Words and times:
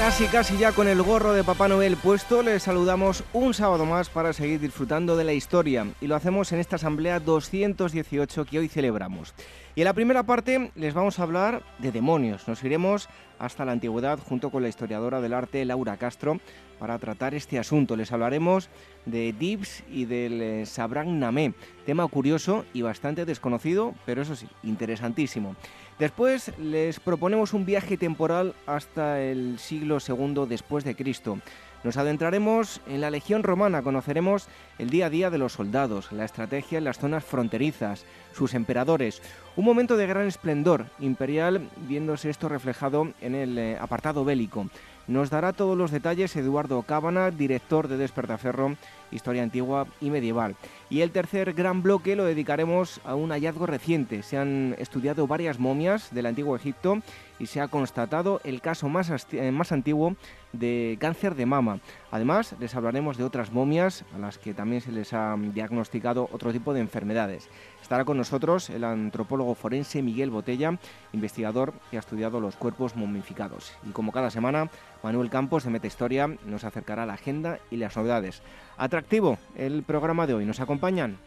Casi, 0.00 0.24
casi 0.28 0.56
ya 0.56 0.72
con 0.72 0.88
el 0.88 1.02
gorro 1.02 1.34
de 1.34 1.44
Papá 1.44 1.68
Noel 1.68 1.98
puesto, 1.98 2.42
les 2.42 2.62
saludamos 2.62 3.22
un 3.34 3.52
sábado 3.52 3.84
más 3.84 4.08
para 4.08 4.32
seguir 4.32 4.58
disfrutando 4.58 5.14
de 5.14 5.24
la 5.24 5.34
historia. 5.34 5.86
Y 6.00 6.06
lo 6.06 6.16
hacemos 6.16 6.50
en 6.52 6.58
esta 6.58 6.76
asamblea 6.76 7.20
218 7.20 8.46
que 8.46 8.58
hoy 8.58 8.68
celebramos. 8.68 9.34
Y 9.74 9.82
en 9.82 9.84
la 9.84 9.92
primera 9.92 10.22
parte 10.22 10.72
les 10.74 10.94
vamos 10.94 11.18
a 11.18 11.24
hablar 11.24 11.62
de 11.80 11.92
demonios. 11.92 12.48
Nos 12.48 12.64
iremos 12.64 13.10
hasta 13.38 13.66
la 13.66 13.72
antigüedad 13.72 14.18
junto 14.18 14.48
con 14.48 14.62
la 14.62 14.70
historiadora 14.70 15.20
del 15.20 15.34
arte 15.34 15.66
Laura 15.66 15.98
Castro 15.98 16.40
para 16.80 16.98
tratar 16.98 17.34
este 17.34 17.58
asunto. 17.58 17.94
Les 17.94 18.10
hablaremos 18.10 18.70
de 19.06 19.32
Dips 19.38 19.84
y 19.92 20.06
del 20.06 20.42
eh, 20.42 20.66
Sabran 20.66 21.20
Namé, 21.20 21.52
tema 21.86 22.08
curioso 22.08 22.64
y 22.72 22.82
bastante 22.82 23.24
desconocido, 23.24 23.94
pero 24.06 24.22
eso 24.22 24.34
sí, 24.34 24.48
interesantísimo. 24.64 25.54
Después 25.98 26.50
les 26.58 26.98
proponemos 26.98 27.52
un 27.52 27.66
viaje 27.66 27.98
temporal 27.98 28.54
hasta 28.66 29.20
el 29.20 29.58
siglo 29.58 29.98
II 30.00 30.46
después 30.48 30.82
de 30.82 30.96
Cristo. 30.96 31.38
Nos 31.82 31.96
adentraremos 31.96 32.82
en 32.86 33.00
la 33.00 33.10
Legión 33.10 33.42
Romana, 33.42 33.82
conoceremos 33.82 34.48
el 34.78 34.90
día 34.90 35.06
a 35.06 35.10
día 35.10 35.30
de 35.30 35.38
los 35.38 35.54
soldados, 35.54 36.12
la 36.12 36.26
estrategia 36.26 36.76
en 36.76 36.84
las 36.84 36.98
zonas 36.98 37.24
fronterizas, 37.24 38.04
sus 38.34 38.52
emperadores. 38.52 39.22
Un 39.56 39.64
momento 39.64 39.96
de 39.96 40.06
gran 40.06 40.26
esplendor 40.26 40.86
imperial, 40.98 41.70
viéndose 41.88 42.28
esto 42.28 42.50
reflejado 42.50 43.12
en 43.22 43.34
el 43.34 43.58
eh, 43.58 43.78
apartado 43.80 44.26
bélico. 44.26 44.66
Nos 45.06 45.30
dará 45.30 45.52
todos 45.52 45.76
los 45.76 45.90
detalles 45.90 46.36
Eduardo 46.36 46.82
Cábana, 46.82 47.30
director 47.30 47.88
de 47.88 47.96
Despertaferro, 47.96 48.76
Historia 49.10 49.42
Antigua 49.42 49.86
y 50.00 50.10
Medieval. 50.10 50.56
Y 50.88 51.00
el 51.02 51.10
tercer 51.10 51.52
gran 51.52 51.82
bloque 51.82 52.16
lo 52.16 52.24
dedicaremos 52.24 53.00
a 53.04 53.14
un 53.14 53.30
hallazgo 53.30 53.66
reciente. 53.66 54.22
Se 54.22 54.36
han 54.36 54.74
estudiado 54.78 55.26
varias 55.26 55.58
momias 55.58 56.12
del 56.12 56.26
antiguo 56.26 56.56
Egipto 56.56 56.98
y 57.38 57.46
se 57.46 57.60
ha 57.60 57.68
constatado 57.68 58.40
el 58.44 58.60
caso 58.60 58.88
más, 58.88 59.10
eh, 59.32 59.50
más 59.50 59.72
antiguo 59.72 60.14
de 60.52 60.96
cáncer 61.00 61.34
de 61.34 61.46
mama. 61.46 61.80
Además, 62.10 62.54
les 62.60 62.74
hablaremos 62.74 63.16
de 63.16 63.24
otras 63.24 63.52
momias 63.52 64.04
a 64.14 64.18
las 64.18 64.36
que 64.36 64.52
también 64.52 64.82
se 64.82 64.92
les 64.92 65.12
ha 65.12 65.36
diagnosticado 65.38 66.28
otro 66.32 66.52
tipo 66.52 66.74
de 66.74 66.80
enfermedades. 66.80 67.48
Estará 67.80 68.04
con 68.04 68.18
nosotros 68.18 68.68
el 68.70 68.84
antropólogo 68.84 69.54
forense 69.54 70.02
Miguel 70.02 70.30
Botella, 70.30 70.78
investigador 71.12 71.72
que 71.90 71.96
ha 71.96 72.00
estudiado 72.00 72.40
los 72.40 72.56
cuerpos 72.56 72.94
momificados. 72.94 73.72
Y 73.88 73.90
como 73.90 74.12
cada 74.12 74.30
semana, 74.30 74.70
Manuel 75.02 75.30
Campos 75.30 75.64
de 75.64 75.70
Metahistoria 75.70 76.28
nos 76.44 76.64
acercará 76.64 77.04
a 77.04 77.06
la 77.06 77.14
agenda 77.14 77.58
y 77.70 77.76
las 77.76 77.96
novedades. 77.96 78.42
Atractivo 78.80 79.36
el 79.56 79.82
programa 79.82 80.26
de 80.26 80.32
hoy. 80.32 80.46
¿Nos 80.46 80.58
acompañan? 80.58 81.18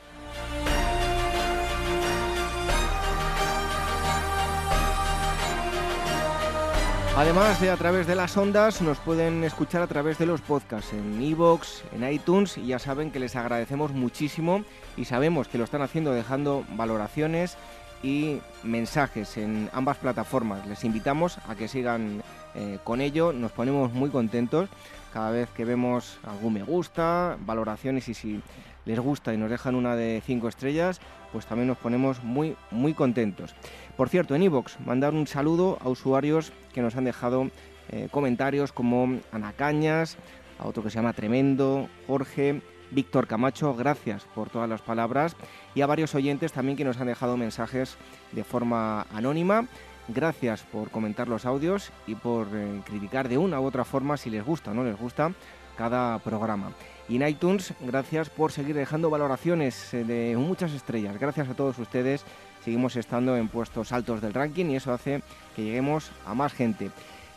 Además 7.16 7.62
de 7.62 7.70
a 7.70 7.78
través 7.78 8.08
de 8.08 8.16
las 8.16 8.36
ondas, 8.38 8.82
nos 8.82 8.98
pueden 8.98 9.44
escuchar 9.44 9.84
a 9.84 9.88
través 9.88 10.18
de 10.18 10.26
los 10.26 10.42
podcasts 10.42 10.94
en 10.94 11.22
iVoox, 11.22 11.84
en 11.94 12.12
iTunes 12.12 12.58
y 12.58 12.66
ya 12.66 12.80
saben 12.80 13.12
que 13.12 13.20
les 13.20 13.36
agradecemos 13.36 13.92
muchísimo 13.92 14.64
y 14.98 15.06
sabemos 15.06 15.48
que 15.48 15.60
lo 15.60 15.64
están 15.64 15.84
haciendo 15.84 16.12
dejando 16.12 16.66
valoraciones 16.72 17.56
y 18.02 18.40
mensajes 18.64 19.38
en 19.38 19.70
ambas 19.74 19.98
plataformas. 19.98 20.66
Les 20.66 20.84
invitamos 20.84 21.38
a 21.48 21.54
que 21.54 21.68
sigan 21.68 22.24
eh, 22.56 22.80
con 22.84 23.00
ello, 23.00 23.32
nos 23.32 23.52
ponemos 23.52 23.94
muy 23.94 24.10
contentos 24.10 24.70
cada 25.14 25.30
vez 25.30 25.48
que 25.52 25.64
vemos 25.64 26.18
algún 26.24 26.54
me 26.54 26.64
gusta, 26.64 27.38
valoraciones 27.46 28.10
y 28.10 28.16
si 28.16 28.42
les 28.86 29.00
gusta 29.00 29.32
y 29.34 29.38
nos 29.38 29.52
dejan 29.52 29.76
una 29.76 29.96
de 29.96 30.22
cinco 30.26 30.48
estrellas, 30.48 31.00
pues 31.32 31.46
también 31.46 31.68
nos 31.68 31.78
ponemos 31.78 32.24
muy 32.24 32.56
muy 32.72 32.96
contentos. 32.96 33.56
Por 33.96 34.10
cierto, 34.10 34.34
en 34.34 34.42
iVoox, 34.44 34.80
mandar 34.80 35.14
un 35.14 35.28
saludo 35.28 35.78
a 35.82 35.90
usuarios 35.90 36.52
que 36.74 36.82
nos 36.82 36.96
han 36.96 37.04
dejado 37.04 37.52
eh, 37.90 38.08
comentarios 38.10 38.74
como 38.74 39.20
Ana 39.32 39.54
Cañas, 39.54 40.18
a 40.58 40.68
otro 40.68 40.82
que 40.82 40.90
se 40.90 40.96
llama 40.96 41.14
Tremendo, 41.14 41.88
Jorge, 42.08 42.62
Víctor 42.90 43.28
Camacho, 43.28 43.76
gracias 43.76 44.24
por 44.34 44.50
todas 44.50 44.70
las 44.70 44.82
palabras, 44.82 45.36
y 45.76 45.82
a 45.82 45.88
varios 45.88 46.16
oyentes 46.16 46.54
también 46.54 46.76
que 46.76 46.84
nos 46.84 47.00
han 47.00 47.08
dejado 47.08 47.38
mensajes 47.38 47.98
de 48.32 48.44
forma 48.44 49.06
anónima. 49.14 49.68
Gracias 50.08 50.64
por 50.64 50.90
comentar 50.90 51.28
los 51.28 51.46
audios 51.46 51.92
y 52.08 52.16
por 52.16 52.48
eh, 52.54 52.82
criticar 52.86 53.30
de 53.30 53.38
una 53.38 53.60
u 53.60 53.66
otra 53.66 53.86
forma 53.86 54.18
si 54.18 54.30
les 54.30 54.44
gusta 54.44 54.72
o 54.72 54.74
no 54.74 54.84
les 54.84 54.98
gusta 54.98 55.32
cada 55.78 56.20
programa. 56.20 56.72
Y 57.10 57.16
en 57.16 57.28
iTunes, 57.28 57.74
gracias 57.82 58.30
por 58.30 58.52
seguir 58.52 58.76
dejando 58.76 59.10
valoraciones 59.10 59.94
eh, 59.94 60.04
de 60.04 60.36
muchas 60.38 60.74
estrellas. 60.74 61.18
Gracias 61.18 61.50
a 61.50 61.54
todos 61.54 61.80
ustedes 61.80 62.26
seguimos 62.64 62.96
estando 62.96 63.36
en 63.38 63.50
puestos 63.50 63.92
altos 63.92 64.22
del 64.22 64.34
ranking 64.34 64.66
y 64.68 64.76
eso 64.78 64.94
hace 64.94 65.22
que 65.56 65.64
lleguemos 65.64 66.12
a 66.26 66.34
más 66.34 66.54
gente. 66.54 66.92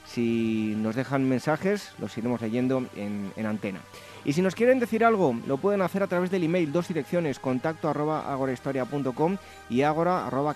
Si 0.04 0.74
nos 0.76 0.94
dejan 0.94 1.28
mensajes, 1.28 1.92
los 1.98 2.16
iremos 2.16 2.40
leyendo 2.40 2.86
en, 2.94 3.32
antena. 3.44 3.80
Y 4.24 4.32
si 4.32 4.42
nos 4.42 4.54
quieren 4.54 4.80
decir 4.80 5.04
algo, 5.04 5.36
lo 5.46 5.58
pueden 5.58 5.82
hacer 5.82 6.02
a 6.02 6.08
través 6.08 6.30
del 6.30 6.44
email, 6.44 6.72
dos 6.72 6.88
direcciones, 6.88 7.38
contacto 7.38 7.88
arroba 7.88 8.32
agorahistoria.com 8.32 9.36
y 9.70 9.82
agora 9.82 10.26
arroba. 10.26 10.54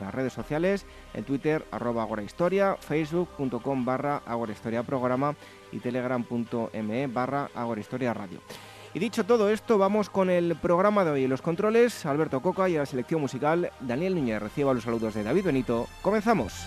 Las 0.00 0.14
redes 0.14 0.32
sociales, 0.32 0.86
en 1.14 1.24
Twitter 1.24 1.64
arroba 1.70 2.02
agorahistoria, 2.02 2.76
facebook.com 2.76 3.84
barra 3.84 4.22
agorahistoria 4.26 4.82
programa 4.82 5.34
y 5.72 5.78
telegram.me 5.78 7.06
barra 7.08 7.50
agorahistoria 7.54 8.14
radio. 8.14 8.40
Y 8.94 8.98
dicho 8.98 9.24
todo 9.24 9.50
esto, 9.50 9.76
vamos 9.76 10.08
con 10.08 10.30
el 10.30 10.56
programa 10.56 11.04
de 11.04 11.10
hoy. 11.10 11.26
Los 11.26 11.42
controles, 11.42 12.06
Alberto 12.06 12.40
Coca 12.40 12.68
y 12.68 12.74
la 12.74 12.86
selección 12.86 13.20
musical, 13.20 13.70
Daniel 13.80 14.14
Núñez. 14.14 14.40
Reciba 14.40 14.72
los 14.72 14.84
saludos 14.84 15.14
de 15.14 15.22
David 15.22 15.44
Benito. 15.44 15.86
Comenzamos. 16.02 16.66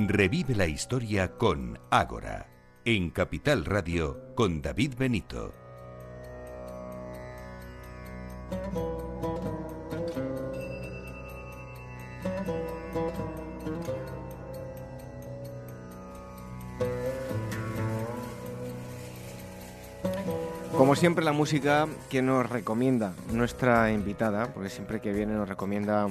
Revive 0.00 0.54
la 0.54 0.68
historia 0.68 1.32
con 1.32 1.76
Ágora, 1.90 2.46
en 2.84 3.10
Capital 3.10 3.64
Radio 3.64 4.32
con 4.36 4.62
David 4.62 4.94
Benito. 4.96 5.52
Como 20.76 20.94
siempre, 20.94 21.24
la 21.24 21.32
música 21.32 21.88
que 22.08 22.22
nos 22.22 22.48
recomienda 22.48 23.14
nuestra 23.32 23.90
invitada, 23.90 24.54
porque 24.54 24.70
siempre 24.70 25.00
que 25.00 25.12
viene 25.12 25.34
nos 25.34 25.48
recomienda 25.48 26.06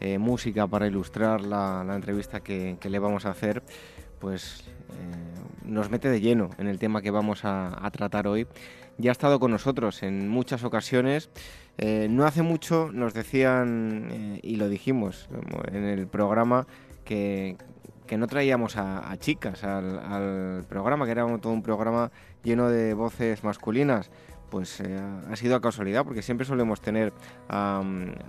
eh, 0.00 0.18
música 0.18 0.66
para 0.66 0.86
ilustrar 0.86 1.40
la, 1.40 1.84
entrevista 1.94 2.40
que, 2.40 2.78
le 2.82 2.98
vamos 2.98 3.26
a 3.26 3.30
hacer, 3.30 3.62
pues 4.20 4.64
eh, 4.90 5.64
nos 5.64 5.90
mete 5.90 6.08
de 6.08 6.20
lleno 6.20 6.50
en 6.58 6.68
el 6.68 6.78
tema 6.78 7.02
que 7.02 7.10
vamos 7.10 7.40
a, 7.44 7.88
tratar 7.92 8.28
hoy. 8.28 8.46
Ya 8.96 9.10
ha 9.10 9.12
estado 9.12 9.40
con 9.40 9.50
nosotros 9.50 10.02
en 10.02 10.28
muchas 10.28 10.64
ocasiones. 10.64 11.30
Eh, 11.78 12.08
no 12.10 12.26
hace 12.26 12.42
mucho 12.42 12.90
nos 12.92 13.14
decían, 13.14 14.40
y 14.42 14.56
lo 14.56 14.68
dijimos 14.68 15.28
en 15.72 15.84
el 15.84 16.06
programa, 16.06 16.66
que, 17.04 17.56
no 18.16 18.26
traíamos 18.26 18.76
a, 18.76 19.16
chicas 19.18 19.64
al, 19.64 19.98
al, 19.98 20.64
programa, 20.68 21.04
que 21.06 21.12
era 21.12 21.26
todo 21.38 21.52
un 21.52 21.62
programa 21.62 22.10
lleno 22.42 22.68
de 22.68 22.94
voces 22.94 23.44
masculinas? 23.44 24.10
Pues 24.50 24.80
eh, 24.80 24.98
ha 25.30 25.36
sido 25.36 25.56
a 25.56 25.60
casualidad, 25.60 26.04
porque 26.04 26.22
siempre 26.22 26.46
solemos 26.46 26.80
tener 26.80 27.12
a, 27.48 27.82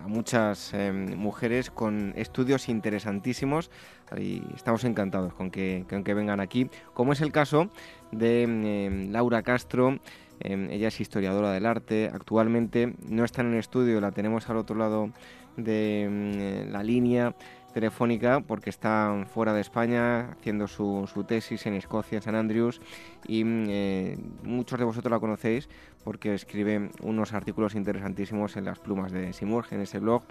muchas 0.06 0.74
em, 0.74 1.16
mujeres 1.16 1.72
con 1.72 2.14
estudios 2.16 2.68
interesantísimos 2.68 3.72
y 4.18 4.42
estamos 4.56 4.84
encantados 4.84 5.34
con 5.34 5.50
que, 5.50 5.86
vengan 5.90 6.40
aquí, 6.40 6.70
como 6.94 7.14
es 7.14 7.22
el 7.22 7.32
caso 7.32 7.70
de 8.12 8.44
em, 8.44 9.12
Laura 9.12 9.44
Castro. 9.44 10.00
Em, 10.42 10.70
ella 10.70 10.90
es 10.90 11.00
historiadora 11.00 11.52
del 11.52 11.66
arte, 11.66 12.10
actualmente 12.14 12.96
no 13.08 13.24
está 13.24 13.42
en 13.42 13.54
el 13.54 13.60
estudio, 13.60 14.02
la 14.02 14.12
tenemos 14.12 14.50
al 14.50 14.58
otro 14.58 14.76
lado 14.76 15.12
de 15.58 16.68
la 16.72 16.84
línea 16.84 17.36
telefónica 17.74 18.42
porque 18.42 18.70
está 18.70 19.26
fuera 19.34 19.54
de 19.54 19.62
España 19.62 20.32
haciendo 20.32 20.68
su, 20.68 21.10
su 21.12 21.24
tesis 21.24 21.66
en 21.66 21.76
Escocia, 21.76 22.18
en 22.18 22.22
San 22.22 22.36
Andrews, 22.36 22.82
y 23.28 23.44
eh, 23.46 24.18
muchos 24.44 24.80
de 24.80 24.86
vosotros 24.86 25.12
la 25.12 25.20
conocéis 25.20 25.70
porque 26.04 26.34
escribe 26.34 26.90
unos 27.02 27.34
artículos 27.34 27.76
interesantísimos 27.76 28.58
en 28.58 28.66
las 28.66 28.80
plumas 28.80 29.12
de 29.12 29.34
Simurg, 29.34 29.68
en 29.72 29.82
ese 29.82 30.00
blog. 30.00 30.24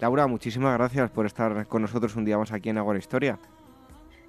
Laura, 0.00 0.26
muchísimas 0.26 0.76
gracias 0.76 1.10
por 1.10 1.26
estar 1.26 1.66
con 1.66 1.82
nosotros 1.82 2.16
un 2.16 2.24
día 2.24 2.38
más 2.38 2.52
aquí 2.52 2.70
en 2.70 2.78
Agora 2.78 2.98
Historia. 2.98 3.38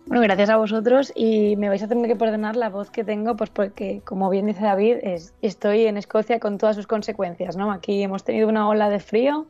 Bueno, 0.05 0.23
gracias 0.23 0.49
a 0.49 0.57
vosotros 0.57 1.13
y 1.15 1.55
me 1.55 1.69
vais 1.69 1.81
a 1.81 1.87
tener 1.87 2.07
que 2.07 2.17
perdonar 2.17 2.57
la 2.57 2.69
voz 2.69 2.91
que 2.91 3.05
tengo, 3.05 3.37
pues 3.37 3.49
porque, 3.49 4.01
como 4.03 4.29
bien 4.29 4.45
dice 4.45 4.63
David, 4.63 4.97
es, 5.01 5.33
estoy 5.41 5.85
en 5.85 5.95
Escocia 5.97 6.39
con 6.39 6.57
todas 6.57 6.75
sus 6.75 6.87
consecuencias, 6.87 7.55
¿no? 7.55 7.71
Aquí 7.71 8.03
hemos 8.03 8.25
tenido 8.25 8.49
una 8.49 8.67
ola 8.67 8.89
de 8.89 8.99
frío, 8.99 9.47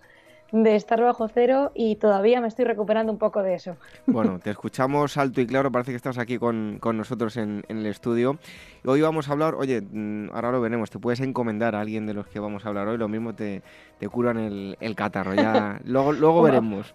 de 0.53 0.75
estar 0.75 1.01
bajo 1.01 1.27
cero 1.27 1.71
y 1.73 1.95
todavía 1.95 2.39
me 2.39 2.47
estoy 2.47 2.65
recuperando 2.65 3.11
un 3.11 3.17
poco 3.17 3.41
de 3.41 3.55
eso. 3.55 3.75
Bueno, 4.05 4.39
te 4.39 4.49
escuchamos 4.51 5.17
alto 5.17 5.41
y 5.41 5.47
claro, 5.47 5.71
parece 5.71 5.91
que 5.91 5.97
estás 5.97 6.19
aquí 6.19 6.37
con, 6.37 6.79
nosotros 6.79 7.37
en, 7.37 7.63
el 7.67 7.85
estudio. 7.87 8.37
Hoy 8.85 9.01
vamos 9.01 9.27
a 9.27 9.31
hablar, 9.31 9.55
oye, 9.55 9.81
mm, 9.81 10.29
ahora 10.31 10.51
lo 10.51 10.61
veremos, 10.61 10.91
te 10.91 10.99
puedes 10.99 11.21
encomendar 11.21 11.75
a 11.75 11.81
alguien 11.81 12.05
de 12.05 12.13
los 12.13 12.27
que 12.27 12.39
vamos 12.39 12.65
a 12.65 12.69
hablar 12.69 12.87
hoy, 12.87 12.99
lo 12.99 13.07
mismo 13.07 13.33
te, 13.33 13.63
te 13.97 14.07
curan 14.07 14.37
el, 14.79 14.95
catarro, 14.95 15.33
ya 15.33 15.79
luego, 15.85 16.13
luego 16.13 16.43
veremos. 16.43 16.93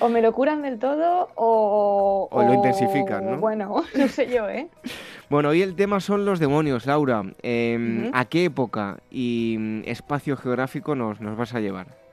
O 0.00 0.08
me 0.08 0.22
lo 0.22 0.32
curan 0.32 0.62
del 0.62 0.78
todo 0.78 1.28
o... 1.34 2.26
O, 2.30 2.42
lo 2.42 2.54
intensifican, 2.54 3.32
¿no? 3.32 3.36
Bueno, 3.36 3.84
no 3.94 4.08
sé 4.08 4.30
yo, 4.30 4.48
¿eh? 4.48 4.68
Bueno, 5.28 5.50
hoy 5.50 5.60
el 5.60 5.76
tema 5.76 6.00
son 6.00 6.24
los 6.24 6.38
demonios, 6.38 6.86
Laura. 6.86 7.22
Em, 7.42 8.10
¿A 8.14 8.24
qué 8.24 8.46
época 8.46 8.96
y 9.10 9.56
mm, 9.58 9.82
espacio 9.84 10.38
geográfico 10.38 10.94
nos, 10.94 11.20
nos 11.20 11.36
vas 11.36 11.54
a 11.54 11.60
llevar? 11.60 12.07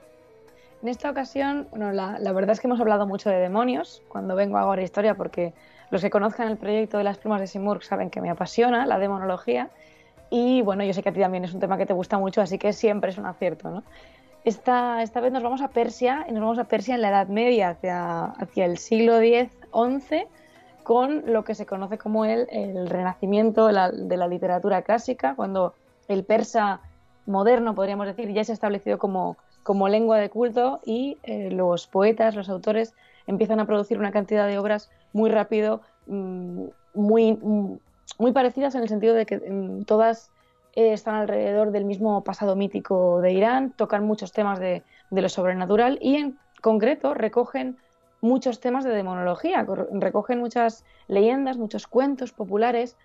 En 0.86 0.90
esta 0.90 1.10
ocasión, 1.10 1.68
bueno, 1.72 1.92
la, 1.94 2.32
verdad 2.32 2.52
es 2.52 2.60
que 2.60 2.68
hemos 2.68 2.80
hablado 2.80 3.08
mucho 3.08 3.32
de 3.32 3.38
demonios 3.38 4.04
cuando 4.08 4.36
vengo 4.36 4.58
a 4.58 4.62
Ahora 4.62 4.84
Historia, 4.84 5.16
porque 5.16 5.52
los 5.90 6.00
que 6.00 6.12
conozcan 6.12 6.48
el 6.48 6.58
proyecto 6.58 7.00
de 7.00 7.04
las 7.04 7.18
plumas 7.18 7.42
de 7.42 7.48
Simurg 7.48 7.82
saben 7.82 8.12
que 8.12 8.22
me 8.22 8.30
apasiona 8.30 8.86
la 8.86 9.00
demonología. 9.00 9.72
Y 10.30 10.62
bueno, 10.62 10.84
yo 10.84 10.94
sé 10.94 11.02
que 11.02 11.10
a 11.10 11.12
ti 11.12 11.20
también 11.20 11.44
es 11.44 11.56
un 11.56 11.60
tema 11.60 11.80
que 11.80 11.88
te 11.88 11.94
gusta 11.94 12.20
mucho, 12.20 12.40
así 12.40 12.60
que 12.60 12.72
siempre 12.72 13.10
es 13.10 13.18
un 13.18 13.26
acierto. 13.26 13.72
¿no? 13.72 13.82
Esta, 14.44 15.02
esta 15.02 15.22
vez 15.22 15.34
nos 15.34 15.42
vamos 15.42 15.64
a 15.64 15.70
Persia 15.70 16.28
y 16.30 16.34
nos 16.34 16.42
vamos 16.42 16.60
a 16.60 16.66
Persia 16.66 16.94
en 16.94 17.02
la 17.02 17.10
Edad 17.10 17.30
Media, 17.30 17.70
hacia, 17.70 18.26
hacia 18.26 18.66
el 18.66 18.78
siglo 18.78 19.20
X-XI, 19.20 20.28
con 20.84 21.24
lo 21.26 21.44
que 21.44 21.56
se 21.56 21.66
conoce 21.66 21.98
como 21.98 22.26
el, 22.26 22.48
el 22.52 22.88
renacimiento 22.88 23.66
de 23.66 24.18
la 24.18 24.28
literatura 24.28 24.84
clásica, 24.84 25.34
cuando 25.34 25.74
el 26.08 26.24
persa 26.26 26.80
moderno, 27.26 27.74
podríamos 27.74 28.06
decir, 28.06 28.32
ya 28.32 28.44
se 28.44 28.52
ha 28.52 28.54
establecido 28.54 29.00
como 29.00 29.36
como 29.66 29.90
lengua 29.90 30.20
de 30.20 30.30
culto 30.30 30.80
y 30.86 31.18
eh, 31.24 31.50
los 31.50 31.88
poetas, 31.88 32.36
los 32.36 32.50
autores 32.50 32.94
empiezan 33.26 33.60
a 33.60 33.66
producir 33.66 33.98
una 33.98 34.12
cantidad 34.12 34.46
de 34.46 34.60
obras 34.60 34.92
muy 35.12 35.32
rápido, 35.32 35.82
mm, 36.06 36.66
muy, 36.94 37.34
mm, 37.34 37.80
muy 38.20 38.32
parecidas 38.32 38.76
en 38.76 38.84
el 38.84 38.90
sentido 38.90 39.16
de 39.16 39.26
que 39.26 39.38
mm, 39.38 39.86
todas 39.86 40.30
eh, 40.76 40.94
están 40.94 41.16
alrededor 41.16 41.72
del 41.72 41.84
mismo 41.84 42.24
pasado 42.24 42.56
mítico 42.56 43.22
de 43.22 43.32
Irán, 43.32 43.74
tocan 43.76 44.06
muchos 44.06 44.32
temas 44.34 44.60
de, 44.60 44.84
de, 45.10 45.22
lo 45.24 45.30
sobrenatural 45.30 45.98
y 46.00 46.18
en 46.18 46.38
concreto 46.62 47.16
recogen 47.16 47.76
muchos 48.22 48.60
temas 48.60 48.84
de 48.84 48.92
demonología, 48.92 49.66
recogen 49.94 50.40
muchas 50.42 50.86
leyendas, 51.08 51.58
muchos 51.58 51.88
cuentos 51.88 52.34
populares 52.34 52.98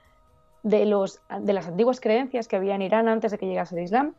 de, 0.63 0.85
los, 0.85 1.23
de 1.41 1.55
las 1.55 1.69
antiguas 1.69 2.01
creencias 2.01 2.49
que 2.49 2.57
había 2.57 2.75
en 2.75 2.83
Irán 2.83 3.09
antes 3.09 3.31
de 3.31 3.39
que 3.39 3.47
llegase 3.47 3.79
el 3.79 3.85
Islam 3.85 4.15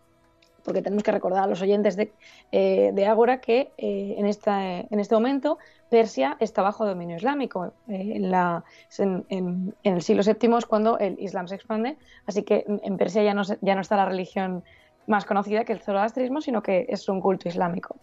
porque 0.64 0.82
tenemos 0.82 1.04
que 1.04 1.12
recordar 1.12 1.44
a 1.44 1.48
los 1.48 1.62
oyentes 1.62 1.96
de, 1.96 2.12
eh, 2.52 2.92
de 2.94 3.06
Ágora 3.06 3.42
que 3.42 3.72
eh, 3.78 4.16
en, 4.18 4.26
esta, 4.26 4.80
en 4.80 5.00
este 5.00 5.16
momento 5.16 5.58
Persia 5.90 6.38
está 6.40 6.62
bajo 6.62 6.86
dominio 6.86 7.18
islámico. 7.18 7.74
Eh, 7.88 8.14
en, 8.16 8.32
la, 8.32 8.64
en, 8.98 9.76
el 9.84 10.02
siglo 10.02 10.24
VII 10.24 10.58
es 10.58 10.66
cuando 10.66 10.98
el 11.00 11.18
Islam 11.20 11.48
se 11.48 11.56
expande, 11.56 11.98
así 12.26 12.44
que 12.44 12.66
en 12.68 12.98
Persia 12.98 13.24
ya 13.24 13.34
no, 13.34 13.44
ya 13.62 13.76
no 13.76 13.82
está 13.82 13.96
la 13.98 14.06
religión 14.06 14.64
más 15.08 15.26
conocida 15.26 15.66
que 15.66 15.74
el 15.74 15.80
zoroastrismo, 15.80 16.42
sino 16.42 16.62
que 16.62 16.86
es 16.88 17.08
un 17.10 17.22
culto 17.22 17.50
islámico. 17.50 17.96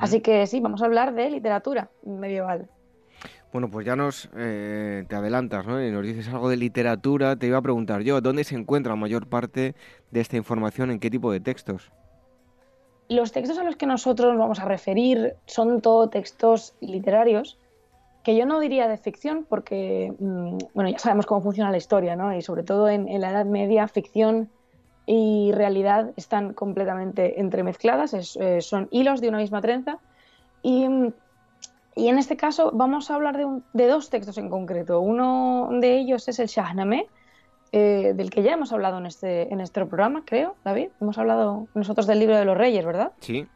Así 0.00 0.20
que 0.20 0.46
sí, 0.46 0.60
vamos 0.60 0.82
a 0.82 0.86
hablar 0.86 1.14
de 1.14 1.30
literatura 1.30 1.90
medieval. 2.04 2.68
Bueno, 3.56 3.70
pues 3.70 3.86
ya 3.86 3.96
nos 3.96 4.28
te 4.34 5.16
adelantas, 5.16 5.66
¿no? 5.66 5.82
Y 5.82 5.90
nos 5.90 6.02
dices 6.02 6.28
algo 6.28 6.50
de 6.50 6.58
literatura. 6.58 7.36
Te 7.36 7.46
iba 7.46 7.56
a 7.56 7.62
preguntar 7.62 8.02
yo, 8.02 8.20
¿dónde 8.20 8.44
se 8.44 8.54
encuentra 8.54 8.92
la 8.92 8.96
mayor 8.96 9.28
parte 9.28 9.74
de 10.10 10.20
esta 10.20 10.36
información? 10.36 10.90
¿En 10.90 11.00
qué 11.00 11.08
tipo 11.08 11.32
de 11.32 11.40
textos? 11.40 11.90
Los 13.08 13.32
textos 13.32 13.56
a 13.56 13.64
los 13.64 13.76
que 13.76 13.86
nosotros 13.86 14.28
nos 14.28 14.38
vamos 14.38 14.60
a 14.60 14.66
referir 14.66 15.36
son 15.46 15.80
todo 15.80 16.10
textos 16.10 16.74
literarios, 16.82 17.58
que 18.24 18.36
yo 18.36 18.44
no 18.44 18.60
diría 18.60 18.88
de 18.88 18.98
ficción, 18.98 19.46
porque, 19.48 20.12
mm, 20.18 20.58
bueno, 20.74 20.90
ya 20.90 20.98
sabemos 20.98 21.24
cómo 21.24 21.40
funciona 21.40 21.70
la 21.70 21.78
historia, 21.78 22.14
¿no? 22.14 22.36
Y 22.36 22.42
sobre 22.42 22.62
todo 22.62 22.90
en, 22.90 23.06
la 23.22 23.30
Edad 23.30 23.46
Media, 23.46 23.88
ficción 23.88 24.50
y 25.06 25.50
realidad 25.54 26.10
están 26.16 26.52
completamente 26.52 27.40
entremezcladas, 27.40 28.36
eh, 28.38 28.60
son 28.60 28.88
hilos 28.90 29.22
de 29.22 29.30
una 29.30 29.38
misma 29.38 29.62
trenza. 29.62 29.98
Y, 30.62 30.86
en 31.96 32.18
este 32.18 32.36
caso 32.36 32.70
vamos 32.74 33.10
a 33.10 33.14
hablar 33.14 33.36
de, 33.36 33.46
de, 33.72 33.86
dos 33.86 34.10
textos 34.10 34.36
en 34.38 34.50
concreto. 34.50 35.00
Uno 35.00 35.68
de 35.80 35.98
ellos 35.98 36.28
es 36.28 36.38
el 36.38 36.46
Shahnameh, 36.46 37.08
eh, 37.72 38.12
del 38.14 38.30
que 38.30 38.42
ya 38.42 38.52
hemos 38.52 38.72
hablado 38.72 38.98
en 38.98 39.06
este, 39.06 39.52
en 39.52 39.60
este 39.60 39.84
programa, 39.84 40.22
creo, 40.24 40.54
David. 40.64 40.88
Hemos 41.00 41.18
hablado 41.18 41.66
nosotros 41.74 42.06
del 42.06 42.20
libro 42.20 42.36
de 42.36 42.44
los 42.44 42.56
reyes, 42.56 42.84
¿verdad? 42.84 43.12
Sí. 43.20 43.46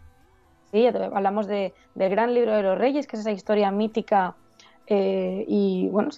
Sí, 0.73 0.87
hablamos 0.87 1.47
de, 1.47 1.75
del 1.95 2.11
gran 2.11 2.35
libro 2.35 2.55
de 2.55 2.63
los 2.63 2.79
reyes, 2.79 3.07
que 3.07 3.17
es 3.17 3.21
esa 3.21 3.33
historia 3.33 3.71
mítica 3.71 4.35
eh, 4.87 5.45
y, 5.49 5.89
bueno, 5.91 6.11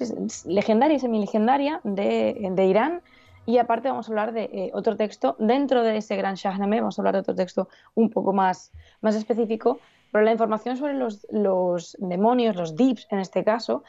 legendaria 0.47 0.97
y 0.97 1.01
semi-legendaria 1.01 1.81
de, 1.85 2.51
de, 2.53 2.67
Irán. 2.67 3.03
Y 3.47 3.59
aparte 3.59 3.89
vamos 3.89 4.09
a 4.09 4.13
hablar 4.13 4.33
de 4.33 4.45
eh, 4.45 4.71
otro 4.75 4.97
texto, 4.97 5.37
dentro 5.39 5.83
de 5.83 5.97
ese 5.97 6.17
gran 6.17 6.35
Shahnameh, 6.35 6.81
vamos 6.81 6.99
a 6.99 7.03
hablar 7.03 7.15
de 7.15 7.21
otro 7.21 7.35
texto 7.35 7.69
un 7.95 8.11
poco 8.11 8.33
más, 8.33 8.73
más 9.01 9.15
específico, 9.15 9.79
pero 10.13 10.25
la 10.25 10.31
información 10.31 10.77
sobre 10.77 10.95
los, 10.95 11.97
demonios, 11.99 12.55
los 12.55 12.77
dips 12.77 13.09
en 13.11 13.19
este 13.19 13.43
caso, 13.43 13.83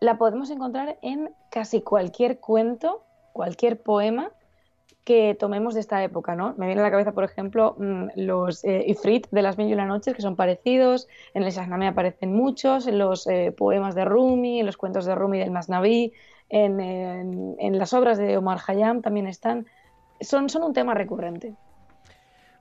la 0.00 0.18
podemos 0.18 0.50
encontrar 0.50 0.98
en 1.00 1.30
casi 1.50 1.80
cualquier 1.80 2.40
cuento 2.40 3.04
cualquier 3.32 3.80
poema 3.80 4.32
que 5.04 5.36
tomemos 5.38 5.74
de 5.74 5.80
esta 5.80 6.02
época, 6.02 6.34
¿no? 6.34 6.54
Me 6.58 6.66
viene 6.66 6.80
a 6.80 6.84
la 6.84 6.90
cabeza, 6.90 7.12
por 7.12 7.24
ejemplo, 7.24 7.76
mm, 7.78 8.08
los 8.16 8.64
eh, 8.64 8.84
Ifrit 8.88 9.28
de 9.30 9.42
las 9.42 9.56
Mil 9.56 9.68
y 9.68 9.72
una 9.72 9.86
Noches, 9.86 10.14
que 10.14 10.20
son 10.20 10.36
parecidos, 10.36 11.06
en 11.32 11.44
el 11.44 11.52
Shahnameh 11.52 11.86
aparecen 11.86 12.34
muchos, 12.34 12.86
en 12.86 12.98
los 12.98 13.26
eh, 13.28 13.54
poemas 13.56 13.94
de 13.94 14.04
Rumi, 14.04 14.60
en 14.60 14.66
los 14.66 14.76
cuentos 14.76 15.06
de 15.06 15.14
Rumi 15.14 15.38
del 15.38 15.52
Masnaví, 15.52 16.12
en, 16.50 16.80
en, 16.80 17.78
las 17.78 17.92
obras 17.92 18.18
de 18.18 18.36
Omar 18.36 18.58
Hayam 18.66 19.00
también 19.00 19.26
están, 19.28 19.66
son, 20.20 20.48
son 20.48 20.64
un 20.64 20.72
tema 20.72 20.94
recurrente. 20.94 21.54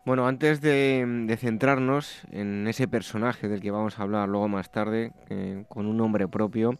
Bueno, 0.07 0.25
antes 0.25 0.61
de, 0.61 1.35
centrarnos 1.37 2.23
en 2.31 2.65
ese 2.69 2.87
personaje 2.87 3.49
del 3.49 3.59
que 3.59 3.71
vamos 3.71 3.99
a 3.99 4.03
hablar 4.03 4.29
luego 4.29 4.47
más 4.47 4.71
tarde, 4.71 5.11
eh, 5.29 5.65
con 5.67 5.85
un 5.85 5.97
nombre 5.97 6.29
propio, 6.29 6.79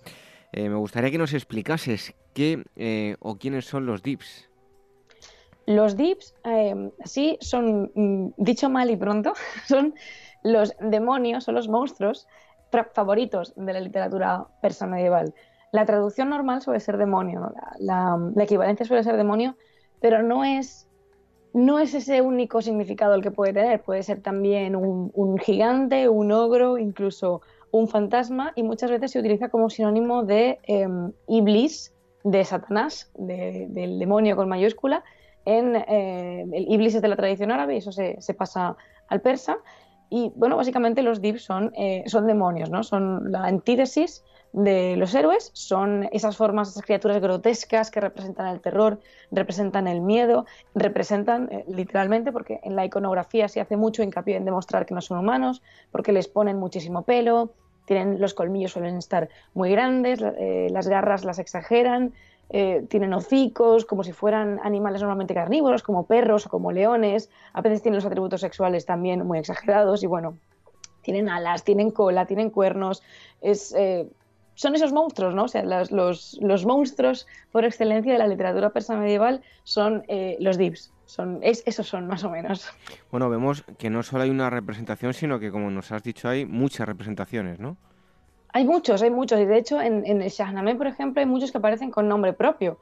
me 0.53 0.75
gustaría 0.75 1.11
que 1.11 1.17
nos 1.17 1.33
explicases 1.33 2.15
qué 2.33 2.63
eh, 2.77 3.17
o 3.19 3.35
quiénes 3.35 3.65
son 3.65 3.85
los 3.85 4.01
dips. 4.01 4.49
Los 5.65 5.97
dips, 5.97 6.35
eh, 6.45 6.89
sí, 7.03 7.37
son, 7.41 7.91
mm, 7.93 8.29
dicho 8.37 8.69
mal 8.69 8.89
y 8.91 8.95
pronto, 8.95 9.33
son 9.67 9.93
los 10.41 10.73
demonios 10.79 11.49
o 11.49 11.51
los 11.51 11.67
monstruos 11.67 12.29
favoritos 12.93 13.53
de 13.57 13.73
la 13.73 13.81
literatura 13.81 14.45
persa 14.61 14.87
medieval. 14.87 15.33
La 15.73 15.85
traducción 15.85 16.29
normal 16.29 16.61
suele 16.61 16.79
ser 16.79 16.95
demonio, 16.95 17.51
la, 17.79 18.17
equivalencia 18.37 18.85
suele 18.85 19.03
ser 19.03 19.17
demonio, 19.17 19.57
pero 19.99 20.23
no 20.23 20.45
es 20.45 20.86
no 21.53 21.79
es 21.79 21.93
ese 21.93 22.21
único 22.21 22.61
significado 22.61 23.15
el 23.15 23.21
que 23.21 23.31
puede 23.31 23.53
tener, 23.53 23.81
puede 23.81 24.03
ser 24.03 24.21
también 24.21 24.75
un, 24.75 25.37
gigante, 25.39 26.09
un 26.09 26.31
ogro, 26.31 26.77
incluso 26.77 27.41
un 27.71 27.87
fantasma, 27.87 28.53
y 28.55 28.63
muchas 28.63 28.91
veces 28.91 29.11
se 29.11 29.19
utiliza 29.19 29.49
como 29.49 29.69
sinónimo 29.69 30.23
de 30.23 30.59
em, 30.63 31.11
iblis, 31.27 31.93
de 32.23 32.43
Satanás, 32.43 33.09
del 33.15 33.99
demonio 33.99 34.35
con 34.35 34.49
mayúscula. 34.49 35.03
En, 35.45 35.75
eh, 35.75 36.45
el 36.51 36.71
iblis 36.71 36.95
es 36.95 37.01
de 37.01 37.07
la 37.07 37.15
tradición 37.15 37.51
árabe 37.51 37.75
y 37.75 37.77
eso 37.77 37.91
se, 37.91 38.33
pasa 38.37 38.75
al 39.07 39.21
persa. 39.21 39.57
Y 40.09 40.31
bueno, 40.35 40.57
básicamente 40.57 41.01
los 41.03 41.21
divs 41.21 41.43
son, 41.43 41.71
eh, 41.75 42.03
son 42.07 42.27
demonios, 42.27 42.69
¿no? 42.69 42.83
Son 42.83 43.31
la 43.31 43.45
antítesis 43.45 44.23
de 44.57 44.95
los 44.97 45.13
héroes 45.13 45.51
son 45.53 46.09
esas 46.11 46.35
formas, 46.35 46.69
esas 46.69 46.83
criaturas 46.83 47.21
grotescas 47.21 47.91
que 47.91 48.01
representan 48.01 48.47
el 48.47 48.59
terror, 48.59 48.99
representan 49.31 49.87
el 49.87 50.01
miedo, 50.01 50.47
representan 50.73 51.47
eh, 51.51 51.65
literalmente, 51.67 52.31
porque 52.31 52.59
en 52.63 52.75
la 52.75 52.83
iconografía 52.83 53.47
se 53.49 53.61
hace 53.61 53.77
mucho 53.77 54.01
hincapié 54.01 54.35
en 54.35 54.45
demostrar 54.45 54.87
que 54.87 54.95
no 54.95 55.01
son 55.01 55.19
humanos, 55.19 55.61
porque 55.91 56.11
les 56.11 56.27
ponen 56.27 56.57
muchísimo 56.57 57.03
pelo, 57.03 57.51
tienen 57.85 58.19
los 58.19 58.33
colmillos 58.33 58.71
suelen 58.71 58.97
estar 58.97 59.29
muy 59.53 59.69
grandes, 59.69 60.21
eh, 60.23 60.69
las 60.71 60.87
garras 60.87 61.23
las 61.23 61.37
exageran, 61.37 62.13
eh, 62.49 62.83
tienen 62.89 63.13
hocicos 63.13 63.85
como 63.85 64.03
si 64.03 64.11
fueran 64.11 64.59
animales 64.63 65.01
normalmente 65.01 65.35
carnívoros, 65.35 65.83
como 65.83 66.07
perros 66.07 66.47
o 66.47 66.49
como 66.49 66.71
leones, 66.71 67.29
a 67.53 67.61
veces 67.61 67.83
tienen 67.83 67.97
los 67.97 68.05
atributos 68.05 68.41
sexuales 68.41 68.87
también 68.87 69.23
muy 69.23 69.37
exagerados 69.37 70.01
y 70.01 70.07
bueno, 70.07 70.35
tienen 71.03 71.29
alas, 71.29 71.63
tienen 71.63 71.91
cola, 71.91 72.25
tienen 72.25 72.49
cuernos, 72.49 73.03
es 73.39 73.75
son 74.57 74.73
esos 74.73 74.91
monstruos, 74.91 75.35
¿no? 75.35 75.43
O 75.43 75.47
sea, 75.47 75.63
los, 75.63 76.65
monstruos 76.65 77.27
por 77.51 77.63
excelencia 77.63 78.11
de 78.11 78.17
la 78.17 78.27
literatura 78.27 78.71
persa 78.71 78.97
medieval 78.97 79.41
son 79.63 80.03
eh, 80.07 80.35
los 80.39 80.57
divs. 80.57 80.91
Son, 81.05 81.39
es, 81.43 81.61
esos 81.67 81.87
son 81.87 82.07
más 82.07 82.23
o 82.23 82.31
menos. 82.31 82.67
Bueno, 83.11 83.29
vemos 83.29 83.63
que 83.77 83.91
no 83.91 84.01
solo 84.01 84.23
hay 84.23 84.31
una 84.31 84.49
representación, 84.49 85.13
sino 85.13 85.39
que 85.39 85.51
como 85.51 85.69
nos 85.69 85.91
has 85.91 86.01
dicho 86.01 86.27
hay 86.27 86.45
muchas 86.45 86.87
representaciones, 86.87 87.59
¿no? 87.59 87.77
Hay 88.51 88.65
muchos, 88.65 89.03
hay 89.03 89.11
muchos. 89.11 89.39
Y 89.39 89.45
de 89.45 89.59
hecho, 89.59 89.79
en, 89.79 90.03
el 90.03 90.29
Shahnameh, 90.29 90.75
por 90.75 90.87
ejemplo, 90.87 91.19
hay 91.19 91.27
muchos 91.27 91.51
que 91.51 91.59
aparecen 91.59 91.91
con 91.91 92.07
nombre 92.07 92.33
propio. 92.33 92.79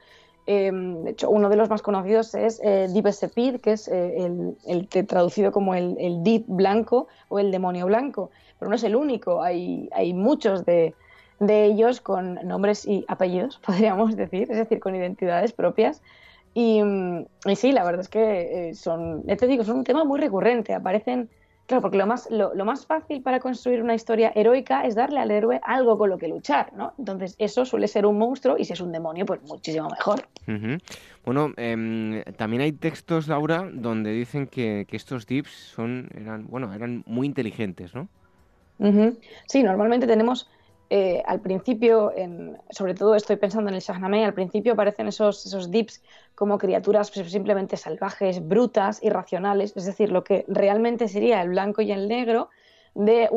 Em, 0.48 1.04
de 1.04 1.12
hecho, 1.12 1.30
uno 1.30 1.50
de 1.50 1.58
los 1.58 1.70
más 1.70 1.82
conocidos 1.82 2.36
es 2.36 2.62
eh, 2.64 2.88
Sepid, 3.12 3.60
que 3.60 3.74
es 3.74 3.90
eh, 3.90 4.26
el, 4.26 4.56
el, 4.66 4.88
traducido 4.88 5.52
como 5.52 5.76
el, 5.76 5.98
el 6.00 6.46
blanco 6.48 7.08
o 7.28 7.40
el 7.40 7.52
demonio 7.52 7.86
blanco. 7.88 8.32
Pero 8.58 8.70
no 8.70 8.76
es 8.78 8.84
el 8.84 8.96
único, 8.96 9.44
hay, 9.44 9.90
hay 9.92 10.14
muchos 10.14 10.64
de, 10.64 10.96
de 11.40 11.66
ellos 11.66 12.02
con 12.02 12.36
nombres 12.44 12.86
y 12.86 13.06
apellidos, 13.08 13.60
podríamos 13.66 14.16
decir, 14.16 14.48
es 14.50 14.58
decir, 14.58 14.80
con 14.80 14.96
identidades 14.96 15.54
propias. 15.54 16.02
Y, 16.54 16.82
mm, 16.82 17.26
sí, 17.56 17.72
la 17.74 17.84
verdad 17.84 18.02
es 18.02 18.10
que 18.10 18.70
eh, 18.70 18.76
son, 18.76 19.24
te 19.26 19.46
digo, 19.46 19.64
son 19.64 19.80
un 19.80 19.84
tema 19.84 20.06
muy 20.06 20.22
recurrente, 20.22 20.74
aparecen, 20.74 21.30
claro, 21.68 21.82
porque 21.82 21.98
lo 21.98 22.08
más, 22.08 22.32
lo, 22.32 22.54
más 22.64 22.86
fácil 22.86 23.22
para 23.22 23.42
construir 23.42 23.84
una 23.84 23.94
historia 23.94 24.32
heroica 24.34 24.86
es 24.86 24.96
darle 24.96 25.20
al 25.20 25.32
héroe 25.32 25.60
algo 25.66 25.98
con 25.98 26.10
lo 26.10 26.18
que 26.18 26.30
luchar, 26.30 26.72
¿no? 26.74 26.94
Entonces 26.98 27.36
eso 27.40 27.66
suele 27.66 27.90
ser 27.90 28.06
un 28.06 28.18
monstruo 28.18 28.58
y 28.58 28.64
si 28.64 28.72
es 28.72 28.80
un 28.80 28.94
demonio, 28.94 29.26
pues 29.26 29.42
muchísimo 29.44 29.90
mejor. 29.90 30.26
Bueno, 31.26 31.52
em, 31.58 32.24
también 32.38 32.62
hay 32.62 32.72
textos, 32.72 33.28
Laura, 33.28 33.70
donde 33.74 34.12
dicen 34.12 34.48
que, 34.48 34.88
estos 34.92 35.26
dips 35.26 35.52
son, 35.52 36.08
eran, 36.16 36.48
bueno, 36.48 36.74
eran 36.74 37.04
muy 37.06 37.28
inteligentes, 37.28 37.94
¿no? 37.94 38.08
Sí, 39.48 39.64
normalmente 39.64 40.08
tenemos 40.08 40.50
eh, 40.90 41.24
al 41.26 41.42
principio, 41.42 42.12
sobre 42.70 42.94
todo 42.94 43.16
estoy 43.16 43.38
pensando 43.38 43.70
en 43.70 43.76
el 43.76 43.82
Shahnameh, 43.82 44.24
al 44.24 44.34
principio 44.34 44.74
aparecen 44.74 45.08
esos, 45.08 45.72
dips 45.72 46.04
como 46.36 46.58
criaturas 46.58 47.12
pues, 47.12 47.32
simplemente 47.32 47.78
salvajes, 47.78 48.48
brutas, 48.48 49.04
irracionales, 49.04 49.74
es 49.76 49.86
decir, 49.86 50.12
lo 50.12 50.24
que 50.24 50.46
realmente 50.48 51.08
sería 51.08 51.42
el 51.42 51.50
blanco 51.50 51.82
y 51.82 51.92
el 51.92 52.08
negro 52.08 52.50
de 52.96 53.30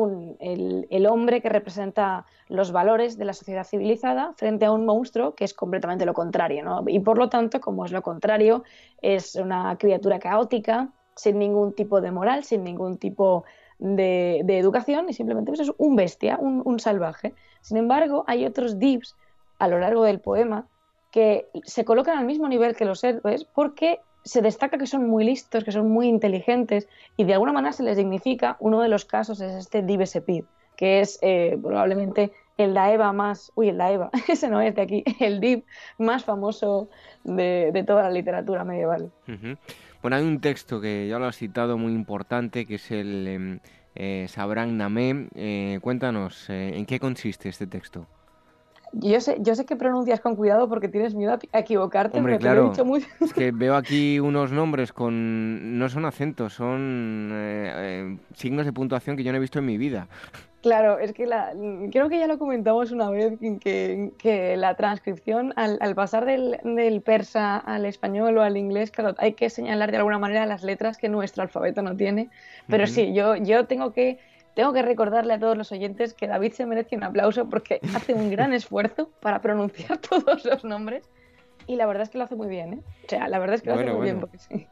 el, 0.89 1.05
hombre 1.07 1.41
que 1.41 1.49
representa 1.49 2.25
los 2.47 2.71
valores 2.71 3.17
de 3.17 3.25
la 3.25 3.33
sociedad 3.33 3.65
civilizada 3.65 4.33
frente 4.37 4.65
a 4.65 4.71
un 4.71 4.85
monstruo 4.85 5.35
que 5.35 5.43
es 5.43 5.53
completamente 5.53 6.05
lo 6.05 6.13
contrario. 6.13 6.83
Y 6.87 6.99
por 7.01 7.17
lo 7.17 7.29
tanto, 7.29 7.59
como 7.59 7.85
es 7.85 7.91
lo 7.91 8.01
contrario, 8.01 8.63
es 9.01 9.35
una 9.35 9.77
criatura 9.77 10.17
caótica, 10.19 10.89
sin 11.15 11.37
ningún 11.39 11.73
tipo 11.73 11.99
de 11.99 12.11
moral, 12.11 12.45
sin 12.45 12.63
ningún 12.63 12.97
tipo 12.97 13.43
de, 13.79 14.57
educación 14.57 15.07
y 15.09 15.13
simplemente 15.13 15.51
pues, 15.51 15.61
es 15.61 15.71
un 15.77 15.95
bestia, 15.95 16.37
un, 16.37 16.79
salvaje. 16.79 17.33
Sin 17.61 17.77
embargo, 17.77 18.23
hay 18.27 18.45
otros 18.45 18.77
divs 18.77 19.15
a 19.57 19.67
lo 19.67 19.79
largo 19.79 20.03
del 20.03 20.19
poema 20.19 20.67
que 21.11 21.47
se 21.63 21.85
colocan 21.85 22.17
al 22.17 22.25
mismo 22.25 22.47
nivel 22.47 22.75
que 22.75 22.85
los 22.85 23.03
héroes 23.03 23.43
porque 23.43 23.99
se 24.23 24.41
destaca 24.41 24.77
que 24.77 24.85
son 24.85 25.09
muy 25.09 25.23
listos, 25.23 25.63
que 25.63 25.71
son 25.71 25.89
muy 25.89 26.07
inteligentes 26.07 26.87
y 27.17 27.23
de 27.23 27.33
alguna 27.33 27.53
manera 27.53 27.71
se 27.71 27.83
les 27.83 27.97
dignifica. 27.97 28.57
Uno 28.59 28.81
de 28.81 28.89
los 28.89 29.05
casos 29.05 29.41
es 29.41 29.53
este 29.53 29.81
Div 29.81 30.05
Sepid, 30.05 30.43
que 30.75 30.99
es 30.99 31.17
eh, 31.21 31.57
probablemente 31.61 32.31
el 32.57 32.73
Daeva 32.73 33.13
más, 33.13 33.51
uy, 33.55 33.69
el 33.69 33.77
Daeva, 33.77 34.11
ese 34.27 34.49
no 34.49 34.61
es 34.61 34.75
de 34.75 34.81
aquí, 34.81 35.03
el 35.19 35.39
Div 35.39 35.63
más 35.97 36.25
famoso 36.25 36.89
de, 37.23 37.83
toda 37.87 38.03
la 38.03 38.11
literatura 38.11 38.63
medieval. 38.63 39.11
Bueno, 40.01 40.15
hay 40.15 40.23
un 40.23 40.39
texto 40.39 40.79
que 40.79 41.07
ya 41.09 41.19
lo 41.19 41.25
has 41.25 41.35
citado 41.37 41.77
muy 41.77 41.93
importante, 41.93 42.65
que 42.65 42.75
es 42.75 42.89
el 42.91 43.27
em, 43.27 43.59
eh, 43.95 44.27
Sabrán 44.29 44.77
Namé. 44.77 45.27
Eh, 45.35 45.79
cuéntanos, 45.81 46.49
eh, 46.49 46.77
¿en 46.77 46.85
qué 46.85 46.99
consiste 46.99 47.49
este 47.49 47.67
texto? 47.67 48.07
Yo 48.93 49.21
sé, 49.21 49.37
yo 49.39 49.55
sé 49.55 49.65
que 49.65 49.75
pronuncias 49.75 50.19
con 50.19 50.35
cuidado 50.35 50.67
porque 50.69 50.87
tienes 50.87 51.15
miedo 51.15 51.37
a 51.51 51.59
equivocarte. 51.59 52.17
Hombre, 52.17 52.37
claro. 52.37 52.73
Es 53.19 53.33
que 53.33 53.51
veo 53.53 53.75
aquí 53.75 54.19
unos 54.19 54.51
nombres 54.51 54.93
con... 54.93 55.77
No 55.77 55.89
son 55.89 56.05
acentos, 56.05 56.53
son 56.53 57.31
signos 58.35 58.65
de 58.65 58.73
puntuación 58.73 59.17
que 59.17 59.23
yo 59.23 59.31
no 59.31 59.37
he 59.37 59.41
visto 59.41 59.59
en 59.59 59.65
mi 59.65 59.77
vida. 59.77 60.07
Claro, 60.61 60.99
es 60.99 61.13
que 61.13 61.25
la, 61.25 61.53
creo 61.89 62.09
que 62.09 62.19
ya 62.19 62.27
lo 62.27 62.37
comentamos 62.37 62.91
una 62.91 63.09
vez, 63.09 63.39
que, 63.61 64.11
que 64.17 64.57
la 64.57 64.75
transcripción, 64.75 65.53
al, 65.55 65.95
pasar 65.95 66.25
del, 66.25 67.01
persa 67.01 67.57
al 67.57 67.85
español 67.85 68.37
o 68.37 68.41
al 68.41 68.57
inglés, 68.57 68.91
claro, 68.91 69.15
hay 69.19 69.33
que 69.33 69.49
señalar 69.49 69.91
de 69.91 69.97
alguna 69.97 70.19
manera 70.19 70.45
las 70.45 70.63
letras 70.63 70.97
que 70.97 71.07
nuestro 71.07 71.43
alfabeto 71.43 71.81
no 71.81 71.95
tiene. 71.95 72.29
Pero 72.67 72.87
sí, 72.87 73.13
yo, 73.13 73.37
yo 73.37 73.67
tengo 73.67 73.93
que 73.93 74.19
tengo 74.55 74.73
que 74.73 74.81
recordarle 74.81 75.33
a 75.33 75.39
todos 75.39 75.57
los 75.57 75.71
oyentes 75.71 76.13
que 76.13 76.27
David 76.27 76.53
se 76.53 76.65
merece 76.65 76.95
un 76.95 77.03
aplauso 77.03 77.47
porque 77.49 77.79
hace 77.95 78.13
un 78.13 78.29
gran 78.29 78.53
esfuerzo 78.53 79.09
para 79.21 79.41
pronunciar 79.41 79.97
todos 80.09 80.45
los 80.45 80.63
nombres 80.63 81.09
y 81.67 81.75
la 81.75 81.85
verdad 81.85 82.03
es 82.03 82.09
que 82.09 82.17
lo 82.17 82.23
hace 82.23 82.35
muy 82.35 82.47
bien, 82.47 82.73
¿eh? 82.73 82.81
O 83.05 83.09
sea, 83.09 83.27
la 83.27 83.39
verdad 83.39 83.55
es 83.55 83.61
que 83.61 83.69
lo 83.69 83.75
hace 83.75 83.91
muy 83.91 84.03
bien 84.03 84.19
porque 84.19 84.39
sí. 84.39 84.67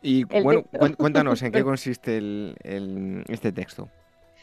Y 0.00 0.24
bueno, 0.24 0.64
cuéntanos 0.98 1.42
en 1.42 1.52
qué 1.52 1.64
consiste 1.64 2.18
este 3.28 3.52
texto. 3.52 3.88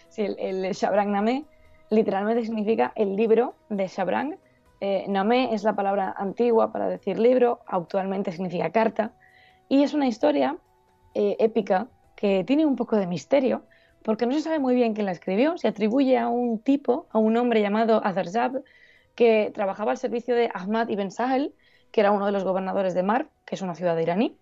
Sí, 0.10 0.24
el, 0.24 0.66
el 0.66 0.74
Shabrang 0.74 1.46
literalmente 1.90 2.44
significa 2.44 2.92
el 2.96 3.16
libro 3.16 3.56
de 3.70 3.88
Shabrang. 3.88 4.38
Eh, 4.80 5.06
Namé 5.08 5.54
es 5.54 5.64
la 5.64 5.76
palabra 5.76 6.16
antigua 6.18 6.72
para 6.72 6.88
decir 6.88 7.20
libro, 7.20 7.60
actualmente 7.68 8.32
significa 8.32 8.72
carta. 8.72 9.12
Y 9.70 9.84
es 9.84 9.94
una 9.94 10.08
historia 10.08 10.58
eh, 11.14 11.36
épica 11.40 11.88
que 12.16 12.44
tiene 12.44 12.66
un 12.66 12.76
poco 12.76 12.96
de 12.96 13.06
misterio, 13.06 13.64
porque 14.03 14.25
no 14.25 14.34
se 14.34 14.41
sabe 14.41 14.60
muy 14.60 14.75
bien 14.75 14.93
quién 14.93 15.05
la 15.05 15.12
escribió. 15.12 15.58
Se 15.58 15.67
atribuye 15.67 16.17
a 16.17 16.27
un 16.27 16.60
tipo, 16.60 17.08
a 17.12 17.20
un 17.20 17.38
hombre 17.38 17.62
llamado 17.62 18.03
Azarzab, 18.03 18.63
que 19.15 19.51
trabajaba 19.53 19.91
al 19.91 19.98
servicio 19.98 20.36
de 20.36 20.50
Ahmad 20.53 20.89
ibn 20.89 21.12
Sahel, 21.12 21.53
que 21.91 22.01
era 22.01 22.12
uno 22.12 22.25
de 22.25 22.31
los 22.31 22.43
gobernadores 22.43 22.93
de 22.93 23.03
Mar, 23.03 23.29
que 23.46 23.55
es 23.55 23.62
una 23.62 23.75
ciudad 23.75 23.98
iraní. 23.98 24.36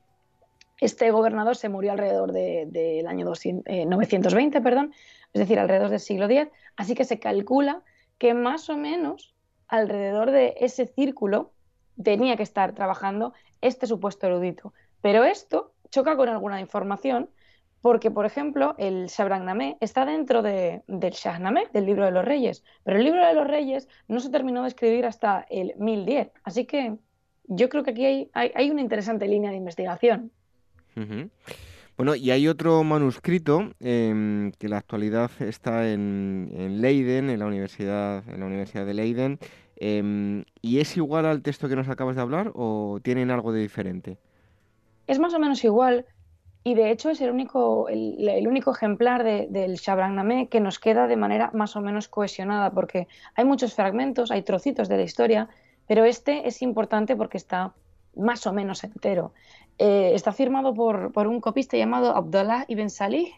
Este 0.80 1.12
gobernador 1.12 1.58
se 1.58 1.68
murió 1.68 1.92
alrededor 1.92 2.32
del 2.32 3.08
año 3.08 3.26
920, 3.26 4.58
eh, 4.58 4.62
perdón, 4.62 4.94
es 5.34 5.40
decir, 5.40 5.60
alrededor 5.60 5.90
del 5.90 6.00
siglo 6.00 6.30
X, 6.30 6.48
así 6.78 6.96
que 6.96 7.04
se 7.04 7.20
calcula 7.20 7.82
que 8.18 8.34
más 8.34 8.70
o 8.70 8.78
menos 8.78 9.34
alrededor 9.68 10.32
de 10.32 10.56
ese 10.60 10.86
círculo 10.86 11.52
tenía 12.02 12.38
que 12.38 12.44
estar 12.44 12.74
trabajando 12.74 13.34
este 13.62 13.88
supuesto 13.88 14.28
erudito. 14.28 14.74
Pero 15.02 15.26
esto 15.26 15.74
choca 15.90 16.16
con 16.16 16.30
alguna 16.30 16.62
información 16.62 17.30
porque, 17.82 18.12
por 18.12 18.26
ejemplo, 18.26 18.76
el 18.78 19.08
Shabrang 19.08 19.78
está 19.80 20.06
dentro 20.06 20.42
del 20.42 20.82
Shahnameh, 20.88 21.70
del 21.74 21.86
libro 21.86 22.06
de 22.06 22.12
los 22.12 22.26
reyes, 22.26 22.64
pero 22.84 22.98
el 22.98 23.06
libro 23.06 23.26
de 23.26 23.34
los 23.34 23.48
reyes 23.48 23.88
no 24.08 24.20
se 24.20 24.30
terminó 24.30 24.64
de 24.64 24.68
escribir 24.68 25.06
hasta 25.06 25.46
el 25.50 25.74
1010. 25.78 26.32
Así 26.44 26.66
que 26.66 26.98
yo 27.46 27.70
creo 27.70 27.84
que 27.84 27.92
aquí 27.92 28.30
hay, 28.34 28.72
una 28.72 28.82
interesante 28.82 29.28
línea 29.28 29.52
de 29.52 29.58
investigación. 29.58 30.32
Bueno, 31.96 32.16
y 32.16 32.32
hay 32.32 32.48
otro 32.48 32.84
manuscrito 32.84 33.74
em, 33.80 34.52
que 34.54 34.68
en 34.68 34.72
la 34.72 34.78
actualidad 34.78 35.32
está 35.40 35.90
en, 35.90 36.80
Leiden, 36.82 37.30
en 37.30 37.40
la 37.40 37.46
Universidad, 37.46 38.24
en 38.30 38.40
la 38.40 38.46
Universidad 38.46 38.86
de 38.86 38.94
Leiden, 38.94 39.40
em, 39.76 40.46
y 40.62 40.80
es 40.80 40.96
igual 40.96 41.26
al 41.26 41.42
texto 41.42 41.68
que 41.68 41.76
nos 41.76 41.90
acabas 41.90 42.16
de 42.16 42.22
hablar 42.22 42.52
o 42.56 43.00
tienen 43.02 43.32
algo 43.32 43.52
de 43.52 43.62
diferente. 43.62 44.18
Es 45.08 45.20
más 45.20 45.34
o 45.34 45.40
menos 45.40 45.64
igual, 45.64 46.06
y 46.64 46.74
de 46.74 46.92
hecho 46.92 47.10
es 47.10 47.22
el 47.22 47.32
único, 47.32 47.88
el, 47.90 48.48
único 48.48 48.72
ejemplar 48.72 49.24
del 49.24 49.76
Shabrang 49.76 50.48
que 50.48 50.60
nos 50.60 50.80
queda 50.80 51.08
de 51.08 51.16
manera 51.16 51.52
más 51.54 51.76
o 51.76 51.82
menos 51.82 52.08
cohesionada, 52.08 52.72
porque 52.72 53.08
hay 53.36 53.46
muchos 53.46 53.74
fragmentos, 53.74 54.30
hay 54.30 54.42
trocitos 54.42 54.90
de 54.90 54.98
la 54.98 55.04
historia, 55.04 55.50
pero 55.88 56.04
este 56.04 56.48
es 56.48 56.62
importante 56.62 57.16
porque 57.16 57.38
está 57.38 57.74
más 58.16 58.46
o 58.46 58.54
menos 58.54 58.84
entero. 58.84 59.34
Eh, 59.78 60.12
está 60.14 60.34
firmado 60.34 60.74
por, 60.74 61.14
por, 61.14 61.28
un 61.28 61.40
copista 61.40 61.78
llamado 61.78 62.16
Abdullah 62.16 62.66
ibn 62.68 62.90
Salih, 62.90 63.32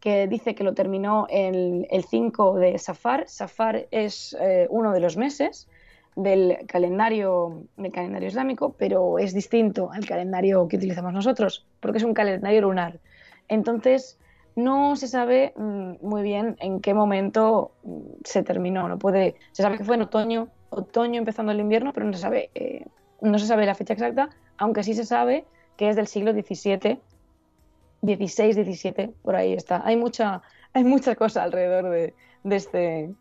que 0.00 0.26
dice 0.26 0.54
que 0.54 0.64
lo 0.64 0.72
terminó 0.72 1.26
el, 1.28 1.86
el 1.90 2.04
5 2.04 2.54
de 2.54 2.78
Safar. 2.78 3.28
Safar 3.28 3.86
es 3.90 4.34
eh, 4.40 4.66
uno 4.70 4.92
de 4.92 5.00
los 5.00 5.16
meses 5.16 5.68
del 6.16 6.58
calendario, 6.66 7.64
del 7.76 7.92
calendario 7.92 8.28
islámico, 8.28 8.74
pero 8.78 9.18
es 9.18 9.32
distinto 9.32 9.90
al 9.92 10.04
calendario 10.06 10.68
que 10.68 10.76
utilizamos 10.76 11.12
nosotros, 11.12 11.66
porque 11.80 11.98
es 11.98 12.04
un 12.04 12.14
calendario 12.14 12.62
lunar. 12.62 13.00
Entonces, 13.48 14.18
no 14.54 14.96
se 14.96 15.08
sabe 15.08 15.54
mm, 15.56 15.92
muy 16.02 16.22
bien 16.22 16.56
en 16.60 16.80
qué 16.80 16.94
momento 16.94 17.72
mm, 17.82 18.00
se 18.24 18.42
terminó. 18.42 18.88
No 18.88 18.98
puede, 18.98 19.36
se 19.52 19.62
sabe 19.62 19.78
que 19.78 19.84
fue 19.84 19.96
en 19.96 20.02
otoño, 20.02 20.48
otoño 20.70 21.18
empezando 21.18 21.52
el 21.52 21.60
invierno, 21.60 21.92
pero 21.92 22.06
no 22.06 22.12
se 22.12 22.20
sabe, 22.20 22.50
eh, 22.54 22.86
no 23.20 23.38
se 23.38 23.46
sabe 23.46 23.66
la 23.66 23.74
fecha 23.74 23.94
exacta, 23.94 24.30
aunque 24.58 24.82
sí 24.82 24.94
se 24.94 25.04
sabe 25.04 25.44
que 25.76 25.88
es 25.88 25.96
del 25.96 26.06
siglo 26.06 26.32
XVII, 26.32 27.00
XVI, 28.02 28.52
XVII, 28.52 29.14
por 29.22 29.36
ahí 29.36 29.52
está. 29.52 29.82
Hay 29.84 29.96
mucha, 29.96 30.42
hay 30.72 30.84
mucha 30.84 31.14
cosa 31.14 31.42
alrededor 31.42 31.90
de, 31.90 32.14
este, 32.44 33.14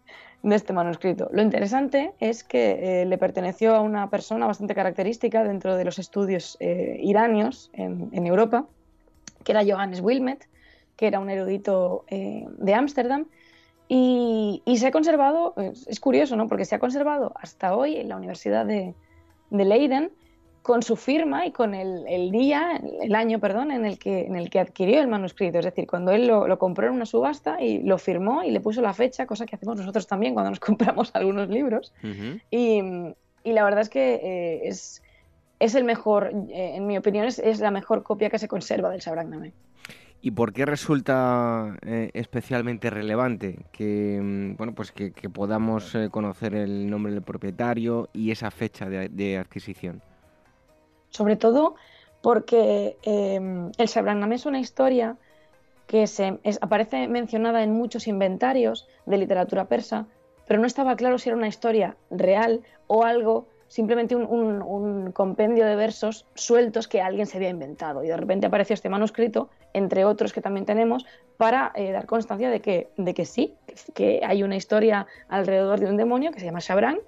de 0.44 0.56
este 0.56 0.74
manuscrito. 0.74 1.30
Lo 1.32 1.42
interesante 1.42 2.14
es 2.20 2.44
que 2.44 3.02
eh, 3.02 3.06
le 3.06 3.18
perteneció 3.18 3.76
a 3.76 3.82
una 3.82 4.10
persona 4.10 4.48
bastante 4.48 4.74
característica 4.74 5.44
dentro 5.44 5.76
de 5.76 5.86
los 5.86 6.00
estudios 6.00 6.58
eh, 6.60 6.98
iranios 7.02 7.70
en, 7.74 8.26
Europa, 8.26 8.66
que 9.44 9.52
era 9.52 9.64
Johannes 9.64 10.02
Wilmette, 10.02 10.48
que 10.96 11.08
era 11.08 11.20
un 11.20 11.30
erudito 11.30 12.06
eh, 12.08 12.46
de 12.58 12.74
Ámsterdam. 12.74 13.28
Y, 13.88 14.64
se 14.78 14.88
ha 14.88 14.92
conservado, 14.92 15.54
es, 15.58 16.00
curioso, 16.00 16.38
¿no? 16.38 16.48
Porque 16.48 16.64
se 16.64 16.76
ha 16.76 16.80
conservado 16.80 17.34
hasta 17.36 17.76
hoy 17.76 17.98
en 17.98 18.08
la 18.08 18.16
Universidad 18.16 18.66
de, 18.66 18.96
Leiden 19.50 20.12
con 20.62 20.84
su 20.84 20.96
firma 20.96 21.46
y 21.46 21.52
con 21.52 21.74
el, 21.74 22.32
día, 22.32 22.80
el 23.02 23.16
año, 23.16 23.40
perdón, 23.40 23.72
en 23.72 23.86
el, 23.86 23.98
que, 23.98 24.22
en 24.22 24.36
el 24.36 24.50
que 24.50 24.60
adquirió 24.60 25.02
el 25.02 25.08
manuscrito. 25.08 25.58
Es 25.60 25.66
decir, 25.66 25.88
cuando 25.88 26.12
él 26.12 26.28
lo, 26.28 26.60
compró 26.60 26.88
en 26.88 26.94
una 26.94 27.06
subasta 27.06 27.62
y 27.62 27.80
lo 27.80 27.98
firmó 27.98 28.44
y 28.44 28.52
le 28.52 28.60
puso 28.60 28.82
la 28.82 28.94
fecha, 28.94 29.26
cosa 29.26 29.46
que 29.46 29.56
hacemos 29.56 29.78
nosotros 29.78 30.06
también 30.06 30.34
cuando 30.34 30.52
nos 30.52 30.60
compramos 30.60 31.12
algunos 31.14 31.50
libros. 31.50 31.94
y, 32.52 32.82
la 33.44 33.64
verdad 33.64 33.82
es 33.82 33.90
que 33.90 34.14
eh, 34.14 34.68
es, 34.68 35.02
es, 35.60 35.74
el 35.74 35.84
mejor, 35.84 36.32
eh, 36.50 36.74
en 36.76 36.86
mi 36.86 36.96
opinión, 36.96 37.26
es, 37.26 37.40
es, 37.40 37.60
la 37.60 37.72
mejor 37.72 38.04
copia 38.04 38.30
que 38.30 38.38
se 38.38 38.48
conserva 38.48 38.92
del 38.92 39.02
Sabragname. 39.02 39.52
¿Y 40.22 40.30
por 40.30 40.54
qué 40.54 40.68
resulta 40.68 41.76
eh, 41.82 42.12
especialmente 42.14 42.92
relevante 42.92 43.66
que, 43.72 44.20
mm, 44.22 44.58
bueno, 44.58 44.76
pues 44.76 44.92
que, 44.92 45.12
podamos 45.34 45.98
conocer 46.12 46.54
el 46.54 46.88
nombre 46.88 47.12
del 47.12 47.24
propietario 47.24 48.10
y 48.14 48.30
esa 48.30 48.52
fecha 48.52 48.88
de, 48.88 49.38
adquisición? 49.40 50.04
Sobre 51.12 51.36
todo 51.36 51.76
porque 52.22 52.98
em, 53.04 53.72
el 53.78 53.88
Shabrannameh 53.88 54.36
es 54.36 54.46
una 54.46 54.60
historia 54.60 55.18
que 55.88 56.08
se, 56.08 56.40
aparece 56.62 57.08
mencionada 57.08 57.64
en 57.64 57.74
muchos 57.74 58.08
inventarios 58.08 58.88
de 59.06 59.18
literatura 59.18 59.66
persa, 59.66 60.08
pero 60.48 60.60
no 60.60 60.68
estaba 60.68 60.96
claro 60.96 61.18
si 61.18 61.30
era 61.30 61.38
una 61.38 61.48
historia 61.48 61.98
real 62.10 62.62
o 62.88 63.04
algo 63.04 63.48
simplemente 63.68 64.18
un, 64.18 65.12
compendio 65.14 65.66
de 65.66 65.78
versos 65.78 66.26
sueltos 66.36 66.90
que 66.90 67.02
alguien 67.02 67.26
se 67.26 67.38
había 67.38 67.50
inventado. 67.50 68.04
Y 68.04 68.08
de 68.08 68.18
repente 68.18 68.48
apareció 68.48 68.74
este 68.74 68.90
manuscrito, 68.90 69.50
entre 69.74 70.04
otros 70.04 70.34
que 70.34 70.42
también 70.42 70.66
tenemos, 70.66 71.06
para 71.38 71.72
eh, 71.76 71.92
dar 71.94 72.06
constancia 72.06 72.50
de 72.50 72.60
que, 72.60 72.90
de 72.98 73.14
que 73.14 73.24
sí, 73.24 73.56
que 73.94 74.22
hay 74.26 74.44
una 74.44 74.58
historia 74.58 75.08
alrededor 75.30 75.80
de 75.80 75.88
un 75.88 75.96
demonio 75.96 76.32
que 76.32 76.42
se 76.42 76.46
llama 76.46 76.60
Shabran, 76.60 77.00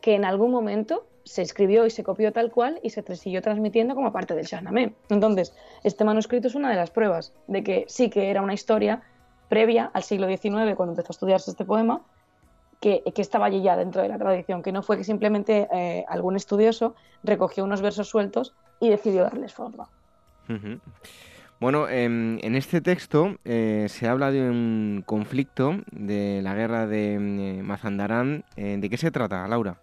que 0.00 0.14
en 0.14 0.24
algún 0.24 0.52
momento 0.52 1.04
se 1.24 1.42
escribió 1.42 1.86
y 1.86 1.90
se 1.90 2.02
copió 2.04 2.32
tal 2.32 2.50
cual 2.50 2.80
y 2.82 2.90
se 2.90 3.02
siguió 3.16 3.42
transmitiendo 3.42 3.94
como 3.94 4.12
parte 4.12 4.34
del 4.34 4.46
Shahnameh. 4.46 4.94
Entonces, 5.08 5.54
este 5.84 6.04
manuscrito 6.04 6.48
es 6.48 6.54
una 6.54 6.70
de 6.70 6.76
las 6.76 6.90
pruebas 6.90 7.32
de 7.46 7.62
que 7.62 7.84
sí 7.88 8.10
que 8.10 8.30
era 8.30 8.42
una 8.42 8.54
historia 8.54 9.02
previa 9.48 9.90
al 9.92 10.02
siglo 10.02 10.26
XIX, 10.26 10.74
cuando 10.76 10.92
empezó 10.92 11.08
a 11.10 11.14
estudiarse 11.14 11.50
este 11.50 11.64
poema, 11.64 12.02
que, 12.80 13.02
estaba 13.16 13.46
allí 13.46 13.62
ya 13.62 13.76
dentro 13.76 14.02
de 14.02 14.08
la 14.08 14.18
tradición, 14.18 14.62
que 14.62 14.72
no 14.72 14.82
fue 14.82 14.96
que 14.96 15.04
simplemente 15.04 15.68
eh, 15.72 16.04
algún 16.08 16.36
estudioso 16.36 16.94
recogió 17.22 17.62
unos 17.62 17.80
versos 17.80 18.08
sueltos 18.08 18.54
y 18.80 18.88
decidió 18.88 19.22
darles 19.22 19.54
forma. 19.54 19.88
Bueno, 21.60 21.88
en, 21.88 22.40
este 22.56 22.80
texto 22.80 23.36
eh, 23.44 23.86
se 23.88 24.08
habla 24.08 24.32
de 24.32 24.50
un 24.50 25.04
conflicto 25.06 25.76
de 25.92 26.40
la 26.42 26.54
guerra 26.54 26.86
de 26.86 27.14
eh, 27.14 27.62
Mazandarán. 27.62 28.44
¿De 28.56 28.90
qué 28.90 28.96
se 28.96 29.12
trata, 29.12 29.46
Laura? 29.46 29.78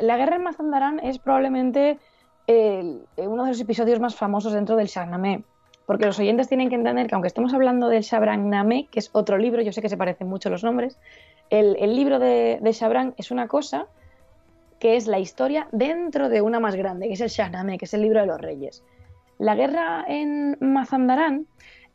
La 0.00 0.16
guerra 0.16 0.38
de 0.38 0.44
Mazandarán 0.44 1.00
es 1.00 1.18
probablemente 1.18 1.98
uno 2.46 3.44
de 3.44 3.48
los 3.48 3.60
episodios 3.60 4.00
más 4.00 4.14
famosos 4.14 4.52
dentro 4.52 4.76
del 4.76 4.86
Shahnameh 4.86 5.42
porque 5.86 6.04
los 6.04 6.18
oyentes 6.18 6.48
tienen 6.48 6.68
que 6.68 6.74
entender 6.74 7.06
que 7.06 7.14
aunque 7.14 7.28
estemos 7.28 7.54
hablando 7.54 7.88
del 7.88 8.02
Shabran 8.02 8.50
Name, 8.50 8.88
que 8.90 8.98
es 8.98 9.08
otro 9.12 9.38
libro, 9.38 9.62
yo 9.62 9.72
sé 9.72 9.80
que 9.80 9.88
se 9.88 9.96
parecen 9.96 10.26
mucho 10.28 10.50
los 10.50 10.64
nombres, 10.64 10.98
el, 11.48 11.74
libro 11.94 12.18
de, 12.18 12.58
de 12.60 12.72
Shabran 12.72 13.14
es 13.16 13.30
una 13.30 13.46
cosa 13.46 13.86
que 14.80 14.96
es 14.96 15.06
la 15.06 15.20
historia 15.20 15.68
dentro 15.70 16.28
de 16.28 16.42
una 16.42 16.60
más 16.60 16.74
grande, 16.74 17.06
que 17.06 17.14
es 17.14 17.20
el 17.20 17.28
Shahnameh, 17.28 17.78
que 17.78 17.86
es 17.86 17.94
el 17.94 18.02
libro 18.02 18.20
de 18.20 18.26
los 18.26 18.40
reyes. 18.40 18.84
La 19.38 19.54
guerra 19.54 20.04
en 20.08 20.56
Mazandarán 20.60 21.46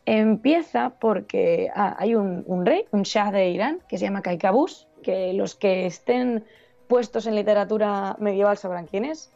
empieza 0.05 0.91
porque 0.99 1.69
ah, 1.75 1.95
hay 1.99 2.15
un, 2.15 2.65
rey, 2.65 2.85
un 2.91 3.03
Shah 3.03 3.31
de 3.31 3.49
Irán, 3.49 3.79
que 3.87 3.97
se 3.97 4.05
llama 4.05 4.21
Kaikabus, 4.21 4.87
que 5.03 5.33
los 5.33 5.55
que 5.55 5.85
estén 5.85 6.45
puestos 6.91 7.25
en 7.25 7.35
literatura 7.35 8.17
medieval 8.19 8.57
sabrán 8.57 8.85
quién 8.85 9.05
es, 9.05 9.31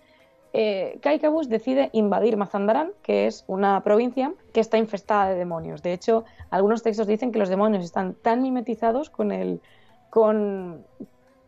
eh, 0.52 1.00
Kaikabus 1.02 1.48
decide 1.48 1.90
invadir 1.94 2.36
Mazandarán, 2.36 2.92
que 3.02 3.28
es 3.28 3.46
una 3.48 3.82
provincia 3.82 4.34
que 4.54 4.60
está 4.60 4.78
infestada 4.78 5.30
de 5.30 5.36
demonios. 5.36 5.82
De 5.82 5.94
hecho, 5.94 6.26
algunos 6.50 6.84
textos 6.84 7.08
dicen 7.08 7.32
que 7.32 7.40
los 7.40 7.48
demonios 7.48 7.86
están 7.86 8.14
tan 8.14 8.42
mimetizados 8.42 9.10
con 9.10 9.32
el, 9.32 9.62
con, 10.10 10.84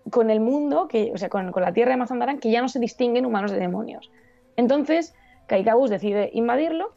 con 0.10 0.30
el 0.30 0.40
mundo, 0.40 0.88
que, 0.88 1.12
o 1.14 1.18
sea, 1.18 1.28
con, 1.28 1.52
la 1.54 1.74
tierra 1.74 1.92
de 1.92 1.98
Mazandarán, 1.98 2.40
que 2.40 2.52
ya 2.52 2.62
no 2.62 2.70
se 2.70 2.80
distinguen 2.80 3.26
humanos 3.26 3.52
de 3.52 3.60
demonios. 3.60 4.10
Entonces, 4.56 5.14
Kaikabus 5.48 5.90
decide 5.90 6.30
invadirlo, 6.32 6.94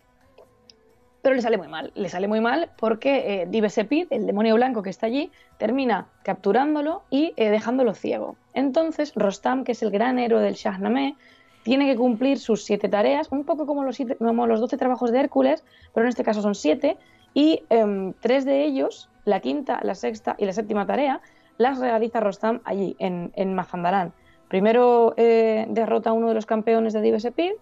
pero 1.22 1.34
le 1.34 1.42
sale 1.42 1.58
muy 1.58 1.68
mal. 1.68 1.92
Le 1.94 2.08
sale 2.08 2.28
muy 2.28 2.40
mal 2.40 2.70
porque 2.78 3.42
eh, 3.42 4.06
el 4.10 4.26
demonio 4.26 4.54
blanco 4.54 4.82
que 4.82 4.90
está 4.90 5.06
allí, 5.06 5.30
termina 5.58 6.06
capturándolo 6.22 7.02
y 7.10 7.32
eh, 7.36 7.50
dejándolo 7.50 7.94
ciego. 7.94 8.36
Entonces, 8.54 9.12
Rostam, 9.14 9.64
que 9.64 9.72
es 9.72 9.82
el 9.82 9.90
gran 9.90 10.18
héroe 10.18 10.42
del 10.42 10.54
Shahnameh, 10.54 11.16
tiene 11.62 11.86
que 11.86 11.96
cumplir 11.96 12.38
sus 12.38 12.64
siete 12.64 12.88
tareas, 12.88 13.28
un 13.30 13.44
poco 13.44 13.66
como 13.66 13.84
los, 13.84 13.98
12 13.98 14.76
trabajos 14.78 15.12
de 15.12 15.20
Hércules, 15.20 15.62
pero 15.92 16.06
en 16.06 16.08
este 16.08 16.24
caso 16.24 16.40
son 16.40 16.54
siete, 16.54 16.96
y 17.34 17.62
em, 17.68 18.14
tres 18.20 18.44
de 18.44 18.64
ellos, 18.64 19.10
la 19.24 19.40
quinta, 19.40 19.78
la 19.82 19.94
sexta 19.94 20.34
y 20.38 20.46
la 20.46 20.52
séptima 20.52 20.86
tarea, 20.86 21.20
las 21.58 21.78
realiza 21.78 22.20
Rostam 22.20 22.60
allí, 22.64 22.96
en, 22.98 23.30
en 23.36 23.54
Mazandarán. 23.54 24.14
Primero 24.48 25.14
eh, 25.16 25.66
derrota 25.68 26.10
a 26.10 26.12
uno 26.12 26.28
de 26.28 26.34
los 26.34 26.44
campeones 26.44 26.92
de 26.92 27.00
Divesepir, 27.02 27.52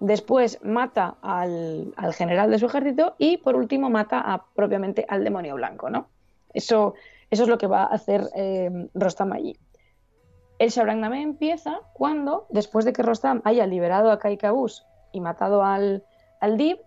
después 0.00 0.58
mata 0.62 1.16
al, 1.22 1.92
general 2.14 2.50
de 2.50 2.58
su 2.58 2.66
ejército 2.66 3.14
y 3.18 3.38
por 3.38 3.56
último 3.56 3.90
mata 3.90 4.44
propiamente 4.54 5.04
al 5.08 5.24
demonio 5.24 5.54
blanco. 5.54 5.90
¿no? 5.90 6.08
Eso, 6.52 6.94
es 7.30 7.46
lo 7.46 7.58
que 7.58 7.66
va 7.66 7.82
a 7.82 7.86
hacer 7.86 8.28
em, 8.34 8.88
Rostam 8.94 9.32
allí. 9.32 9.56
El 10.58 10.70
Shabragnameh 10.70 11.22
empieza 11.22 11.80
cuando, 11.92 12.46
después 12.50 12.84
de 12.84 12.92
que 12.92 13.02
Rostam 13.02 13.42
haya 13.44 13.66
liberado 13.66 14.10
a 14.10 14.18
Kaikabus 14.18 14.84
y 15.12 15.20
matado 15.20 15.62
al, 15.62 16.04
al 16.40 16.56
Dib, 16.56 16.78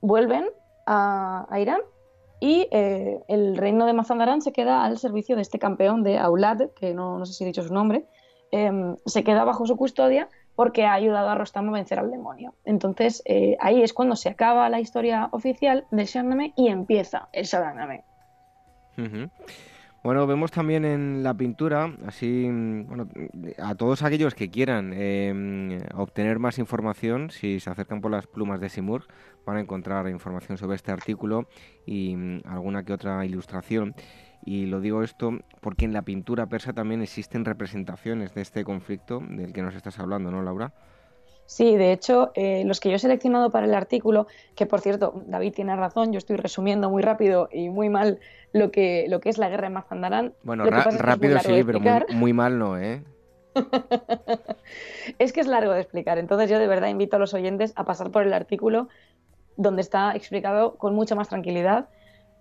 vuelven 0.00 0.46
a, 0.86 1.46
Irán 1.58 1.80
y 2.40 2.68
eh, 2.70 3.22
el 3.28 3.56
reino 3.56 3.86
de 3.86 3.94
Mazandarán 3.94 4.42
se 4.42 4.52
queda 4.52 4.84
al 4.84 4.98
servicio 4.98 5.36
de 5.36 5.42
este 5.42 5.58
campeón 5.58 6.02
de 6.02 6.18
Aulad, 6.18 6.70
que 6.76 6.92
no, 6.92 7.24
sé 7.24 7.32
si 7.32 7.44
he 7.44 7.46
dicho 7.46 7.62
su 7.62 7.72
nombre, 7.72 8.06
em, 8.50 8.96
se 9.06 9.24
queda 9.24 9.44
bajo 9.44 9.66
su 9.66 9.76
custodia 9.76 10.28
porque 10.54 10.84
ha 10.84 10.92
ayudado 10.92 11.28
a 11.28 11.34
Rostam 11.34 11.68
a 11.68 11.72
vencer 11.72 11.98
al 11.98 12.10
demonio. 12.10 12.54
Entonces 12.64 13.22
eh, 13.24 13.56
ahí 13.60 13.82
es 13.82 13.92
cuando 13.92 14.16
se 14.16 14.28
acaba 14.28 14.68
la 14.68 14.80
historia 14.80 15.28
oficial 15.32 15.86
del 15.90 16.06
Shahnameh 16.06 16.52
y 16.56 16.68
empieza 16.68 17.28
el 17.32 17.44
Shahnameh. 17.44 18.04
Bueno, 20.04 20.26
vemos 20.26 20.50
también 20.50 20.84
en 20.84 21.22
la 21.22 21.32
pintura, 21.32 21.96
así, 22.06 22.44
bueno, 22.44 23.08
a 23.56 23.74
todos 23.74 24.02
aquellos 24.02 24.34
que 24.34 24.50
quieran 24.50 24.92
em, 24.92 25.78
obtener 25.94 26.38
más 26.38 26.58
información, 26.58 27.30
si 27.30 27.58
se 27.58 27.70
acercan 27.70 28.02
por 28.02 28.10
las 28.10 28.26
plumas 28.26 28.60
de 28.60 28.68
Simur, 28.68 29.06
van 29.46 29.56
a 29.56 29.60
encontrar 29.60 30.06
información 30.10 30.58
sobre 30.58 30.76
este 30.76 30.92
artículo 30.92 31.48
y 31.86 32.14
mm, 32.14 32.42
alguna 32.44 32.84
que 32.84 32.92
otra 32.92 33.24
ilustración. 33.24 33.94
Y 34.44 34.66
lo 34.66 34.80
digo 34.80 35.02
esto 35.02 35.32
porque 35.60 35.86
en 35.86 35.92
la 35.92 36.02
pintura 36.02 36.46
persa 36.46 36.72
también 36.72 37.02
existen 37.02 37.44
representaciones 37.44 38.34
de 38.34 38.42
este 38.42 38.62
conflicto 38.62 39.20
del 39.26 39.52
que 39.52 39.62
nos 39.62 39.74
estás 39.74 39.98
hablando, 39.98 40.30
¿no, 40.30 40.42
Laura? 40.42 40.72
Sí, 41.46 41.76
de 41.76 41.92
hecho, 41.92 42.30
eh, 42.34 42.62
los 42.64 42.80
que 42.80 42.88
yo 42.90 42.96
he 42.96 42.98
seleccionado 42.98 43.50
para 43.50 43.66
el 43.66 43.74
artículo, 43.74 44.26
que 44.54 44.66
por 44.66 44.80
cierto, 44.80 45.22
David 45.26 45.52
tiene 45.54 45.76
razón, 45.76 46.12
yo 46.12 46.18
estoy 46.18 46.36
resumiendo 46.36 46.88
muy 46.88 47.02
rápido 47.02 47.48
y 47.52 47.68
muy 47.68 47.90
mal 47.90 48.18
lo 48.52 48.70
que, 48.70 49.06
lo 49.08 49.20
que 49.20 49.28
es 49.28 49.36
la 49.36 49.48
guerra 49.48 49.68
de 49.68 49.74
Mazandarán. 49.74 50.32
Bueno, 50.42 50.64
rápido 50.64 51.38
sí, 51.40 51.62
pero 51.64 51.80
muy, 52.12 52.32
mal 52.32 52.58
no, 52.58 52.78
¿eh? 52.78 53.02
es 55.18 55.32
que 55.32 55.40
es 55.40 55.46
largo 55.46 55.72
de 55.72 55.80
explicar, 55.80 56.18
entonces 56.18 56.50
yo 56.50 56.58
de 56.58 56.66
verdad 56.66 56.88
invito 56.88 57.16
a 57.16 57.18
los 57.18 57.34
oyentes 57.34 57.72
a 57.76 57.84
pasar 57.84 58.10
por 58.10 58.22
el 58.22 58.32
artículo 58.32 58.88
donde 59.56 59.82
está 59.82 60.16
explicado 60.16 60.76
con 60.76 60.94
mucha 60.94 61.14
más 61.14 61.28
tranquilidad. 61.28 61.88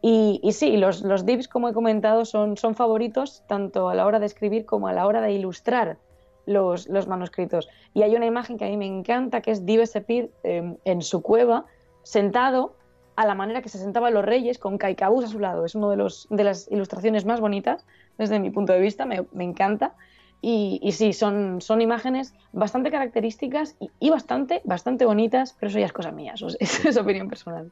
Y, 0.06 0.52
sí, 0.52 0.76
los, 0.76 1.02
los 1.02 1.26
dips, 1.26 1.48
como 1.48 1.70
he 1.70 1.74
comentado, 1.74 2.26
son, 2.26 2.58
favoritos 2.58 3.42
tanto 3.48 3.88
a 3.88 3.96
la 3.96 4.06
hora 4.06 4.20
de 4.20 4.26
escribir 4.26 4.66
como 4.66 4.90
a 4.90 4.94
la 4.94 5.08
hora 5.08 5.22
de 5.22 5.32
ilustrar 5.32 5.98
los, 6.46 6.90
manuscritos. 7.08 7.70
Y 7.94 8.02
hay 8.02 8.14
una 8.14 8.26
imagen 8.26 8.58
que 8.58 8.66
a 8.66 8.68
mí 8.68 8.76
me 8.76 8.86
encanta, 8.86 9.40
que 9.40 9.52
es 9.52 9.66
Dives 9.66 9.96
Epir 9.96 10.30
em, 10.44 10.76
en 10.84 11.02
su 11.02 11.22
cueva, 11.22 11.68
sentado 12.04 12.76
a 13.16 13.26
la 13.26 13.34
manera 13.34 13.62
que 13.62 13.70
se 13.70 13.78
sentaban 13.78 14.14
los 14.14 14.26
reyes, 14.26 14.60
con 14.60 14.78
Kaikabús 14.78 15.24
a 15.24 15.30
su 15.30 15.40
lado. 15.40 15.64
Es 15.64 15.74
una 15.74 15.88
de, 15.90 16.44
las 16.44 16.70
ilustraciones 16.70 17.24
más 17.24 17.40
bonitas 17.40 17.86
desde 18.18 18.42
mi 18.42 18.50
punto 18.50 18.74
de 18.74 18.82
vista, 18.82 19.06
me 19.06 19.44
encanta. 19.44 19.96
Y, 20.46 20.92
sí, 20.92 21.14
son, 21.14 21.62
son 21.62 21.80
imágenes 21.80 22.34
bastante 22.52 22.92
características 22.92 23.78
y, 24.02 24.10
bastante, 24.10 24.60
bastante 24.66 25.06
bonitas, 25.06 25.56
pero 25.58 25.70
eso 25.70 25.80
ya 25.80 25.86
es 25.86 25.94
cosa 25.94 26.12
mía, 26.12 26.34
eso 26.36 26.48
es, 26.60 26.98
opinión 26.98 27.30
personal. 27.30 27.72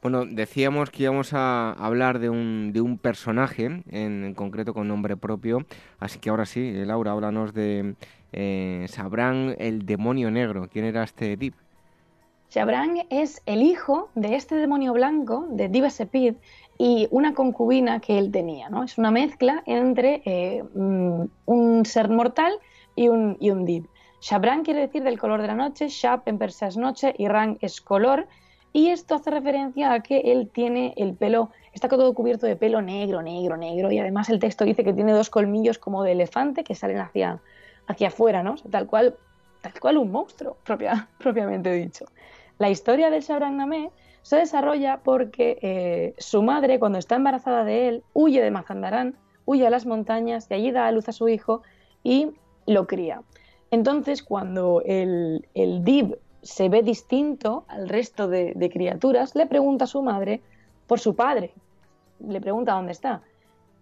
Bueno, 0.00 0.24
decíamos 0.24 0.88
que 0.88 1.02
íbamos 1.02 1.34
a 1.34 1.72
hablar 1.72 2.18
de 2.18 2.30
un, 2.30 2.72
de 2.72 2.80
un 2.80 2.96
personaje, 2.96 3.82
en, 3.90 4.32
concreto 4.34 4.72
con 4.72 4.88
nombre 4.88 5.18
propio, 5.18 5.66
así 6.00 6.18
que 6.18 6.30
ahora 6.30 6.46
sí, 6.46 6.72
Laura, 6.86 7.12
háblanos 7.12 7.52
de 7.52 7.94
eh, 8.32 8.86
Sabrán 8.88 9.54
el 9.58 9.84
demonio 9.84 10.30
negro. 10.30 10.70
¿Quién 10.72 10.86
era 10.86 11.02
este 11.02 11.36
Dip? 11.36 11.54
Sabrán 12.52 13.06
es 13.08 13.40
el 13.46 13.62
hijo 13.62 14.10
de 14.14 14.36
este 14.36 14.56
demonio 14.56 14.92
blanco, 14.92 15.46
de 15.50 15.68
Divasepid, 15.68 16.34
y 16.78 17.08
una 17.10 17.34
concubina 17.34 18.00
que 18.00 18.18
él 18.18 18.30
tenía. 18.30 18.68
¿no? 18.68 18.82
Es 18.82 18.98
una 18.98 19.10
mezcla 19.10 19.62
entre 19.66 20.22
eh, 20.24 20.64
mm, 20.74 21.22
un 21.46 21.86
ser 21.86 22.08
mortal 22.08 22.52
y 22.96 23.08
un, 23.08 23.36
y 23.40 23.50
un 23.50 23.64
dib. 23.64 23.88
Shabran 24.20 24.62
quiere 24.62 24.80
decir 24.80 25.02
del 25.02 25.18
color 25.18 25.42
de 25.42 25.48
la 25.48 25.54
noche, 25.54 25.88
Shab 25.88 26.22
en 26.26 26.38
persa 26.38 26.68
es 26.68 26.76
noche 26.76 27.12
y 27.18 27.26
es 27.60 27.80
color. 27.80 28.28
Y 28.72 28.88
esto 28.88 29.16
hace 29.16 29.30
referencia 29.30 29.92
a 29.92 30.00
que 30.00 30.20
él 30.20 30.48
tiene 30.48 30.94
el 30.96 31.14
pelo, 31.14 31.50
está 31.74 31.88
todo 31.88 32.14
cubierto 32.14 32.46
de 32.46 32.56
pelo 32.56 32.80
negro, 32.80 33.20
negro, 33.20 33.56
negro. 33.56 33.90
Y 33.90 33.98
además 33.98 34.30
el 34.30 34.38
texto 34.38 34.64
dice 34.64 34.84
que 34.84 34.92
tiene 34.92 35.12
dos 35.12 35.28
colmillos 35.28 35.78
como 35.78 36.04
de 36.04 36.12
elefante 36.12 36.64
que 36.64 36.74
salen 36.74 36.98
hacia, 36.98 37.40
hacia 37.86 38.08
afuera, 38.08 38.42
¿no? 38.42 38.54
tal, 38.70 38.86
cual, 38.86 39.16
tal 39.60 39.78
cual 39.78 39.98
un 39.98 40.10
monstruo, 40.10 40.56
propia, 40.64 41.08
propiamente 41.18 41.72
dicho. 41.72 42.06
La 42.58 42.70
historia 42.70 43.10
del 43.10 43.22
Shabran 43.22 43.56
Namé 43.56 43.90
se 44.22 44.36
desarrolla 44.36 45.00
porque 45.04 45.58
eh, 45.62 46.14
su 46.18 46.42
madre, 46.42 46.78
cuando 46.78 46.98
está 46.98 47.16
embarazada 47.16 47.64
de 47.64 47.88
él, 47.88 48.04
huye 48.12 48.40
de 48.40 48.50
Mazandarán, 48.50 49.16
huye 49.44 49.66
a 49.66 49.70
las 49.70 49.86
montañas, 49.86 50.46
y 50.50 50.54
allí 50.54 50.70
da 50.70 50.86
a 50.86 50.92
luz 50.92 51.08
a 51.08 51.12
su 51.12 51.28
hijo 51.28 51.62
y 52.02 52.30
lo 52.66 52.86
cría. 52.86 53.22
Entonces, 53.70 54.22
cuando 54.22 54.82
el, 54.84 55.48
el 55.54 55.82
se 56.42 56.68
ve 56.68 56.82
distinto 56.82 57.64
al 57.68 57.88
resto 57.88 58.28
de, 58.28 58.70
criaturas, 58.72 59.34
le 59.34 59.46
pregunta 59.46 59.84
a 59.84 59.88
su 59.88 60.02
madre 60.02 60.42
por 60.86 61.00
su 61.00 61.14
padre, 61.14 61.52
le 62.20 62.40
pregunta 62.40 62.72
dónde 62.72 62.92
está. 62.92 63.22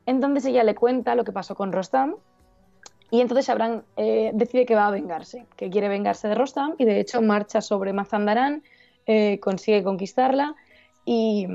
Entonces 0.06 0.44
ella 0.44 0.64
le 0.64 0.74
cuenta 0.74 1.14
lo 1.14 1.24
que 1.24 1.32
pasó 1.32 1.54
con 1.54 1.72
Rostam 1.72 2.16
y 3.10 3.20
entonces 3.20 3.48
Abraham 3.48 3.82
eh, 3.96 4.30
decide 4.34 4.66
que 4.66 4.74
va 4.74 4.86
a 4.86 4.90
vengarse, 4.90 5.46
que 5.56 5.70
quiere 5.70 5.88
vengarse 5.88 6.28
de 6.28 6.34
Rostam 6.34 6.74
y 6.78 6.84
de 6.84 7.00
hecho 7.00 7.22
marcha 7.22 7.60
sobre 7.60 7.92
Mazandarán 7.92 8.62
eh, 9.06 9.38
consigue 9.40 9.82
conquistarla 9.82 10.54
y, 11.04 11.46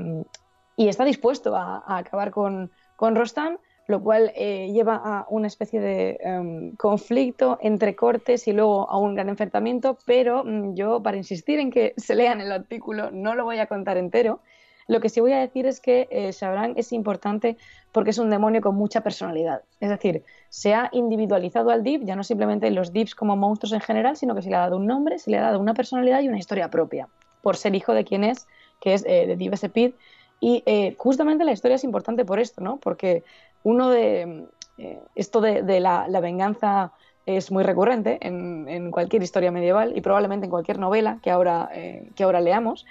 está 0.76 1.04
dispuesto 1.04 1.56
a, 1.56 1.82
acabar 1.86 2.30
con, 2.30 2.70
Rostam, 2.98 3.58
lo 3.86 4.02
cual 4.02 4.32
eh, 4.34 4.70
lleva 4.72 4.96
a 4.96 5.26
una 5.30 5.46
especie 5.46 5.80
de 5.80 6.18
em, 6.20 6.76
conflicto 6.76 7.58
entre 7.62 7.94
cortes 7.94 8.48
y 8.48 8.52
luego 8.52 8.90
a 8.90 8.98
un 8.98 9.14
gran 9.14 9.28
enfrentamiento, 9.28 9.96
pero 10.04 10.44
mm, 10.44 10.74
yo 10.74 11.02
para 11.02 11.16
insistir 11.16 11.60
en 11.60 11.70
que 11.70 11.94
se 11.96 12.14
lean 12.14 12.40
el 12.40 12.52
artículo 12.52 13.10
no 13.10 13.34
lo 13.34 13.44
voy 13.44 13.58
a 13.58 13.66
contar 13.66 13.96
entero. 13.96 14.40
Lo 14.88 15.00
que 15.00 15.08
sí 15.08 15.20
voy 15.20 15.32
a 15.32 15.40
decir 15.40 15.66
es 15.66 15.80
que 15.80 16.06
eh, 16.10 16.30
es 16.76 16.92
importante 16.92 17.56
porque 17.90 18.10
es 18.10 18.18
un 18.18 18.30
demonio 18.30 18.60
con 18.60 18.76
mucha 18.76 19.00
personalidad. 19.00 19.62
Es 19.80 19.88
decir, 19.88 20.22
se 20.48 20.74
ha 20.74 20.90
individualizado 20.92 21.70
al 21.70 21.82
Deep, 21.82 22.04
ya 22.04 22.14
no 22.14 22.22
simplemente 22.22 22.70
los 22.70 22.92
Deeps 22.92 23.14
como 23.16 23.34
monstruos 23.36 23.72
en 23.72 23.80
general, 23.80 24.16
sino 24.16 24.34
que 24.34 24.42
se 24.42 24.50
le 24.50 24.56
ha 24.56 24.60
dado 24.60 24.76
un 24.76 24.86
nombre, 24.86 25.18
se 25.18 25.30
le 25.30 25.38
ha 25.38 25.42
dado 25.42 25.58
una 25.58 25.74
personalidad 25.74 26.20
y 26.20 26.28
una 26.28 26.38
historia 26.38 26.70
propia 26.70 27.08
por 27.46 27.56
ser 27.56 27.76
hijo 27.76 27.94
de 27.94 28.04
quien 28.04 28.24
es, 28.24 28.48
que 28.80 28.92
es 28.92 29.04
eh, 29.06 29.24
de 29.24 29.36
Dives 29.36 29.62
Epid. 29.62 29.92
Y 30.40 30.64
eh, 30.66 30.96
justamente 30.98 31.44
la 31.44 31.52
historia 31.52 31.76
es 31.76 31.84
importante 31.84 32.24
por 32.24 32.40
esto, 32.40 32.60
¿no? 32.60 32.78
Porque 32.78 33.22
uno 33.62 33.88
de. 33.88 34.48
Eh, 34.78 34.98
esto 35.14 35.40
de, 35.40 35.78
la, 35.78 36.08
venganza 36.20 36.90
es 37.24 37.52
muy 37.52 37.62
recurrente 37.62 38.18
en, 38.20 38.90
cualquier 38.90 39.22
historia 39.22 39.52
medieval 39.52 39.96
y 39.96 40.00
probablemente 40.00 40.46
en 40.46 40.50
cualquier 40.50 40.80
novela 40.80 41.20
que 41.22 41.30
ahora, 41.30 41.70
que 42.16 42.24
ahora 42.24 42.40
leamos. 42.40 42.84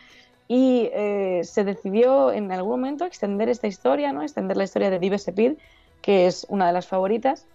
Y 0.48 0.89
se 1.41 1.63
decidió 1.65 2.32
en 2.32 2.50
algún 2.54 2.80
momento 2.80 3.04
extender 3.04 3.50
esta 3.50 3.68
historia, 3.68 4.13
¿no? 4.13 4.22
Extender 4.22 4.56
la 4.56 4.63
historia 4.63 4.89
de 4.89 5.00
Dives 5.00 5.28
Epid, 5.28 5.58
que 6.02 6.28
es 6.28 6.48
una 6.48 6.65
de 6.68 6.72
las 6.72 6.88
favoritas. 6.88 7.46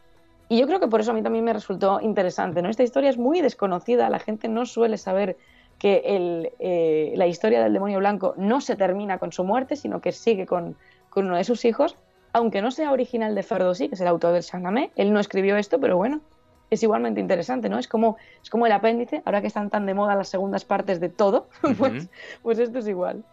Y 0.51 0.59
yo 0.59 0.67
creo 0.67 0.81
que 0.81 0.89
por 0.89 1.01
eso 1.01 1.13
a 1.13 1.15
mí 1.15 1.23
también 1.23 1.47
me 1.47 1.55
resultó 1.55 1.99
interesante, 2.03 2.61
¿no? 2.61 2.69
Esta 2.69 2.83
historia 2.83 3.09
es 3.09 3.17
muy 3.17 3.41
desconocida, 3.41 4.11
la 4.11 4.19
gente 4.19 4.49
no 4.49 4.67
suele 4.67 4.99
saber 4.99 5.39
que 5.81 6.03
el, 6.05 6.53
eh, 6.59 7.15
la 7.17 7.27
historia 7.27 7.63
del 7.63 7.73
demonio 7.73 7.99
blanco 7.99 8.35
no 8.37 8.61
se 8.61 8.77
termina 8.77 9.19
con 9.19 9.33
su 9.33 9.45
muerte, 9.45 9.77
sino 9.77 10.01
que 10.01 10.13
sigue 10.13 10.47
con, 10.47 10.77
uno 11.17 11.37
de 11.37 11.43
sus 11.43 11.65
hijos, 11.65 11.97
aunque 12.35 12.61
no 12.63 12.71
sea 12.71 12.93
original 12.93 13.35
de 13.35 13.43
Ferdowsi, 13.43 13.89
que 13.89 13.95
es 13.95 14.01
el 14.01 14.07
autor 14.07 14.35
del 14.35 14.43
Shahnameh, 14.43 14.91
él 14.95 15.13
no 15.13 15.19
escribió 15.19 15.57
esto, 15.57 15.81
pero 15.81 15.97
bueno, 15.97 16.21
es 16.69 16.83
igualmente 16.83 17.19
interesante, 17.19 17.71
¿no? 17.71 17.79
Es 17.79 17.89
como, 17.89 18.19
es 18.43 18.51
como 18.51 18.67
el 18.67 18.73
apéndice, 18.73 19.23
ahora 19.25 19.41
que 19.41 19.47
están 19.47 19.71
tan 19.71 19.87
de 19.87 19.95
moda 19.95 20.15
las 20.15 20.29
segundas 20.29 20.67
partes 20.67 21.01
de 21.01 21.09
todo, 21.09 21.49
pues, 21.79 22.11
pues 22.43 22.59
esto 22.59 22.79
es 22.79 22.87
igual. 22.87 23.25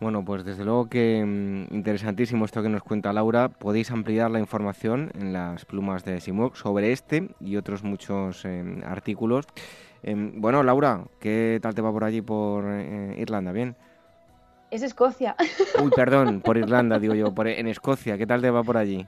Bueno, 0.00 0.24
pues 0.24 0.44
desde 0.44 0.64
luego 0.64 0.88
que 0.88 1.22
mm, 1.24 1.74
interesantísimo 1.74 2.46
esto 2.46 2.62
que 2.62 2.68
nos 2.68 2.82
cuenta 2.82 3.12
Laura. 3.12 3.50
Podéis 3.50 3.90
ampliar 3.90 4.30
la 4.30 4.40
información 4.40 5.12
en 5.14 5.32
las 5.32 5.66
plumas 5.66 6.04
de 6.04 6.20
Simok 6.20 6.56
sobre 6.56 6.92
este 6.92 7.28
y 7.40 7.56
otros 7.56 7.84
muchos 7.84 8.44
em, 8.44 8.82
artículos 8.84 9.46
Em, 10.06 10.38
bueno, 10.38 10.62
Laura, 10.62 11.04
¿qué 11.18 11.58
tal 11.62 11.74
te 11.74 11.80
va 11.80 11.90
por 11.90 12.04
allí, 12.04 12.20
por 12.20 12.66
eh, 12.68 13.16
Irlanda? 13.18 13.52
¿Bien? 13.52 13.74
Es 14.70 14.82
Escocia. 14.82 15.34
Uy, 15.82 15.90
perdón, 15.96 16.42
por 16.42 16.58
Irlanda, 16.58 16.98
digo 16.98 17.14
yo, 17.14 17.34
por, 17.34 17.48
en 17.48 17.66
Escocia, 17.68 18.18
¿qué 18.18 18.26
tal 18.26 18.42
te 18.42 18.50
va 18.50 18.62
por 18.62 18.76
allí? 18.76 19.06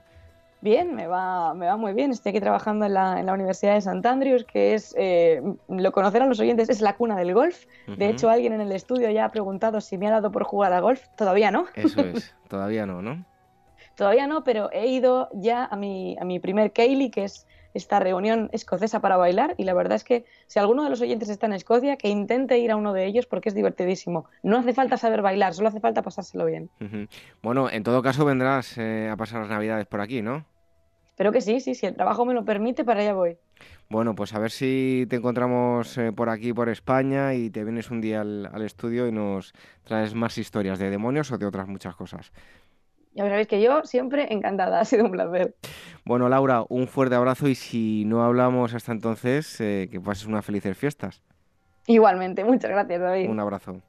Bien, 0.61 0.95
me 0.95 1.05
va, 1.05 1.53
me 1.53 1.67
va 1.67 1.77
muy 1.77 1.93
bien. 1.93 2.09
Estoy 2.09 2.31
aquí 2.31 2.39
trabajando 2.39 2.87
en 2.87 2.95
la, 2.95 3.19
en 3.19 3.27
la 3.27 3.33
Universidad 3.33 3.73
de 3.73 3.77
St. 3.77 4.07
Andrews, 4.07 4.43
que 4.43 4.73
es, 4.73 4.95
eh, 4.97 5.39
lo 5.67 5.91
conocerán 5.91 6.29
los 6.29 6.39
oyentes, 6.39 6.67
es 6.67 6.81
la 6.81 6.95
cuna 6.95 7.15
del 7.15 7.35
golf. 7.35 7.65
De 7.85 8.09
hecho, 8.09 8.27
alguien 8.27 8.53
en 8.53 8.61
el 8.61 8.71
estudio 8.71 9.11
ya 9.11 9.25
ha 9.25 9.29
preguntado 9.29 9.81
si 9.81 9.99
me 9.99 10.07
ha 10.07 10.11
dado 10.11 10.31
por 10.31 10.45
jugar 10.45 10.73
a 10.73 10.79
golf. 10.79 11.05
Todavía 11.15 11.51
no. 11.51 11.67
Eso 11.75 12.01
es, 12.01 12.33
todavía 12.47 12.87
no, 12.87 13.03
¿no? 13.03 13.23
Todavía 13.93 14.25
no, 14.25 14.43
pero 14.43 14.71
he 14.71 14.87
ido 14.87 15.29
ya 15.33 15.65
a 15.65 15.75
mi, 15.75 16.17
a 16.19 16.25
mi 16.25 16.39
primer 16.39 16.71
Kaylee, 16.71 17.11
que 17.11 17.25
es 17.25 17.46
esta 17.77 17.99
reunión 17.99 18.49
escocesa 18.51 18.99
para 18.99 19.17
bailar 19.17 19.55
y 19.57 19.63
la 19.63 19.73
verdad 19.73 19.95
es 19.95 20.03
que 20.03 20.25
si 20.47 20.59
alguno 20.59 20.83
de 20.83 20.89
los 20.89 21.01
oyentes 21.01 21.29
está 21.29 21.45
en 21.45 21.53
Escocia, 21.53 21.95
que 21.97 22.09
intente 22.09 22.57
ir 22.57 22.71
a 22.71 22.75
uno 22.75 22.93
de 22.93 23.05
ellos 23.05 23.25
porque 23.25 23.49
es 23.49 23.55
divertidísimo. 23.55 24.25
No 24.43 24.57
hace 24.57 24.73
falta 24.73 24.97
saber 24.97 25.21
bailar, 25.21 25.53
solo 25.53 25.69
hace 25.69 25.79
falta 25.79 26.01
pasárselo 26.01 26.45
bien. 26.45 26.69
Bueno, 27.41 27.69
en 27.69 27.83
todo 27.83 28.01
caso 28.01 28.25
vendrás 28.25 28.77
eh, 28.77 29.09
a 29.11 29.15
pasar 29.15 29.41
las 29.41 29.49
navidades 29.49 29.87
por 29.87 30.01
aquí, 30.01 30.21
¿no? 30.21 30.45
Espero 31.11 31.31
que 31.31 31.41
sí, 31.41 31.59
sí, 31.61 31.73
si 31.73 31.87
el 31.87 31.95
trabajo 31.95 32.25
me 32.25 32.33
lo 32.35 32.45
permite, 32.45 32.83
para 32.83 33.01
allá 33.01 33.13
voy. 33.13 33.37
Bueno, 33.89 34.13
pues 34.13 34.35
a 34.35 34.39
ver 34.39 34.51
si 34.51 35.07
te 35.09 35.15
encontramos 35.15 35.97
eh, 35.97 36.11
por 36.11 36.29
aquí, 36.29 36.53
por 36.53 36.69
España, 36.69 37.33
y 37.33 37.49
te 37.49 37.63
vienes 37.63 37.89
un 37.89 38.01
día 38.01 38.21
al 38.21 38.61
estudio 38.61 39.07
y 39.07 39.11
nos 39.11 39.53
traes 39.83 40.13
más 40.13 40.37
historias 40.37 40.77
de 40.77 40.91
demonios 40.91 41.31
o 41.31 41.37
de 41.39 41.45
otras 41.47 41.67
muchas 41.67 41.95
cosas. 41.95 42.31
Ya 43.17 43.27
sabéis 43.27 43.47
que 43.47 43.59
yo 43.59 43.83
siempre 43.83 44.31
encantada, 44.31 44.79
ha 44.81 44.85
sido 44.85 45.05
un 45.05 45.11
placer. 45.11 45.55
Bueno, 46.05 46.29
Laura, 46.29 46.63
un 46.69 46.87
fuerte 46.87 47.15
abrazo 47.15 47.47
y 47.47 47.55
si 47.55 48.05
no 48.05 48.23
hablamos 48.23 48.75
hasta 48.75 48.91
entonces, 48.91 49.59
eh, 49.59 49.89
que 49.91 49.99
pases 49.99 50.27
unas 50.27 50.45
felices 50.45 50.77
fiestas. 50.77 51.23
Igualmente, 51.87 52.43
muchas 52.43 52.69
gracias, 52.69 53.01
David. 53.01 53.29
Un 53.29 53.39
abrazo. 53.39 53.81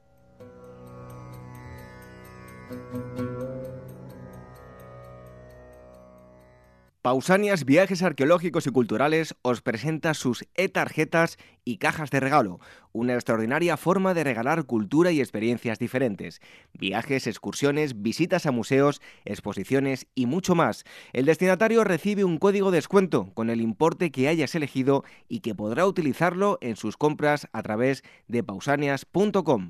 Pausanias 7.01 7.63
Viajes 7.63 8.03
Arqueológicos 8.03 8.67
y 8.67 8.71
Culturales 8.71 9.33
os 9.41 9.61
presenta 9.61 10.13
sus 10.13 10.45
e-tarjetas 10.55 11.37
y 11.63 11.77
cajas 11.77 12.09
de 12.09 12.19
regalo, 12.19 12.59
una 12.91 13.13
extraordinaria 13.13 13.77
forma 13.77 14.13
de 14.13 14.25
regalar 14.25 14.65
cultura 14.65 15.11
y 15.11 15.21
experiencias 15.21 15.79
diferentes. 15.79 16.41
Viajes, 16.73 17.25
excursiones, 17.25 18.01
visitas 18.01 18.45
a 18.45 18.51
museos, 18.51 19.01
exposiciones 19.23 20.07
y 20.13 20.25
mucho 20.25 20.55
más. 20.55 20.83
El 21.13 21.25
destinatario 21.25 21.85
recibe 21.85 22.25
un 22.25 22.37
código 22.37 22.69
de 22.69 22.79
descuento 22.79 23.31
con 23.33 23.49
el 23.49 23.61
importe 23.61 24.11
que 24.11 24.27
hayas 24.27 24.53
elegido 24.55 25.05
y 25.29 25.39
que 25.39 25.55
podrá 25.55 25.85
utilizarlo 25.85 26.57
en 26.59 26.75
sus 26.75 26.97
compras 26.97 27.47
a 27.53 27.63
través 27.63 28.03
de 28.27 28.43
pausanias.com. 28.43 29.69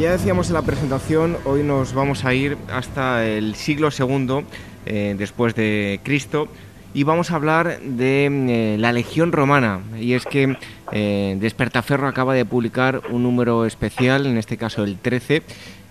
Ya 0.00 0.12
decíamos 0.12 0.46
en 0.46 0.54
la 0.54 0.62
presentación, 0.62 1.36
hoy 1.44 1.64
nos 1.64 1.92
vamos 1.92 2.24
a 2.24 2.32
ir 2.32 2.56
hasta 2.72 3.26
el 3.26 3.56
siglo 3.56 3.88
II 3.90 4.44
eh, 4.86 5.16
después 5.18 5.56
de 5.56 5.98
Cristo 6.04 6.46
y 6.94 7.02
vamos 7.02 7.32
a 7.32 7.34
hablar 7.34 7.80
de 7.80 8.26
eh, 8.26 8.76
la 8.78 8.92
Legión 8.92 9.32
Romana. 9.32 9.80
Y 9.98 10.12
es 10.12 10.24
que 10.24 10.56
eh, 10.92 11.36
Despertaferro 11.40 12.06
acaba 12.06 12.34
de 12.34 12.44
publicar 12.44 13.02
un 13.10 13.24
número 13.24 13.66
especial, 13.66 14.26
en 14.26 14.38
este 14.38 14.56
caso 14.56 14.84
el 14.84 14.98
13, 14.98 15.42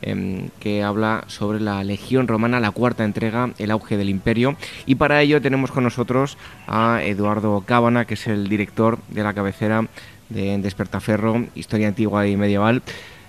em, 0.02 0.50
que 0.62 0.84
habla 0.84 1.26
sobre 1.28 1.60
la 1.60 1.84
Legión 1.84 2.30
Romana, 2.30 2.62
la 2.62 2.72
cuarta 2.72 3.04
entrega, 3.04 3.52
el 3.58 3.72
auge 3.72 3.98
del 3.98 4.08
imperio. 4.08 4.56
Y 4.86 4.96
para 4.96 5.22
ello 5.22 5.42
tenemos 5.42 5.72
con 5.72 5.84
nosotros 5.84 6.38
a 6.66 7.02
Eduardo 7.04 7.62
Cábana, 7.66 8.06
que 8.06 8.14
es 8.14 8.26
el 8.28 8.48
director 8.48 9.00
de 9.10 9.24
la 9.24 9.34
cabecera 9.34 9.86
de 10.30 10.58
Despertaferro, 10.60 11.46
Historia 11.56 11.90
Antigua 11.90 12.26
y 12.26 12.38
Medieval. 12.38 12.82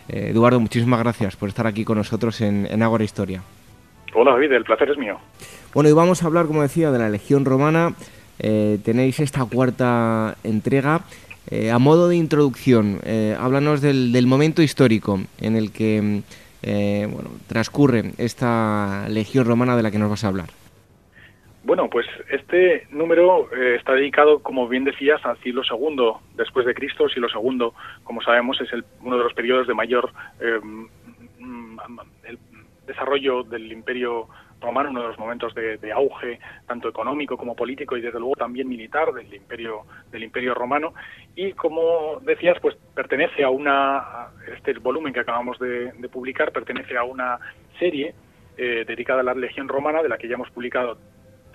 Eh, 0.08 0.30
Eduardo, 0.30 0.60
muchísimas 0.60 1.00
gracias 1.00 1.36
por 1.36 1.48
estar 1.48 1.66
aquí 1.66 1.84
con 1.84 1.98
nosotros 1.98 2.40
en, 2.40 2.66
en 2.70 2.82
Ágora 2.82 3.04
Historia. 3.04 3.42
Hola 4.14 4.32
David, 4.32 4.52
el 4.52 4.64
placer 4.64 4.90
es 4.90 4.98
mío. 4.98 5.18
Bueno, 5.74 5.90
y 5.90 5.92
vamos 5.92 6.22
a 6.22 6.26
hablar, 6.26 6.46
como 6.46 6.62
decía, 6.62 6.90
de 6.90 6.98
la 6.98 7.10
Legión 7.10 7.44
Romana. 7.44 7.94
Eh, 8.38 8.78
tenéis 8.84 9.20
esta 9.20 9.44
cuarta 9.44 10.36
entrega. 10.44 11.02
Eh, 11.50 11.70
a 11.70 11.78
modo 11.78 12.08
de 12.08 12.16
introducción, 12.16 13.00
háblanos 13.38 13.80
del, 13.80 14.12
del, 14.12 14.26
momento 14.26 14.60
histórico 14.60 15.20
en 15.40 15.56
el 15.56 15.72
que 15.72 16.22
bueno, 16.62 17.30
transcurre 17.46 18.12
esta 18.18 19.06
Legión 19.08 19.46
Romana 19.46 19.74
de 19.74 19.82
la 19.82 19.90
que 19.90 19.98
nos 19.98 20.10
vas 20.10 20.24
a 20.24 20.28
hablar. 20.28 20.50
Bueno, 21.68 21.90
pues 21.90 22.06
este 22.30 22.86
número 22.88 23.52
eh, 23.52 23.74
está 23.76 23.92
dedicado, 23.92 24.42
como 24.42 24.66
bien 24.68 24.84
decías, 24.84 25.22
al 25.26 25.38
siglo 25.42 25.60
II 25.70 26.12
después 26.34 26.64
de 26.64 26.72
Cristo. 26.72 27.10
Siglo 27.10 27.28
II, 27.28 27.68
como 28.04 28.22
sabemos, 28.22 28.58
es 28.62 28.72
el, 28.72 28.86
uno 29.02 29.18
de 29.18 29.24
los 29.24 29.34
periodos 29.34 29.66
de 29.66 29.74
mayor 29.74 30.10
eh, 30.40 30.60
mm, 30.62 31.76
desarrollo 32.86 33.42
del 33.42 33.70
Imperio 33.70 34.28
romano, 34.62 34.88
uno 34.88 35.02
de 35.02 35.08
los 35.08 35.18
momentos 35.18 35.54
de, 35.54 35.76
de, 35.76 35.92
auge 35.92 36.40
tanto 36.66 36.88
económico 36.88 37.36
como 37.36 37.54
político 37.54 37.98
y 37.98 38.00
desde 38.00 38.18
luego 38.18 38.36
también 38.36 38.66
militar 38.66 39.12
del 39.12 39.34
Imperio 39.34 39.82
del 40.10 40.24
Imperio 40.24 40.54
romano. 40.54 40.94
Y 41.36 41.52
como 41.52 42.18
decías, 42.22 42.56
pues 42.62 42.76
pertenece 42.94 43.44
a 43.44 43.50
una 43.50 44.28
este 44.56 44.72
volumen 44.78 45.12
que 45.12 45.20
acabamos 45.20 45.58
de, 45.58 45.92
de 45.92 46.08
publicar 46.08 46.50
pertenece 46.50 46.96
a 46.96 47.04
una 47.04 47.38
serie 47.78 48.14
eh, 48.56 48.84
dedicada 48.88 49.20
a 49.20 49.22
la 49.22 49.34
Legión 49.34 49.68
Romana, 49.68 50.02
de 50.02 50.08
la 50.08 50.16
que 50.16 50.28
ya 50.28 50.34
hemos 50.34 50.50
publicado 50.50 50.96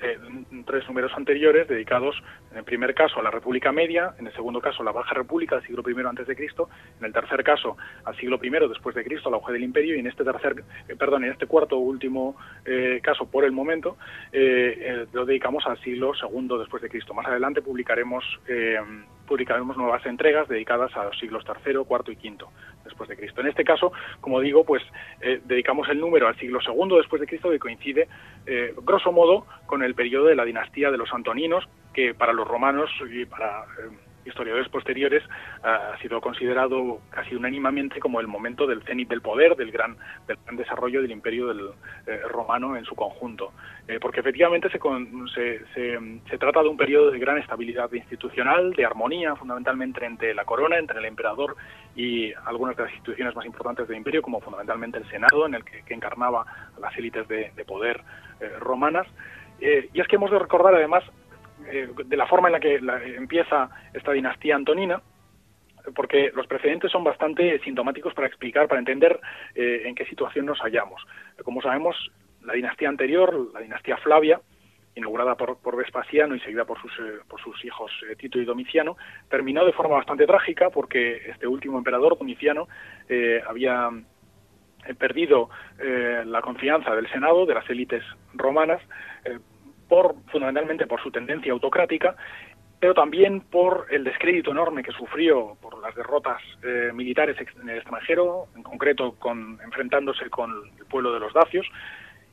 eh, 0.04 0.18
tres 0.66 0.88
números 0.88 1.12
anteriores 1.16 1.68
dedicados, 1.68 2.16
en 2.52 2.58
el 2.58 2.64
primer 2.64 2.94
caso, 2.94 3.20
a 3.20 3.24
la 3.24 3.32
República 3.32 3.72
Media, 3.72 4.14
en 4.20 4.28
el 4.28 4.34
segundo 4.34 4.62
caso, 4.62 4.82
a 4.82 4.86
la 4.86 4.92
Baja 4.92 5.14
República, 5.14 5.56
al 5.56 5.64
siglo 5.64 5.84
I 5.88 5.96
antes 6.06 6.28
de 6.28 6.36
Cristo, 6.36 6.70
en 7.00 7.06
el 7.06 7.14
tercer 7.14 7.44
caso, 7.44 7.78
al 8.06 8.16
siglo 8.18 8.40
I 8.42 8.50
después 8.68 8.96
de 8.96 9.04
Cristo, 9.04 9.30
al 9.30 9.36
auge 9.36 9.54
del 9.54 9.64
Imperio, 9.64 9.96
y 9.96 10.00
en 10.00 10.08
este 10.08 10.24
tercer, 10.24 10.64
eh, 10.88 10.96
perdón, 10.96 11.24
en 11.24 11.32
este 11.32 11.48
cuarto 11.48 11.78
último 11.78 12.36
eh, 12.66 13.00
caso, 13.02 13.26
por 13.26 13.46
el 13.46 13.52
momento, 13.52 13.98
eh, 14.32 14.78
eh, 14.80 15.06
lo 15.14 15.26
dedicamos 15.26 15.66
al 15.66 15.80
siglo 15.82 16.14
II 16.14 16.58
después 16.60 16.82
de 16.82 16.90
Cristo. 16.90 17.14
Más 17.14 17.28
adelante 17.28 17.62
publicaremos 17.62 18.24
publicaremos 19.28 19.78
nuevas 19.78 20.06
entregas 20.06 20.48
dedicadas 20.48 20.96
a 20.96 21.06
los 21.06 21.18
siglos 21.18 21.44
III, 21.48 21.80
IV 21.90 22.18
y 22.22 22.30
V 22.30 22.46
después 22.84 23.10
de 23.10 23.16
Cristo. 23.16 23.42
En 23.42 23.48
este 23.48 23.64
caso, 23.64 23.92
como 24.20 24.40
digo, 24.40 24.64
pues 24.64 24.84
eh, 25.22 25.42
dedicamos 25.46 25.88
el 25.90 26.00
número 26.00 26.28
al 26.28 26.38
siglo 26.38 26.60
II 26.66 26.98
después 26.98 27.20
de 27.20 27.28
Cristo 27.28 27.50
que 27.50 27.60
coincide, 27.60 28.08
eh, 28.46 28.74
grosso 28.84 29.12
modo, 29.12 29.46
con 29.66 29.84
el 29.84 29.96
periodo 29.96 30.26
de 30.26 30.36
la 30.36 30.46
dinastía 30.46 30.92
de 30.92 30.98
los 30.98 31.14
Antoninos, 31.14 31.68
que 31.94 32.14
para 32.14 32.34
los 32.34 32.48
romanos 32.48 32.90
y 33.10 33.26
para 33.26 33.64
eh, 33.64 33.90
historiadores 34.26 34.70
posteriores 34.70 35.24
ha 35.64 35.98
sido 36.02 36.22
considerado 36.22 37.00
casi 37.10 37.36
unánimemente 37.36 38.00
como 38.00 38.20
el 38.20 38.28
momento 38.28 38.68
del 38.68 38.84
cenit 38.84 39.10
del 39.10 39.22
poder, 39.22 39.56
del 39.56 39.72
gran, 39.72 39.98
del 40.28 40.38
gran 40.44 40.58
desarrollo 40.58 41.02
del 41.02 41.12
imperio 41.12 41.48
del, 41.48 41.70
eh, 42.08 42.22
romano 42.28 42.76
en 42.76 42.86
su 42.86 42.96
conjunto. 42.96 43.52
Eh, 43.88 44.00
porque 44.00 44.22
efectivamente 44.22 44.70
se, 44.70 44.80
con, 44.80 45.28
se, 45.30 45.62
se, 45.74 46.38
trata 46.38 46.62
de 46.62 46.70
un 46.70 46.78
periodo 46.78 47.12
de 47.12 47.20
gran 47.20 47.38
estabilidad 47.38 47.92
institucional, 47.92 48.74
de 48.74 48.86
armonía 48.86 49.36
fundamentalmente 49.36 50.06
entre 50.06 50.34
la 50.34 50.46
corona, 50.46 50.78
entre 50.78 51.00
el 51.00 51.06
emperador 51.06 51.56
y 51.96 52.34
algunas 52.46 52.78
de 52.78 52.84
las 52.84 52.92
instituciones 52.94 53.36
más 53.36 53.46
importantes 53.46 53.88
del 53.88 53.98
imperio, 53.98 54.22
como 54.22 54.40
fundamentalmente 54.40 55.00
el 55.00 55.10
Senado, 55.10 55.46
en 55.46 55.56
el 55.56 55.66
que, 55.66 55.84
que 55.84 55.94
encarnaba 55.94 56.46
a 56.76 56.80
las 56.80 56.98
élites 56.98 57.28
de, 57.28 57.52
de 57.56 57.66
poder 57.66 58.02
eh, 58.40 58.50
romanas. 58.60 59.08
y 59.60 60.00
es 60.00 60.08
que 60.08 60.16
hemos 60.16 60.32
de 60.32 60.40
recordar 60.40 60.76
además 60.76 61.04
eh, 61.68 61.90
de 62.06 62.18
la 62.18 62.28
forma 62.28 62.48
en 62.48 62.54
la 62.54 62.60
que 62.60 62.80
la, 62.80 63.04
empieza 63.04 63.70
esta 63.94 64.12
dinastía 64.12 64.56
antonina, 64.56 65.02
porque 65.96 66.32
los 66.34 66.48
precedentes 66.48 66.92
son 66.92 67.04
bastante 67.04 67.60
sintomáticos 67.60 68.14
para 68.14 68.28
explicar, 68.28 68.68
para 68.68 68.80
entender 68.80 69.20
eh, 69.56 69.84
en 69.86 69.96
qué 69.96 70.06
situación 70.06 70.46
nos 70.46 70.60
hallamos. 70.60 71.06
Como 71.44 71.62
sabemos, 71.62 71.96
la 72.42 72.54
dinastía 72.54 72.90
anterior, 72.90 73.52
la 73.54 73.60
dinastía 73.60 73.98
Flavia, 73.98 74.40
inaugurada 74.96 75.36
por, 75.36 75.58
por 75.58 75.76
Vespasiano 75.76 76.36
y 76.36 76.40
seguida 76.40 76.66
por 76.66 76.80
sus, 76.82 76.92
eh, 77.00 77.20
por 77.28 77.42
sus 77.42 77.64
hijos 77.66 77.92
eh, 78.10 78.16
Tito 78.16 78.40
y 78.40 78.46
Domiciano, 78.46 78.98
terminó 79.30 79.66
de 79.66 79.74
forma 79.74 79.96
bastante 79.96 80.26
trágica 80.26 80.70
porque 80.70 81.30
este 81.30 81.48
último 81.48 81.78
emperador, 81.78 82.18
Domiciano, 82.18 82.68
eh, 83.10 83.42
había 83.48 83.90
perdido 84.98 85.50
la 86.26 86.42
confianza 86.42 86.94
del 86.94 87.10
Senado, 87.10 87.46
de 87.46 87.54
las 87.54 87.70
élites 87.70 88.04
romanas, 88.34 88.82
fundamentalmente 90.28 90.88
por 90.88 91.02
su 91.02 91.12
tendencia 91.12 91.52
autocrática, 91.52 92.16
pero 92.80 92.94
también 92.94 93.40
por 93.40 93.88
el 93.92 94.04
descrédito 94.04 94.52
enorme 94.52 94.84
que 94.84 94.92
sufrió 94.92 95.56
por 95.62 95.82
las 95.82 95.96
derrotas 95.96 96.42
eh, 96.64 96.92
militares 96.94 97.38
en 97.62 97.70
el 97.70 97.78
extranjero, 97.78 98.48
en 98.56 98.64
concreto 98.64 99.16
con, 99.20 99.58
enfrentándose 99.64 100.30
con 100.30 100.52
el 100.78 100.86
pueblo 100.88 101.14
de 101.14 101.22
los 101.22 101.34
dacios, 101.34 101.66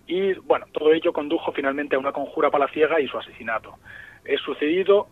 y 0.06 0.32
bueno, 0.40 0.66
todo 0.72 0.92
ello 0.92 1.12
condujo 1.12 1.52
finalmente 1.52 1.94
a 1.94 2.00
una 2.00 2.10
conjura 2.10 2.50
palaciega 2.50 3.00
y 3.00 3.06
su 3.06 3.16
asesinato. 3.16 3.76
Es 4.24 4.40
sucedido, 4.40 5.06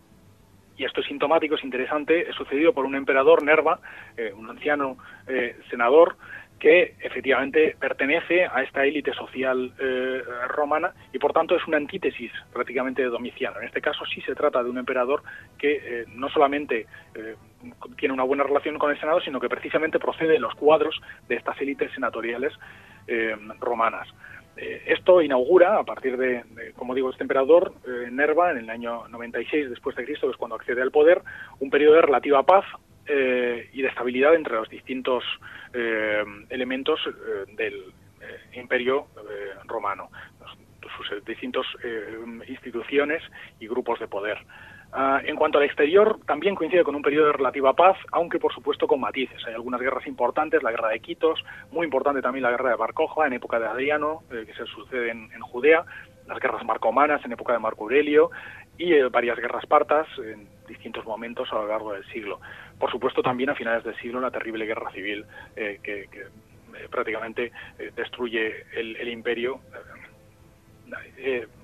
y 0.75 0.83
esto 0.83 0.99
es 0.99 1.07
sintomático, 1.07 1.55
es 1.55 1.63
interesante, 1.63 2.29
es 2.29 2.35
sucedido 2.35 2.73
por 2.73 2.83
un 2.83 2.95
emperador, 2.95 3.41
Nerva, 3.41 3.79
eh, 4.17 4.33
un 4.35 4.49
anciano 4.49 4.97
eh, 5.27 5.57
senador, 5.69 6.17
que 6.59 6.95
efectivamente 6.99 7.75
pertenece 7.79 8.45
a 8.45 8.61
esta 8.61 8.85
élite 8.85 9.13
social 9.13 9.73
eh, 9.79 10.21
romana 10.49 10.93
y 11.13 11.17
por 11.17 11.31
tanto 11.31 11.55
es 11.55 11.65
una 11.65 11.77
antítesis 11.77 12.31
prácticamente 12.53 13.01
de 13.01 13.07
Domiciano. 13.07 13.59
En 13.59 13.67
este 13.67 13.81
caso 13.81 14.05
sí 14.05 14.21
se 14.21 14.35
trata 14.35 14.61
de 14.61 14.69
un 14.69 14.77
emperador 14.77 15.23
que 15.57 15.79
eh, 15.81 16.05
no 16.09 16.29
solamente 16.29 16.85
eh, 17.15 17.35
tiene 17.97 18.13
una 18.13 18.23
buena 18.23 18.43
relación 18.43 18.77
con 18.77 18.91
el 18.91 18.99
Senado, 18.99 19.21
sino 19.21 19.39
que 19.39 19.47
precisamente 19.47 19.99
procede 19.99 20.33
de 20.33 20.39
los 20.39 20.53
cuadros 20.55 20.99
de 21.27 21.35
estas 21.35 21.59
élites 21.61 21.91
senatoriales 21.93 22.53
romanas. 23.59 24.07
Esto 24.55 25.19
inaugura, 25.23 25.79
a 25.79 25.83
partir 25.83 26.15
de, 26.15 26.43
de, 26.43 26.73
como 26.73 26.93
digo, 26.93 27.09
este 27.09 27.23
emperador, 27.23 27.73
Nerva, 28.11 28.51
en 28.51 28.57
el 28.57 28.69
año 28.69 29.07
96 29.07 29.71
después 29.71 29.95
de 29.95 30.05
Cristo, 30.05 30.27
que 30.27 30.33
es 30.33 30.37
cuando 30.37 30.55
accede 30.55 30.83
al 30.83 30.91
poder, 30.91 31.23
un 31.59 31.71
periodo 31.71 31.95
de 31.95 32.01
relativa 32.03 32.43
paz, 32.43 32.65
eh, 33.11 33.69
y 33.73 33.81
de 33.81 33.87
estabilidad 33.87 34.35
entre 34.35 34.53
los 34.53 34.69
distintos 34.69 35.23
eh, 35.73 36.23
elementos 36.49 36.99
eh, 37.07 37.51
del 37.55 37.91
imperio 38.53 39.07
romano, 39.65 40.09
sus 40.95 41.25
distintas 41.25 41.65
instituciones 42.47 43.23
y 43.59 43.67
grupos 43.67 43.99
de 43.99 44.07
poder. 44.07 44.37
Uh, 44.91 45.21
en 45.23 45.35
cuanto 45.35 45.59
al 45.59 45.65
exterior, 45.65 46.19
también 46.25 46.55
coincide 46.55 46.83
con 46.83 46.95
un 46.95 47.03
periodo 47.03 47.27
de 47.27 47.33
relativa 47.33 47.73
paz, 47.73 47.95
aunque 48.11 48.39
por 48.39 48.53
supuesto 48.53 48.87
con 48.87 48.99
matices. 48.99 49.39
Hay 49.47 49.53
algunas 49.53 49.79
guerras 49.79 50.07
importantes, 50.07 50.63
la 50.63 50.71
guerra 50.71 50.89
de 50.89 50.99
Quitos, 50.99 51.43
muy 51.71 51.85
importante 51.85 52.21
también 52.21 52.43
la 52.43 52.51
guerra 52.51 52.71
de 52.71 52.75
Bar 52.75 52.93
Kokhba 52.93 53.27
en 53.27 53.33
época 53.33 53.59
de 53.59 53.67
Adriano, 53.67 54.23
que 54.29 54.53
se 54.53 54.65
sucede 54.65 55.11
en, 55.11 55.39
Judea, 55.41 55.85
las 56.27 56.39
guerras 56.39 56.65
marcomanas 56.65 57.23
en 57.23 57.31
época 57.31 57.53
de 57.53 57.59
Marco 57.59 57.83
Aurelio, 57.83 58.31
y 58.79 58.99
varias 59.09 59.37
guerras 59.37 59.65
partas 59.67 60.07
en 60.17 60.47
distintos 60.67 61.05
momentos 61.05 61.51
a 61.51 61.55
lo 61.55 61.67
largo 61.67 61.93
del 61.93 62.05
siglo. 62.05 62.39
Por 62.79 62.91
supuesto, 62.91 63.21
también 63.21 63.49
a 63.49 63.55
finales 63.55 63.83
del 63.83 63.95
siglo 63.97 64.21
la 64.21 64.31
terrible 64.31 64.65
guerra 64.65 64.91
civil 64.91 65.25
que, 65.55 66.07
prácticamente 66.89 67.51
destruye 67.95 68.65
el, 68.73 69.07
imperio. 69.09 69.59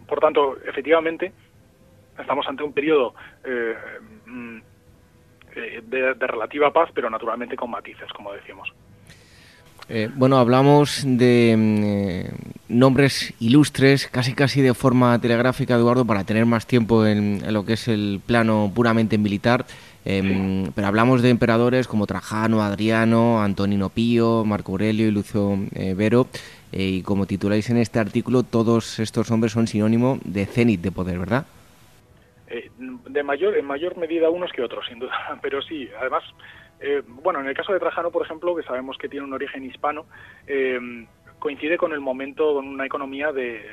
por 0.08 0.20
tanto, 0.20 0.58
efectivamente, 0.66 1.32
estamos 2.20 2.46
ante 2.48 2.64
un 2.64 2.74
periodo 2.74 3.14
mm, 4.26 4.60
de, 5.56 6.14
relativa 6.28 6.72
paz, 6.72 6.90
pero 6.94 7.10
naturalmente 7.10 7.56
con 7.56 7.72
matices, 7.72 8.12
como 8.14 8.34
decimos. 8.34 8.74
Eh, 9.88 10.10
bueno, 10.16 10.38
hablamos 10.38 11.04
de 11.06 11.56
mm, 11.56 11.84
eh, 11.84 12.32
nombres 12.70 13.34
ilustres, 13.40 14.08
casi 14.08 14.34
casi 14.34 14.62
de 14.62 14.74
forma 14.74 15.20
telegráfica, 15.20 15.76
Eduardo, 15.76 16.06
para 16.06 16.24
tener 16.24 16.46
más 16.46 16.66
tiempo 16.66 17.06
en, 17.06 17.42
lo 17.54 17.66
que 17.66 17.74
es 17.74 17.88
el 17.88 18.20
plano 18.26 18.72
puramente 18.74 19.18
militar. 19.18 19.66
Em, 20.06 20.72
pero 20.74 20.88
hablamos 20.88 21.22
de 21.22 21.30
emperadores 21.30 21.88
como 21.88 22.06
Trajano, 22.06 22.62
Adriano, 22.62 23.42
Antonino 23.42 23.90
Pío, 23.90 24.46
Marco 24.46 24.74
Aurelio 24.74 25.08
y 25.08 25.12
Lucio 25.12 25.58
eh, 25.74 25.94
Vero. 25.96 26.28
y 26.72 27.02
como 27.02 27.26
tituláis 27.26 27.70
en 27.70 27.78
este 27.78 28.00
artículo, 28.00 28.44
todos 28.44 29.00
estos 29.00 29.32
hombres 29.32 29.54
son 29.54 29.68
sinónimo 29.68 30.20
de 30.24 30.46
cenit 30.46 30.82
de 30.82 30.92
poder, 30.92 31.20
¿verdad? 31.20 31.46
de 33.10 33.24
mayor, 33.24 33.58
en 33.58 33.66
mayor 33.66 33.98
medida 33.98 34.30
unos 34.30 34.52
que 34.52 34.62
otros, 34.62 34.86
sin 34.88 35.00
duda. 35.00 35.12
Pero 35.42 35.62
sí, 35.62 35.90
además 36.00 36.24
eh, 36.80 37.02
bueno, 37.08 37.40
en 37.40 37.48
el 37.48 37.56
caso 37.56 37.74
de 37.74 37.80
Trajano, 37.80 38.12
por 38.12 38.26
ejemplo, 38.26 38.56
que 38.56 38.64
sabemos 38.64 38.98
que 38.98 39.10
tiene 39.10 39.26
un 39.26 39.34
origen 39.34 39.64
hispano, 39.64 40.06
eh, 40.48 40.80
coincide 41.46 41.78
con 41.78 41.94
el 41.94 42.00
momento 42.00 42.56
con 42.56 42.68
una 42.68 42.88
economía 42.88 43.32
de, 43.32 43.64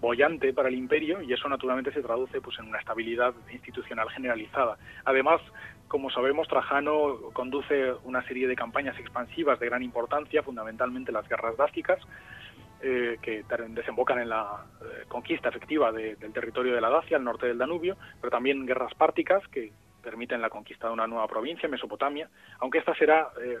bollante 0.00 0.52
para 0.52 0.68
el 0.68 0.76
imperio 0.76 1.20
y 1.22 1.32
eso 1.32 1.48
naturalmente 1.48 1.90
se 1.92 2.00
traduce 2.00 2.40
pues 2.40 2.56
en 2.60 2.68
una 2.68 2.78
estabilidad 2.78 3.34
institucional 3.52 4.08
generalizada. 4.10 4.78
Además, 5.04 5.40
como 5.88 6.08
sabemos, 6.10 6.46
Trajano 6.46 7.32
conduce 7.32 7.94
una 8.04 8.24
serie 8.28 8.46
de 8.46 8.54
campañas 8.54 8.96
expansivas 8.96 9.58
de 9.58 9.66
gran 9.66 9.82
importancia, 9.82 10.44
fundamentalmente 10.44 11.10
las 11.10 11.28
guerras 11.28 11.56
dásticas, 11.56 11.98
eh, 12.80 13.18
que 13.20 13.42
desembocan 13.70 14.20
en 14.20 14.28
la 14.28 14.64
conquista 15.08 15.48
efectiva 15.48 15.90
del 15.90 16.32
territorio 16.32 16.76
de 16.76 16.80
la 16.80 16.90
Dacia, 16.90 17.16
al 17.16 17.24
norte 17.24 17.48
del 17.48 17.58
Danubio, 17.58 17.96
pero 18.20 18.30
también 18.30 18.66
guerras 18.66 18.94
párticas 18.94 19.42
que 19.48 19.72
permiten 20.04 20.40
la 20.40 20.50
conquista 20.50 20.86
de 20.86 20.92
una 20.92 21.06
nueva 21.06 21.26
provincia, 21.26 21.68
Mesopotamia, 21.68 22.28
aunque 22.60 22.78
esta 22.78 22.94
será 22.94 23.30
eh, 23.42 23.58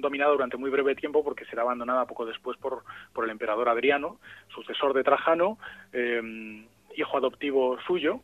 dominada 0.00 0.32
durante 0.32 0.56
muy 0.56 0.70
breve 0.70 0.94
tiempo 0.94 1.24
porque 1.24 1.44
será 1.46 1.62
abandonada 1.62 2.06
poco 2.06 2.26
después 2.26 2.56
por, 2.58 2.84
por 3.12 3.24
el 3.24 3.30
emperador 3.30 3.68
Adriano, 3.68 4.18
sucesor 4.54 4.92
de 4.94 5.02
Trajano, 5.02 5.58
eh, 5.92 6.64
hijo 6.96 7.16
adoptivo 7.16 7.78
suyo, 7.86 8.20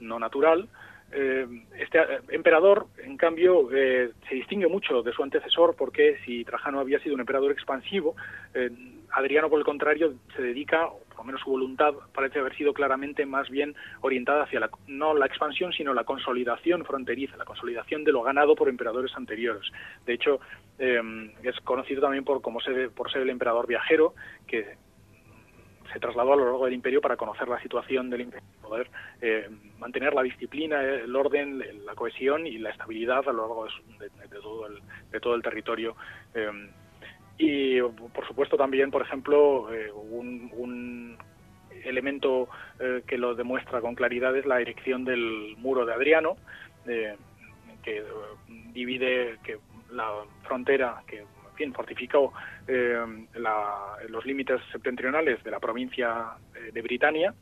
no 0.00 0.18
natural, 0.18 0.68
eh, 1.10 1.46
este 1.78 1.98
emperador, 2.28 2.86
en 2.98 3.16
cambio, 3.16 3.70
se 3.70 4.34
distingue 4.34 4.66
mucho 4.66 5.02
de 5.02 5.12
su 5.12 5.22
antecesor 5.22 5.74
porque 5.74 6.18
si 6.26 6.44
Trajano 6.44 6.80
había 6.80 6.98
sido 6.98 7.14
un 7.14 7.20
emperador 7.20 7.50
expansivo, 7.52 8.14
Adriano, 9.12 9.48
por 9.48 9.58
el 9.58 9.64
contrario, 9.64 10.14
se 10.36 10.42
dedica, 10.42 10.90
lo 11.18 11.24
menos 11.24 11.40
su 11.42 11.50
voluntad 11.50 11.94
parece 12.14 12.38
haber 12.38 12.56
sido 12.56 12.72
claramente 12.72 13.26
más 13.26 13.48
bien 13.50 13.74
orientada 14.00 14.44
hacia 14.44 14.60
la, 14.60 14.70
no 14.86 15.14
la 15.14 15.26
expansión, 15.26 15.72
sino 15.72 15.94
la 15.94 16.04
consolidación 16.04 16.84
fronteriza, 16.84 17.36
la 17.36 17.44
consolidación 17.44 18.04
de 18.04 18.12
lo 18.12 18.22
ganado 18.22 18.54
por 18.54 18.68
emperadores 18.68 19.14
anteriores. 19.16 19.70
De 20.06 20.14
hecho, 20.14 20.40
eh, 20.78 21.00
es 21.42 21.58
conocido 21.60 22.02
también 22.02 22.24
por, 22.24 22.40
como 22.40 22.60
ser, 22.60 22.90
por 22.90 23.10
ser 23.10 23.22
el 23.22 23.30
emperador 23.30 23.66
viajero, 23.66 24.14
que 24.46 24.76
se 25.92 26.00
trasladó 26.00 26.34
a 26.34 26.36
lo 26.36 26.44
largo 26.44 26.64
del 26.66 26.74
imperio 26.74 27.00
para 27.00 27.16
conocer 27.16 27.48
la 27.48 27.60
situación 27.62 28.10
del 28.10 28.22
imperio, 28.22 28.46
poder 28.62 28.90
eh, 29.20 29.48
mantener 29.78 30.12
la 30.14 30.22
disciplina, 30.22 30.82
el 30.82 31.14
orden, 31.16 31.62
la 31.84 31.94
cohesión 31.94 32.46
y 32.46 32.58
la 32.58 32.70
estabilidad 32.70 33.28
a 33.28 33.32
lo 33.32 33.46
largo 33.46 33.66
de, 33.98 34.40
todo, 34.40 34.66
el, 34.66 34.80
de 35.10 35.20
todo 35.20 35.34
el 35.34 35.42
territorio. 35.42 35.96
Eh, 36.34 36.70
y 37.38 37.80
por 37.80 38.26
supuesto 38.26 38.56
también, 38.56 38.90
por 38.90 39.02
ejemplo, 39.02 39.72
eh, 39.72 39.90
un, 39.92 41.16
elemento 41.84 42.48
eh, 42.80 43.02
que 43.06 43.16
lo 43.16 43.34
demuestra 43.36 43.80
con 43.80 43.94
claridad 43.94 44.36
es 44.36 44.44
la 44.44 44.60
erección 44.60 45.04
del 45.04 45.54
muro 45.58 45.86
de 45.86 45.94
Adriano, 45.94 46.36
eh, 46.86 47.16
que 47.82 48.02
divide 48.72 49.38
que 49.44 49.58
la 49.92 50.10
frontera 50.42 51.02
que 51.06 51.24
en 51.60 51.72
fortificó 51.72 52.32
los 52.68 54.26
límites 54.26 54.60
septentrionales 54.70 55.42
de 55.42 55.50
la 55.50 55.58
provincia 55.58 56.36
de 56.72 56.82
Britania 56.82 57.34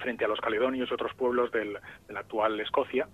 frente 0.00 0.26
a 0.26 0.28
los 0.28 0.38
caledonios 0.40 0.90
y 0.90 0.94
otros 0.94 1.14
pueblos 1.14 1.50
del, 1.50 1.78
de 2.08 2.12
la 2.12 2.20
actual 2.20 2.60
Escocia. 2.60 3.08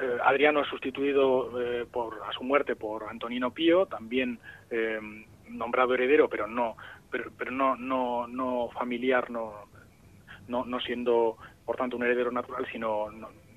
Eh, 0.00 0.18
Adriano 0.22 0.62
es 0.62 0.68
sustituido 0.68 1.60
eh, 1.60 1.84
por, 1.90 2.20
a 2.24 2.32
su 2.32 2.44
muerte 2.44 2.76
por 2.76 3.04
Antonino 3.04 3.50
Pío, 3.50 3.86
también 3.86 4.38
eh, 4.70 5.00
nombrado 5.48 5.94
heredero, 5.94 6.28
pero 6.28 6.46
no, 6.46 6.76
pero, 7.10 7.32
pero 7.36 7.50
no, 7.50 7.74
no, 7.74 8.28
no 8.28 8.68
familiar, 8.70 9.28
no, 9.28 9.64
no, 10.46 10.64
no, 10.64 10.80
siendo 10.80 11.36
por 11.64 11.76
tanto 11.76 11.96
un 11.96 12.04
heredero 12.04 12.30
natural, 12.30 12.66
sino, 12.70 13.08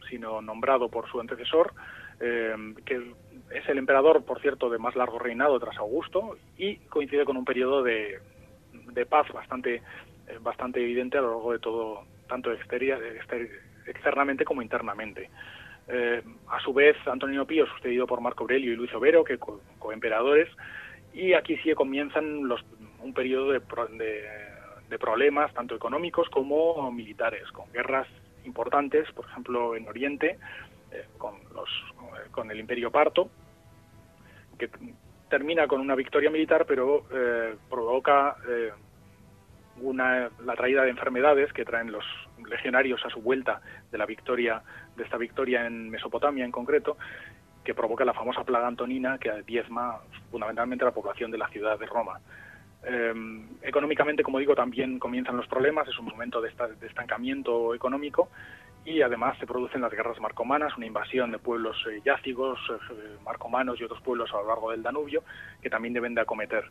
sino 0.10 0.42
nombrado 0.42 0.90
por 0.90 1.10
su 1.10 1.20
antecesor, 1.20 1.74
que 2.20 3.14
es 3.52 3.68
el 3.68 3.78
emperador, 3.78 4.24
por 4.24 4.40
cierto, 4.42 4.70
de 4.70 4.78
más 4.78 4.96
largo 4.96 5.18
reinado 5.18 5.60
tras 5.60 5.78
Augusto 5.78 6.38
y 6.58 6.76
coincide 6.88 7.26
con 7.26 7.38
un 7.38 7.46
periodo 7.46 7.82
de, 7.82 8.20
de 8.74 9.06
paz 9.06 9.32
bastante, 9.34 9.82
bastante 10.42 10.82
evidente 10.82 11.18
a 11.18 11.22
lo 11.22 11.32
largo 11.32 11.54
de 11.54 11.60
todo, 11.60 12.04
tanto 12.28 12.52
externamente 12.52 14.46
como 14.46 14.62
internamente. 14.62 15.30
Eh, 15.94 16.22
a 16.48 16.60
su 16.62 16.74
vez, 16.74 16.96
Antonio 17.06 17.46
Pío, 17.46 17.66
sucedido 17.68 18.08
por 18.08 18.22
Marco 18.22 18.44
Aurelio 18.44 18.72
y 18.72 18.78
Luis 18.78 18.94
Overo, 18.94 19.26
que 19.26 19.38
coemperadores, 19.78 20.48
y 21.14 21.34
aquí 21.34 21.58
sí 21.58 21.74
comienzan 21.74 22.48
los, 22.48 22.64
un 23.04 23.14
periodo 23.14 23.52
de, 23.52 23.60
de, 24.90 25.00
problemas, 25.00 25.54
tanto 25.54 25.76
económicos 25.76 26.30
como 26.30 26.90
militares, 26.94 27.44
con 27.52 27.70
guerras 27.74 28.08
importantes, 28.46 29.12
por 29.12 29.26
ejemplo, 29.26 29.76
en 29.76 29.88
Oriente, 29.90 30.40
eh, 30.92 31.06
con, 31.18 31.36
los, 31.54 31.70
con 32.32 32.50
el 32.52 32.60
Imperio 32.60 32.90
Parto, 32.90 33.30
que 34.58 34.70
termina 35.30 35.68
con 35.68 35.82
una 35.82 35.96
victoria 35.96 36.30
militar, 36.30 36.66
pero 36.66 37.04
eh, 37.12 37.56
provoca 37.70 38.38
una, 39.82 40.30
la 40.46 40.56
traída 40.56 40.84
de 40.84 40.90
enfermedades 40.90 41.52
que 41.54 41.66
traen 41.66 41.92
los 41.92 42.06
legionarios 42.50 43.06
a 43.06 43.10
su 43.10 43.22
vuelta 43.22 43.62
de 43.92 43.98
la 43.98 44.06
victoria, 44.06 44.62
de 44.96 45.04
esta 45.04 45.18
victoria 45.18 45.66
en 45.66 45.90
Mesopotamia 45.90 46.46
en 46.46 46.52
concreto, 46.52 46.98
que 47.64 47.74
provoca 47.74 48.06
la 48.06 48.14
famosa 48.14 48.44
plaga 48.44 48.68
antonina 48.68 49.18
que 49.18 49.44
diezma 49.44 50.00
fundamentalmente 50.32 50.86
la 50.86 50.92
población 50.92 51.32
de 51.32 51.38
la 51.38 51.48
ciudad 51.50 51.78
de 51.78 51.86
Roma. 51.86 52.20
Eh, 52.84 53.14
económicamente, 53.62 54.24
como 54.24 54.40
digo, 54.40 54.56
también 54.56 54.98
comienzan 54.98 55.38
los 55.38 55.48
problemas, 55.48 55.88
es 55.88 55.98
un 56.00 56.06
momento 56.06 56.42
de, 56.42 56.52
estancamiento 56.88 57.76
económico 57.76 58.30
y 58.84 59.04
además 59.04 59.38
se 59.38 59.46
producen 59.46 59.82
las 59.82 59.92
guerras 59.92 60.20
marcomanas, 60.20 60.76
una 60.76 60.88
invasión 60.88 61.32
de 61.32 61.38
pueblos 61.38 61.78
eh, 61.92 62.02
yácigos, 62.04 62.60
eh, 62.70 63.18
marcomanos 63.24 63.80
y 63.80 63.84
otros 63.84 64.02
pueblos 64.02 64.32
a 64.34 64.38
lo 64.38 64.48
largo 64.48 64.72
del 64.72 64.82
Danubio 64.82 65.24
que 65.62 65.70
también 65.70 65.94
deben 65.94 66.16
de 66.16 66.22
acometer. 66.22 66.66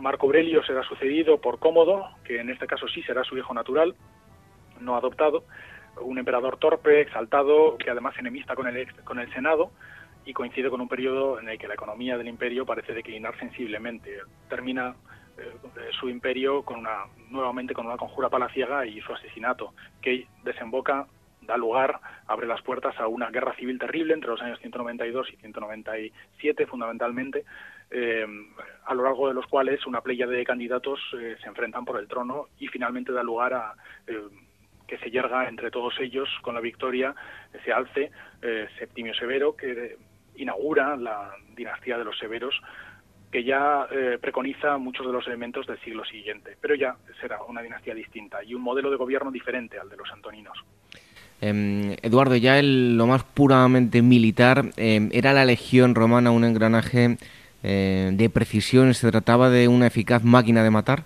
Marco 0.00 0.26
Aurelio 0.26 0.62
será 0.64 0.82
sucedido 0.82 1.40
por 1.40 1.58
Cómodo, 1.58 2.08
que 2.24 2.40
en 2.40 2.50
este 2.50 2.66
caso 2.66 2.88
sí 2.88 3.02
será 3.02 3.24
su 3.24 3.36
hijo 3.36 3.54
natural, 3.54 3.94
no 4.80 4.96
adoptado, 4.96 5.44
un 6.00 6.18
emperador 6.18 6.56
torpe, 6.56 7.00
exaltado, 7.00 7.76
que 7.76 7.90
además 7.90 8.16
enemista 8.18 8.54
con 8.54 8.66
el, 8.66 8.92
con 9.04 9.18
el 9.18 9.32
Senado 9.32 9.70
y 10.24 10.32
coincide 10.32 10.70
con 10.70 10.80
un 10.80 10.88
periodo 10.88 11.40
en 11.40 11.48
el 11.48 11.58
que 11.58 11.68
la 11.68 11.74
economía 11.74 12.16
del 12.16 12.28
imperio 12.28 12.66
parece 12.66 12.92
declinar 12.92 13.38
sensiblemente. 13.38 14.18
Termina 14.48 14.94
eh, 15.38 15.90
su 15.98 16.08
imperio 16.08 16.62
con 16.62 16.80
una, 16.80 17.04
nuevamente 17.30 17.74
con 17.74 17.86
una 17.86 17.96
conjura 17.96 18.28
palaciega 18.28 18.86
y 18.86 19.00
su 19.00 19.12
asesinato, 19.12 19.72
que 20.02 20.26
desemboca, 20.44 21.06
da 21.42 21.56
lugar, 21.56 22.00
abre 22.26 22.46
las 22.46 22.62
puertas 22.62 22.98
a 23.00 23.06
una 23.06 23.30
guerra 23.30 23.54
civil 23.56 23.78
terrible 23.78 24.14
entre 24.14 24.30
los 24.30 24.40
años 24.42 24.58
192 24.60 25.28
y 25.32 25.36
197 25.36 26.66
fundamentalmente, 26.66 27.44
eh, 27.90 28.24
a 28.86 28.94
lo 28.94 29.02
largo 29.02 29.28
de 29.28 29.34
los 29.34 29.46
cuales 29.46 29.84
una 29.86 30.00
playa 30.00 30.26
de 30.26 30.44
candidatos 30.44 31.00
eh, 31.18 31.36
se 31.42 31.48
enfrentan 31.48 31.84
por 31.84 31.98
el 31.98 32.06
trono 32.06 32.46
y 32.58 32.68
finalmente 32.68 33.12
da 33.12 33.22
lugar 33.22 33.52
a 33.54 33.74
eh, 34.06 34.28
que 34.86 34.98
se 34.98 35.10
yerga 35.10 35.48
entre 35.48 35.70
todos 35.70 35.94
ellos 36.00 36.28
con 36.42 36.54
la 36.54 36.60
victoria, 36.60 37.14
se 37.64 37.72
alce 37.72 38.10
Septimio 38.76 39.14
Severo, 39.14 39.54
que 39.54 39.96
inaugura 40.34 40.96
la 40.96 41.30
dinastía 41.54 41.96
de 41.96 42.04
los 42.04 42.18
Severos, 42.18 42.60
que 43.30 43.44
ya 43.44 43.86
preconiza 44.20 44.78
muchos 44.78 45.06
de 45.06 45.12
los 45.12 45.24
elementos 45.28 45.64
del 45.68 45.78
siglo 45.78 46.04
siguiente, 46.04 46.56
pero 46.60 46.74
ya 46.74 46.96
será 47.20 47.40
una 47.44 47.62
dinastía 47.62 47.94
distinta 47.94 48.42
y 48.42 48.52
un 48.52 48.62
modelo 48.62 48.90
de 48.90 48.96
gobierno 48.96 49.30
diferente 49.30 49.78
al 49.78 49.88
de 49.88 49.96
los 49.96 50.10
antoninos. 50.10 50.58
Em, 51.40 51.92
Eduardo, 52.02 52.34
ya 52.34 52.58
el, 52.58 52.96
lo 52.96 53.06
más 53.06 53.22
puramente 53.22 54.02
militar, 54.02 54.70
em, 54.76 55.08
¿era 55.12 55.32
la 55.32 55.44
legión 55.44 55.94
romana 55.94 56.32
un 56.32 56.44
engranaje 56.44 57.16
eh, 57.62 58.10
de 58.12 58.30
precisión? 58.30 58.94
¿Se 58.94 59.10
trataba 59.10 59.50
de 59.50 59.68
una 59.68 59.86
eficaz 59.86 60.24
máquina 60.24 60.62
de 60.62 60.70
matar? 60.70 61.04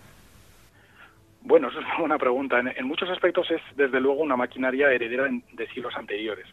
Bueno, 1.42 1.68
eso 1.68 1.80
es 1.80 1.86
una 1.86 1.98
buena 1.98 2.18
pregunta. 2.18 2.58
En, 2.58 2.86
muchos 2.86 3.08
aspectos 3.10 3.50
es, 3.50 3.60
desde 3.76 4.00
luego, 4.00 4.22
una 4.22 4.36
maquinaria 4.36 4.90
heredera 4.90 5.28
de 5.52 5.68
siglos 5.68 5.94
anteriores. 5.96 6.46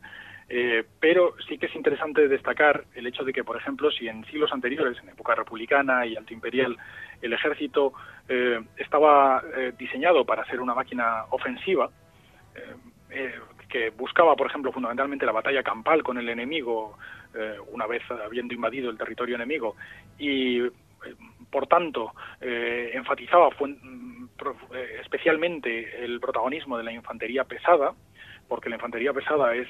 Eh, 0.50 0.84
pero 1.00 1.34
sí 1.48 1.58
que 1.58 1.68
es 1.68 1.76
interesante 1.76 2.28
destacar 2.28 2.84
el 2.94 3.08
hecho 3.08 3.24
de 3.24 3.32
que, 3.32 3.44
por 3.44 3.56
ejemplo, 3.56 3.90
si 3.90 4.10
en 4.10 4.26
siglos 4.26 4.52
anteriores, 4.52 4.98
en 5.02 5.10
época 5.10 5.34
republicana 5.34 6.06
y 6.06 6.18
imperial, 6.30 6.76
el 7.22 7.32
ejército 7.32 7.94
eh, 8.28 8.60
estaba 8.76 9.42
diseñado 9.78 10.26
para 10.26 10.46
ser 10.46 10.60
una 10.60 10.76
máquina 10.76 11.24
ofensiva, 11.30 11.90
que 13.72 13.90
buscaba, 13.90 14.36
por 14.36 14.48
ejemplo, 14.48 14.72
fundamentalmente 14.72 15.26
la 15.26 15.32
batalla 15.32 15.64
campal 15.64 16.04
con 16.04 16.18
el 16.18 16.30
enemigo, 16.30 16.98
una 17.72 17.88
vez 17.88 18.04
habiendo 18.12 18.54
invadido 18.54 18.90
el 18.90 18.98
territorio 18.98 19.36
enemigo, 19.36 19.76
y 20.20 20.62
por 21.50 21.68
tanto, 21.68 22.14
enfatizaba 22.42 23.50
especialmente 25.02 26.04
el 26.04 26.20
protagonismo 26.20 26.78
de 26.78 26.84
la 26.84 26.92
infantería 26.92 27.46
pesada, 27.46 27.94
porque 28.48 28.70
la 28.70 28.76
infantería 28.76 29.14
pesada 29.14 29.56
es 29.56 29.68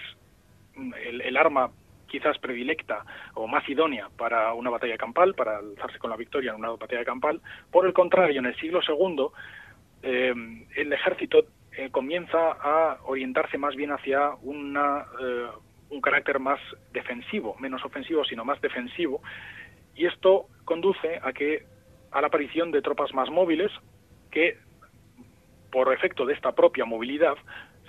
el, 1.03 1.37
arma 1.37 1.71
quizás 2.07 2.37
predilecta 2.39 3.05
o 3.35 3.47
más 3.47 3.67
idónea 3.69 4.09
para 4.17 4.53
una 4.53 4.69
batalla 4.69 4.97
campal, 4.97 5.33
para 5.33 5.57
alzarse 5.57 5.99
con 5.99 6.09
la 6.09 6.17
victoria 6.17 6.51
en 6.51 6.57
una 6.57 6.71
batalla 6.71 7.05
campal. 7.05 7.41
Por 7.71 7.85
el 7.85 7.93
contrario, 7.93 8.39
en 8.39 8.47
el 8.47 8.55
siglo 8.57 8.81
II, 8.85 9.27
eh, 10.03 10.33
el 10.75 10.93
ejército 10.93 11.45
eh, 11.77 11.89
comienza 11.89 12.51
a 12.51 12.99
orientarse 13.03 13.57
más 13.57 13.75
bien 13.75 13.91
hacia 13.91 14.31
una, 14.41 15.05
eh, 15.21 15.47
un 15.89 16.01
carácter 16.01 16.39
más 16.39 16.59
defensivo, 16.91 17.55
menos 17.59 17.83
ofensivo, 17.85 18.23
sino 18.25 18.43
más 18.43 18.59
defensivo, 18.61 19.21
y 19.95 20.05
esto 20.05 20.47
conduce 20.65 21.19
a 21.21 21.33
que 21.33 21.65
a 22.11 22.21
la 22.21 22.27
aparición 22.27 22.71
de 22.71 22.81
tropas 22.81 23.13
más 23.13 23.29
móviles 23.29 23.71
que 24.31 24.57
por 25.71 25.93
efecto 25.93 26.25
de 26.25 26.33
esta 26.33 26.51
propia 26.51 26.85
movilidad 26.85 27.35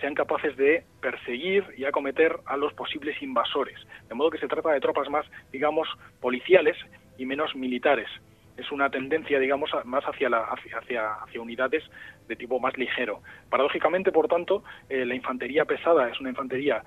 sean 0.00 0.14
capaces 0.14 0.56
de 0.56 0.84
perseguir 1.00 1.64
y 1.76 1.84
acometer 1.84 2.38
a 2.46 2.56
los 2.56 2.72
posibles 2.74 3.20
invasores. 3.22 3.78
De 4.08 4.14
modo 4.14 4.30
que 4.30 4.38
se 4.38 4.48
trata 4.48 4.70
de 4.70 4.80
tropas 4.80 5.08
más, 5.08 5.26
digamos, 5.52 5.88
policiales 6.20 6.76
y 7.18 7.26
menos 7.26 7.54
militares. 7.54 8.08
Es 8.56 8.70
una 8.70 8.90
tendencia, 8.90 9.38
digamos, 9.38 9.70
más 9.84 10.04
hacia, 10.04 10.28
la, 10.28 10.44
hacia, 10.44 11.14
hacia 11.14 11.40
unidades 11.40 11.82
de 12.28 12.36
tipo 12.36 12.60
más 12.60 12.76
ligero. 12.76 13.22
Paradójicamente, 13.48 14.12
por 14.12 14.28
tanto, 14.28 14.62
eh, 14.88 15.04
la 15.04 15.14
infantería 15.14 15.64
pesada 15.64 16.08
es 16.08 16.20
una 16.20 16.30
infantería 16.30 16.82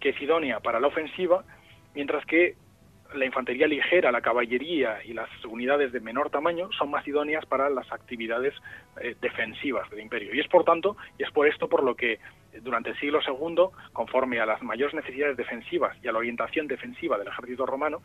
que 0.00 0.10
es 0.10 0.20
idónea 0.20 0.60
para 0.60 0.80
la 0.80 0.88
ofensiva, 0.88 1.44
mientras 1.94 2.24
que 2.26 2.56
la 3.14 3.24
infantería 3.24 3.66
ligera, 3.66 4.10
la 4.10 4.20
caballería 4.20 4.98
y 5.04 5.12
las 5.12 5.28
unidades 5.44 5.92
de 5.92 6.00
menor 6.00 6.30
tamaño 6.30 6.68
son 6.76 6.90
más 6.90 7.06
idóneas 7.06 7.46
para 7.46 7.70
las 7.70 7.90
actividades 7.92 8.54
eh, 9.00 9.14
defensivas 9.20 9.88
del 9.90 10.00
imperio. 10.00 10.34
Y 10.34 10.40
es 10.40 10.48
por 10.48 10.64
tanto, 10.64 10.96
y 11.18 11.22
es 11.22 11.30
por 11.30 11.46
esto 11.46 11.68
por 11.68 11.82
lo 11.82 11.94
que 11.94 12.18
durante 12.62 12.90
el 12.90 12.98
siglo 12.98 13.20
II, 13.26 13.66
conforme 13.92 14.40
a 14.40 14.46
las 14.46 14.62
mayores 14.62 14.94
necesidades 14.94 15.36
defensivas 15.36 15.96
y 16.02 16.08
a 16.08 16.12
la 16.12 16.18
orientación 16.18 16.66
defensiva 16.66 17.18
del 17.18 17.28
ejército 17.28 17.66
romano, 17.66 18.02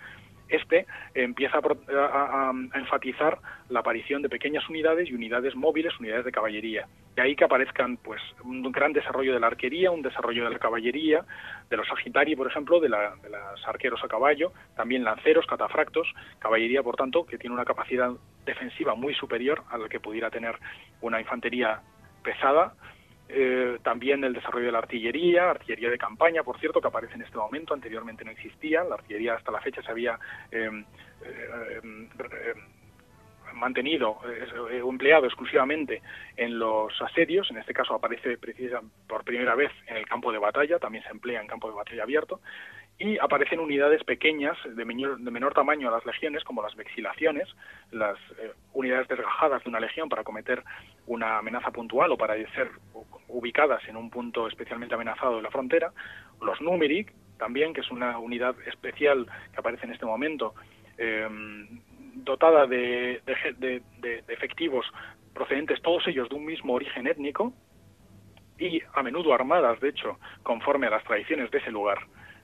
este 0.52 0.86
empieza 1.14 1.60
a, 1.60 2.52
enfatizar 2.76 3.39
la 3.70 3.80
aparición 3.80 4.22
de 4.22 4.30
pequeñas 4.30 4.68
unidades 4.70 5.10
y 5.10 5.14
unidades 5.14 5.56
móviles, 5.56 5.97
unidades 5.99 6.26
de 6.26 6.32
caballería. 6.32 6.88
De 7.16 7.22
ahí 7.22 7.36
que 7.36 7.43
aparezcan 7.43 7.97
pues 7.97 8.22
un 8.43 8.72
gran 8.72 8.93
desarrollo 8.93 9.34
de 9.34 9.39
la 9.39 9.47
arquería, 9.47 9.91
un 9.91 10.02
desarrollo 10.02 10.45
de 10.45 10.52
la 10.52 10.60
caballería, 10.60 11.26
de 11.70 11.78
los 11.78 11.88
sagitari, 11.88 12.36
por 12.36 12.47
ejemplo, 12.47 12.80
de, 12.80 12.89
de 12.89 13.30
los 13.30 13.68
arqueros 13.68 14.04
a 14.04 14.08
caballo, 14.08 14.52
también 14.76 15.04
lanceros, 15.04 15.45
catafractos, 15.45 16.08
caballería, 16.39 16.84
por 16.84 16.95
tanto, 16.95 17.26
que 17.26 17.38
tiene 17.38 17.56
una 17.56 17.66
capacidad 17.66 18.12
defensiva 18.45 18.95
muy 18.95 19.14
superior 19.16 19.64
a 19.70 19.78
la 19.78 19.89
que 19.89 19.99
pudiera 19.99 20.30
tener 20.30 20.56
una 21.02 21.20
infantería 21.20 21.82
pesada 22.24 22.74
eh, 23.34 23.80
también 23.82 24.24
el 24.24 24.34
desarrollo 24.34 24.66
de 24.66 24.72
la 24.72 24.80
artillería, 24.80 25.50
artillería 25.50 25.90
de 25.90 25.98
campaña, 25.98 26.44
por 26.44 26.60
cierto, 26.60 26.82
que 26.82 26.88
aparece 26.88 27.16
en 27.16 27.22
este 27.22 27.38
momento, 27.38 27.74
anteriormente 27.74 28.26
no 28.26 28.32
existía, 28.32 28.84
la 28.84 28.96
artillería 28.96 29.36
hasta 29.36 29.52
la 29.52 29.62
fecha 29.62 29.82
se 29.82 29.92
había 29.92 30.20
em, 30.52 30.84
eh, 31.24 31.80
em, 31.82 32.10
mantenido 33.54 34.18
eh, 34.70 34.82
o 34.82 34.90
empleado 34.90 35.26
exclusivamente 35.26 36.02
en 36.36 36.60
los 36.60 37.00
asedios, 37.02 37.50
en 37.52 37.58
este 37.58 37.74
caso 37.74 37.94
aparece 37.94 38.38
por 39.08 39.24
primera 39.24 39.56
vez 39.56 39.72
en 39.88 39.98
el 39.98 40.06
campo 40.06 40.32
de 40.32 40.40
batalla, 40.40 40.80
también 40.80 41.04
se 41.04 41.12
emplea 41.12 41.42
en 41.42 41.48
campo 41.48 41.70
de 41.70 41.76
batalla 41.76 42.04
abierto, 42.04 42.42
y 43.02 43.18
aparecen 43.18 43.60
unidades 43.60 44.04
pequeñas 44.04 44.56
de 44.64 44.86
menor, 44.86 45.54
tamaño 45.56 45.88
a 45.88 45.91
las 45.91 46.06
legiones, 46.06 46.43
como 46.43 46.62
las 46.62 46.76
vexilaciones, 46.76 47.47
las 47.89 48.16
eh, 48.38 48.52
unidades 48.74 49.08
desgajadas 49.08 49.64
de 49.64 49.72
una 49.72 49.80
legión 49.80 50.08
para 50.08 50.24
cometer 50.24 50.64
una 51.08 51.39
amenaza 51.39 51.72
puntual 51.72 52.12
o 52.12 52.18
para 52.18 52.36
ser 52.54 52.70
ubicadas 53.28 53.82
en 53.88 53.97
un 53.97 54.12
punto 54.12 54.47
especialmente 54.47 54.93
amenazado 54.93 55.38
de 55.38 55.41
la 55.41 55.49
frontera, 55.49 55.91
los 56.41 56.62
numeric, 56.62 57.12
también, 57.39 57.74
que 57.74 57.82
es 57.82 57.89
una 57.89 58.20
unidad 58.20 58.56
especial 58.68 59.26
que 59.52 59.60
aparece 59.60 59.88
en 59.88 59.93
este 59.93 60.06
momento, 60.06 60.54
em, 60.99 61.82
dotada 62.14 62.68
de, 62.68 63.20
de 63.26 64.24
efectivos 64.28 64.86
procedentes 65.34 65.82
todos 65.82 66.06
ellos 66.06 66.30
de 66.30 66.36
un 66.36 66.45
mismo 66.45 66.74
origen 66.74 67.08
étnico 67.08 67.52
y 68.60 68.80
a 68.93 69.02
menudo 69.02 69.34
armadas, 69.34 69.80
de 69.80 69.89
hecho, 69.89 70.20
conforme 70.43 70.86
a 70.86 70.91
las 70.91 71.04
tradiciones 71.04 71.49
de 71.49 71.58
ese 71.58 71.72
lugar. 71.72 71.97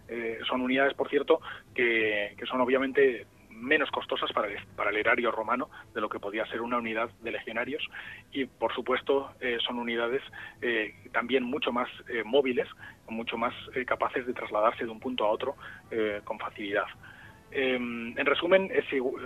Eh, 0.08 0.39
son 0.47 0.62
unidades, 0.62 0.93
por 0.93 1.10
cierto, 1.10 1.41
que, 1.74 2.36
son 2.49 2.62
obviamente 2.62 3.26
menos 3.49 3.89
costosas 3.89 4.32
para 4.32 4.47
el, 4.47 4.58
para 4.76 4.91
el, 4.91 4.97
erario 4.97 5.32
romano 5.32 5.70
de 5.93 5.99
lo 5.99 6.10
que 6.10 6.20
podía 6.20 6.45
ser 6.45 6.62
una 6.62 6.78
unidad 6.78 7.10
de 7.22 7.32
legionarios 7.32 7.84
y 8.32 8.45
por 8.45 8.72
supuesto 8.76 9.32
eh, 9.39 9.58
son 9.66 9.80
unidades 9.80 10.22
eh, 10.62 10.93
también 11.12 11.43
mucho 11.43 11.72
más 11.72 11.89
móviles, 12.24 12.68
mucho 13.10 13.36
más 13.36 13.53
capaces 13.88 14.28
de 14.28 14.34
trasladarse 14.34 14.86
de 14.86 14.91
un 14.91 14.99
punto 14.99 15.26
a 15.26 15.32
otro 15.32 15.55
con 16.24 16.38
facilidad. 16.38 16.86
Em, 17.49 18.18
en 18.18 18.26
resumen, 18.26 18.70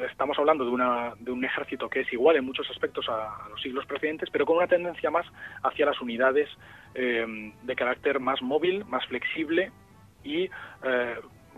estamos 0.09 0.37
hablando 0.37 0.63
de, 0.63 0.69
una, 0.69 1.13
de, 1.19 1.31
un 1.31 1.43
ejército 1.43 1.89
que 1.89 2.01
es 2.01 2.13
igual 2.13 2.35
en 2.35 2.45
muchos 2.45 2.69
aspectos 2.69 3.09
a, 3.09 3.49
los 3.49 3.59
siglos 3.61 3.85
precedentes, 3.87 4.29
pero 4.31 4.45
con 4.45 4.57
una 4.57 4.67
tendencia 4.67 5.09
más 5.09 5.25
hacia 5.63 5.87
las 5.87 5.99
unidades 5.99 6.47
em, 6.93 7.51
de 7.63 7.75
carácter 7.75 8.19
más 8.19 8.41
móvil, 8.41 8.85
más 8.85 9.05
flexible 9.07 9.71
y 10.23 10.49
eh, 10.83 11.15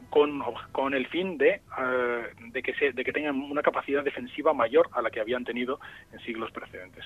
con, 0.09 0.41
con, 0.71 0.93
el 0.93 1.07
fin 1.07 1.37
de, 1.37 1.61
eh, 1.79 2.23
de, 2.51 2.61
que 2.61 2.73
se, 2.75 2.91
de 2.91 3.03
que 3.03 3.11
tengan 3.11 3.35
una 3.35 3.61
capacidad 3.61 4.03
defensiva 4.03 4.53
mayor 4.53 4.89
a 4.93 5.01
la 5.01 5.09
que 5.09 5.19
habían 5.19 5.43
tenido 5.43 5.79
en 6.11 6.19
siglos 6.19 6.51
precedentes. 6.51 7.03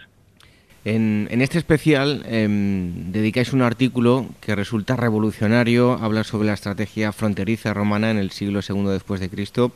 En, 0.84 1.28
en 1.32 1.42
este 1.42 1.58
especial 1.58 2.24
em, 2.28 3.12
dedicáis 3.12 3.52
un 3.52 3.62
artículo 3.62 4.26
que 4.42 4.56
resulta 4.56 4.96
revolucionario, 4.96 5.94
habla 5.94 6.24
sobre 6.24 6.48
la 6.48 6.54
estrategia 6.54 7.12
fronteriza 7.12 7.74
romana 7.74 8.12
en 8.12 8.18
el 8.18 8.32
siglo 8.32 8.60
II 8.60 8.86
después 8.92 9.20
de 9.20 9.30
Cristo. 9.30 9.72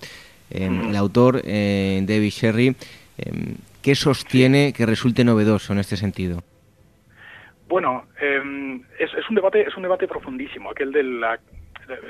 Em, 0.49 0.89
el 0.89 0.95
autor, 0.95 1.41
eh, 1.43 2.01
David 2.05 2.29
Sherry, 2.29 2.75
em, 3.17 3.55
¿qué 3.81 3.95
sostiene 3.95 4.73
que 4.73 4.85
resulte 4.85 5.23
novedoso 5.23 5.73
en 5.73 5.79
este 5.79 5.97
sentido? 5.97 6.43
Bueno, 7.67 8.05
es, 8.99 9.13
es, 9.13 9.29
un 9.29 9.35
debate 9.35 9.61
es 9.61 9.75
un 9.77 9.83
debate 9.83 10.07
profundísimo, 10.07 10.71
aquel 10.71 10.91
de 10.91 11.03
la 11.03 11.39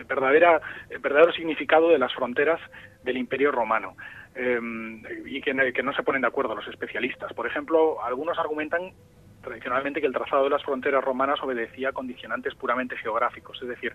verdadera, 0.07 0.61
el 0.89 0.99
verdadero 0.99 1.31
significado 1.33 1.89
de 1.89 1.99
las 1.99 2.13
fronteras 2.13 2.59
del 3.03 3.17
Imperio 3.17 3.51
Romano. 3.51 3.95
Em, 4.33 5.03
y 5.25 5.41
que, 5.41 5.53
no 5.53 5.93
se 5.93 6.03
ponen 6.03 6.21
de 6.21 6.27
acuerdo 6.27 6.55
los 6.55 6.67
especialistas. 6.67 7.33
Por 7.33 7.47
ejemplo, 7.47 8.01
algunos 8.03 8.39
argumentan 8.39 8.93
tradicionalmente 9.41 9.99
que 9.99 10.07
el 10.07 10.13
trazado 10.13 10.45
de 10.45 10.51
las 10.51 10.63
fronteras 10.63 11.03
romanas 11.03 11.41
obedecía 11.41 11.91
condicionantes 11.91 12.55
puramente 12.55 12.95
geográficos, 12.97 13.61
es 13.61 13.67
decir, 13.67 13.93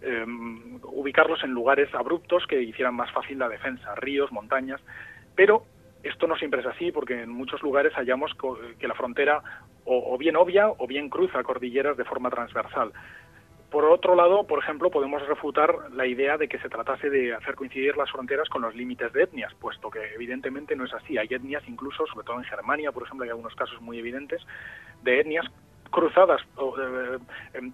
em, 0.00 0.80
ubicarlos 0.82 1.44
en 1.44 1.50
lugares 1.50 1.94
abruptos 1.94 2.46
que 2.48 2.60
hicieran 2.60 2.94
más 2.94 3.12
fácil 3.12 3.38
la 3.38 3.48
defensa, 3.48 3.94
ríos, 3.94 4.32
montañas, 4.32 4.80
pero 5.36 5.64
esto 6.02 6.26
no 6.26 6.36
siempre 6.36 6.60
es 6.60 6.66
así 6.66 6.90
porque 6.90 7.22
en 7.22 7.30
muchos 7.30 7.62
lugares 7.62 7.92
hallamos 7.94 8.32
que 8.78 8.88
la 8.88 8.94
frontera 8.94 9.42
o 9.84 10.16
bien 10.18 10.36
obvia 10.36 10.68
o 10.68 10.86
bien 10.86 11.08
cruza 11.08 11.42
cordilleras 11.42 11.96
de 11.96 12.04
forma 12.04 12.30
transversal. 12.30 12.92
Por 13.70 13.84
otro 13.84 14.14
lado, 14.14 14.44
por 14.44 14.62
ejemplo, 14.62 14.90
podemos 14.90 15.26
refutar 15.26 15.92
la 15.92 16.06
idea 16.06 16.38
de 16.38 16.48
que 16.48 16.58
se 16.58 16.70
tratase 16.70 17.10
de 17.10 17.34
hacer 17.34 17.54
coincidir 17.54 17.96
las 17.98 18.10
fronteras 18.10 18.48
con 18.48 18.62
los 18.62 18.74
límites 18.74 19.12
de 19.12 19.24
etnias, 19.24 19.52
puesto 19.54 19.90
que 19.90 20.14
evidentemente 20.14 20.74
no 20.74 20.86
es 20.86 20.94
así. 20.94 21.18
Hay 21.18 21.28
etnias 21.30 21.62
incluso, 21.68 22.06
sobre 22.06 22.24
todo 22.24 22.38
en 22.38 22.44
Germania, 22.44 22.92
por 22.92 23.02
ejemplo, 23.02 23.24
hay 23.24 23.30
algunos 23.30 23.54
casos 23.54 23.78
muy 23.82 23.98
evidentes 23.98 24.40
de 25.02 25.20
etnias 25.20 25.44
cruzadas 25.90 26.40
eh, 26.42 27.18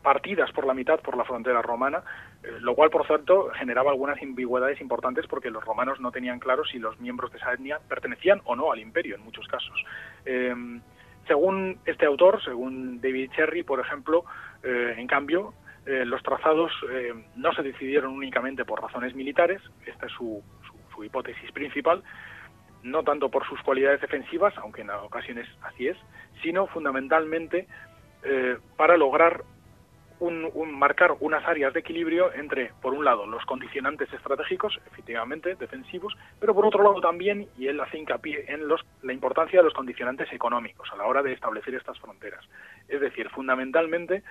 partidas 0.03 0.51
por 0.53 0.67
la 0.67 0.75
mitad 0.75 1.01
por 1.01 1.17
la 1.17 1.25
frontera 1.25 1.63
romana, 1.63 2.03
eh, 2.43 2.59
lo 2.61 2.75
cual, 2.75 2.91
por 2.91 3.07
cierto, 3.07 3.51
generaba 3.55 3.91
algunas 3.91 4.21
ambigüedades 4.21 4.81
importantes 4.81 5.27
porque 5.27 5.51
los 5.51 5.65
romanos 5.65 6.01
no 6.01 6.11
tenían 6.11 6.39
claro 6.39 6.65
si 6.65 6.79
los 6.79 6.99
miembros 7.01 7.33
de 7.33 7.39
esa 7.39 7.53
etnia 7.53 7.81
pertenecían 7.89 8.41
o 8.45 8.57
no 8.57 8.73
al 8.73 8.81
imperio 8.81 9.17
en 9.17 9.23
muchos 9.23 9.47
casos. 9.47 9.85
Em, 10.25 10.81
según 11.27 11.79
este 11.87 12.07
autor, 12.07 12.43
según 12.45 13.01
David 13.01 13.31
Cherry, 13.35 13.63
por 13.63 13.81
ejemplo, 13.81 14.25
eh, 14.63 14.95
en 14.97 15.07
cambio, 15.07 15.55
eh, 15.87 16.05
los 16.07 16.23
trazados 16.23 16.73
eh, 16.91 17.13
no 17.37 17.53
se 17.53 17.63
decidieron 17.63 18.13
únicamente 18.15 18.65
por 18.65 18.81
razones 18.81 19.15
militares, 19.15 19.61
esta 19.85 20.07
es 20.07 20.13
su, 20.13 20.43
hipótesis 21.03 21.51
principal, 21.53 22.03
no 22.83 23.03
tanto 23.03 23.29
por 23.29 23.47
sus 23.47 23.61
cualidades 23.63 24.01
defensivas, 24.01 24.57
aunque 24.59 24.83
en 24.83 24.91
ocasiones 24.91 25.47
así 25.63 25.89
es, 25.89 25.97
sino 26.43 26.69
fundamentalmente 26.69 27.67
eh, 28.23 28.57
para 28.77 28.97
lograr 28.97 29.43
un, 30.21 30.79
marcar 30.79 31.17
unas 31.21 31.45
áreas 31.47 31.75
de 31.75 31.81
equilibrio 31.81 32.33
entre, 32.33 32.73
por 32.81 32.95
un 32.95 33.05
lado, 33.05 33.27
los 33.27 33.45
condicionantes 33.45 34.11
estratégicos, 34.13 34.81
efectivamente, 34.87 35.57
defensivos, 35.57 36.17
pero 36.41 36.55
por 36.55 36.65
otro 36.65 36.83
lado 36.83 37.01
también, 37.01 37.49
y 37.59 37.67
él 37.67 37.81
hace 37.81 37.99
hincapié 37.99 38.45
en 38.49 38.69
los, 38.69 38.81
la 39.03 39.13
importancia 39.13 39.59
de 39.59 39.65
los 39.65 39.75
condicionantes 39.75 40.33
económicos 40.33 40.89
a 40.93 40.97
la 40.97 41.05
hora 41.05 41.23
de 41.23 41.33
establecer 41.33 41.75
estas 41.75 41.99
fronteras. 41.99 42.49
Es 42.89 43.01
decir, 43.01 43.29
fundamentalmente, 43.31 44.23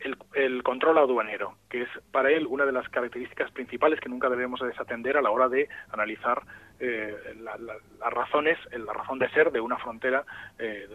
em, 0.00 0.14
el, 0.34 0.62
control 0.62 0.98
aduanero, 0.98 1.56
que 1.68 1.82
es 1.82 1.88
para 2.10 2.30
él 2.30 2.46
una 2.46 2.64
de 2.66 2.72
las 2.72 2.88
características 2.88 3.50
principales 3.50 4.00
que 4.00 4.08
nunca 4.08 4.28
debemos 4.28 4.60
desatender 4.60 5.16
a 5.16 5.22
la 5.22 5.30
hora 5.30 5.48
de 5.48 5.68
analizar 5.90 6.42
eh, 6.78 7.16
las 7.40 8.12
razones, 8.12 8.58
la 8.72 8.92
razón 8.92 9.18
de 9.18 9.30
ser 9.30 9.50
de 9.50 9.60
una 9.60 9.78
frontera 9.78 10.24
eh, 10.58 10.86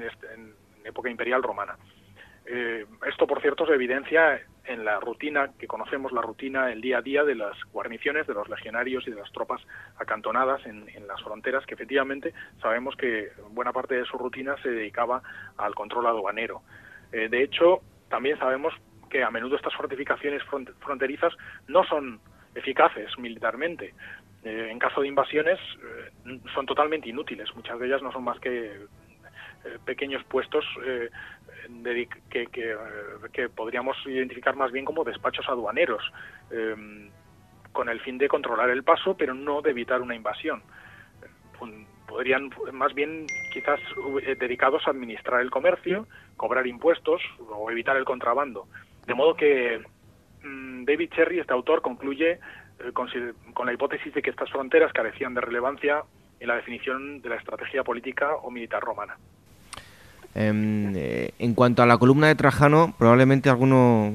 este, 0.00 0.34
en, 0.34 0.52
época 0.84 1.08
imperial 1.10 1.42
romana. 1.42 1.76
Eh, 2.44 2.84
esto, 3.06 3.26
por 3.26 3.40
cierto, 3.40 3.66
se 3.66 3.74
evidencia 3.74 4.40
en 4.64 4.84
la 4.84 5.00
rutina 5.00 5.50
que 5.58 5.66
conocemos, 5.66 6.12
la 6.12 6.20
rutina, 6.20 6.70
el 6.70 6.80
día 6.80 6.98
a 6.98 7.02
día 7.02 7.24
de 7.24 7.34
las 7.34 7.56
guarniciones, 7.72 8.26
de 8.26 8.34
los 8.34 8.48
legionarios 8.48 9.06
y 9.06 9.10
de 9.10 9.16
las 9.16 9.32
tropas 9.32 9.62
acantonadas 9.98 10.64
en, 10.66 10.86
las 11.06 11.22
fronteras, 11.22 11.64
que 11.64 11.74
efectivamente 11.74 12.34
sabemos 12.60 12.94
que 12.96 13.30
buena 13.50 13.72
parte 13.72 13.94
de 13.94 14.04
su 14.04 14.18
rutina 14.18 14.56
se 14.62 14.70
dedicaba 14.70 15.22
al 15.56 15.74
control 15.74 16.06
aduanero. 16.06 16.62
de 17.10 17.42
hecho, 17.42 17.80
también 18.08 18.38
sabemos 18.38 18.74
que 19.08 19.22
a 19.22 19.30
menudo 19.30 19.56
estas 19.56 19.74
fortificaciones 19.74 20.42
fronterizas 20.80 21.34
no 21.66 21.84
son 21.84 22.20
eficaces 22.54 23.18
militarmente. 23.18 23.94
Eh, 24.44 24.68
en 24.70 24.78
caso 24.78 25.00
de 25.00 25.08
invasiones 25.08 25.58
eh, 25.82 26.40
son 26.54 26.66
totalmente 26.66 27.08
inútiles. 27.08 27.54
Muchas 27.54 27.78
de 27.78 27.86
ellas 27.86 28.02
no 28.02 28.12
son 28.12 28.24
más 28.24 28.38
que 28.38 28.66
eh, 28.66 29.78
pequeños 29.84 30.22
puestos 30.24 30.64
que, 32.30 32.46
que, 33.32 33.48
podríamos 33.48 33.96
identificar 34.06 34.56
más 34.56 34.72
bien 34.72 34.84
como 34.84 35.04
despachos 35.04 35.48
aduaneros, 35.48 36.02
con 37.72 37.88
el 37.88 38.00
fin 38.00 38.16
de 38.16 38.28
controlar 38.28 38.70
el 38.70 38.84
paso, 38.84 39.16
pero 39.16 39.34
no 39.34 39.60
de 39.60 39.70
evitar 39.70 40.00
una 40.00 40.14
invasión 40.14 40.62
podrían 42.08 42.50
más 42.72 42.94
bien 42.94 43.26
quizás 43.52 43.78
eh, 44.22 44.34
dedicados 44.38 44.82
a 44.86 44.90
administrar 44.90 45.40
el 45.40 45.50
comercio, 45.50 46.06
cobrar 46.36 46.66
impuestos 46.66 47.20
o 47.50 47.70
evitar 47.70 47.96
el 47.96 48.04
contrabando. 48.04 48.66
De 49.06 49.14
modo 49.14 49.34
que 49.34 49.80
mm, 50.42 50.84
David 50.84 51.10
Cherry, 51.14 51.38
este 51.38 51.52
autor, 51.52 51.82
concluye 51.82 52.32
eh, 52.32 52.92
con, 52.92 53.08
la 53.66 53.72
hipótesis 53.72 54.12
de 54.14 54.22
que 54.22 54.30
estas 54.30 54.50
fronteras 54.50 54.92
carecían 54.92 55.34
de 55.34 55.40
relevancia 55.40 56.02
en 56.40 56.48
la 56.48 56.56
definición 56.56 57.20
de 57.20 57.28
la 57.28 57.36
estrategia 57.36 57.84
política 57.84 58.36
o 58.36 58.50
militar 58.50 58.82
romana. 58.82 59.16
Em, 60.34 60.94
eh, 60.96 61.32
en 61.38 61.54
cuanto 61.54 61.82
a 61.82 61.86
la 61.86 61.98
columna 61.98 62.28
de 62.28 62.34
Trajano, 62.34 62.94
probablemente 62.96 63.50
alguno 63.50 64.12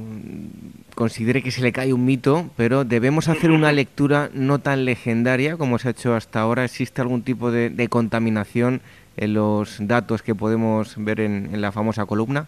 considere 0.95 1.41
que 1.41 1.51
se 1.51 1.61
le 1.61 1.71
cae 1.71 1.93
un 1.93 2.05
mito, 2.05 2.49
pero 2.55 2.85
debemos 2.85 3.27
hacer 3.27 3.51
una 3.51 3.71
lectura 3.71 4.29
no 4.33 4.59
tan 4.59 4.85
legendaria 4.85 5.57
como 5.57 5.79
se 5.79 5.87
ha 5.87 5.91
hecho 5.91 6.15
hasta 6.15 6.41
ahora. 6.41 6.65
¿Existe 6.65 7.01
algún 7.01 7.23
tipo 7.23 7.51
de, 7.51 7.87
contaminación 7.89 8.81
en 9.17 9.33
los 9.33 9.77
datos 9.79 10.21
que 10.21 10.35
podemos 10.35 10.95
ver 10.97 11.19
en 11.19 11.61
la 11.61 11.71
famosa 11.71 12.05
columna? 12.05 12.47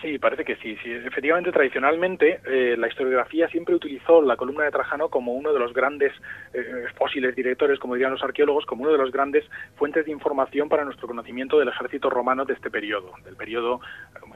Sí, 0.00 0.18
parece 0.18 0.44
que 0.44 0.56
sí. 0.56 0.76
sí. 0.82 0.92
Efectivamente, 0.92 1.52
tradicionalmente, 1.52 2.40
eh, 2.46 2.76
la 2.76 2.88
historiografía 2.88 3.48
siempre 3.48 3.74
utilizó 3.74 4.20
la 4.22 4.36
columna 4.36 4.64
de 4.64 4.70
Trajano 4.70 5.08
como 5.08 5.32
uno 5.32 5.52
de 5.52 5.58
los 5.58 5.72
grandes 5.72 6.12
eh, 6.52 6.86
fósiles 6.96 7.34
directores, 7.34 7.78
como 7.78 7.94
dirían 7.94 8.12
los 8.12 8.22
arqueólogos, 8.22 8.66
como 8.66 8.82
uno 8.82 8.92
de 8.92 8.98
los 8.98 9.12
grandes 9.12 9.44
fuentes 9.76 10.04
de 10.04 10.12
información 10.12 10.68
para 10.68 10.84
nuestro 10.84 11.06
conocimiento 11.06 11.58
del 11.58 11.68
ejército 11.68 12.10
romano 12.10 12.44
de 12.44 12.54
este 12.54 12.70
periodo, 12.70 13.12
del 13.24 13.36
periodo 13.36 13.80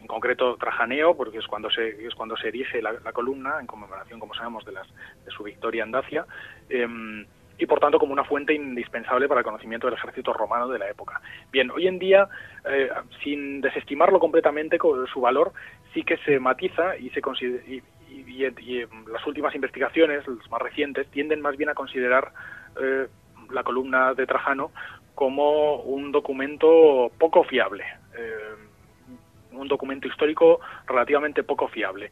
en 0.01 0.07
concreto 0.07 0.57
trajaneo, 0.57 1.17
porque 1.17 1.39
es 1.39 1.47
cuando 1.47 1.71
se, 1.71 2.07
es 2.07 2.15
cuando 2.15 2.37
se 2.37 2.49
erige 2.49 2.81
la, 2.81 2.95
columna 3.13 3.59
en 3.61 3.67
conmemoración, 3.67 4.21
como 4.21 4.35
sabemos, 4.35 4.65
de, 4.65 4.73
las, 4.73 4.87
de 5.25 5.31
su 5.31 5.43
victoria 5.43 5.83
en 5.83 5.91
Dacia. 5.91 6.27
Em, 6.69 7.27
y 7.59 7.67
por 7.67 7.81
tanto 7.81 7.99
como 7.99 8.13
una 8.13 8.25
fuente 8.25 8.55
indispensable 8.55 9.29
para 9.29 9.41
el 9.41 9.45
conocimiento 9.45 9.87
del 9.89 9.97
ejército 9.97 10.33
romano 10.33 10.69
de 10.69 10.79
la 10.79 10.89
época. 10.89 11.21
Bien, 11.51 11.71
hoy 11.71 11.89
en 11.89 11.99
día, 11.99 12.29
eh, 12.65 12.89
sin 13.23 13.61
desestimarlo 13.61 14.21
completamente 14.21 14.79
su 15.13 15.21
valor, 15.21 15.53
sí 15.93 16.05
que 16.05 16.17
se 16.19 16.39
matiza 16.39 16.97
y 16.97 17.11
se 17.11 17.21
y, 17.67 17.83
las 19.13 19.27
últimas 19.27 19.55
investigaciones, 19.55 20.27
las 20.27 20.51
más 20.51 20.63
recientes, 20.63 21.11
tienden 21.11 21.41
más 21.41 21.57
bien 21.57 21.71
a 21.71 21.75
considerar 21.75 22.33
eh, 22.81 23.09
la 23.51 23.63
columna 23.65 24.15
de 24.15 24.27
Trajano 24.27 24.71
como 25.15 25.77
un 25.83 26.13
documento 26.13 27.11
poco 27.19 27.43
fiable, 27.43 27.85
eh, 28.17 28.55
un 29.53 29.67
documento 29.67 30.07
histórico 30.07 30.61
relativamente 30.87 31.43
poco 31.43 31.67
fiable. 31.69 32.11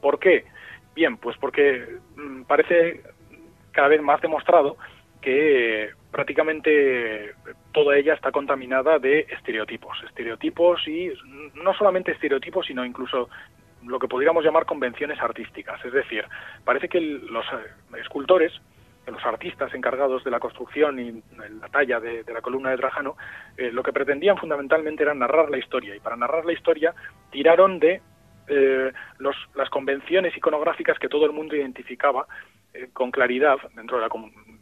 ¿Por 0.00 0.20
qué? 0.20 0.44
Bien, 0.94 1.16
pues 1.16 1.36
porque 1.38 1.98
mm, 2.16 2.42
parece 2.42 3.02
cada 3.78 3.90
vez 3.90 4.02
más 4.02 4.20
demostrado 4.20 4.76
que 5.20 5.90
prácticamente 6.10 7.32
toda 7.70 7.96
ella 7.96 8.14
está 8.14 8.32
contaminada 8.32 8.98
de 8.98 9.20
estereotipos, 9.30 9.96
estereotipos 10.04 10.88
y 10.88 11.12
no 11.54 11.72
solamente 11.74 12.10
estereotipos, 12.10 12.66
sino 12.66 12.84
incluso 12.84 13.28
lo 13.86 14.00
que 14.00 14.08
podríamos 14.08 14.44
llamar 14.44 14.66
convenciones 14.66 15.20
artísticas. 15.20 15.78
Es 15.84 15.92
decir, 15.92 16.24
parece 16.64 16.88
que 16.88 17.00
los 17.00 17.46
escultores, 18.00 18.52
los 19.06 19.24
artistas 19.24 19.72
encargados 19.72 20.24
de 20.24 20.32
la 20.32 20.40
construcción 20.40 20.98
y 20.98 21.22
la 21.36 21.68
talla 21.68 22.00
de, 22.00 22.24
la 22.34 22.40
columna 22.40 22.70
de 22.70 22.78
Trajano, 22.78 23.16
eh, 23.56 23.70
lo 23.70 23.84
que 23.84 23.92
pretendían 23.92 24.38
fundamentalmente 24.38 25.04
era 25.04 25.14
narrar 25.14 25.52
la 25.52 25.58
historia. 25.58 25.94
Y 25.94 26.00
para 26.00 26.16
narrar 26.16 26.44
la 26.44 26.52
historia 26.52 26.92
tiraron 27.30 27.78
de 27.78 28.02
eh, 28.48 28.92
las 29.54 29.70
convenciones 29.70 30.36
iconográficas 30.36 30.98
que 30.98 31.08
todo 31.08 31.26
el 31.26 31.32
mundo 31.32 31.54
identificaba 31.54 32.26
eh, 32.78 32.90
con 32.92 33.10
claridad 33.10 33.56
dentro 33.74 33.96
de 33.98 34.08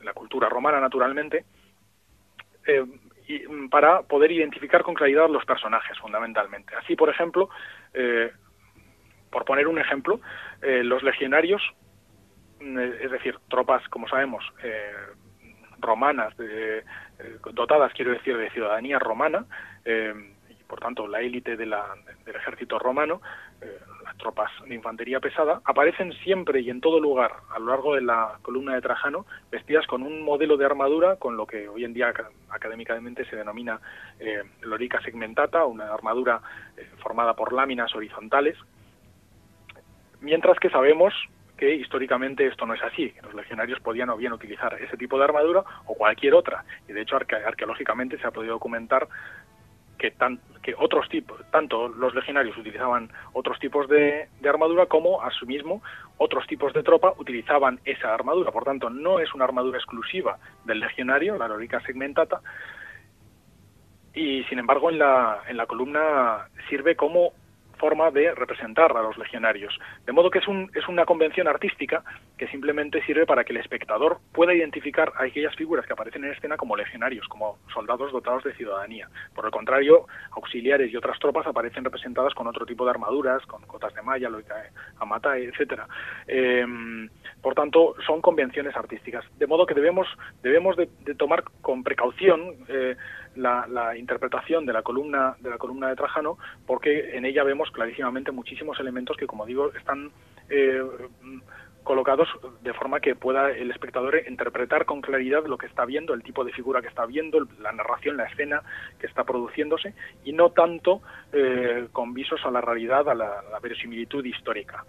la, 0.04 0.12
cultura 0.14 0.48
romana, 0.48 0.80
naturalmente, 0.80 1.44
eh, 2.66 2.84
y, 3.28 3.40
mm, 3.46 3.68
para 3.68 4.02
poder 4.02 4.32
identificar 4.32 4.82
con 4.82 4.94
claridad 4.94 5.28
los 5.28 5.44
personajes, 5.44 5.98
fundamentalmente. 5.98 6.74
Así, 6.76 6.96
por 6.96 7.10
ejemplo, 7.10 7.50
eh, 7.92 8.32
por 9.30 9.44
poner 9.44 9.68
un 9.68 9.78
ejemplo, 9.78 10.20
los 10.62 11.02
legionarios, 11.02 11.62
mm, 12.60 12.78
es 12.78 13.10
decir, 13.10 13.38
tropas, 13.50 13.86
como 13.88 14.08
sabemos, 14.08 14.42
romanas, 15.78 16.34
dotadas, 17.52 17.92
quiero 17.92 18.12
decir, 18.12 18.36
de 18.38 18.50
ciudadanía 18.50 18.98
romana, 18.98 19.44
y 19.84 20.64
por 20.66 20.80
tanto 20.80 21.06
la 21.06 21.20
élite 21.20 21.56
del 21.56 21.74
ejército 22.34 22.78
romano, 22.78 23.20
tropas 24.16 24.50
de 24.66 24.74
infantería 24.74 25.20
pesada, 25.20 25.60
aparecen 25.64 26.12
siempre 26.24 26.60
y 26.60 26.70
en 26.70 26.80
todo 26.80 27.00
lugar 27.00 27.32
a 27.50 27.58
lo 27.58 27.66
largo 27.66 27.94
de 27.94 28.02
la 28.02 28.38
columna 28.42 28.74
de 28.74 28.80
Trajano 28.80 29.26
vestidas 29.50 29.86
con 29.86 30.02
un 30.02 30.22
modelo 30.22 30.56
de 30.56 30.64
armadura 30.64 31.16
con 31.16 31.36
lo 31.36 31.46
que 31.46 31.68
hoy 31.68 31.84
en 31.84 31.94
día 31.94 32.12
académicamente 32.48 33.24
se 33.26 33.36
denomina 33.36 33.80
eh, 34.18 34.42
lorica 34.62 35.00
segmentata, 35.02 35.64
una 35.64 35.92
armadura 35.92 36.40
eh, 36.76 36.88
formada 37.02 37.34
por 37.34 37.52
láminas 37.52 37.94
horizontales, 37.94 38.56
mientras 40.20 40.58
que 40.58 40.70
sabemos 40.70 41.14
que 41.56 41.74
históricamente 41.74 42.46
esto 42.46 42.66
no 42.66 42.74
es 42.74 42.82
así, 42.82 43.12
los 43.22 43.34
legionarios 43.34 43.80
podían 43.80 44.10
o 44.10 44.16
bien 44.16 44.32
utilizar 44.32 44.74
ese 44.74 44.96
tipo 44.96 45.18
de 45.18 45.24
armadura 45.24 45.64
o 45.86 45.94
cualquier 45.94 46.34
otra, 46.34 46.64
y 46.88 46.92
de 46.92 47.02
hecho 47.02 47.16
arqueológicamente 47.16 48.18
se 48.18 48.26
ha 48.26 48.30
podido 48.30 48.54
documentar 48.54 49.08
que, 49.98 50.10
tan, 50.10 50.40
que 50.62 50.74
otros 50.78 51.08
tipos, 51.08 51.40
tanto 51.50 51.88
los 51.88 52.14
legionarios 52.14 52.56
utilizaban 52.56 53.10
otros 53.32 53.58
tipos 53.58 53.88
de, 53.88 54.28
armadura 54.48 54.86
como 54.86 55.22
a 55.22 55.30
su 55.30 55.46
mismo 55.46 55.82
otros 56.18 56.46
tipos 56.46 56.72
de 56.72 56.82
tropa 56.82 57.14
utilizaban 57.18 57.80
esa 57.84 58.14
armadura. 58.14 58.50
Por 58.50 58.64
tanto, 58.64 58.90
no 58.90 59.18
es 59.18 59.32
una 59.34 59.44
armadura 59.44 59.78
exclusiva 59.78 60.38
del 60.64 60.80
legionario, 60.80 61.36
la 61.36 61.48
lorica 61.48 61.80
segmentata, 61.80 62.40
y 64.14 64.44
sin 64.44 64.58
embargo 64.58 64.90
en 64.90 64.98
la, 64.98 65.42
en 65.46 65.56
la 65.56 65.66
columna 65.66 66.48
sirve 66.68 66.96
como 66.96 67.32
forma 67.78 68.10
de 68.10 68.34
representar 68.34 68.96
a 68.96 69.02
los 69.02 69.16
legionarios. 69.18 69.78
De 70.04 70.12
modo 70.12 70.30
que 70.30 70.38
es, 70.38 70.48
un, 70.48 70.70
es 70.74 70.86
una 70.88 71.04
convención 71.04 71.48
artística 71.48 72.02
que 72.36 72.48
simplemente 72.48 73.02
sirve 73.04 73.26
para 73.26 73.44
que 73.44 73.52
el 73.52 73.58
espectador 73.58 74.18
pueda 74.32 74.54
identificar 74.54 75.12
a 75.16 75.24
aquellas 75.24 75.54
figuras 75.56 75.86
que 75.86 75.92
aparecen 75.92 76.24
en 76.24 76.32
escena 76.32 76.56
como 76.56 76.76
legionarios, 76.76 77.26
como 77.28 77.58
soldados 77.72 78.12
dotados 78.12 78.44
de 78.44 78.54
ciudadanía. 78.54 79.08
Por 79.34 79.44
el 79.44 79.50
contrario, 79.50 80.06
auxiliares 80.32 80.92
y 80.92 80.96
otras 80.96 81.18
tropas 81.18 81.46
aparecen 81.46 81.84
representadas 81.84 82.34
con 82.34 82.46
otro 82.46 82.66
tipo 82.66 82.84
de 82.84 82.90
armaduras, 82.90 83.44
con 83.46 83.62
cotas 83.62 83.94
de 83.94 84.02
malla, 84.02 84.28
amata, 84.98 85.36
etcétera. 85.38 85.86
Em, 86.26 87.08
por 87.42 87.54
tanto, 87.54 87.94
son 88.06 88.20
convenciones 88.20 88.76
artísticas. 88.76 89.24
De 89.38 89.46
modo 89.46 89.66
que 89.66 89.74
debemos, 89.74 90.06
debemos 90.42 90.76
de, 90.76 90.86
tomar 91.16 91.44
con 91.62 91.82
precaución 91.82 92.56
eh, 92.68 92.96
la, 93.36 93.96
interpretación 93.96 94.66
de 94.66 94.72
la 94.72 94.82
columna 94.82 95.36
de 95.40 95.50
la 95.50 95.58
columna 95.58 95.88
de 95.88 95.96
Trajano 95.96 96.38
porque 96.66 97.16
en 97.16 97.24
ella 97.24 97.44
vemos 97.44 97.70
clarísimamente 97.70 98.32
muchísimos 98.32 98.78
elementos 98.80 99.16
que 99.16 99.26
como 99.26 99.46
digo 99.46 99.72
están 99.74 100.10
eh, 100.48 100.82
colocados 101.86 102.28
de 102.62 102.74
forma 102.74 102.98
que 102.98 103.14
pueda 103.14 103.50
el 103.52 103.70
espectador 103.70 104.20
interpretar 104.28 104.84
con 104.86 105.00
claridad 105.00 105.46
lo 105.46 105.56
que 105.56 105.66
está 105.66 105.84
viendo, 105.84 106.14
el 106.14 106.24
tipo 106.24 106.44
de 106.44 106.52
figura 106.52 106.82
que 106.82 106.88
está 106.88 107.06
viendo, 107.06 107.46
la 107.60 107.70
narración, 107.70 108.16
la 108.16 108.24
escena 108.24 108.60
que 108.98 109.06
está 109.06 109.22
produciéndose, 109.22 109.94
y 110.24 110.32
no 110.32 110.50
tanto 110.50 111.00
eh, 111.32 111.86
con 111.92 112.12
visos 112.12 112.40
a 112.44 112.50
la 112.50 112.60
realidad, 112.60 113.08
a 113.08 113.14
la, 113.14 113.40
verosimilitud 113.62 114.24
histórica. 114.24 114.84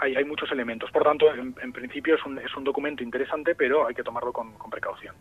Hay, 0.00 0.14
hay, 0.16 0.24
muchos 0.24 0.50
elementos. 0.50 0.90
Por 0.90 1.04
tanto, 1.04 1.26
en, 1.34 1.72
principio 1.72 2.16
es 2.16 2.24
un, 2.26 2.38
es 2.38 2.54
un, 2.56 2.64
documento 2.64 3.02
interesante, 3.02 3.54
pero 3.54 3.86
hay 3.86 3.94
que 3.94 4.02
tomarlo 4.02 4.32
con, 4.32 4.52
precaución. 4.70 5.14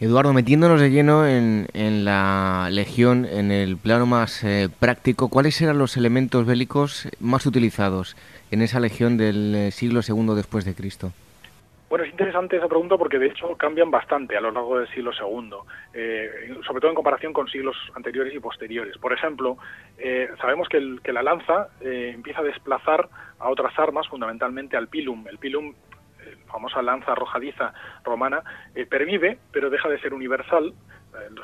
Eduardo, 0.00 0.32
metiéndonos 0.32 0.80
de 0.80 0.90
lleno 0.90 1.26
en, 1.26 2.04
la 2.04 2.68
Legión, 2.70 3.24
en 3.24 3.50
el 3.52 3.76
plano 3.76 4.06
más 4.06 4.42
eh, 4.44 4.68
práctico, 4.78 5.28
¿cuáles 5.28 5.60
eran 5.60 5.78
los 5.78 5.96
elementos 5.96 6.44
bélicos 6.44 7.08
más 7.20 7.46
utilizados 7.46 8.16
en 8.50 8.62
esa 8.62 8.80
legión 8.80 9.16
del 9.16 9.54
eh, 9.54 9.70
siglo 9.70 10.00
II 10.06 10.34
después 10.34 10.64
de 10.64 10.74
Cristo? 10.74 11.12
Bueno, 11.92 12.06
es 12.06 12.10
interesante 12.10 12.56
esa 12.56 12.68
pregunta 12.68 12.96
porque 12.96 13.18
de 13.18 13.26
hecho 13.26 13.54
cambian 13.58 13.90
bastante 13.90 14.34
a 14.34 14.40
lo 14.40 14.50
largo 14.50 14.78
del 14.78 14.88
siglo 14.94 15.10
II, 15.12 15.50
eh, 15.92 16.56
sobre 16.66 16.80
todo 16.80 16.88
en 16.88 16.94
comparación 16.94 17.34
con 17.34 17.48
siglos 17.48 17.76
anteriores 17.94 18.34
y 18.34 18.40
posteriores. 18.40 18.96
Por 18.96 19.12
ejemplo, 19.12 19.58
eh, 19.98 20.30
sabemos 20.40 20.70
que, 20.70 21.12
la 21.12 21.22
lanza 21.22 21.68
empieza 21.82 22.40
a 22.40 22.44
desplazar 22.44 23.10
a 23.38 23.50
otras 23.50 23.78
armas, 23.78 24.08
fundamentalmente 24.08 24.74
al 24.74 24.88
pilum. 24.88 25.26
El 25.28 25.36
pilum, 25.36 25.74
famosa 26.46 26.80
lanza 26.80 27.12
arrojadiza 27.12 27.74
romana, 28.04 28.42
pervive, 28.88 29.36
pero 29.52 29.68
deja 29.68 29.90
de 29.90 30.00
ser 30.00 30.14
universal, 30.14 30.72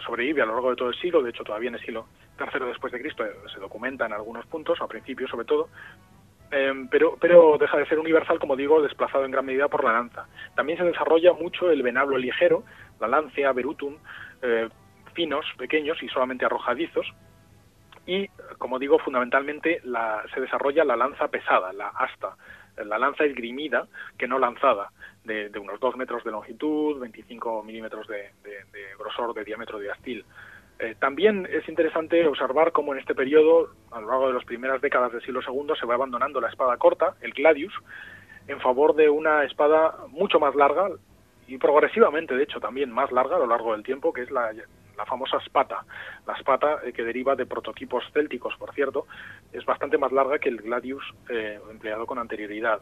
sobrevive 0.06 0.40
a 0.40 0.46
lo 0.46 0.54
largo 0.54 0.70
de 0.70 0.76
todo 0.76 0.88
el 0.88 0.98
siglo, 0.98 1.22
de 1.22 1.28
hecho 1.28 1.44
todavía 1.44 1.68
en 1.68 1.74
el 1.74 1.84
siglo 1.84 2.06
III 2.40 2.68
después 2.68 2.90
de 2.92 3.00
Cristo 3.00 3.22
se 3.52 3.60
documenta 3.60 4.06
en 4.06 4.14
algunos 4.14 4.46
puntos, 4.46 4.80
a 4.80 4.86
principios 4.86 5.30
sobre 5.30 5.44
todo, 5.44 5.68
Em, 6.50 6.88
pero, 6.88 7.16
pero 7.20 7.58
deja 7.58 7.76
de 7.76 7.86
ser 7.86 7.98
universal, 7.98 8.38
como 8.38 8.56
digo, 8.56 8.80
desplazado 8.80 9.24
en 9.24 9.30
gran 9.30 9.44
medida 9.44 9.68
por 9.68 9.84
la 9.84 9.92
lanza. 9.92 10.26
También 10.54 10.78
se 10.78 10.84
desarrolla 10.84 11.32
mucho 11.34 11.70
el 11.70 11.82
venablo 11.82 12.16
ligero, 12.16 12.64
la 13.00 13.08
lancia, 13.08 13.52
verutum, 13.52 13.96
eh, 14.42 14.68
finos, 15.12 15.44
pequeños 15.58 16.02
y 16.02 16.08
solamente 16.08 16.46
arrojadizos. 16.46 17.06
Y, 18.06 18.28
como 18.56 18.78
digo, 18.78 18.98
fundamentalmente 18.98 19.80
la, 19.84 20.22
se 20.32 20.40
desarrolla 20.40 20.84
la 20.84 20.96
lanza 20.96 21.28
pesada, 21.28 21.72
la 21.74 21.88
asta, 21.88 22.36
la 22.82 22.98
lanza 22.98 23.24
esgrimida 23.24 23.86
que 24.16 24.26
no 24.26 24.38
lanzada, 24.38 24.90
de, 25.24 25.50
unos 25.58 25.78
2 25.78 25.96
metros 25.96 26.24
de 26.24 26.30
longitud, 26.30 26.98
25 26.98 27.62
milímetros 27.62 28.06
de, 28.08 28.30
de 28.42 28.96
grosor, 28.98 29.34
de 29.34 29.44
diámetro 29.44 29.78
de 29.78 29.90
astil. 29.90 30.24
Eh, 30.80 30.94
también 30.98 31.48
es 31.50 31.68
interesante 31.68 32.26
observar 32.26 32.70
cómo 32.72 32.92
en 32.92 33.00
este 33.00 33.14
periodo, 33.14 33.70
a 33.90 34.00
lo 34.00 34.08
largo 34.08 34.28
de 34.28 34.34
las 34.34 34.44
primeras 34.44 34.80
décadas 34.80 35.12
del 35.12 35.22
siglo 35.22 35.40
II, 35.46 35.74
se 35.78 35.86
va 35.86 35.94
abandonando 35.94 36.40
la 36.40 36.48
espada 36.48 36.76
corta, 36.76 37.14
el 37.20 37.32
gladius, 37.32 37.74
en 38.46 38.60
favor 38.60 38.94
de 38.94 39.10
una 39.10 39.44
espada 39.44 39.96
mucho 40.08 40.38
más 40.38 40.54
larga 40.54 40.88
y 41.48 41.58
progresivamente, 41.58 42.36
de 42.36 42.44
hecho, 42.44 42.60
también 42.60 42.92
más 42.92 43.10
larga 43.10 43.36
a 43.36 43.40
lo 43.40 43.46
largo 43.46 43.72
del 43.72 43.82
tiempo, 43.82 44.12
que 44.12 44.22
es 44.22 44.30
la 44.30 44.52
la 44.98 45.06
famosa 45.06 45.38
spata. 45.40 45.84
La 46.26 46.36
spata, 46.36 46.80
eh, 46.84 46.92
que 46.92 47.04
deriva 47.04 47.36
de 47.36 47.46
prototipos 47.46 48.04
célticos, 48.12 48.54
por 48.58 48.74
cierto, 48.74 49.06
es 49.52 49.64
bastante 49.64 49.96
más 49.96 50.12
larga 50.12 50.38
que 50.38 50.48
el 50.48 50.58
gladius 50.58 51.04
eh, 51.30 51.58
empleado 51.70 52.04
con 52.04 52.18
anterioridad 52.18 52.80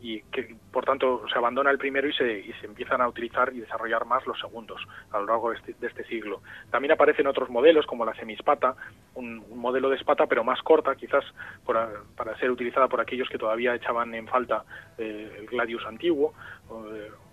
y 0.00 0.20
que, 0.24 0.54
por 0.70 0.84
tanto, 0.84 1.26
se 1.32 1.38
abandona 1.38 1.70
el 1.70 1.78
primero 1.78 2.06
y 2.06 2.12
se, 2.12 2.38
y 2.40 2.52
se 2.60 2.66
empiezan 2.66 3.00
a 3.00 3.08
utilizar 3.08 3.52
y 3.54 3.60
desarrollar 3.60 4.04
más 4.04 4.26
los 4.26 4.38
segundos 4.38 4.80
a 5.10 5.18
lo 5.18 5.26
largo 5.26 5.50
de 5.50 5.56
este, 5.56 5.74
este 5.80 6.04
siglo. 6.04 6.42
También 6.70 6.92
aparecen 6.92 7.26
otros 7.26 7.48
modelos, 7.48 7.86
como 7.86 8.04
la 8.04 8.14
semispata, 8.14 8.76
un, 9.14 9.42
modelo 9.56 9.88
de 9.88 9.96
espata, 9.96 10.26
pero 10.26 10.44
más 10.44 10.60
corta, 10.60 10.94
quizás 10.94 11.24
para 11.64 12.36
ser 12.38 12.50
utilizada 12.50 12.86
por 12.86 13.00
aquellos 13.00 13.30
que 13.30 13.38
todavía 13.38 13.74
echaban 13.74 14.14
en 14.14 14.28
falta 14.28 14.64
eh, 14.98 15.38
el 15.38 15.46
gladius 15.46 15.86
antiguo, 15.86 16.34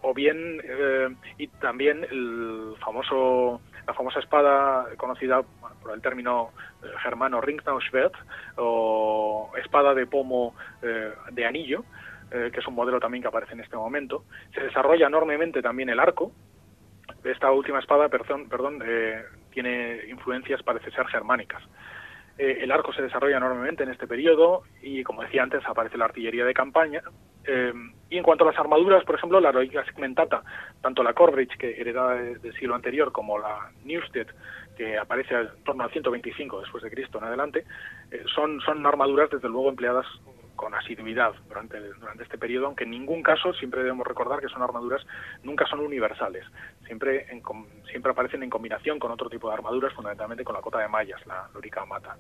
o 0.01 0.13
bien, 0.13 0.61
y 1.38 1.47
también 1.47 2.05
el 2.09 2.73
famoso 2.79 3.61
la 3.88 3.93
famosa 3.93 4.19
espada 4.19 4.88
conocida 4.97 5.41
por 5.82 5.93
el 5.93 6.01
término 6.01 6.51
eh, 6.84 6.88
germano 7.03 7.41
Ringtauschwert 7.41 8.13
o 8.57 9.51
espada 9.57 9.93
de 9.93 10.05
pomo 10.05 10.55
eh, 10.82 11.13
de 11.32 11.45
anillo, 11.45 11.84
eh, 12.32 12.49
que 12.53 12.59
es 12.59 12.67
un 12.67 12.75
modelo 12.75 12.99
también 12.99 13.21
que 13.21 13.27
aparece 13.27 13.53
en 13.53 13.61
este 13.61 13.75
momento. 13.75 14.23
Se 14.53 14.61
desarrolla 14.61 15.07
enormemente 15.07 15.61
también 15.61 15.89
el 15.89 15.99
arco. 15.99 16.32
Esta 17.23 17.51
última 17.51 17.79
espada, 17.79 18.09
perdón, 18.09 18.47
perdón 18.47 18.82
tiene 19.51 19.99
influencias, 20.09 20.63
parece 20.63 20.91
ser, 20.91 21.05
germánicas. 21.07 21.61
el 22.38 22.71
arco 22.71 22.93
se 22.93 23.01
desarrolla 23.01 23.38
enormemente 23.38 23.84
en 23.84 23.89
este 23.89 24.07
periodo 24.07 24.63
y, 24.82 25.03
como 25.03 25.21
decía 25.21 25.43
antes, 25.43 25.61
aparece 25.67 25.97
la 25.97 26.05
artillería 26.05 26.45
de 26.45 26.53
campaña, 26.53 27.03
eh, 27.46 27.74
y 28.10 28.18
en 28.18 28.24
cuanto 28.24 28.44
a 28.44 28.48
las 28.48 28.60
armaduras, 28.60 29.04
por 29.06 29.16
ejemplo, 29.16 29.39
la 29.39 29.50
heroica 29.50 29.86
segmentata, 29.86 30.44
tanto 30.82 31.02
la 31.02 31.14
Corbridge, 31.14 31.58
que 31.58 31.80
heredada 31.80 32.16
del 32.16 32.54
siglo 32.54 32.76
anterior, 32.76 33.12
como 33.12 33.39
la 33.39 33.72
Newstead, 33.86 34.28
que 34.78 34.98
aparece 34.98 35.34
en 35.34 35.50
torno 35.64 35.84
al 35.84 35.92
125 35.92 36.62
después 36.62 36.84
de 36.84 36.92
Cristo 36.92 37.18
en 37.18 37.24
adelante, 37.24 37.66
eh, 38.12 38.24
son, 38.34 38.60
son 38.62 38.86
armaduras 38.86 39.30
desde 39.30 39.48
luego 39.48 39.70
empleadas 39.70 40.06
con 40.56 40.74
asiduidad 40.76 41.34
durante, 41.47 41.80
durante 41.80 42.24
este 42.24 42.38
periodo, 42.38 42.68
aunque 42.68 42.84
en 42.84 42.91
ningún 42.91 43.24
caso, 43.24 43.54
siempre 43.54 43.82
debemos 43.82 44.06
recordar 44.06 44.39
que 44.39 44.47
son 44.47 44.62
armaduras, 44.62 45.06
nunca 45.43 45.66
son 45.66 45.80
universales, 45.80 46.45
siempre, 46.86 47.28
siempre 47.89 48.12
aparecen 48.12 48.43
en 48.43 48.49
combinación 48.49 48.99
con 48.99 49.12
otro 49.12 49.30
tipo 49.30 49.47
de 49.47 49.56
armaduras, 49.56 49.93
fundamentalmente 49.93 50.43
con 50.43 50.56
la 50.56 50.62
cota 50.62 50.80
de 50.80 50.88
mallas, 50.88 51.26
la 51.26 51.49
lorica 51.54 51.86
mata. 51.86 52.18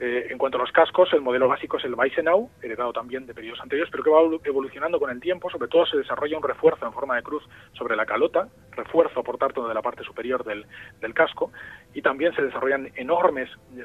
Eh, 0.00 0.28
en 0.30 0.38
cuanto 0.38 0.58
a 0.58 0.60
los 0.60 0.72
cascos, 0.72 1.12
el 1.12 1.20
modelo 1.20 1.48
básico 1.48 1.76
es 1.76 1.84
el 1.84 1.94
Weissenau, 1.94 2.50
heredado 2.62 2.92
también 2.92 3.26
de 3.26 3.34
periodos 3.34 3.60
anteriores, 3.60 3.90
pero 3.90 4.02
que 4.02 4.10
va 4.10 4.20
evolucionando 4.44 4.98
con 4.98 5.10
el 5.10 5.20
tiempo, 5.20 5.50
sobre 5.50 5.68
todo 5.68 5.86
se 5.86 5.96
desarrolla 5.96 6.36
un 6.36 6.42
refuerzo 6.42 6.86
en 6.86 6.92
forma 6.92 7.16
de 7.16 7.22
cruz 7.22 7.48
sobre 7.72 7.94
la 7.94 8.06
calota, 8.06 8.48
refuerzo 8.72 9.22
por 9.22 9.38
tanto 9.38 9.66
de 9.68 9.74
la 9.74 9.82
parte 9.82 10.02
superior 10.02 10.44
del, 10.44 10.66
del 11.00 11.14
casco, 11.14 11.52
y 11.94 12.02
también 12.02 12.34
se 12.34 12.42
desarrollan 12.42 12.90
enormes, 12.96 13.50
eh, 13.76 13.84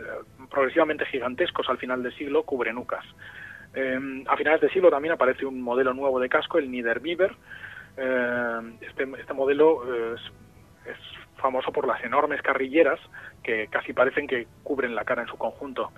progresivamente 0.50 1.06
gigantescos 1.06 1.70
al 1.70 1.78
final 1.78 2.02
del 2.04 2.16
siglo, 2.16 2.43
cubrenucas. 2.43 3.06
Em, 3.74 4.24
a 4.28 4.36
finales 4.38 4.61
de 4.61 4.70
siglo 4.70 4.89
también 4.89 5.13
aparece 5.13 5.45
un 5.45 5.61
modelo 5.61 5.93
nuevo 5.93 6.20
de 6.20 6.30
casco, 6.30 6.57
el 6.57 6.72
Niederbiber. 6.72 7.36
Eh, 7.97 8.59
este, 8.82 9.07
este, 9.20 9.34
modelo 9.34 9.84
es, 10.13 10.22
famoso 11.38 11.72
por 11.72 11.88
las 11.88 12.03
enormes 12.03 12.41
carrilleras 12.41 12.99
que 13.43 13.68
casi 13.68 13.93
parecen 13.93 14.28
que 14.28 14.47
cubren 14.63 14.95
la 14.95 15.05
cara 15.05 15.22
en 15.22 15.28
su 15.28 15.38
conjunto 15.38 15.91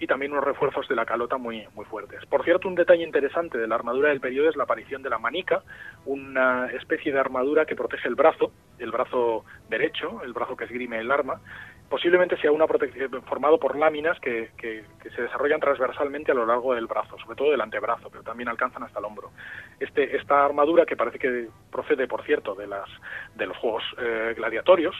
y 0.00 0.06
también 0.06 0.32
unos 0.32 0.44
refuerzos 0.44 0.88
de 0.88 0.96
la 0.96 1.04
calota 1.04 1.36
muy, 1.36 1.66
muy 1.74 1.84
fuertes. 1.84 2.24
Por 2.24 2.42
cierto, 2.42 2.66
un 2.66 2.74
detalle 2.74 3.04
interesante 3.04 3.58
de 3.58 3.68
la 3.68 3.74
armadura 3.74 4.08
del 4.08 4.20
periodo 4.20 4.48
es 4.48 4.56
la 4.56 4.64
aparición 4.64 5.02
de 5.02 5.10
la 5.10 5.18
manica, 5.18 5.62
una 6.06 6.68
especie 6.68 7.12
de 7.12 7.20
armadura 7.20 7.66
que 7.66 7.76
protege 7.76 8.08
el 8.08 8.14
brazo, 8.14 8.50
el 8.78 8.90
brazo 8.90 9.44
derecho, 9.68 10.22
el 10.24 10.32
brazo 10.32 10.56
que 10.56 10.64
esgrime 10.64 10.98
el 10.98 11.10
arma, 11.10 11.42
posiblemente 11.90 12.36
sea 12.38 12.52
una 12.52 12.68
protección 12.68 13.10
formado 13.24 13.58
por 13.58 13.76
láminas 13.76 14.18
que, 14.20 14.50
que, 14.56 14.84
se 15.14 15.22
desarrollan 15.22 15.58
transversalmente 15.58 16.30
a 16.30 16.34
lo 16.34 16.46
largo 16.46 16.72
del 16.74 16.86
brazo, 16.86 17.18
sobre 17.18 17.36
todo 17.36 17.50
del 17.50 17.60
antebrazo, 17.60 18.08
pero 18.08 18.22
también 18.22 18.48
alcanzan 18.48 18.84
hasta 18.84 19.00
el 19.00 19.04
hombro. 19.04 19.32
Este, 19.80 20.16
esta 20.16 20.44
armadura, 20.44 20.86
que 20.86 20.96
parece 20.96 21.18
que 21.18 21.48
procede, 21.70 22.06
por 22.06 22.22
cierto, 22.24 22.54
de, 22.54 22.68
las, 22.68 22.88
de 23.34 23.46
los 23.46 23.56
juegos 23.56 23.82
eh, 23.98 24.34
gladiatorios, 24.36 24.94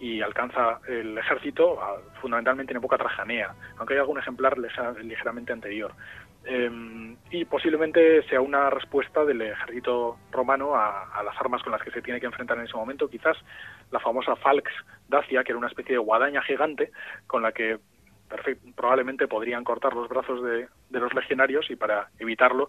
y 0.00 0.20
alcanza 0.20 0.78
el 0.86 1.18
ejército 1.18 1.78
fundamentalmente 2.20 2.72
en 2.72 2.76
época 2.76 2.98
trajanea, 2.98 3.54
aunque 3.78 3.94
hay 3.94 4.00
algún 4.00 4.18
ejemplar 4.18 4.56
ligeramente 5.02 5.52
anterior. 5.52 5.92
Em, 6.44 7.16
y 7.30 7.44
posiblemente 7.44 8.22
sea 8.28 8.40
una 8.40 8.70
respuesta 8.70 9.24
del 9.24 9.42
ejército 9.42 10.16
romano 10.30 10.74
a, 10.74 11.22
las 11.22 11.36
armas 11.38 11.62
con 11.62 11.72
las 11.72 11.82
que 11.82 11.90
se 11.90 12.00
tiene 12.00 12.20
que 12.20 12.26
enfrentar 12.26 12.56
en 12.56 12.64
ese 12.64 12.76
momento, 12.76 13.08
quizás 13.08 13.36
la 13.90 14.00
famosa 14.00 14.34
Falx 14.36 14.70
Dacia, 15.08 15.44
que 15.44 15.52
era 15.52 15.58
una 15.58 15.68
especie 15.68 15.92
de 15.92 15.98
guadaña 15.98 16.40
gigante 16.42 16.90
con 17.26 17.42
la 17.42 17.52
que 17.52 17.78
probablemente 18.74 19.26
podrían 19.26 19.64
cortar 19.64 19.94
los 19.94 20.08
brazos 20.08 20.42
de, 20.42 20.68
los 20.90 21.14
legionarios 21.14 21.70
y 21.70 21.76
para 21.76 22.08
evitarlo 22.18 22.68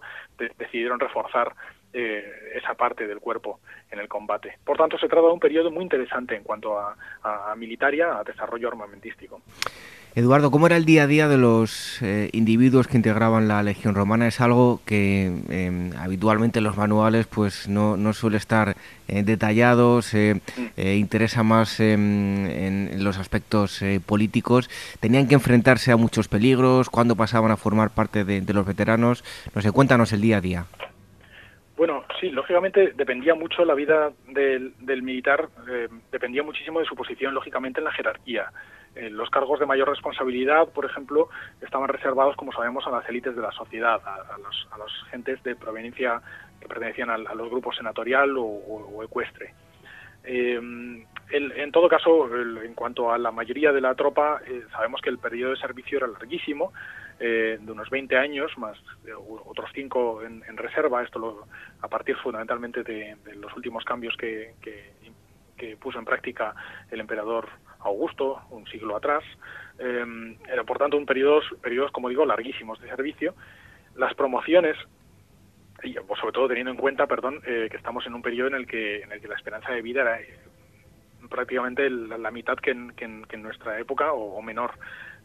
decidieron 0.58 0.98
reforzar 0.98 1.54
eh, 1.92 2.52
esa 2.54 2.74
parte 2.74 3.06
del 3.06 3.18
cuerpo 3.18 3.60
en 3.90 3.98
el 3.98 4.08
combate. 4.08 4.58
Por 4.64 4.78
tanto, 4.78 4.98
se 4.98 5.08
trata 5.08 5.26
de 5.26 5.32
un 5.32 5.40
periodo 5.40 5.70
muy 5.70 5.82
interesante 5.82 6.34
en 6.34 6.44
cuanto 6.44 6.78
a, 6.78 6.96
a 7.22 7.54
militaria, 7.56 8.18
a 8.18 8.24
desarrollo 8.24 8.68
armamentístico. 8.68 9.42
Eduardo, 10.16 10.50
¿cómo 10.50 10.66
era 10.66 10.76
el 10.76 10.84
día 10.84 11.04
a 11.04 11.06
día 11.06 11.28
de 11.28 11.38
los 11.38 12.02
eh, 12.02 12.30
individuos 12.32 12.88
que 12.88 12.96
integraban 12.96 13.46
la 13.46 13.62
Legión 13.62 13.94
Romana? 13.94 14.26
Es 14.26 14.40
algo 14.40 14.80
que 14.84 15.26
em, 15.48 15.92
habitualmente 15.96 16.58
en 16.58 16.64
los 16.64 16.76
manuales 16.76 17.28
pues 17.28 17.68
no, 17.68 17.96
no 17.96 18.12
suele 18.12 18.36
estar 18.36 18.74
eh, 19.06 19.22
detallado, 19.22 20.02
se 20.02 20.40
eh, 20.76 20.96
interesa 20.96 21.44
más 21.44 21.78
em, 21.78 22.46
en, 22.46 23.04
los 23.04 23.18
aspectos 23.18 23.84
políticos. 24.04 24.68
Tenían 24.98 25.28
que 25.28 25.34
enfrentarse 25.34 25.92
a 25.92 25.96
muchos 25.96 26.26
peligros, 26.26 26.90
cuando 26.90 27.14
pasaban 27.14 27.52
a 27.52 27.56
formar 27.56 27.90
parte 27.90 28.24
de, 28.24 28.52
los 28.52 28.66
veteranos. 28.66 29.22
No 29.54 29.62
sé, 29.62 29.70
cuéntanos 29.70 30.12
el 30.12 30.22
día 30.22 30.38
a 30.38 30.40
día. 30.40 30.64
Bueno, 31.76 32.04
sí, 32.20 32.30
lógicamente 32.30 32.94
dependía 32.96 33.36
mucho 33.36 33.64
la 33.64 33.74
vida 33.74 34.10
del, 34.26 34.74
del 34.80 35.02
militar, 35.02 35.48
dependía 36.10 36.42
muchísimo 36.42 36.80
de 36.80 36.84
su 36.84 36.96
posición, 36.96 37.32
lógicamente, 37.32 37.78
en 37.80 37.84
la 37.84 37.92
jerarquía. 37.92 38.50
Los 38.94 39.30
cargos 39.30 39.60
de 39.60 39.66
mayor 39.66 39.88
responsabilidad, 39.88 40.68
por 40.68 40.84
ejemplo, 40.84 41.28
estaban 41.60 41.88
reservados, 41.88 42.36
como 42.36 42.52
sabemos, 42.52 42.86
a 42.86 42.90
las 42.90 43.08
élites 43.08 43.36
de 43.36 43.42
la 43.42 43.52
sociedad, 43.52 44.00
a, 44.04 44.38
los, 44.38 44.68
a 44.72 44.78
los 44.78 44.92
gentes 45.10 45.42
de 45.42 45.54
proveniencia 45.56 46.20
que 46.60 46.68
pertenecían 46.68 47.10
a, 47.10 47.16
los 47.18 47.50
grupos 47.50 47.76
senatorial 47.76 48.34
o, 48.36 49.02
ecuestre. 49.02 49.54
en 50.24 51.72
todo 51.72 51.88
caso, 51.88 52.28
en 52.36 52.74
cuanto 52.74 53.12
a 53.12 53.18
la 53.18 53.30
mayoría 53.30 53.72
de 53.72 53.80
la 53.80 53.94
tropa, 53.94 54.40
sabemos 54.72 55.00
que 55.00 55.10
el 55.10 55.18
periodo 55.18 55.52
de 55.52 55.60
servicio 55.60 55.98
era 55.98 56.06
larguísimo, 56.06 56.72
eh, 57.22 57.58
de 57.60 57.72
unos 57.72 57.90
20 57.90 58.16
años, 58.16 58.50
más 58.56 58.78
otros 59.46 59.68
5 59.74 60.22
en, 60.22 60.56
reserva, 60.56 61.02
esto 61.02 61.46
a 61.82 61.86
partir 61.88 62.16
fundamentalmente 62.16 62.82
de, 62.82 63.14
los 63.36 63.54
últimos 63.54 63.84
cambios 63.84 64.16
que, 64.16 64.54
puso 65.78 65.98
en 65.98 66.06
práctica 66.06 66.54
el 66.90 67.00
emperador 67.00 67.46
Augusto, 67.82 68.40
un 68.50 68.66
siglo 68.66 68.96
atrás. 68.96 69.22
Eh, 69.78 70.36
era, 70.48 70.64
por 70.64 70.78
tanto, 70.78 70.96
un 70.96 71.06
periodos, 71.06 71.44
periodos, 71.62 71.90
como 71.92 72.08
digo, 72.08 72.24
larguísimos 72.26 72.80
de 72.80 72.88
servicio. 72.88 73.34
Las 73.96 74.14
promociones 74.14 74.76
y 75.82 75.94
pues, 75.94 76.20
sobre 76.20 76.32
todo 76.32 76.48
teniendo 76.48 76.72
en 76.72 76.76
cuenta, 76.76 77.06
perdón, 77.06 77.40
eh, 77.46 77.68
que 77.70 77.76
estamos 77.76 78.06
en 78.06 78.14
un 78.14 78.22
periodo 78.22 78.48
en 78.48 78.54
el 78.54 78.66
que 78.66 79.00
en 79.00 79.12
el 79.12 79.20
que 79.20 79.28
la 79.28 79.36
esperanza 79.36 79.72
de 79.72 79.82
vida 79.82 80.02
era 80.02 80.18
prácticamente 81.30 81.88
la, 81.88 82.30
mitad 82.30 82.56
que 82.56 82.72
en, 82.72 83.42
nuestra 83.42 83.78
época 83.78 84.12
o 84.12 84.42
menor. 84.42 84.72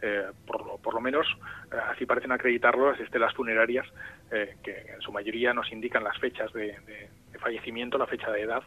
Eh, 0.01 0.26
por, 0.45 0.93
lo 0.93 0.99
menos 0.99 1.26
eh, 1.72 1.78
así 1.89 2.06
parecen 2.06 2.32
acreditarlo 2.32 2.91
las 2.91 2.99
estelas 2.99 3.34
funerarias, 3.34 3.88
eh, 4.32 4.56
que 4.64 4.93
en 4.93 5.01
su 5.01 5.12
mayoría 5.12 5.53
nos 5.53 5.72
indican 5.72 6.03
las 6.03 6.18
fechas 6.20 6.51
de, 6.53 6.76
fallecimiento, 7.39 7.97
la 7.97 8.08
fecha 8.08 8.32
de 8.32 8.41
edad 8.41 8.64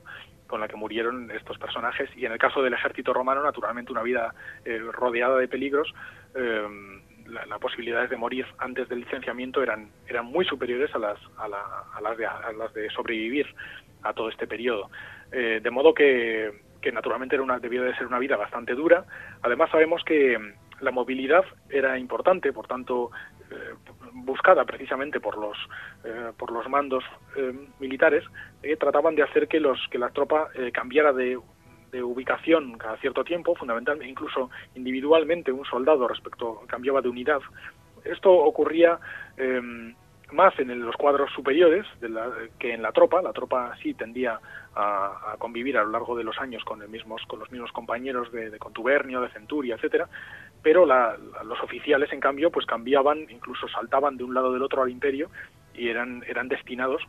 con 0.48 0.60
la 0.60 0.66
que 0.66 0.74
murieron 0.74 1.30
estos 1.30 1.58
personajes. 1.58 2.10
Y 2.16 2.26
en 2.26 2.32
el 2.32 2.38
caso 2.38 2.62
del 2.62 2.74
ejército 2.74 3.12
romano 3.12 3.42
naturalmente 3.42 3.92
una 3.92 4.02
vida 4.02 4.34
rodeada 4.92 5.38
de 5.38 5.46
peligros 5.46 5.94
las 7.26 7.58
posibilidades 7.60 8.08
de 8.08 8.16
morir 8.16 8.46
antes 8.58 8.88
del 8.88 9.00
licenciamiento 9.00 9.62
eran 9.62 9.90
eran 10.06 10.26
muy 10.26 10.44
superiores 10.46 10.94
a 10.94 10.98
las 10.98 11.18
a, 11.36 11.48
las, 12.00 12.16
de, 12.16 12.26
a 12.26 12.52
las 12.52 12.72
de 12.72 12.88
sobrevivir 12.90 13.46
a 14.02 14.12
todo 14.14 14.28
este 14.30 14.46
periodo. 14.46 14.90
De 15.30 15.70
modo 15.70 15.92
que, 15.92 16.52
que 16.80 16.92
naturalmente 16.92 17.34
era 17.34 17.42
una, 17.42 17.58
debió 17.58 17.82
de 17.82 17.94
ser 17.96 18.06
una 18.06 18.18
vida 18.18 18.36
bastante 18.36 18.74
dura. 18.74 19.04
Además 19.42 19.70
sabemos 19.70 20.02
que 20.04 20.38
la 20.80 20.90
movilidad 20.90 21.44
era 21.70 21.98
importante, 21.98 22.52
por 22.52 22.66
tanto, 22.66 23.10
eh, 23.37 23.37
buscada 24.12 24.64
precisamente 24.64 25.20
por 25.20 25.38
los, 25.38 25.56
eh, 26.04 26.32
por 26.36 26.50
los 26.50 26.68
mandos 26.68 27.04
eh, 27.36 27.52
militares, 27.78 28.24
trataban 28.78 29.14
de 29.14 29.22
hacer 29.22 29.48
que, 29.48 29.60
los, 29.60 29.78
que 29.90 29.98
la 29.98 30.10
tropa 30.10 30.48
cambiara 30.72 31.12
de, 31.12 31.38
de, 31.92 32.02
ubicación 32.02 32.76
cada 32.76 32.96
cierto 32.98 33.24
tiempo, 33.24 33.54
fundamentalmente, 33.54 34.10
incluso 34.10 34.50
individualmente 34.74 35.52
un 35.52 35.64
soldado 35.64 36.08
respecto 36.08 36.62
cambiaba 36.66 37.00
de 37.00 37.08
unidad. 37.08 37.40
Esto 38.04 38.32
ocurría 38.32 38.98
más 40.32 40.58
en 40.58 40.80
los 40.80 40.96
cuadros 40.96 41.30
superiores 41.32 41.86
de 42.00 42.08
la, 42.08 42.30
que 42.58 42.74
en 42.74 42.82
la 42.82 42.92
tropa. 42.92 43.22
La 43.22 43.32
tropa 43.32 43.74
sí 43.82 43.94
tendía 43.94 44.38
a, 44.74 45.36
convivir 45.38 45.76
a 45.78 45.84
lo 45.84 45.90
largo 45.90 46.16
de 46.16 46.24
los 46.24 46.38
años 46.38 46.64
con, 46.64 46.82
el 46.82 46.88
mismos, 46.88 47.22
con 47.26 47.40
los 47.40 47.50
mismos 47.50 47.72
compañeros 47.72 48.30
de, 48.32 48.50
de 48.50 48.58
contubernio, 48.58 49.20
de 49.20 49.30
centuria, 49.30 49.76
etcétera, 49.76 50.08
pero 50.62 50.84
los 50.86 51.60
oficiales, 51.62 52.12
en 52.12 52.20
cambio, 52.20 52.50
pues 52.50 52.66
cambiaban, 52.66 53.26
incluso 53.30 53.68
saltaban 53.68 54.16
de 54.16 54.24
un 54.24 54.34
lado 54.34 54.52
del 54.52 54.62
otro 54.62 54.82
al 54.82 54.90
imperio 54.90 55.30
y 55.74 55.88
eran, 55.88 56.24
eran 56.26 56.48
destinados 56.48 57.02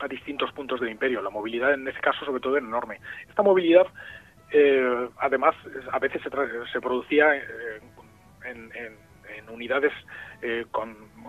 a 0.00 0.08
distintos 0.08 0.52
puntos 0.52 0.80
del 0.80 0.90
imperio. 0.90 1.22
La 1.22 1.30
movilidad 1.30 1.72
en 1.72 1.86
ese 1.86 2.00
caso, 2.00 2.24
sobre 2.24 2.40
todo, 2.40 2.56
era 2.56 2.66
enorme. 2.66 3.00
Esta 3.28 3.42
movilidad, 3.42 3.86
eh, 4.52 5.08
además, 5.18 5.54
a 5.92 5.98
veces 5.98 6.20
se, 6.22 6.30
se 6.72 6.80
producía 6.80 7.36
eh, 7.36 7.80
en, 8.44 8.70
unidades 9.48 9.92
eh, 10.42 10.66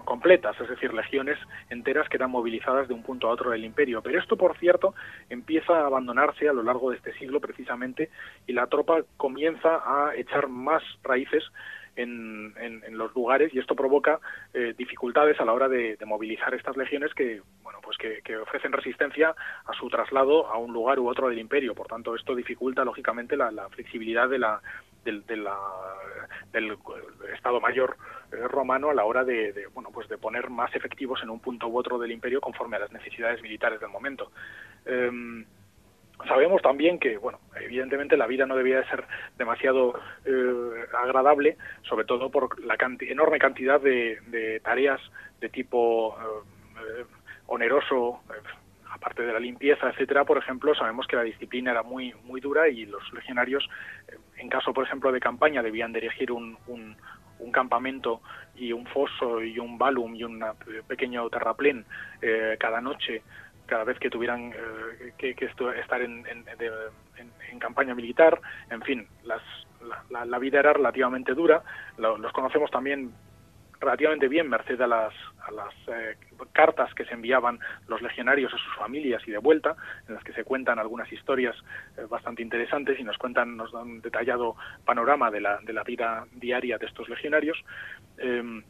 completas, 0.03 0.59
es 0.59 0.69
decir, 0.69 0.93
legiones 0.93 1.37
enteras 1.69 2.07
que 2.09 2.17
eran 2.17 2.31
movilizadas 2.31 2.87
de 2.87 2.93
un 2.93 3.03
punto 3.03 3.27
a 3.27 3.31
otro 3.31 3.51
del 3.51 3.65
imperio. 3.65 4.01
Pero 4.01 4.19
esto, 4.19 4.37
por 4.37 4.57
cierto, 4.57 4.93
empieza 5.29 5.73
a 5.73 5.87
abandonarse 5.87 6.47
a 6.47 6.53
lo 6.53 6.63
largo 6.63 6.91
de 6.91 6.97
este 6.97 7.13
siglo 7.13 7.39
precisamente 7.39 8.09
y 8.47 8.53
la 8.53 8.67
tropa 8.67 9.03
comienza 9.17 9.81
a 9.85 10.15
echar 10.15 10.47
más 10.47 10.83
raíces 11.03 11.43
en, 11.95 12.53
los 12.97 13.13
lugares 13.13 13.53
y 13.53 13.59
esto 13.59 13.75
provoca 13.75 14.19
eh, 14.53 14.73
dificultades 14.77 15.39
a 15.39 15.45
la 15.45 15.53
hora 15.53 15.67
de, 15.67 15.97
movilizar 16.05 16.53
estas 16.53 16.77
legiones 16.77 17.13
que 17.13 17.41
bueno 17.63 17.79
pues 17.81 17.97
que, 17.97 18.37
ofrecen 18.37 18.71
resistencia 18.71 19.35
a 19.65 19.73
su 19.73 19.89
traslado 19.89 20.47
a 20.47 20.57
un 20.57 20.71
lugar 20.71 20.99
u 20.99 21.09
otro 21.09 21.29
del 21.29 21.39
imperio 21.39 21.73
por 21.73 21.87
tanto 21.87 22.15
esto 22.15 22.35
dificulta 22.35 22.85
lógicamente 22.85 23.35
la, 23.35 23.51
la 23.51 23.67
flexibilidad 23.69 24.29
de 24.29 24.39
la, 24.39 24.61
del, 25.05 25.25
del 25.25 25.47
Estado 27.33 27.61
Mayor 27.61 27.97
eh, 28.31 28.47
romano 28.47 28.89
a 28.89 28.93
la 28.93 29.05
hora 29.05 29.23
de, 29.23 29.67
bueno 29.73 29.89
pues 29.93 30.09
de 30.09 30.17
poner 30.17 30.49
más 30.49 30.75
efectivos 30.75 31.21
en 31.23 31.29
un 31.29 31.39
punto 31.39 31.67
u 31.67 31.77
otro 31.77 31.97
del 31.97 32.11
imperio 32.11 32.41
conforme 32.41 32.77
a 32.77 32.79
las 32.79 32.91
necesidades 32.91 33.41
militares 33.41 33.79
del 33.79 33.89
momento. 33.89 34.31
Em, 34.85 35.45
sabemos 36.27 36.61
también 36.61 36.99
que, 36.99 37.17
bueno, 37.17 37.39
evidentemente 37.59 38.17
la 38.17 38.27
vida 38.27 38.45
no 38.45 38.55
debía 38.55 38.79
de 38.79 38.87
ser 38.87 39.03
demasiado 39.37 39.99
eh, 40.25 40.85
agradable, 40.97 41.57
sobre 41.83 42.05
todo 42.05 42.29
por 42.29 42.63
la 42.63 42.77
enorme 43.01 43.39
cantidad 43.39 43.79
de, 43.81 44.61
tareas 44.63 45.01
de 45.39 45.49
tipo 45.49 46.17
eh, 46.19 47.05
oneroso, 47.47 48.21
aparte 48.95 49.23
de 49.23 49.33
la 49.33 49.39
limpieza, 49.39 49.89
etcétera, 49.89 50.23
por 50.23 50.37
ejemplo, 50.37 50.73
sabemos 50.73 51.05
que 51.05 51.17
la 51.17 51.23
disciplina 51.23 51.71
era 51.71 51.83
muy 51.83 52.13
muy 52.23 52.39
dura 52.39 52.67
y 52.69 52.85
los 52.85 53.03
legionarios, 53.13 53.67
eh, 54.07 54.15
en 54.37 54.49
caso, 54.49 54.73
por 54.73 54.85
ejemplo, 54.85 55.11
de 55.11 55.19
campaña, 55.19 55.61
debían 55.61 55.93
dirigir 55.93 56.31
un, 56.31 56.57
un, 56.67 56.95
campamento 57.51 58.21
y 58.55 58.73
un 58.73 58.85
foso 58.87 59.41
y 59.41 59.59
un 59.59 59.77
balum 59.77 60.13
y 60.15 60.23
un 60.23 60.43
pequeño 60.87 61.29
terraplén 61.29 61.85
eh, 62.21 62.57
cada 62.59 62.81
noche 62.81 63.21
cada 63.65 63.83
vez 63.83 63.99
que 63.99 64.09
tuvieran 64.09 64.53
eh, 64.53 65.13
que, 65.17 65.35
estar 65.79 66.01
en, 66.01 66.25
en, 66.27 67.59
campaña 67.59 67.95
militar, 67.95 68.39
en 68.69 68.81
fin, 68.81 69.07
las, 69.23 69.41
la, 70.09 70.39
vida 70.39 70.59
era 70.59 70.73
relativamente 70.73 71.33
dura. 71.33 71.63
los 71.97 72.31
conocemos 72.33 72.69
también 72.69 73.13
relativamente 73.79 74.27
bien 74.27 74.49
merced 74.49 74.79
a 74.81 74.87
las, 74.87 75.13
a 75.45 75.51
las 75.51 75.73
eh, 75.87 76.15
cartas 76.53 76.93
que 76.93 77.05
se 77.05 77.13
enviaban 77.13 77.59
los 77.87 78.01
legionarios 78.01 78.53
a 78.53 78.57
sus 78.57 78.75
familias 78.75 79.21
y 79.27 79.31
de 79.31 79.37
vuelta, 79.37 79.75
en 80.07 80.15
las 80.15 80.23
que 80.23 80.33
se 80.33 80.43
cuentan 80.43 80.79
algunas 80.79 81.11
historias 81.11 81.55
eh, 81.97 82.05
bastante 82.09 82.41
interesantes 82.41 82.99
y 82.99 83.03
nos 83.03 83.17
cuentan, 83.17 83.55
nos 83.55 83.71
dan 83.71 83.83
un 83.83 84.01
detallado 84.01 84.55
panorama 84.85 85.29
de 85.31 85.41
la, 85.41 85.59
de 85.59 85.73
la 85.73 85.83
vida 85.83 86.25
diaria 86.33 86.77
de 86.77 86.85
estos 86.85 87.09
legionarios. 87.09 87.63
Em, 88.17 88.63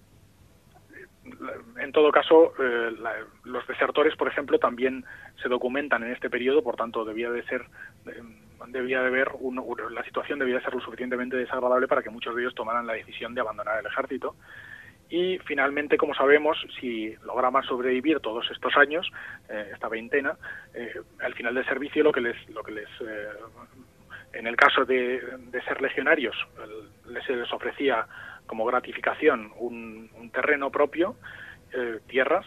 en 1.79 1.91
todo 1.91 2.11
caso, 2.11 2.53
eh, 2.59 2.91
los 3.43 3.67
desertores, 3.67 4.15
por 4.15 4.27
ejemplo, 4.27 4.59
también 4.59 5.03
se 5.41 5.49
documentan 5.49 6.03
en 6.03 6.11
este 6.11 6.29
periodo, 6.29 6.63
por 6.63 6.75
tanto, 6.75 7.03
debía 7.03 7.31
de 7.31 7.43
ser, 7.43 7.65
debía 8.67 9.01
de 9.01 9.09
ver, 9.09 9.31
la 9.91 10.03
situación 10.03 10.39
debía 10.39 10.55
de 10.55 10.61
ser 10.61 10.73
lo 10.73 10.81
suficientemente 10.81 11.35
desagradable 11.35 11.87
para 11.87 12.03
que 12.03 12.09
muchos 12.09 12.35
de 12.35 12.41
ellos 12.41 12.55
tomaran 12.55 12.87
la 12.87 12.93
decisión 12.93 13.33
de 13.33 13.41
abandonar 13.41 13.79
el 13.79 13.85
ejército. 13.85 14.35
Y 15.09 15.37
finalmente, 15.45 15.97
como 15.97 16.15
sabemos, 16.15 16.57
si 16.79 17.15
lograban 17.23 17.63
sobrevivir 17.63 18.19
todos 18.21 18.49
estos 18.49 18.75
años, 18.75 19.11
eh, 19.49 19.69
esta 19.73 19.87
veintena, 19.87 20.35
eh, 20.73 20.93
al 21.19 21.33
final 21.35 21.53
del 21.53 21.65
servicio 21.65 22.03
lo 22.03 22.11
que 22.11 22.21
les, 22.21 22.49
lo 22.49 22.63
que 22.63 22.71
les 22.71 22.89
eh, 23.01 23.29
en 24.33 24.47
el 24.47 24.55
caso 24.55 24.83
de, 24.83 25.21
ser 25.65 25.81
legionarios, 25.81 26.35
les, 27.07 27.29
les, 27.29 27.53
ofrecía 27.53 28.05
como 28.47 28.65
gratificación 28.65 29.51
un, 29.57 30.09
terreno 30.33 30.69
propio, 30.69 31.15
tierras 32.07 32.45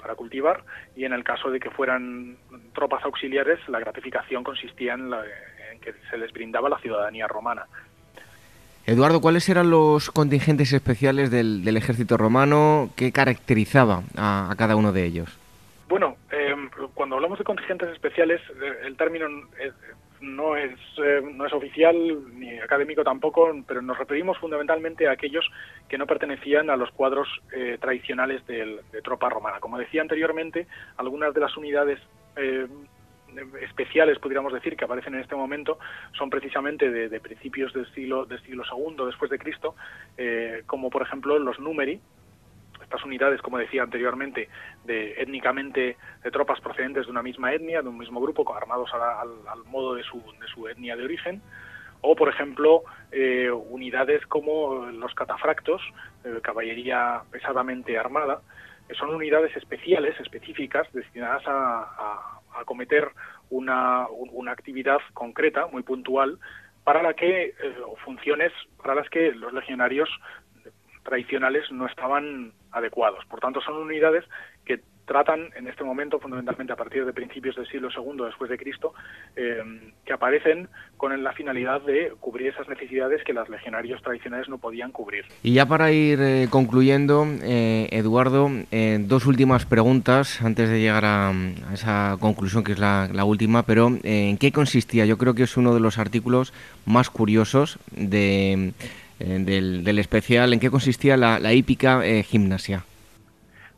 para 0.00 0.14
cultivar, 0.14 0.64
y 0.96 1.04
en 1.04 1.12
el 1.12 1.22
caso 1.22 1.50
de 1.50 1.60
que 1.60 1.70
fueran 1.70 2.36
tropas 2.74 3.04
auxiliares, 3.04 3.60
la 3.68 3.78
gratificación 3.78 4.42
consistía 4.42 4.94
en, 4.94 5.12
en 5.72 5.80
que 5.80 5.94
se 6.10 6.16
les 6.16 6.32
brindaba 6.32 6.68
la 6.68 6.78
ciudadanía 6.78 7.28
romana. 7.28 7.66
Eduardo, 8.88 9.20
¿cuáles 9.20 9.46
eran 9.50 9.68
los 9.68 10.10
contingentes 10.10 10.72
especiales 10.72 11.30
del, 11.30 11.76
ejército 11.76 12.16
romano? 12.16 12.88
¿Qué 12.96 13.12
caracterizaba 13.12 14.02
a, 14.16 14.54
cada 14.56 14.76
uno 14.76 14.92
de 14.92 15.04
ellos? 15.04 15.38
Bueno, 15.90 16.16
eh, 16.32 16.54
cuando 16.94 17.16
hablamos 17.16 17.38
de 17.38 17.44
contingentes 17.44 17.90
especiales, 17.90 18.40
eh, 18.48 18.86
el 18.86 18.96
término 18.96 19.26
eh, 19.60 19.72
no 20.20 20.56
es, 20.56 20.78
no 21.34 21.46
es 21.46 21.52
oficial 21.52 21.96
ni 22.38 22.58
académico 22.58 23.04
tampoco, 23.04 23.54
pero 23.66 23.82
nos 23.82 23.98
referimos 23.98 24.38
fundamentalmente 24.38 25.08
a 25.08 25.12
aquellos 25.12 25.48
que 25.88 25.98
no 25.98 26.06
pertenecían 26.06 26.70
a 26.70 26.76
los 26.76 26.90
cuadros 26.90 27.28
tradicionales 27.80 28.46
de 28.46 29.02
tropa 29.02 29.28
romana. 29.28 29.60
Como 29.60 29.78
decía 29.78 30.02
anteriormente, 30.02 30.66
algunas 30.96 31.32
de 31.34 31.40
las 31.40 31.56
unidades 31.56 32.00
especiales, 33.62 34.18
podríamos 34.18 34.52
decir, 34.52 34.76
que 34.76 34.84
aparecen 34.84 35.14
en 35.14 35.20
este 35.20 35.34
momento, 35.34 35.78
son 36.16 36.30
precisamente 36.30 36.90
de, 36.90 37.20
principios 37.20 37.72
del 37.72 37.86
siglo, 37.92 38.24
del 38.24 38.42
siglo 38.42 38.64
II 38.64 39.06
después 39.06 39.30
de 39.30 39.38
Cristo, 39.38 39.74
eh, 40.16 40.62
como 40.66 40.90
por 40.90 41.02
ejemplo 41.02 41.38
los 41.38 41.58
numeri, 41.58 42.00
estas 42.88 43.04
unidades, 43.04 43.42
como 43.42 43.58
decía 43.58 43.82
anteriormente, 43.82 44.48
de 44.84 45.20
étnicamente 45.20 45.98
de 46.24 46.30
tropas 46.30 46.58
procedentes 46.60 47.04
de 47.04 47.10
una 47.10 47.22
misma 47.22 47.52
etnia, 47.52 47.82
de 47.82 47.88
un 47.88 47.98
mismo 47.98 48.18
grupo, 48.18 48.50
armados 48.56 48.90
al, 48.94 49.64
modo 49.66 49.94
de 49.94 50.02
su, 50.04 50.18
de 50.40 50.48
su 50.48 50.66
etnia 50.68 50.96
de 50.96 51.04
origen, 51.04 51.42
o 52.00 52.16
por 52.16 52.30
ejemplo 52.30 52.84
eh, 53.12 53.50
unidades 53.50 54.26
como 54.26 54.86
los 54.86 55.14
catafractos, 55.14 55.82
eh, 56.24 56.40
caballería 56.42 57.20
pesadamente 57.30 57.98
armada, 57.98 58.40
que 58.88 58.94
son 58.94 59.14
unidades 59.14 59.54
especiales, 59.54 60.18
específicas, 60.18 60.90
destinadas 60.94 61.42
a, 61.46 62.40
acometer 62.58 63.10
una, 63.50 64.08
una, 64.08 64.50
actividad 64.50 64.98
concreta, 65.12 65.66
muy 65.66 65.82
puntual, 65.82 66.38
para 66.82 67.02
la 67.02 67.14
que, 67.14 67.54
o 67.86 67.94
funciones 67.96 68.50
para 68.82 68.96
las 68.96 69.08
que 69.10 69.30
los 69.30 69.52
legionarios 69.52 70.08
tradicionales 71.04 71.70
no 71.70 71.86
estaban 71.86 72.52
adecuados. 72.72 73.24
Por 73.26 73.40
tanto, 73.40 73.60
son 73.60 73.76
unidades 73.76 74.24
que 74.64 74.80
tratan 75.08 75.48
en 75.56 75.66
este 75.66 75.82
momento, 75.82 76.20
fundamentalmente 76.20 76.72
a 76.72 76.76
partir 76.76 77.04
de 77.04 77.12
principios 77.12 77.56
del 77.56 77.66
siglo 77.66 77.88
II 77.90 78.26
después 78.26 78.50
de 78.50 78.58
Cristo, 78.58 78.92
eh, 79.34 79.90
que 80.04 80.12
aparecen 80.12 80.68
con 80.96 81.20
la 81.24 81.32
finalidad 81.32 81.80
de 81.80 82.12
cubrir 82.20 82.48
esas 82.48 82.68
necesidades 82.68 83.24
que 83.24 83.32
los 83.32 83.48
legionarios 83.48 84.02
tradicionales 84.02 84.48
no 84.48 84.58
podían 84.58 84.92
cubrir. 84.92 85.24
Y 85.42 85.54
ya 85.54 85.66
para 85.66 85.90
ir 85.90 86.20
eh, 86.20 86.46
concluyendo, 86.50 87.26
eh, 87.42 87.88
Eduardo, 87.90 88.50
dos 89.00 89.26
últimas 89.26 89.64
preguntas 89.64 90.42
antes 90.42 90.68
de 90.68 90.80
llegar 90.80 91.04
a, 91.06 91.32
esa 91.72 92.16
conclusión 92.20 92.62
que 92.62 92.72
es 92.72 92.78
la, 92.78 93.24
última, 93.24 93.62
pero 93.62 93.90
¿en 94.02 94.36
qué 94.36 94.52
consistía? 94.52 95.06
Yo 95.06 95.16
creo 95.16 95.34
que 95.34 95.44
es 95.44 95.56
uno 95.56 95.74
de 95.74 95.80
los 95.80 95.98
artículos 95.98 96.52
más 96.84 97.08
curiosos 97.08 97.78
de, 97.92 98.74
del, 99.18 99.98
especial. 99.98 100.52
¿En 100.52 100.60
qué 100.60 100.70
consistía 100.70 101.16
la, 101.16 101.38
la 101.38 101.52
hípica 101.52 102.02
gimnasia? 102.24 102.84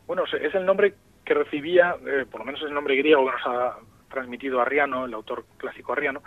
Bueno, 0.07 0.23
es 0.25 0.53
el 0.55 0.65
nombre 0.65 0.93
que 1.23 1.33
recibía, 1.33 1.95
eh, 2.05 2.25
por 2.29 2.41
lo 2.41 2.45
menos 2.45 2.61
es 2.61 2.67
el 2.67 2.73
nombre 2.73 2.97
griego 2.97 3.25
que 3.25 3.31
nos 3.31 3.47
ha 3.47 3.77
transmitido 4.09 4.59
Arriano, 4.59 5.05
el 5.05 5.13
autor 5.13 5.45
clásico 5.57 5.93
Arriano, 5.93 6.21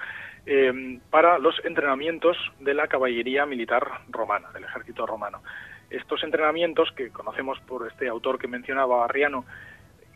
eh, 0.46 0.98
para 1.10 1.38
los 1.38 1.62
entrenamientos 1.64 2.36
de 2.60 2.72
la 2.72 2.88
caballería 2.88 3.44
militar 3.44 3.86
romana, 4.08 4.50
del 4.52 4.64
ejército 4.64 5.06
romano. 5.06 5.42
Estos 5.90 6.24
entrenamientos 6.24 6.90
que 6.92 7.10
conocemos 7.10 7.60
por 7.60 7.86
este 7.86 8.08
autor 8.08 8.38
que 8.38 8.48
mencionaba 8.48 9.04
Arriano 9.04 9.44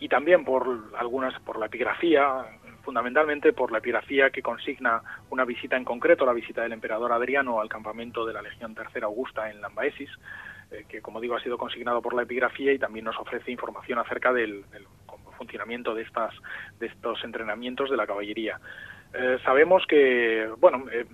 y 0.00 0.08
también 0.08 0.46
por 0.46 0.66
algunas 0.96 1.38
por 1.40 1.58
la 1.58 1.66
epigrafía, 1.66 2.46
fundamentalmente 2.88 3.52
por 3.52 3.70
la 3.70 3.80
epigrafía 3.80 4.30
que 4.30 4.40
consigna 4.40 5.02
una 5.28 5.44
visita 5.44 5.76
en 5.76 5.84
concreto, 5.84 6.24
la 6.24 6.32
visita 6.32 6.62
del 6.62 6.72
emperador 6.72 7.12
Adriano 7.12 7.60
al 7.60 7.68
campamento 7.68 8.24
de 8.24 8.32
la 8.32 8.40
Legión 8.40 8.74
Tercera 8.74 9.04
Augusta 9.04 9.50
en 9.50 9.60
Lambaesis, 9.60 10.08
eh, 10.70 10.86
que 10.88 11.02
como 11.02 11.20
digo 11.20 11.36
ha 11.36 11.42
sido 11.42 11.58
consignado 11.58 12.00
por 12.00 12.14
la 12.14 12.22
epigrafía 12.22 12.72
y 12.72 12.78
también 12.78 13.04
nos 13.04 13.18
ofrece 13.18 13.52
información 13.52 13.98
acerca 13.98 14.32
del, 14.32 14.64
funcionamiento 15.36 15.94
de 15.94 16.00
estas 16.00 16.32
de 16.80 16.86
estos 16.86 17.22
entrenamientos 17.24 17.90
de 17.90 17.98
la 17.98 18.06
caballería. 18.06 18.58
Eh, 19.12 19.36
sabemos 19.44 19.84
que 19.86 20.48
bueno 20.56 20.86
eh, 20.90 21.04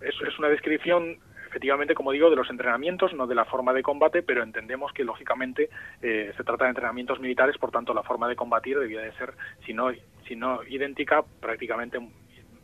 es, 0.00 0.38
una 0.38 0.48
descripción 0.48 1.18
efectivamente, 1.48 1.94
como 1.94 2.12
digo, 2.12 2.30
de 2.30 2.36
los 2.36 2.48
entrenamientos, 2.48 3.12
no 3.12 3.26
de 3.26 3.34
la 3.34 3.44
forma 3.44 3.72
de 3.72 3.82
combate, 3.82 4.22
pero 4.22 4.44
entendemos 4.44 4.92
que 4.92 5.02
lógicamente 5.02 5.70
se 6.00 6.44
trata 6.44 6.64
de 6.64 6.70
entrenamientos 6.70 7.20
militares, 7.20 7.56
por 7.56 7.70
tanto 7.70 7.94
la 7.94 8.02
forma 8.02 8.28
de 8.28 8.36
combatir 8.36 8.78
debía 8.78 9.00
de 9.00 9.12
ser, 9.12 9.32
si 9.64 9.72
no, 9.72 9.90
si 10.28 10.36
no 10.36 10.62
idéntica, 10.64 11.24
prácticamente 11.40 11.98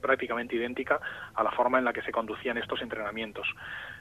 prácticamente 0.04 0.54
idéntica 0.54 1.00
a 1.34 1.42
la 1.42 1.50
forma 1.52 1.78
en 1.78 1.86
la 1.86 1.94
que 1.94 2.02
se 2.02 2.12
conducían 2.12 2.58
estos 2.58 2.82
entrenamientos. 2.82 3.48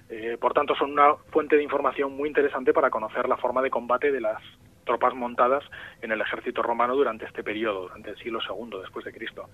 Eh, 0.10 0.38
por 0.38 0.54
tanto, 0.54 0.76
son 0.76 0.92
una 0.92 1.16
fuente 1.32 1.56
de 1.56 1.64
información 1.64 2.12
muy 2.12 2.28
interesante 2.28 2.74
para 2.74 2.90
conocer 2.90 3.30
la 3.30 3.38
forma 3.38 3.62
de 3.62 3.70
combate 3.70 4.12
de 4.12 4.20
las 4.20 4.42
tropas 4.84 5.14
montadas 5.16 5.64
en 6.02 6.12
el 6.12 6.20
ejército 6.20 6.62
romano 6.62 6.94
durante 6.94 7.26
este 7.26 7.42
periodo, 7.42 7.84
durante 7.84 8.10
el 8.10 8.18
siglo 8.18 8.40
II 8.42 8.82
después 8.82 9.06
de 9.06 9.14
Cristo. 9.14 9.50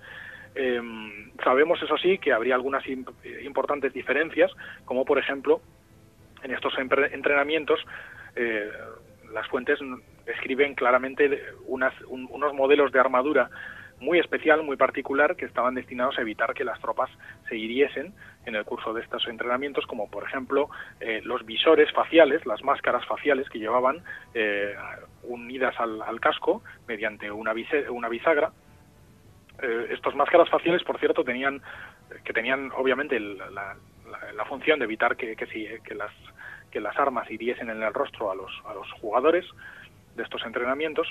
Em, 0.56 1.30
sabemos, 1.44 1.80
eso 1.80 1.96
sí, 1.96 2.18
que 2.18 2.32
habría 2.32 2.56
algunas 2.56 2.84
importantes 2.88 3.92
diferencias, 3.92 4.50
como 4.84 5.04
por 5.04 5.20
ejemplo, 5.20 5.60
en 6.42 6.50
estos 6.50 6.74
entrenamientos, 6.78 7.78
eh, 8.34 8.72
las 9.32 9.46
fuentes 9.46 9.78
describen 10.26 10.74
claramente 10.74 11.42
unos 11.66 12.54
modelos 12.54 12.90
de 12.90 12.98
armadura 12.98 13.48
muy 14.00 14.18
especial, 14.18 14.62
muy 14.62 14.76
particular, 14.76 15.36
que 15.36 15.44
estaban 15.44 15.74
destinados 15.74 16.18
a 16.18 16.22
evitar 16.22 16.54
que 16.54 16.64
las 16.64 16.80
tropas 16.80 17.10
se 17.48 17.56
hiriesen 17.56 18.14
en 18.46 18.54
el 18.56 18.64
curso 18.64 18.92
de 18.94 19.02
estos 19.02 19.26
entrenamientos, 19.28 19.86
como 19.86 20.10
por 20.10 20.24
ejemplo 20.24 20.70
eh, 21.00 21.20
los 21.22 21.44
visores 21.44 21.92
faciales, 21.92 22.44
las 22.46 22.64
máscaras 22.64 23.04
faciales 23.06 23.48
que 23.50 23.58
llevaban 23.58 24.02
eh, 24.34 24.74
unidas 25.24 25.74
al, 25.78 26.20
casco 26.20 26.62
mediante 26.88 27.30
una, 27.30 27.52
bisagra. 27.52 28.52
Eh, 29.62 29.88
estas 29.90 30.14
máscaras 30.14 30.48
faciales, 30.48 30.82
por 30.82 30.98
cierto, 30.98 31.22
tenían 31.22 31.62
que 32.24 32.32
tenían 32.32 32.72
obviamente 32.74 33.20
la, 33.20 33.76
función 34.48 34.80
de 34.80 34.86
evitar 34.86 35.16
que, 35.16 35.36
que, 35.36 35.94
las, 35.94 36.10
que 36.72 36.80
las 36.80 36.98
armas 36.98 37.30
hiriesen 37.30 37.70
en 37.70 37.80
el 37.82 37.94
rostro 37.94 38.32
a 38.32 38.34
los, 38.34 38.50
a 38.66 38.74
los 38.74 38.90
jugadores 38.94 39.46
de 40.16 40.22
estos 40.22 40.44
entrenamientos. 40.44 41.08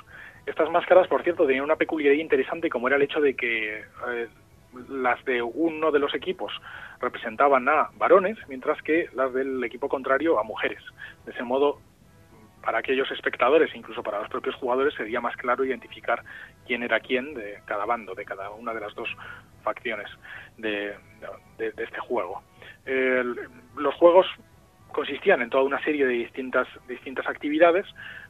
Estas 0.50 0.72
máscaras, 0.72 1.08
por 1.08 1.22
cierto, 1.22 1.46
tenían 1.46 1.64
una 1.64 1.76
peculiaridad 1.76 2.24
interesante 2.24 2.72
como 2.72 2.88
era 2.88 2.98
el 2.98 3.04
hecho 3.04 3.22
de 3.22 3.36
que 3.36 3.82
eh, 3.82 4.28
las 4.90 5.24
de 5.24 5.44
uno 5.44 5.92
de 5.92 6.00
los 6.00 6.16
equipos 6.16 6.52
representaban 7.00 7.70
a 7.70 7.90
varones, 7.98 8.36
mientras 8.48 8.82
que 8.82 9.10
las 9.14 9.32
del 9.32 9.64
equipo 9.64 9.88
contrario 9.88 10.40
a 10.40 10.44
mujeres. 10.44 10.82
De 11.26 11.34
ese 11.34 11.44
modo, 11.44 11.80
para 12.64 12.80
aquellos 12.80 13.12
espectadores, 13.12 13.70
incluso 13.76 14.02
para 14.02 14.22
los 14.22 14.30
propios 14.30 14.56
jugadores, 14.56 14.96
sería 14.96 15.22
más 15.22 15.36
claro 15.36 15.64
identificar 15.64 16.24
quién 16.66 16.82
era 16.82 17.00
quién 17.00 17.36
de 17.36 17.60
cada 17.66 17.86
bando, 17.86 18.16
de 18.16 18.26
cada 18.26 18.50
una 18.50 18.74
de 18.74 18.82
las 18.82 18.96
dos 18.96 19.10
facciones 19.64 20.10
de, 20.58 20.96
este 21.60 22.00
juego. 22.00 22.42
los 23.76 23.94
juegos 23.96 24.26
consistían 24.92 25.44
en 25.44 25.52
toda 25.52 25.64
una 25.64 25.82
serie 25.84 26.08
de 26.08 26.14
distintas, 26.14 26.68
distintas 26.88 27.28
actividades, 27.28 27.86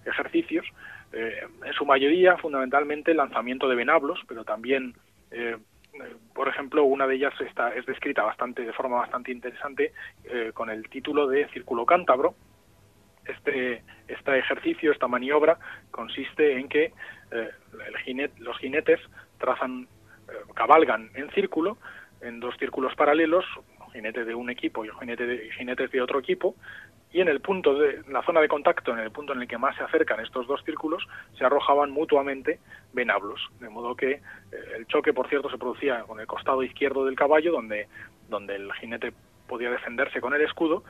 ejercicios, 0.06 0.66
eh, 1.12 1.48
en 1.66 1.74
su 1.74 1.86
mayoría 1.86 2.38
fundamentalmente 2.38 3.14
lanzamiento 3.14 3.68
de 3.68 3.76
venablos, 3.76 4.20
pero 4.28 4.44
también, 4.44 4.94
eh, 5.32 5.58
por 6.34 6.48
ejemplo, 6.48 6.84
una 6.84 7.08
de 7.08 7.16
ellas 7.16 7.34
está, 7.42 7.74
es 7.74 7.86
descrita 7.86 8.24
bastante, 8.24 8.64
de 8.64 8.74
forma 8.74 8.98
bastante 8.98 9.32
interesante 9.32 9.94
eh, 10.26 10.52
con 10.54 10.70
el 10.70 10.88
título 10.90 11.28
de 11.28 11.48
Círculo 11.50 11.86
Cántabro. 11.86 12.36
Este, 13.26 13.84
este 14.08 14.38
ejercicio, 14.40 14.92
esta 14.92 15.08
maniobra, 15.08 15.60
consiste 15.92 16.58
en 16.58 16.68
que 16.68 16.94
el 17.32 18.32
los 18.40 18.58
jinetes 18.58 19.00
trazan, 19.38 19.88
cabalgan 20.56 21.12
en 21.14 21.30
círculo, 21.32 21.78
en 22.22 22.40
dos 22.40 22.56
círculos 22.58 22.96
paralelos, 22.96 23.46
jinete 23.92 24.26
de 24.26 24.36
un 24.36 24.50
equipo 24.50 24.86
y 24.86 24.90
jinete 25.00 25.26
de, 25.26 25.52
jinetes 25.52 25.92
de 25.92 26.02
otro 26.02 26.20
equipo, 26.20 26.56
y 27.12 27.22
en 27.22 27.28
el 27.28 27.42
punto 27.42 27.74
de 27.74 28.02
la 28.10 28.22
zona 28.24 28.40
de 28.40 28.48
contacto, 28.48 28.94
en 28.94 29.00
el 29.00 29.12
punto 29.12 29.34
en 29.34 29.42
el 29.42 29.48
que 29.48 29.58
más 29.58 29.76
se 29.76 29.84
acercan 29.84 30.20
estos 30.20 30.46
dos 30.46 30.64
círculos, 30.64 31.08
se 31.38 31.44
arrojaban 31.44 31.90
mutuamente 31.90 32.60
venablos, 32.94 33.42
de 33.60 33.70
modo 33.70 33.96
que 33.96 34.12
eh, 34.12 34.22
el 34.78 34.86
choque, 34.86 35.12
por 35.12 35.28
cierto, 35.28 35.50
se 35.50 35.58
producía 35.58 36.04
con 36.04 36.20
el 36.20 36.28
costado 36.28 36.62
izquierdo 36.62 37.06
del 37.06 37.16
caballo, 37.16 37.52
donde, 37.52 37.88
donde 38.30 38.56
el 38.56 38.72
jinete 38.74 39.14
podía 39.48 39.72
defenderse 39.72 40.22
con 40.22 40.36
el 40.36 40.42
escudo, 40.42 40.84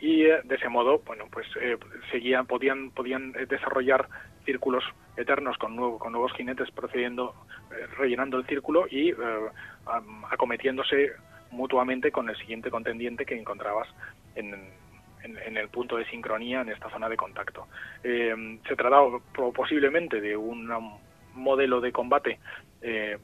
y 0.00 0.24
eh, 0.24 0.40
de 0.44 0.54
ese 0.54 0.70
modo, 0.70 1.00
bueno, 1.04 1.26
pues 1.30 1.46
eh, 1.60 1.76
seguían, 2.10 2.46
podían, 2.46 2.90
podían 2.90 3.32
desarrollar 3.32 4.08
círculos 4.46 4.82
eternos 5.18 5.58
con, 5.58 5.76
nuevo, 5.76 5.98
con 5.98 6.12
nuevos 6.12 6.32
jinetes 6.32 6.70
procediendo, 6.70 7.34
rellenando 7.98 8.38
el 8.38 8.46
círculo 8.46 8.86
y 8.90 9.12
acometiéndose 10.30 11.12
mutuamente 11.50 12.10
con 12.10 12.28
el 12.28 12.36
siguiente 12.36 12.70
contendiente 12.70 13.26
que 13.26 13.38
encontrabas 13.38 13.88
en, 14.34 14.54
en, 15.22 15.56
el 15.56 15.68
punto 15.68 15.96
de 15.96 16.06
sincronía 16.06 16.62
en 16.62 16.70
esta 16.70 16.90
zona 16.90 17.08
de 17.08 17.16
contacto. 17.16 17.66
Eh, 18.02 18.58
se 18.66 18.76
trataba 18.76 19.18
posiblemente 19.54 20.20
de 20.20 20.36
un 20.36 20.70
modelo 21.34 21.80
de 21.80 21.92
combate 21.92 22.38
eh, 22.82 23.18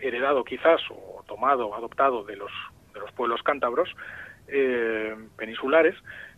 heredado 0.00 0.44
quizás 0.44 0.80
o 0.90 1.22
tomado, 1.26 1.74
adoptado 1.74 2.24
de 2.24 2.36
los, 2.36 2.50
de 2.92 3.00
los 3.00 3.12
pueblos 3.12 3.42
cántabros 3.42 3.88
eh, 4.48 5.14
peninsulares, 5.36 5.94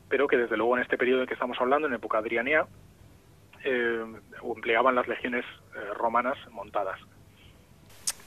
pero 0.08 0.26
que 0.26 0.36
desde 0.36 0.56
luego 0.56 0.76
en 0.76 0.82
este 0.82 0.98
periodo 0.98 1.20
de 1.20 1.26
que 1.26 1.34
estamos 1.34 1.60
hablando, 1.60 1.88
en 1.88 1.94
época 1.94 2.18
adrianea, 2.18 2.66
empleaban 4.44 4.94
las 4.94 5.08
legiones 5.08 5.44
romanas 5.96 6.38
montadas. 6.52 7.00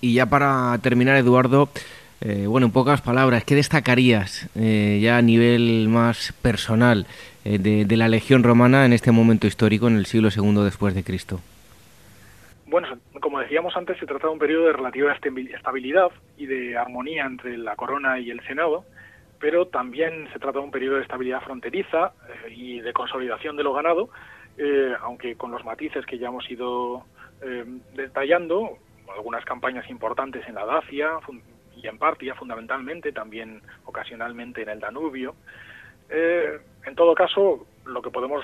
Y 0.01 0.15
ya 0.15 0.25
para 0.25 0.77
terminar, 0.79 1.15
Eduardo, 1.15 1.69
eh, 2.21 2.47
bueno, 2.47 2.67
en 2.67 2.73
pocas 2.73 3.01
palabras, 3.01 3.45
¿qué 3.45 3.55
destacarías 3.55 4.49
eh, 4.55 4.99
ya 5.01 5.17
a 5.17 5.21
nivel 5.21 5.87
más 5.87 6.33
personal 6.41 7.07
eh, 7.45 7.59
de, 7.59 7.97
la 7.97 8.09
Legión 8.09 8.43
Romana 8.43 8.85
en 8.85 8.91
este 8.91 9.11
momento 9.11 9.47
histórico, 9.47 9.87
en 9.87 9.95
el 9.95 10.05
siglo 10.05 10.27
II 10.35 10.65
después 10.65 10.93
de 10.93 11.03
Cristo? 11.05 11.39
Bueno, 12.65 12.89
como 13.21 13.39
decíamos 13.39 13.75
antes, 13.77 13.97
se 13.99 14.05
trata 14.05 14.27
de 14.27 14.33
un 14.33 14.39
periodo 14.39 14.65
de 14.65 14.73
relativa 14.73 15.13
estabilidad 15.13 16.11
y 16.37 16.45
de 16.45 16.77
armonía 16.77 17.25
entre 17.25 17.57
la 17.57 17.77
corona 17.77 18.19
y 18.19 18.31
el 18.31 18.41
Senado, 18.45 18.83
pero 19.39 19.67
también 19.67 20.27
se 20.33 20.39
trata 20.39 20.59
de 20.59 20.65
un 20.65 20.71
periodo 20.71 20.97
de 20.97 21.03
estabilidad 21.03 21.41
fronteriza 21.41 22.11
y 22.51 22.81
de 22.81 22.91
consolidación 22.91 23.55
de 23.55 23.63
lo 23.63 23.73
ganado, 23.73 24.09
aunque 25.01 25.35
con 25.35 25.51
los 25.51 25.63
matices 25.63 26.05
que 26.05 26.19
ya 26.19 26.27
hemos 26.27 26.49
ido 26.51 27.05
detallando, 27.95 28.77
algunas 29.15 29.43
campañas 29.45 29.89
importantes 29.89 30.47
en 30.47 30.55
la 30.55 30.65
Dacia, 30.65 31.09
y 31.81 31.87
en 31.87 31.97
Partia 31.97 32.35
fundamentalmente, 32.35 33.11
también 33.11 33.61
ocasionalmente 33.85 34.61
en 34.61 34.69
el 34.69 34.79
Danubio. 34.79 35.35
Eh, 36.09 36.59
en 36.85 36.95
todo 36.95 37.13
caso, 37.13 37.65
lo 37.85 38.01
que 38.01 38.09
podemos 38.09 38.43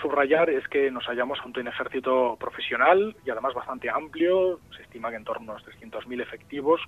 subrayar 0.00 0.48
es 0.50 0.66
que 0.68 0.90
nos 0.90 1.04
hallamos 1.06 1.38
ante 1.44 1.60
un 1.60 1.68
ejército 1.68 2.36
profesional 2.38 3.14
y 3.24 3.30
además 3.30 3.54
bastante 3.54 3.90
amplio, 3.90 4.60
se 4.74 4.82
estima 4.82 5.10
que 5.10 5.16
en 5.16 5.24
torno 5.24 5.52
a 5.52 5.56
unos 5.56 5.66
300.000 5.66 6.22
efectivos, 6.22 6.80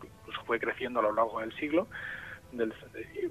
fue 0.47 0.59
creciendo 0.59 1.01
a 1.01 1.03
lo 1.03 1.13
largo 1.13 1.41
del 1.41 1.53
siglo, 1.57 1.89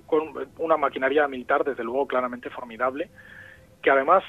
con 0.05 0.33
una 0.57 0.77
maquinaria 0.77 1.27
militar 1.27 1.63
desde 1.63 1.83
luego 1.83 2.07
claramente 2.07 2.49
formidable, 2.49 3.09
que 3.81 3.91
además 3.91 4.23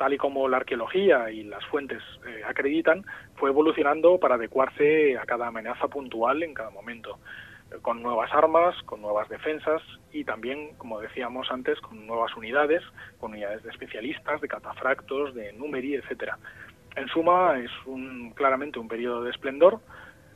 tal 0.00 0.14
y 0.14 0.16
como 0.16 0.48
la 0.48 0.56
arqueología 0.56 1.30
y 1.30 1.42
las 1.42 1.62
fuentes 1.66 2.02
eh, 2.26 2.40
acreditan, 2.48 3.04
fue 3.36 3.50
evolucionando 3.50 4.18
para 4.18 4.36
adecuarse 4.36 5.18
a 5.18 5.26
cada 5.26 5.48
amenaza 5.48 5.88
puntual 5.88 6.42
en 6.42 6.54
cada 6.54 6.70
momento, 6.70 7.18
eh, 7.70 7.74
con 7.82 8.02
nuevas 8.02 8.32
armas, 8.32 8.74
con 8.84 9.02
nuevas 9.02 9.28
defensas 9.28 9.82
y 10.10 10.24
también, 10.24 10.74
como 10.78 11.00
decíamos 11.00 11.50
antes, 11.50 11.78
con 11.80 12.06
nuevas 12.06 12.34
unidades, 12.34 12.82
con 13.18 13.32
unidades 13.32 13.62
de 13.62 13.68
especialistas, 13.68 14.40
de 14.40 14.48
catafractos, 14.48 15.34
de 15.34 15.52
numeri, 15.52 15.96
etcétera. 15.96 16.38
En 16.96 17.06
suma, 17.08 17.58
es 17.58 17.70
un, 17.84 18.30
claramente 18.30 18.78
un 18.78 18.88
periodo 18.88 19.22
de 19.24 19.30
esplendor, 19.32 19.80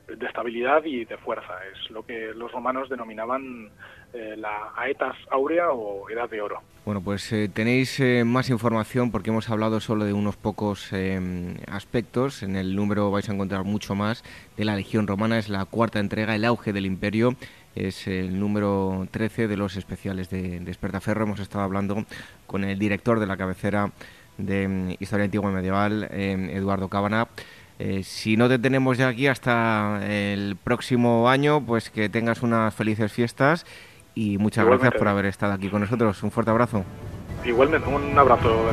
de 0.09 0.27
estabilidad 0.27 0.85
y 0.85 1.05
de 1.05 1.17
fuerza. 1.17 1.53
Es 1.73 1.91
lo 1.91 2.05
que 2.05 2.33
los 2.35 2.53
romanos 2.53 2.89
denominaban 2.89 3.71
eh, 4.13 4.37
la 4.37 4.73
aetas 4.77 5.17
áurea 5.31 5.71
o 5.73 6.09
edad 6.09 6.29
de 6.29 6.41
oro. 6.41 6.63
Bueno, 6.85 7.03
pues 7.03 7.33
eh, 7.33 7.49
tenéis 7.53 7.99
eh, 7.99 8.23
más 8.25 8.51
información 8.51 9.11
porque 9.11 9.31
hemos 9.31 9.49
hablado 9.51 9.81
solo 9.81 10.05
de 10.05 10.13
unos 10.13 10.37
pocos 10.37 10.93
aspectos. 11.67 12.43
En 12.43 12.57
el 12.57 12.77
número 12.77 13.11
vais 13.11 13.29
a 13.29 13.33
encontrar 13.33 13.65
mucho 13.65 13.95
más 13.95 14.23
de 14.57 14.65
la 14.65 14.77
Legión 14.77 15.07
Romana. 15.07 15.39
Es 15.39 15.49
la 15.49 15.65
cuarta 15.65 16.01
entrega, 16.01 16.35
el 16.35 16.45
auge 16.45 16.73
del 16.73 16.87
imperio. 16.87 17.35
Es 17.75 18.07
el 18.07 18.39
número 18.39 19.09
13 19.11 19.49
de 19.49 19.57
los 19.57 19.77
especiales 19.77 20.31
de 20.31 20.61
Despertaferro. 20.61 21.25
Hemos 21.25 21.41
estado 21.41 21.65
hablando 21.65 22.05
con 22.47 22.63
el 22.63 22.79
director 22.79 23.19
de 23.19 23.27
la 23.27 23.37
cabecera 23.37 23.91
de 24.39 24.69
mm, 24.69 24.91
Historia 25.01 25.25
Antigua 25.25 25.51
y 25.51 25.55
Medieval, 25.55 26.09
Eduardo 26.13 26.89
Cábana. 26.89 27.27
Si 28.03 28.37
no 28.37 28.49
te 28.49 28.59
tenemos 28.59 28.99
ya 28.99 29.09
aquí 29.09 29.27
hasta 29.27 30.01
el 30.07 30.57
próximo 30.57 31.29
año, 31.29 31.61
pues 31.65 31.91
que 31.91 32.09
tengas 32.09 32.43
unas 32.43 32.75
felices 32.75 33.13
fiestas 33.13 33.67
y 34.15 34.39
muchas 34.39 34.65
gracias 34.65 34.95
por 34.95 35.09
haber 35.09 35.27
estado 35.27 35.53
aquí 35.53 35.69
con 35.69 35.81
nosotros. 35.81 36.23
Un 36.23 36.31
fuerte 36.31 36.51
abrazo. 36.51 36.85
Igualmente, 37.45 37.89
un 37.89 38.19
abrazo, 38.19 38.71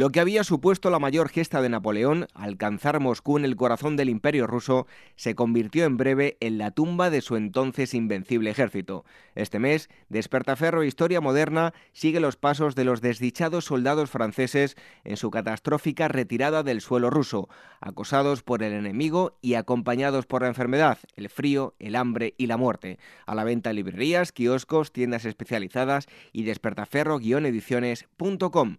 Lo 0.00 0.08
que 0.08 0.20
había 0.20 0.44
supuesto 0.44 0.88
la 0.88 0.98
mayor 0.98 1.28
gesta 1.28 1.60
de 1.60 1.68
Napoleón, 1.68 2.26
alcanzar 2.32 3.00
Moscú 3.00 3.36
en 3.36 3.44
el 3.44 3.54
corazón 3.54 3.98
del 3.98 4.08
imperio 4.08 4.46
ruso, 4.46 4.86
se 5.14 5.34
convirtió 5.34 5.84
en 5.84 5.98
breve 5.98 6.38
en 6.40 6.56
la 6.56 6.70
tumba 6.70 7.10
de 7.10 7.20
su 7.20 7.36
entonces 7.36 7.92
invencible 7.92 8.48
ejército. 8.48 9.04
Este 9.34 9.58
mes, 9.58 9.90
Despertaferro 10.08 10.84
Historia 10.84 11.20
Moderna 11.20 11.74
sigue 11.92 12.18
los 12.18 12.36
pasos 12.36 12.74
de 12.74 12.84
los 12.84 13.02
desdichados 13.02 13.66
soldados 13.66 14.08
franceses 14.08 14.74
en 15.04 15.18
su 15.18 15.30
catastrófica 15.30 16.08
retirada 16.08 16.62
del 16.62 16.80
suelo 16.80 17.10
ruso, 17.10 17.50
acosados 17.82 18.42
por 18.42 18.62
el 18.62 18.72
enemigo 18.72 19.36
y 19.42 19.52
acompañados 19.52 20.24
por 20.24 20.40
la 20.40 20.48
enfermedad, 20.48 20.96
el 21.14 21.28
frío, 21.28 21.74
el 21.78 21.94
hambre 21.94 22.32
y 22.38 22.46
la 22.46 22.56
muerte. 22.56 22.98
A 23.26 23.34
la 23.34 23.44
venta 23.44 23.68
en 23.68 23.76
librerías, 23.76 24.32
kioscos, 24.32 24.94
tiendas 24.94 25.26
especializadas 25.26 26.06
y 26.32 26.44
despertaferro-ediciones.com. 26.44 28.78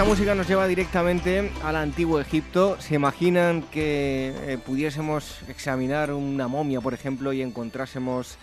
Esta 0.00 0.08
música 0.08 0.34
nos 0.34 0.48
lleva 0.48 0.66
directamente 0.66 1.52
al 1.62 1.76
antiguo 1.76 2.20
Egipto. 2.20 2.80
¿Se 2.80 2.94
imaginan 2.94 3.60
que 3.70 4.32
eh, 4.46 4.56
pudiésemos 4.56 5.42
examinar 5.46 6.10
una 6.14 6.48
momia, 6.48 6.80
por 6.80 6.94
ejemplo, 6.94 7.34
y 7.34 7.42
encontrásemos 7.42 8.38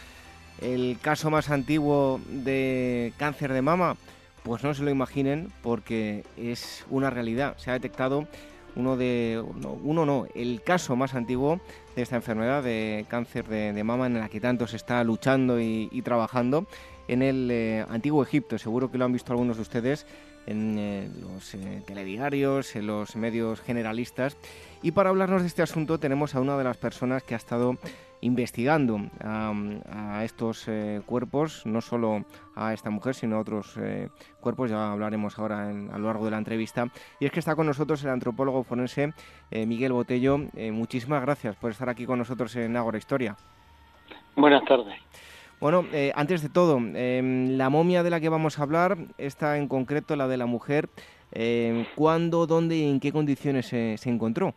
el 0.61 0.99
caso 1.01 1.31
más 1.31 1.49
antiguo 1.49 2.21
de 2.29 3.11
cáncer 3.17 3.53
de 3.53 3.63
mama? 3.63 3.97
Pues 4.43 4.63
no 4.63 4.75
se 4.75 4.83
lo 4.83 4.91
imaginen 4.91 5.51
porque 5.63 6.25
es 6.37 6.85
una 6.91 7.09
realidad. 7.09 7.57
Se 7.57 7.71
ha 7.71 7.73
detectado 7.73 8.27
uno 8.75 8.95
de 8.95 9.43
uno 9.81 10.05
no, 10.05 10.27
el 10.35 10.61
caso 10.61 10.95
más 10.95 11.15
antiguo 11.15 11.59
de 11.95 12.03
esta 12.03 12.17
enfermedad 12.17 12.61
de 12.61 13.07
cáncer 13.09 13.47
de, 13.47 13.83
mama 13.83 14.05
en 14.05 14.19
la 14.19 14.29
que 14.29 14.39
tanto 14.39 14.67
se 14.67 14.75
está 14.75 15.03
luchando 15.03 15.59
y, 15.59 16.03
trabajando 16.03 16.67
en 17.07 17.23
el 17.23 17.49
eh, 17.49 17.83
antiguo 17.89 18.21
Egipto. 18.21 18.59
Seguro 18.59 18.91
que 18.91 18.99
lo 18.99 19.05
han 19.05 19.13
visto 19.13 19.33
algunos 19.33 19.55
de 19.55 19.63
ustedes 19.63 20.05
en 20.47 20.77
eh, 20.79 21.09
los 21.21 21.53
eh, 21.53 21.83
telediarios, 21.85 22.75
en 22.75 22.87
los 22.87 23.15
medios 23.15 23.61
generalistas. 23.61 24.37
Y 24.81 24.91
para 24.91 25.09
hablarnos 25.09 25.41
de 25.41 25.47
este 25.47 25.61
asunto 25.61 25.99
tenemos 25.99 26.33
a 26.33 26.41
una 26.41 26.57
de 26.57 26.63
las 26.63 26.77
personas 26.77 27.23
que 27.23 27.35
ha 27.35 27.37
estado 27.37 27.77
investigando 28.21 28.99
a, 29.21 30.23
estos 30.23 30.67
eh, 30.67 31.01
cuerpos, 31.05 31.65
no 31.67 31.81
solo 31.81 32.25
a 32.55 32.73
esta 32.73 32.89
mujer, 32.89 33.13
sino 33.13 33.35
a 33.35 33.39
otros 33.39 33.75
cuerpos, 34.39 34.71
ya 34.71 34.91
hablaremos 34.91 35.37
ahora 35.37 35.69
a 35.69 35.97
lo 35.99 36.07
largo 36.07 36.25
de 36.25 36.31
la 36.31 36.39
entrevista. 36.39 36.87
Y 37.19 37.25
es 37.25 37.31
que 37.31 37.39
está 37.39 37.55
con 37.55 37.67
nosotros 37.67 38.03
el 38.03 38.09
antropólogo 38.09 38.63
forense 38.63 39.13
Miguel 39.51 39.93
Botello. 39.93 40.39
muchísimas 40.71 41.21
gracias 41.21 41.55
por 41.57 41.69
estar 41.69 41.89
aquí 41.89 42.07
con 42.07 42.17
nosotros 42.17 42.55
en 42.55 42.75
Ágora 42.75 42.97
Historia. 42.97 43.35
Buenas 44.35 44.65
tardes. 44.65 44.99
Bueno, 45.59 45.85
eh, 45.91 46.11
antes 46.13 46.43
de 46.43 46.49
todo, 46.49 46.77
em, 46.77 47.57
la 47.57 47.71
momia 47.71 48.03
de 48.03 48.11
la 48.11 48.19
que 48.19 48.29
vamos 48.29 48.59
a 48.59 48.63
hablar, 48.63 48.95
esta 49.17 49.57
en 49.57 49.67
concreto, 49.67 50.15
la 50.15 50.27
de 50.27 50.37
la 50.37 50.45
mujer, 50.45 50.87
em, 51.31 51.83
¿cuándo, 51.95 52.45
dónde 52.45 52.77
y 52.77 52.87
en 52.87 52.99
qué 52.99 53.11
condiciones 53.11 53.65
se, 53.65 53.95
encontró? 54.05 54.53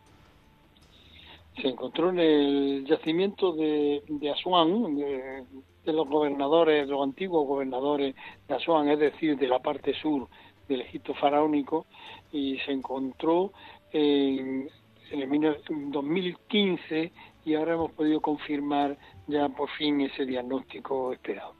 Se 1.59 1.67
encontró 1.69 2.11
en 2.11 2.19
el 2.19 2.85
yacimiento 2.85 3.53
de, 3.53 4.03
de 4.07 4.29
Asuán, 4.29 4.95
de, 4.95 5.43
los 5.91 6.07
gobernadores, 6.07 6.87
los 6.87 7.01
antiguos 7.01 7.47
gobernadores 7.47 8.15
de 8.47 8.53
Asuán, 8.53 8.87
es 8.89 8.99
decir, 8.99 9.35
de 9.37 9.47
la 9.47 9.57
parte 9.57 9.95
sur 9.95 10.27
del 10.69 10.81
Egipto 10.81 11.15
faraónico, 11.15 11.87
y 12.31 12.59
se 12.59 12.71
encontró 12.71 13.51
en, 13.91 14.69
en 15.09 15.21
el 15.33 15.57
2015 15.89 17.11
y 17.45 17.55
ahora 17.55 17.73
hemos 17.73 17.91
podido 17.91 18.21
confirmar 18.21 18.97
ya 19.27 19.49
por 19.49 19.69
fin 19.71 20.01
ese 20.01 20.25
diagnóstico 20.25 21.13
esperado. 21.13 21.53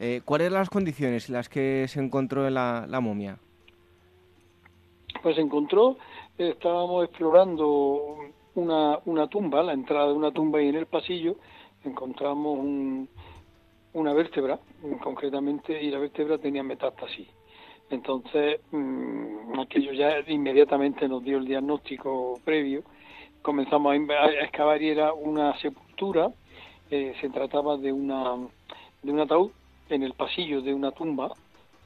Eh, 0.00 0.22
¿Cuáles 0.24 0.48
eran 0.48 0.60
las 0.60 0.70
condiciones 0.70 1.28
en 1.28 1.34
las 1.36 1.48
que 1.48 1.86
se 1.88 2.00
encontró 2.00 2.48
la, 2.50 2.86
la 2.88 3.00
momia? 3.00 3.38
Pues 5.22 5.36
se 5.36 5.42
encontró, 5.42 5.96
estábamos 6.36 7.04
explorando 7.04 8.16
una, 8.54 8.98
una 9.04 9.28
tumba, 9.28 9.62
la 9.62 9.72
entrada 9.72 10.08
de 10.08 10.14
una 10.14 10.32
tumba 10.32 10.60
y 10.62 10.68
en 10.68 10.76
el 10.76 10.86
pasillo 10.86 11.36
encontramos 11.84 12.58
un, 12.58 13.08
una 13.94 14.12
vértebra, 14.12 14.58
concretamente, 15.02 15.82
y 15.82 15.90
la 15.90 15.98
vértebra 15.98 16.38
tenía 16.38 16.62
metástasis. 16.62 17.28
Entonces, 17.90 18.60
mm, 18.70 19.58
aquello 19.60 19.92
ya 19.92 20.20
inmediatamente 20.28 21.08
nos 21.08 21.24
dio 21.24 21.38
el 21.38 21.44
diagnóstico 21.44 22.34
previo. 22.44 22.82
Comenzamos 23.42 23.92
a, 23.92 24.26
excavar 24.42 24.82
y 24.82 24.90
era 24.90 25.12
una 25.12 25.58
sepultura. 25.58 26.30
Eh, 26.90 27.14
se 27.20 27.28
trataba 27.30 27.76
de, 27.76 27.92
una, 27.92 28.36
de 29.02 29.12
un 29.12 29.20
ataúd 29.20 29.50
en 29.88 30.02
el 30.02 30.14
pasillo 30.14 30.60
de 30.62 30.74
una 30.74 30.92
tumba. 30.92 31.32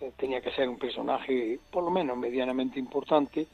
Eh, 0.00 0.12
tenía 0.16 0.40
que 0.40 0.50
ser 0.52 0.68
un 0.68 0.78
personaje, 0.78 1.58
por 1.70 1.84
lo 1.84 1.90
menos, 1.90 2.16
medianamente 2.16 2.78
importante. 2.78 3.46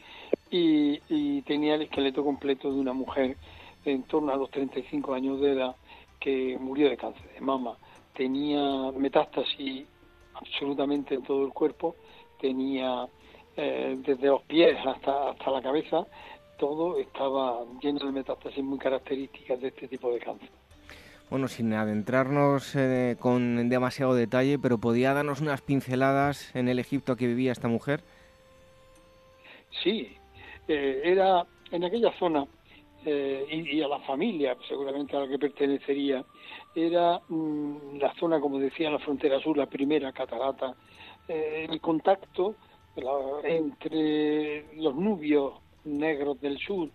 Y, 0.51 1.01
y 1.09 1.43
tenía 1.43 1.75
el 1.75 1.83
esqueleto 1.83 2.25
completo 2.25 2.73
de 2.73 2.81
una 2.81 2.93
mujer 2.93 3.37
en 3.85 4.03
torno 4.05 4.33
a 4.33 4.37
los 4.37 4.51
35 4.51 5.15
años 5.15 5.41
de 5.41 5.53
edad 5.53 5.77
que 6.19 6.57
murió 6.61 6.89
de 6.89 6.97
cáncer 6.97 7.33
de 7.33 7.41
mama. 7.41 7.77
Tenía 8.15 8.93
metástasis 8.93 9.87
absolutamente 10.35 11.15
en 11.15 11.23
todo 11.23 11.45
el 11.45 11.53
cuerpo 11.53 11.95
tenía 12.41 13.07
eh, 13.57 13.97
desde 13.99 14.27
los 14.27 14.43
pies 14.43 14.77
hasta, 14.85 15.31
hasta 15.31 15.51
la 15.51 15.63
cabeza, 15.63 16.07
todo 16.61 16.99
estaba 16.99 17.65
lleno 17.83 17.99
de 18.07 18.13
metástasis 18.13 18.63
muy 18.63 18.79
características 18.79 19.61
de 19.61 19.69
este 19.69 19.89
tipo 19.89 20.13
de 20.13 20.21
cáncer. 20.21 20.49
Bueno, 21.31 21.49
sin 21.49 21.73
adentrarnos 21.73 22.77
eh, 22.77 23.17
con 23.19 23.69
demasiado 23.69 24.15
detalle, 24.15 24.59
pero 24.59 24.79
¿podía 24.79 25.15
darnos 25.15 25.41
unas 25.41 25.63
pinceladas 25.63 26.55
en 26.55 26.69
el 26.69 26.79
Egipto 26.79 27.17
que 27.17 27.27
vivía 27.27 27.53
esta 27.53 27.69
mujer? 27.69 28.03
Sí, 29.83 30.17
eh, 30.69 31.01
era 31.03 31.45
en 31.73 31.85
aquella 31.85 32.13
zona 32.19 32.47
y, 33.03 33.79
y, 33.79 33.83
a 33.83 33.89
la 33.89 34.01
familia, 34.01 34.55
seguramente 34.69 35.17
a 35.17 35.21
la 35.21 35.29
que 35.29 35.39
pertenecería, 35.39 36.23
era 36.75 37.19
mm, 37.29 37.97
la 37.99 38.13
zona, 38.15 38.39
como 38.39 38.59
decía, 38.59 38.91
la 38.91 38.99
frontera 38.99 39.41
sur, 39.41 39.57
la 39.57 39.67
primera 39.67 40.13
catarata 40.13 40.77
eh, 41.31 41.69
el 41.71 41.81
contacto 41.81 42.57
entre 43.45 44.75
los 44.75 44.97
nubios 44.97 45.55
negros 45.85 46.41
del 46.41 46.59
sur 46.59 46.89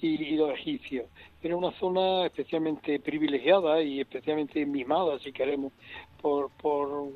y, 0.00 0.36
los 0.36 0.50
egipcios. 0.50 1.06
Era 1.42 1.56
una 1.56 1.72
zona 1.78 2.26
especialmente 2.26 3.00
privilegiada 3.00 3.82
y 3.82 4.00
especialmente 4.00 4.64
mimada, 4.66 5.18
si 5.18 5.32
queremos, 5.32 5.72
por, 6.20 6.50
por, 6.60 7.08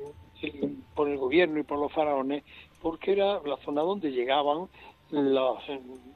el, 0.42 0.76
el 0.96 1.18
gobierno 1.18 1.60
y 1.60 1.64
por 1.64 1.78
los 1.78 1.92
faraones, 1.92 2.44
porque 2.80 3.12
era 3.12 3.40
la 3.44 3.56
zona 3.58 3.82
donde 3.82 4.10
llegaban 4.10 4.68
los, 5.10 5.58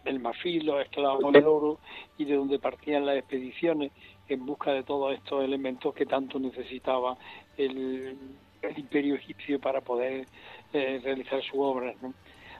el 0.04 0.20
marfil, 0.20 0.66
los 0.66 0.82
esclavos 0.82 1.32
del 1.32 1.46
oro 1.46 1.78
y 2.18 2.24
de 2.24 2.36
donde 2.36 2.58
partían 2.58 3.06
las 3.06 3.16
expediciones 3.16 3.92
en 4.28 4.44
busca 4.44 4.72
de 4.72 4.82
todos 4.82 5.14
estos 5.14 5.44
elementos 5.44 5.94
que 5.94 6.06
tanto 6.06 6.38
necesitaba 6.38 7.16
el, 7.56 8.16
el 8.62 8.78
imperio 8.78 9.14
egipcio 9.14 9.60
para 9.60 9.80
poder 9.80 10.26
eh, 10.72 11.00
realizar 11.02 11.42
su 11.42 11.60
obra. 11.60 11.94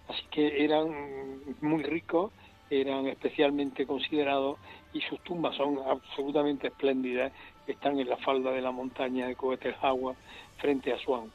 Así 0.09 0.23
que 0.31 0.65
eran 0.65 0.89
muy 1.61 1.83
ricos, 1.83 2.33
eran 2.71 3.07
especialmente 3.07 3.87
considerados 3.87 4.59
y 4.93 5.01
sus 5.03 5.21
tumbas 5.21 5.57
son 5.57 5.79
absolutamente 5.87 6.69
espléndidas. 6.69 7.33
Están 7.67 7.99
en 7.99 8.09
la 8.09 8.17
falda 8.19 8.51
de 8.51 8.61
la 8.61 8.71
montaña 8.71 9.27
de 9.27 9.37
Coetel 9.37 9.75
Agua 9.81 10.15
frente 10.59 10.93
a 10.93 10.99
Swan. 10.99 11.31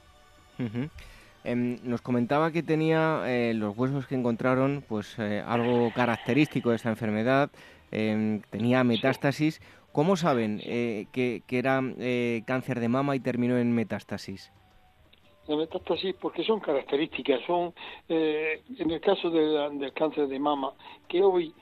Em, 1.44 1.78
nos 1.84 2.02
comentaba 2.02 2.52
que 2.52 2.64
tenía 2.64 3.22
eh, 3.26 3.54
los 3.54 3.78
huesos 3.78 4.08
que 4.08 4.16
encontraron, 4.16 4.84
pues 4.88 5.18
eh, 5.20 5.42
algo 5.46 5.92
característico 5.94 6.72
de 6.72 6.76
esta 6.76 6.90
enfermedad. 6.90 7.50
Em, 7.92 8.42
tenía 8.50 8.84
metástasis. 8.84 9.62
¿Cómo 9.94 10.16
saben 10.16 10.60
que, 10.60 11.42
que, 11.48 11.58
era 11.58 11.82
cáncer 12.46 12.80
de 12.80 12.88
mama 12.88 13.16
y 13.16 13.20
terminó 13.20 13.58
en 13.58 13.74
metástasis? 13.74 14.52
La 15.48 15.56
metástasis 15.56 16.16
porque 16.16 16.44
son 16.44 16.60
características, 16.60 17.42
son 17.46 17.74
eh, 18.10 18.62
en 18.78 18.92
el 18.92 19.02
caso 19.02 19.30
del 19.30 19.94
cáncer 19.94 20.28
de 20.28 20.40
mama, 20.40 20.74
que 21.08 21.22
hoy 21.22 21.54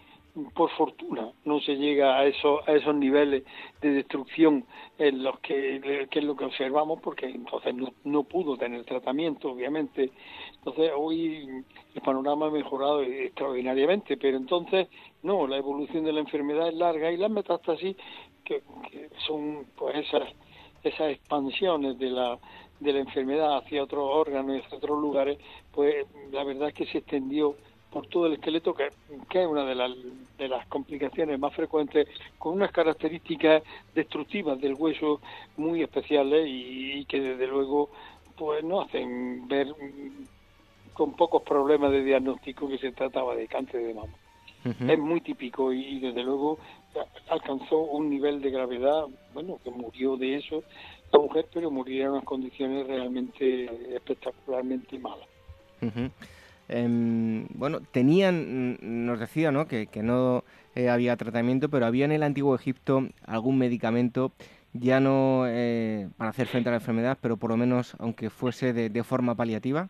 por 0.53 0.69
fortuna 0.71 1.31
no 1.45 1.61
se 1.61 1.75
llega 1.75 2.17
a 2.17 2.25
esos 2.25 2.67
a 2.67 2.73
esos 2.73 2.93
niveles 2.93 3.43
de 3.81 3.91
destrucción 3.91 4.65
en 4.97 5.23
los 5.23 5.39
que, 5.39 6.07
que 6.09 6.19
es 6.19 6.25
lo 6.25 6.35
que 6.35 6.45
observamos 6.45 6.99
porque 7.01 7.27
entonces 7.27 7.73
no, 7.73 7.93
no 8.03 8.23
pudo 8.23 8.57
tener 8.57 8.83
tratamiento 8.83 9.51
obviamente. 9.51 10.11
Entonces 10.57 10.91
hoy 10.95 11.63
el 11.93 12.01
panorama 12.01 12.47
ha 12.47 12.51
mejorado 12.51 13.01
extraordinariamente 13.01 14.17
pero 14.17 14.35
entonces 14.35 14.89
no 15.23 15.47
la 15.47 15.57
evolución 15.57 16.03
de 16.03 16.11
la 16.11 16.19
enfermedad 16.19 16.67
es 16.67 16.75
larga 16.75 17.11
y 17.11 17.17
las 17.17 17.31
metástasis 17.31 17.95
que 18.43 18.61
son 19.25 19.65
pues 19.77 19.95
esas 19.95 20.23
esas 20.83 21.11
expansiones 21.11 21.97
de 21.97 22.09
la 22.09 22.37
de 22.79 22.93
la 22.93 22.99
enfermedad 22.99 23.57
hacia 23.57 23.83
otros 23.83 24.07
órganos 24.11 24.57
y 24.57 24.59
hacia 24.59 24.77
otros 24.77 24.99
lugares, 24.99 25.37
pues 25.71 26.05
la 26.31 26.43
verdad 26.43 26.69
es 26.69 26.73
que 26.73 26.85
se 26.85 26.99
extendió 26.99 27.55
por 27.95 28.07
todo 28.07 28.25
el 28.27 28.33
esqueleto, 28.33 28.73
que, 28.73 28.87
es 28.87 29.47
una 29.47 29.63
de 29.63 29.73
las, 29.73 29.91
de 30.37 30.49
las 30.49 30.67
complicaciones 30.67 31.39
más 31.39 31.55
frecuentes, 31.55 32.09
con 32.37 32.55
unas 32.55 32.69
características 32.73 33.63
destructivas 33.93 34.59
del 34.59 34.73
hueso 34.73 35.21
muy 35.55 35.81
especiales 35.81 36.45
y, 36.45 37.05
que 37.05 37.21
desde 37.21 37.47
luego 37.47 37.89
pues 38.37 38.65
no 38.65 38.81
hacen 38.81 39.47
ver 39.47 39.73
con 40.93 41.13
pocos 41.13 41.41
problemas 41.43 41.89
de 41.91 42.03
diagnóstico 42.03 42.67
que 42.67 42.77
se 42.79 42.91
trataba 42.91 43.33
de 43.33 43.47
cáncer 43.47 43.81
de 43.81 43.93
mama. 43.93 44.13
Es 44.65 44.99
muy 44.99 45.21
típico 45.21 45.71
y, 45.71 45.99
desde 45.99 46.21
luego 46.21 46.59
alcanzó 47.29 47.77
un 47.77 48.09
nivel 48.09 48.41
de 48.41 48.49
gravedad, 48.49 49.05
bueno, 49.33 49.57
que 49.63 49.71
murió 49.71 50.17
de 50.17 50.35
eso 50.35 50.63
mujer, 51.17 51.47
pero 51.53 51.71
murió 51.71 52.05
en 52.05 52.11
unas 52.11 52.23
condiciones 52.23 52.87
realmente 52.87 53.95
espectacularmente 53.95 54.99
malas. 54.99 55.27
Em, 56.67 57.47
bueno, 57.53 57.81
tenían, 57.91 58.77
nos 59.05 59.19
decía, 59.19 59.51
¿no? 59.51 59.67
Que, 59.67 59.87
no 60.01 60.43
eh, 60.75 60.89
había 60.89 61.15
tratamiento, 61.15 61.69
pero 61.69 61.85
había 61.85 62.05
en 62.05 62.11
el 62.11 62.23
antiguo 62.23 62.55
Egipto 62.55 63.03
algún 63.25 63.57
medicamento, 63.57 64.31
ya 64.73 64.99
no 64.99 65.43
eh, 65.47 66.09
para 66.17 66.31
hacer 66.31 66.47
frente 66.47 66.69
a 66.69 66.71
la 66.71 66.77
enfermedad, 66.77 67.17
pero 67.21 67.37
por 67.37 67.51
lo 67.51 67.57
menos, 67.57 67.95
aunque 67.99 68.29
fuese 68.29 68.73
de, 68.73 69.03
forma 69.03 69.35
paliativa. 69.35 69.89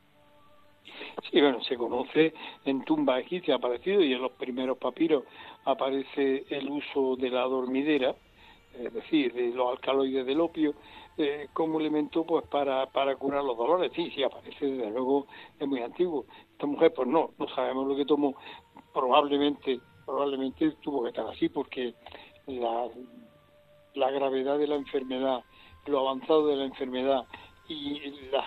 Sí, 1.31 1.39
bueno, 1.39 1.63
se 1.63 1.77
conoce 1.77 2.33
en 2.65 2.83
tumba 2.83 3.19
egipcia 3.19 3.55
ha 3.55 3.57
aparecido 3.57 4.03
y 4.03 4.13
en 4.13 4.21
los 4.21 4.33
primeros 4.33 4.77
papiros 4.77 5.23
aparece 5.63 6.45
el 6.49 6.69
uso 6.69 7.15
de 7.15 7.29
la 7.29 7.43
dormidera, 7.43 8.15
es 8.79 8.93
decir, 8.93 9.33
de 9.33 9.49
los 9.49 9.71
alcaloides 9.71 10.25
del 10.25 10.41
opio, 10.41 10.73
eh, 11.17 11.47
como 11.53 11.79
elemento 11.79 12.25
pues 12.25 12.45
para, 12.47 12.85
para 12.87 13.15
curar 13.15 13.43
los 13.43 13.57
dolores. 13.57 13.91
Sí, 13.95 14.11
sí, 14.13 14.23
aparece, 14.23 14.65
desde 14.65 14.91
luego 14.91 15.27
es 15.59 15.67
muy 15.67 15.81
antiguo. 15.81 16.25
Esta 16.51 16.65
mujer, 16.65 16.93
pues 16.93 17.07
no, 17.07 17.31
no 17.37 17.47
sabemos 17.49 17.87
lo 17.87 17.95
que 17.95 18.05
tomó. 18.05 18.35
Probablemente, 18.93 19.79
probablemente 20.05 20.71
tuvo 20.81 21.03
que 21.03 21.09
estar 21.09 21.27
así 21.27 21.49
porque 21.49 21.93
la, 22.47 22.87
la 23.93 24.11
gravedad 24.11 24.57
de 24.57 24.67
la 24.67 24.75
enfermedad, 24.75 25.43
lo 25.85 25.99
avanzado 25.99 26.47
de 26.47 26.55
la 26.57 26.65
enfermedad 26.65 27.25
y 27.67 27.99
las 28.31 28.45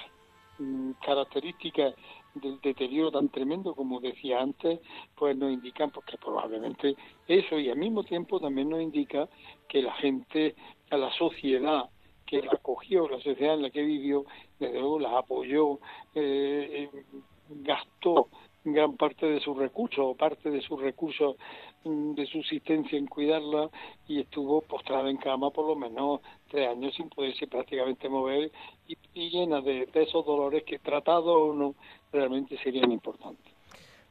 mm, 0.59 0.92
características 1.05 1.94
del 2.40 2.60
deterioro 2.60 3.10
tan 3.12 3.28
tremendo 3.28 3.74
como 3.74 4.01
decía 4.01 4.40
antes, 4.40 4.81
pues 5.16 5.36
nos 5.36 5.52
indican 5.52 5.90
porque 5.90 6.16
pues, 6.16 6.24
probablemente 6.24 6.97
eso 7.27 7.59
y 7.59 7.70
al 7.70 7.78
mismo 7.78 8.05
tiempo 8.05 8.40
también 8.40 8.69
nos 8.70 8.81
indica 8.81 9.28
que 9.69 9.82
la 9.82 9.93
gente, 9.94 10.55
a 10.90 10.97
la 10.97 11.10
sociedad 11.12 11.90
que 12.27 12.43
la 12.43 12.52
acogió, 12.52 13.09
la 13.09 13.20
sociedad 13.20 13.55
en 13.55 13.62
la 13.62 13.70
que 13.70 13.82
vivió, 13.82 14.24
desde 14.59 14.78
luego 14.78 14.98
las 14.98 15.15
apoyó, 15.15 15.78
eh, 16.15 16.90
eh, 16.93 17.05
gastó 17.48 18.28
gran 18.65 18.97
parte 18.97 19.27
de 19.27 19.40
sus 19.40 19.56
recursos, 19.56 20.16
parte 20.16 20.51
de 20.51 20.60
sus 20.60 20.81
recursos 20.81 21.36
mm, 21.85 22.15
de 22.15 22.27
subsistencia 22.27 22.98
en 22.98 23.06
cuidarla 23.06 23.70
y 24.06 24.20
estuvo 24.20 24.60
postrada 24.62 25.09
en 25.10 25.16
cama 25.16 25.51
por 25.51 25.66
lo 25.66 25.77
menos 25.77 26.20
tres 26.48 26.69
años 26.69 26.94
sin 26.94 27.09
poderse 27.09 27.47
prácticamente 27.47 28.09
mover 28.09 28.51
y, 28.86 28.97
llena 29.31 29.60
de, 29.60 29.86
de, 29.86 30.02
esos 30.02 30.24
dolores 30.24 30.65
que 30.65 30.78
tratado 30.78 31.32
o 31.32 31.55
no 31.55 31.74
realmente 32.12 32.59
serían 32.62 32.93
importantes. 32.93 33.52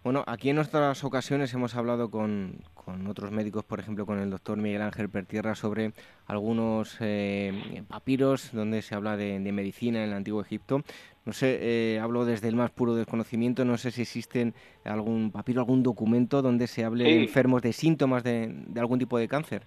Bueno, 0.04 0.24
aquí 0.26 0.50
en 0.50 0.60
otras 0.60 1.04
ocasiones 1.04 1.54
hemos 1.54 1.76
hablado 1.76 2.10
con, 2.10 2.64
otros 3.10 3.32
médicos, 3.32 3.66
por 3.66 3.80
ejemplo 3.80 4.06
con 4.06 4.20
el 4.20 4.30
doctor 4.30 4.58
Miguel 4.58 4.82
Ángel 4.82 5.10
Pertierra, 5.10 5.54
sobre 5.56 5.92
algunos 6.28 6.96
eh, 7.02 7.84
papiros 7.90 8.54
donde 8.54 8.82
se 8.82 8.96
habla 8.96 9.18
de, 9.18 9.40
medicina 9.40 10.02
en 10.02 10.12
el 10.12 10.16
antiguo 10.16 10.42
Egipto. 10.42 10.82
No 11.26 11.34
sé, 11.34 11.58
eh, 11.60 12.00
hablo 12.00 12.24
desde 12.24 12.48
el 12.48 12.56
más 12.56 12.72
puro 12.72 12.96
desconocimiento, 12.96 13.66
no 13.66 13.78
sé 13.78 13.92
si 13.92 14.04
existen 14.04 14.54
algún 14.86 15.32
papiro, 15.32 15.60
algún 15.60 15.84
documento 15.84 16.42
donde 16.42 16.68
se 16.68 16.86
hable 16.86 17.04
de 17.04 17.24
enfermos 17.24 17.62
de 17.62 17.74
síntomas 17.74 18.24
de, 18.24 18.48
de 18.50 18.80
algún 18.80 19.00
tipo 19.00 19.18
de 19.18 19.28
cáncer. 19.28 19.64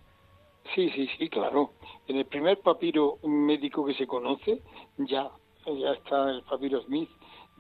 Sí, 0.75 0.89
sí, 0.91 1.09
sí, 1.19 1.29
claro. 1.29 1.73
En 2.07 2.17
el 2.17 2.25
primer 2.25 2.59
papiro 2.61 3.19
médico 3.25 3.85
que 3.85 3.93
se 3.93 4.07
conoce, 4.07 4.63
ya, 4.97 5.29
ya 5.67 5.93
está 5.93 6.31
el 6.31 6.43
papiro 6.45 6.81
Smith, 6.83 7.11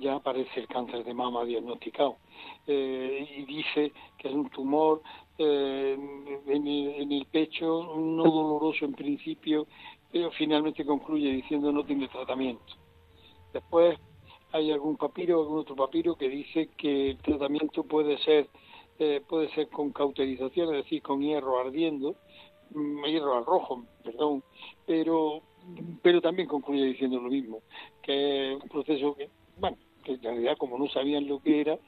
ya 0.00 0.16
aparece 0.16 0.60
el 0.60 0.68
cáncer 0.68 1.04
de 1.04 1.14
mama 1.14 1.44
diagnosticado. 1.44 2.16
Eh, 2.66 3.28
y 3.36 3.44
dice 3.44 3.92
que 4.18 4.28
es 4.28 4.34
un 4.34 4.48
tumor 4.50 5.02
eh, 5.38 5.96
en, 6.46 7.12
el, 7.12 7.26
pecho, 7.26 7.94
no 7.96 8.24
doloroso 8.24 8.84
en 8.84 8.92
principio, 8.92 9.66
pero 10.10 10.30
finalmente 10.32 10.84
concluye 10.84 11.30
diciendo 11.30 11.72
no 11.72 11.84
tiene 11.84 12.08
tratamiento. 12.08 12.74
Después 13.52 13.98
hay 14.52 14.72
algún 14.72 14.96
papiro, 14.96 15.40
algún 15.40 15.60
otro 15.60 15.76
papiro 15.76 16.16
que 16.16 16.28
dice 16.28 16.70
que 16.76 17.10
el 17.10 17.18
tratamiento 17.18 17.84
puede 17.84 18.18
ser 18.18 18.48
eh, 18.98 19.22
puede 19.26 19.48
ser 19.54 19.68
con 19.68 19.92
cauterización, 19.92 20.74
es 20.74 20.84
decir, 20.84 21.00
con 21.00 21.22
hierro 21.22 21.58
ardiendo, 21.58 22.16
mm, 22.74 23.04
hierro 23.06 23.38
al 23.38 23.46
rojo, 23.46 23.84
perdón, 24.04 24.42
pero 24.86 25.42
pero 26.02 26.20
también 26.20 26.48
concluye 26.48 26.84
diciendo 26.84 27.20
lo 27.20 27.28
mismo, 27.28 27.62
que 28.02 28.52
es 28.52 28.62
un 28.62 28.68
proceso 28.68 29.14
que, 29.14 29.28
bueno, 29.58 29.76
que 30.18 30.28
en 30.28 30.34
realidad 30.34 30.56
como 30.58 30.78
no 30.78 30.88
sabían 30.88 31.28
lo 31.28 31.40
que 31.40 31.60
era, 31.60 31.78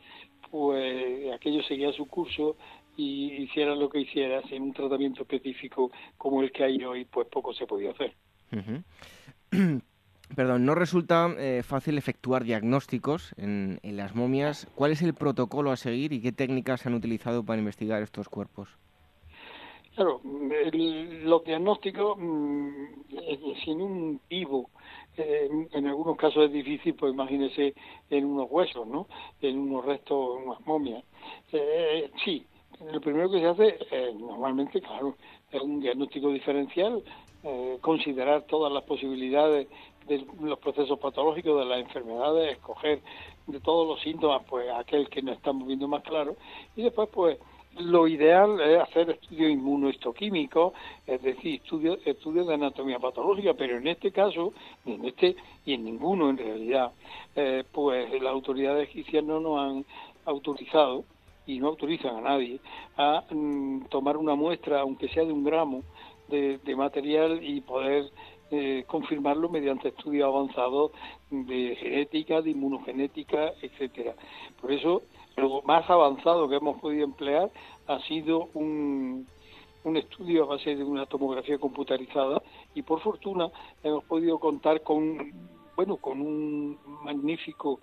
pues 0.50 1.32
aquello 1.32 1.62
seguía 1.62 1.92
su 1.92 2.06
curso 2.06 2.56
y 2.96 3.42
hiciera 3.42 3.74
lo 3.74 3.88
que 3.88 4.00
hiciera 4.00 4.42
sin 4.48 4.62
un 4.62 4.72
tratamiento 4.72 5.22
específico 5.22 5.90
como 6.18 6.42
el 6.42 6.52
que 6.52 6.64
hay 6.64 6.84
hoy, 6.84 7.04
pues 7.06 7.26
poco 7.28 7.54
se 7.54 7.66
podía 7.66 7.90
hacer. 7.90 8.14
Perdón, 10.36 10.64
no 10.64 10.74
resulta 10.74 11.28
eh, 11.38 11.62
fácil 11.62 11.98
efectuar 11.98 12.44
diagnósticos 12.44 13.34
en, 13.36 13.80
las 13.82 14.14
momias. 14.14 14.66
¿Cuál 14.74 14.92
es 14.92 15.02
el 15.02 15.12
protocolo 15.12 15.70
a 15.70 15.76
seguir 15.76 16.12
y 16.12 16.22
qué 16.22 16.32
técnicas 16.32 16.80
se 16.80 16.88
han 16.88 16.94
utilizado 16.94 17.44
para 17.44 17.58
investigar 17.58 18.02
estos 18.02 18.30
cuerpos? 18.30 18.70
Claro, 19.94 20.22
los 20.24 21.44
diagnósticos 21.44 22.16
mm, 22.18 22.86
sin 23.62 23.82
un 23.82 24.20
vivo, 24.30 24.70
eh, 25.16 25.48
en 25.72 25.86
algunos 25.86 26.16
casos 26.16 26.47
es 26.47 26.52
difícil, 26.52 26.94
pues 26.94 27.12
imagínese 27.12 27.74
en 28.10 28.24
unos 28.24 28.51
huesos, 28.51 28.86
¿no? 28.86 29.06
En 29.40 29.59
unos 29.59 29.84
restos, 29.84 30.39
en 30.39 30.48
unas 30.48 30.66
momias. 30.66 31.05
Eh, 31.52 32.10
sí, 32.24 32.44
lo 32.90 33.01
primero 33.01 33.30
que 33.30 33.40
se 33.40 33.47
hace, 33.47 33.78
eh, 33.90 34.12
normalmente, 34.18 34.80
claro, 34.80 35.16
es 35.51 35.60
un 35.60 35.80
diagnóstico 35.80 36.30
diferencial, 36.30 37.02
eh, 37.44 37.78
considerar 37.80 38.43
todas 38.43 38.72
las 38.72 38.84
posibilidades 38.84 39.68
de 40.06 40.26
los 40.40 40.59
procesos 40.59 40.98
patológicos, 40.98 41.59
de 41.59 41.64
las 41.66 41.80
enfermedades, 41.80 42.52
escoger 42.52 43.01
de 43.47 43.60
todos 43.60 43.86
los 43.86 44.01
síntomas, 44.01 44.43
pues 44.48 44.68
aquel 44.70 45.09
que 45.09 45.22
nos 45.22 45.36
estamos 45.36 45.66
viendo 45.66 45.86
más 45.86 46.02
claro, 46.02 46.36
y 46.74 46.82
después, 46.82 47.09
pues, 47.12 47.39
lo 47.78 48.06
ideal 48.06 48.60
es 48.60 48.80
hacer 48.80 49.10
estudios 49.10 49.50
inmunohistoquímicos, 49.50 50.72
es 51.06 51.22
decir, 51.22 51.60
estudios, 51.62 51.98
estudios 52.04 52.46
de 52.46 52.54
anatomía 52.54 52.98
patológica, 52.98 53.54
pero 53.54 53.78
en 53.78 53.86
este 53.86 54.12
caso, 54.12 54.52
en 54.84 55.04
este 55.04 55.36
y 55.64 55.74
en 55.74 55.84
ninguno 55.84 56.30
en 56.30 56.38
realidad, 56.38 56.92
eh, 57.34 57.64
pues 57.72 58.10
las 58.12 58.32
autoridades 58.32 58.88
egipcias 58.88 59.24
no 59.24 59.40
nos 59.40 59.58
han 59.58 59.84
autorizado 60.24 61.04
y 61.46 61.58
no 61.58 61.68
autorizan 61.68 62.16
a 62.16 62.20
nadie 62.20 62.60
a 62.96 63.24
mm, 63.30 63.86
tomar 63.86 64.16
una 64.16 64.34
muestra, 64.34 64.80
aunque 64.80 65.08
sea 65.08 65.24
de 65.24 65.32
un 65.32 65.44
gramo, 65.44 65.82
de, 66.28 66.76
material 66.76 67.40
y 67.42 67.60
poder 67.60 68.10
eh, 68.50 68.84
confirmarlo 68.86 69.50
mediante 69.50 69.88
estudios 69.88 70.26
avanzados 70.26 70.92
de 71.30 71.76
genética, 71.76 72.40
de 72.40 72.50
inmunogenética, 72.50 73.52
etcétera. 73.60 74.14
Por 74.60 74.72
eso, 74.72 75.02
lo 75.36 75.62
más 75.62 75.88
avanzado 75.88 76.48
que 76.48 76.56
hemos 76.56 76.80
podido 76.80 77.04
emplear 77.04 77.50
ha 77.86 77.98
sido 78.00 78.48
un, 78.54 79.26
un 79.84 79.96
estudio 79.96 80.44
a 80.44 80.46
base 80.46 80.76
de 80.76 80.84
una 80.84 81.06
tomografía 81.06 81.59
computarizada 81.59 82.42
y 82.74 82.82
por 82.82 83.00
fortuna 83.00 83.50
hemos 83.82 84.04
podido 84.04 84.38
contar 84.38 84.82
con 84.82 85.32
bueno 85.74 85.96
con 85.96 86.20
un 86.20 86.78
magnífico 87.02 87.80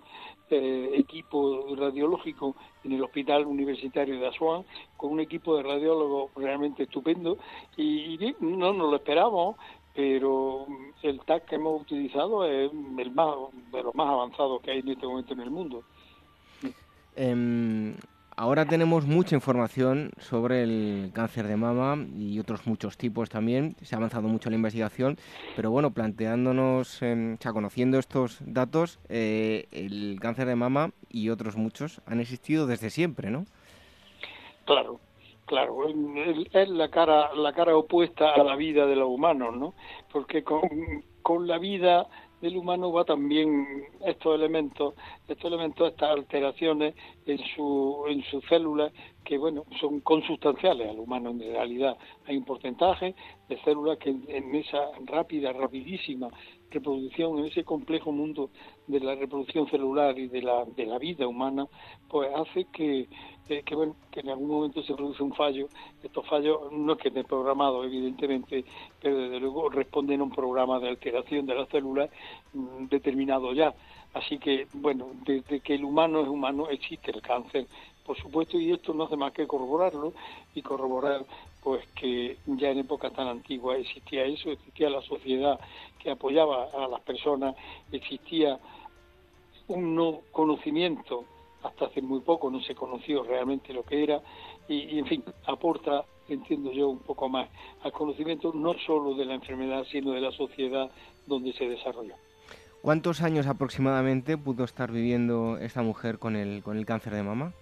eh, 0.52 0.90
equipo 0.94 1.76
radiológico 1.76 2.56
en 2.82 2.92
el 2.92 3.04
Hospital 3.04 3.46
Universitario 3.46 4.18
de 4.18 4.26
Asuán, 4.26 4.64
con 4.96 5.12
un 5.12 5.20
equipo 5.20 5.56
de 5.56 5.62
radiólogos 5.62 6.32
realmente 6.34 6.82
estupendo, 6.82 7.38
y, 7.76 8.18
no 8.40 8.72
nos 8.72 8.90
lo 8.90 8.96
esperábamos, 8.96 9.54
pero 9.94 10.66
el 11.02 11.20
TAC 11.20 11.44
que 11.44 11.54
hemos 11.54 11.82
utilizado 11.82 12.44
es 12.46 12.72
el 12.98 13.10
más 13.12 13.36
de 13.70 13.82
los 13.82 13.94
más 13.94 14.08
avanzados 14.08 14.60
que 14.62 14.72
hay 14.72 14.80
en 14.80 14.88
este 14.88 15.06
momento 15.06 15.34
en 15.34 15.40
el 15.40 15.50
mundo. 15.50 15.84
Em, 17.16 17.94
Ahora 18.40 18.64
tenemos 18.64 19.04
mucha 19.04 19.34
información 19.34 20.12
sobre 20.16 20.62
el 20.62 21.10
cáncer 21.12 21.46
de 21.46 21.56
mama 21.56 22.06
y 22.16 22.38
otros 22.38 22.66
muchos 22.66 22.96
tipos 22.96 23.28
también. 23.28 23.76
Se 23.82 23.94
ha 23.94 23.98
avanzado 23.98 24.28
mucho 24.28 24.48
la 24.48 24.56
investigación, 24.56 25.18
pero 25.56 25.70
bueno, 25.70 25.90
planteándonos, 25.90 27.02
o 27.02 27.36
sea, 27.38 27.52
conociendo 27.52 27.98
estos 27.98 28.38
datos, 28.40 28.98
eh, 29.10 29.66
el 29.72 30.16
cáncer 30.22 30.46
de 30.46 30.56
mama 30.56 30.92
y 31.10 31.28
otros 31.28 31.58
muchos 31.58 32.00
han 32.06 32.18
existido 32.18 32.66
desde 32.66 32.88
siempre, 32.88 33.30
¿no? 33.30 33.44
Claro, 34.64 35.00
claro. 35.44 35.76
Es 36.54 36.70
la 36.70 36.88
cara, 36.88 37.34
la 37.34 37.52
cara 37.52 37.76
opuesta 37.76 38.32
a 38.32 38.42
la 38.42 38.56
vida 38.56 38.86
de 38.86 38.96
los 38.96 39.10
humanos, 39.10 39.54
¿no? 39.54 39.74
Porque 40.10 40.42
con, 40.42 40.62
con 41.20 41.46
la 41.46 41.58
vida 41.58 42.06
del 42.40 42.56
humano 42.56 42.92
va 42.92 43.04
también 43.04 43.84
estos 44.04 44.34
elementos, 44.34 44.94
estos 45.28 45.44
elementos, 45.44 45.90
estas 45.90 46.10
alteraciones 46.10 46.94
en 47.26 47.38
su, 47.54 48.04
en 48.08 48.22
sus 48.24 48.44
células 48.46 48.92
que 49.24 49.38
bueno 49.38 49.64
son 49.80 50.00
consustanciales 50.00 50.88
al 50.88 50.98
humano 50.98 51.30
en 51.30 51.40
realidad. 51.40 51.96
Hay 52.26 52.36
un 52.36 52.44
porcentaje 52.44 53.14
de 53.48 53.62
células 53.62 53.98
que 53.98 54.10
en 54.10 54.54
esa 54.54 54.90
rápida, 55.06 55.52
rapidísima 55.52 56.30
reproducción, 56.70 57.38
en 57.38 57.46
ese 57.46 57.64
complejo 57.64 58.12
mundo 58.12 58.50
de 58.86 59.00
la 59.00 59.14
reproducción 59.14 59.68
celular 59.68 60.18
y 60.18 60.28
de 60.28 60.42
la, 60.42 60.64
de 60.64 60.86
la 60.86 60.98
vida 60.98 61.26
humana, 61.26 61.66
pues 62.08 62.30
hace 62.34 62.66
que, 62.72 63.08
que, 63.46 63.74
bueno, 63.74 63.96
que 64.10 64.20
en 64.20 64.30
algún 64.30 64.48
momento 64.48 64.82
se 64.82 64.94
produce 64.94 65.22
un 65.22 65.34
fallo. 65.34 65.68
Estos 66.02 66.26
fallos 66.26 66.72
no 66.72 66.92
es 66.92 66.98
que 66.98 67.08
estén 67.08 67.24
programados, 67.24 67.84
evidentemente, 67.86 68.64
pero 69.00 69.16
desde 69.16 69.40
luego 69.40 69.68
responden 69.68 70.20
a 70.20 70.24
un 70.24 70.30
programa 70.30 70.78
de 70.78 70.88
alteración 70.88 71.46
de 71.46 71.54
las 71.54 71.68
células 71.68 72.10
mm, 72.52 72.86
determinado 72.86 73.52
ya. 73.52 73.74
Así 74.12 74.38
que, 74.38 74.66
bueno, 74.72 75.10
desde 75.24 75.60
que 75.60 75.74
el 75.74 75.84
humano 75.84 76.20
es 76.20 76.28
humano 76.28 76.68
existe 76.68 77.12
el 77.12 77.22
cáncer, 77.22 77.66
por 78.04 78.16
supuesto, 78.16 78.58
y 78.58 78.72
esto 78.72 78.92
no 78.92 79.04
hace 79.04 79.16
más 79.16 79.32
que 79.32 79.46
corroborarlo 79.46 80.12
y 80.54 80.62
corroborar 80.62 81.24
pues 81.62 81.86
que 81.94 82.38
ya 82.46 82.70
en 82.70 82.78
épocas 82.78 83.12
tan 83.12 83.28
antiguas 83.28 83.78
existía 83.78 84.24
eso, 84.24 84.50
existía 84.50 84.90
la 84.90 85.02
sociedad 85.02 85.60
que 86.02 86.10
apoyaba 86.10 86.68
a 86.72 86.88
las 86.88 87.00
personas, 87.00 87.54
existía 87.92 88.58
un 89.68 89.94
no 89.94 90.20
conocimiento, 90.32 91.24
hasta 91.62 91.86
hace 91.86 92.02
muy 92.02 92.20
poco 92.20 92.50
no 92.50 92.60
se 92.60 92.74
conoció 92.74 93.22
realmente 93.22 93.72
lo 93.72 93.84
que 93.84 94.02
era, 94.02 94.20
y, 94.68 94.98
en 94.98 95.06
fin, 95.06 95.24
aporta, 95.46 96.04
entiendo 96.28 96.72
yo, 96.72 96.88
un 96.88 97.00
poco 97.00 97.28
más 97.28 97.48
al 97.82 97.92
conocimiento 97.92 98.52
no 98.54 98.74
solo 98.86 99.14
de 99.14 99.24
la 99.24 99.34
enfermedad, 99.34 99.84
sino 99.90 100.12
de 100.12 100.20
la 100.20 100.32
sociedad 100.32 100.90
donde 101.26 101.52
se 101.52 101.68
desarrolló. 101.68 102.14
¿Cuántos 102.82 103.20
años 103.20 103.46
aproximadamente 103.46 104.38
pudo 104.38 104.64
estar 104.64 104.90
viviendo 104.90 105.58
esta 105.58 105.82
mujer 105.82 106.18
con 106.18 106.34
el, 106.34 106.62
con 106.62 106.78
el 106.78 106.86
cáncer 106.86 107.14
de 107.14 107.22
mama? 107.22 107.52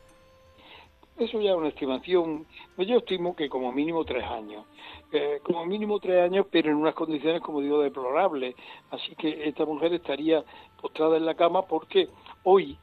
Eso 1.18 1.40
ya 1.40 1.50
es 1.50 1.56
una 1.56 1.68
estimación, 1.68 2.46
pues 2.76 2.86
yo 2.86 2.98
estimo 2.98 3.34
que 3.34 3.48
como 3.48 3.72
mínimo 3.72 4.04
tres 4.04 4.22
años, 4.22 4.64
eh, 5.10 5.40
como 5.42 5.66
mínimo 5.66 5.98
tres 5.98 6.22
años, 6.22 6.46
pero 6.48 6.70
en 6.70 6.76
unas 6.76 6.94
condiciones, 6.94 7.42
como 7.42 7.60
digo, 7.60 7.80
deplorables. 7.80 8.54
Así 8.92 9.16
que 9.16 9.48
esta 9.48 9.64
mujer 9.64 9.92
estaría 9.94 10.44
postrada 10.80 11.16
en 11.16 11.26
la 11.26 11.34
cama 11.34 11.62
porque 11.62 12.08
hoy, 12.44 12.78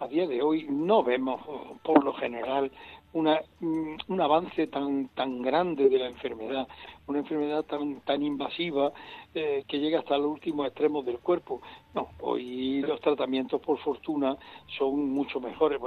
a 0.00 0.08
día 0.08 0.26
de 0.26 0.40
hoy, 0.40 0.66
no 0.70 1.02
vemos 1.02 1.42
por 1.82 2.02
lo 2.02 2.14
general 2.14 2.72
una, 3.14 3.40
mm, 3.60 3.96
un 4.08 4.20
avance 4.20 4.66
tan 4.66 5.08
tan 5.08 5.40
grande 5.40 5.88
de 5.88 5.98
la 5.98 6.06
enfermedad, 6.06 6.68
una 7.06 7.20
enfermedad 7.20 7.64
tan 7.64 8.00
tan 8.00 8.22
invasiva 8.22 8.92
eh, 9.34 9.64
que 9.66 9.78
llega 9.78 10.00
hasta 10.00 10.18
los 10.18 10.32
últimos 10.32 10.66
extremos 10.66 11.04
del 11.06 11.18
cuerpo. 11.18 11.62
No, 11.94 12.08
hoy 12.20 12.82
los 12.82 13.00
tratamientos, 13.00 13.60
por 13.60 13.78
fortuna, 13.78 14.36
son 14.78 15.10
mucho 15.10 15.40
mejores, 15.40 15.80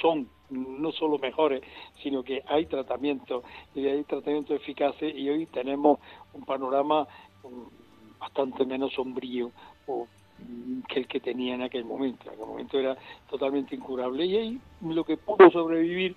son 0.00 0.28
no 0.50 0.92
solo 0.92 1.18
mejores, 1.18 1.62
sino 2.02 2.22
que 2.22 2.42
hay 2.46 2.66
tratamientos 2.66 3.44
y 3.74 3.86
hay 3.86 4.04
tratamientos 4.04 4.56
eficaces 4.56 5.14
y 5.14 5.28
hoy 5.28 5.46
tenemos 5.46 5.98
un 6.34 6.44
panorama 6.44 7.06
mm, 7.44 8.18
bastante 8.18 8.64
menos 8.64 8.92
sombrío 8.92 9.50
mm, 9.86 10.80
que 10.88 11.00
el 11.00 11.06
que 11.06 11.20
tenía 11.20 11.54
en 11.54 11.62
aquel 11.62 11.84
momento. 11.84 12.24
En 12.26 12.34
aquel 12.34 12.46
momento 12.46 12.78
era 12.78 12.96
totalmente 13.30 13.74
incurable 13.74 14.24
y 14.26 14.36
ahí 14.36 14.60
lo 14.82 15.04
que 15.04 15.16
pudo 15.16 15.50
sobrevivir 15.50 16.16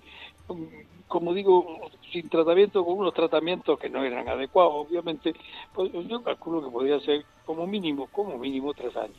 como 1.08 1.34
digo, 1.34 1.90
sin 2.12 2.28
tratamiento, 2.28 2.84
con 2.84 2.98
unos 2.98 3.14
tratamientos 3.14 3.78
que 3.78 3.88
no 3.88 4.04
eran 4.04 4.28
adecuados, 4.28 4.86
obviamente, 4.88 5.34
pues 5.72 5.92
yo 5.92 6.22
calculo 6.22 6.64
que 6.64 6.70
podría 6.70 7.00
ser 7.00 7.24
como 7.44 7.66
mínimo, 7.66 8.08
como 8.10 8.38
mínimo 8.38 8.74
tres 8.74 8.96
años. 8.96 9.16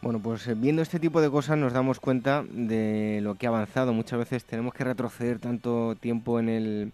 Bueno, 0.00 0.20
pues 0.22 0.46
eh, 0.46 0.54
viendo 0.56 0.80
este 0.80 1.00
tipo 1.00 1.20
de 1.20 1.28
cosas 1.28 1.58
nos 1.58 1.72
damos 1.72 1.98
cuenta 1.98 2.44
de 2.48 3.20
lo 3.20 3.34
que 3.34 3.46
ha 3.46 3.50
avanzado. 3.50 3.92
Muchas 3.92 4.18
veces 4.20 4.44
tenemos 4.44 4.72
que 4.72 4.84
retroceder 4.84 5.40
tanto 5.40 5.96
tiempo 5.96 6.38
en 6.38 6.48
el, 6.48 6.92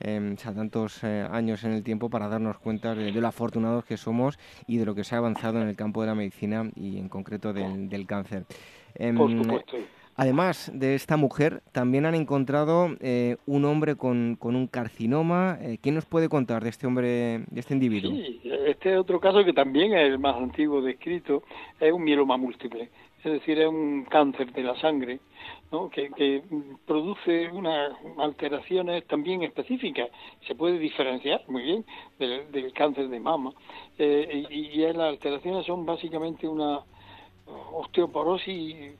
em, 0.00 0.34
o 0.34 0.38
sea, 0.38 0.54
tantos 0.54 1.04
eh, 1.04 1.26
años 1.30 1.64
en 1.64 1.72
el 1.72 1.82
tiempo 1.82 2.08
para 2.08 2.28
darnos 2.28 2.56
cuenta 2.58 2.94
de, 2.94 3.12
lo 3.12 3.28
afortunados 3.28 3.84
que 3.84 3.98
somos 3.98 4.38
y 4.66 4.78
de 4.78 4.86
lo 4.86 4.94
que 4.94 5.04
se 5.04 5.14
ha 5.14 5.18
avanzado 5.18 5.60
en 5.60 5.68
el 5.68 5.76
campo 5.76 6.00
de 6.00 6.06
la 6.06 6.14
medicina 6.14 6.70
y 6.76 6.98
en 6.98 7.10
concreto 7.10 7.52
del, 7.52 7.90
del 7.90 8.06
cáncer. 8.06 8.46
Em, 8.94 9.16
Por 9.16 9.30
supuesto. 9.30 9.76
Además 10.18 10.70
de 10.72 10.94
esta 10.94 11.18
mujer, 11.18 11.62
también 11.72 12.06
han 12.06 12.14
encontrado 12.14 12.88
eh, 13.00 13.36
un 13.44 13.66
hombre 13.66 13.96
con, 13.96 14.38
un 14.40 14.66
carcinoma. 14.66 15.58
Eh, 15.60 15.78
¿Quién 15.82 15.94
nos 15.94 16.06
puede 16.06 16.30
contar 16.30 16.62
de 16.62 16.70
este 16.70 16.86
hombre, 16.86 17.44
de 17.50 17.60
este 17.60 17.74
individuo? 17.74 18.12
Sí, 18.12 18.40
este 18.66 18.94
es 18.94 18.98
otro 18.98 19.20
caso 19.20 19.44
que 19.44 19.52
también 19.52 19.92
es 19.92 20.06
el 20.06 20.18
más 20.18 20.36
antiguo 20.36 20.80
descrito, 20.80 21.42
es 21.78 21.92
un 21.92 22.02
mieloma 22.02 22.38
múltiple, 22.38 22.88
es 23.22 23.32
decir, 23.32 23.58
es 23.58 23.68
un 23.68 24.04
cáncer 24.04 24.52
de 24.54 24.62
la 24.62 24.74
sangre 24.80 25.20
¿no? 25.70 25.90
que, 25.90 26.42
produce 26.86 27.50
unas 27.52 27.92
alteraciones 28.16 29.06
también 29.06 29.42
específicas. 29.42 30.08
Se 30.46 30.54
puede 30.54 30.78
diferenciar 30.78 31.42
muy 31.46 31.62
bien 31.62 31.84
del, 32.18 32.72
cáncer 32.72 33.08
de 33.08 33.20
mama 33.20 33.52
eh, 33.98 34.46
y, 34.48 34.80
y 34.80 34.92
las 34.94 35.10
alteraciones 35.10 35.66
son 35.66 35.84
básicamente 35.84 36.48
una 36.48 36.80
osteoporosis 37.72 38.94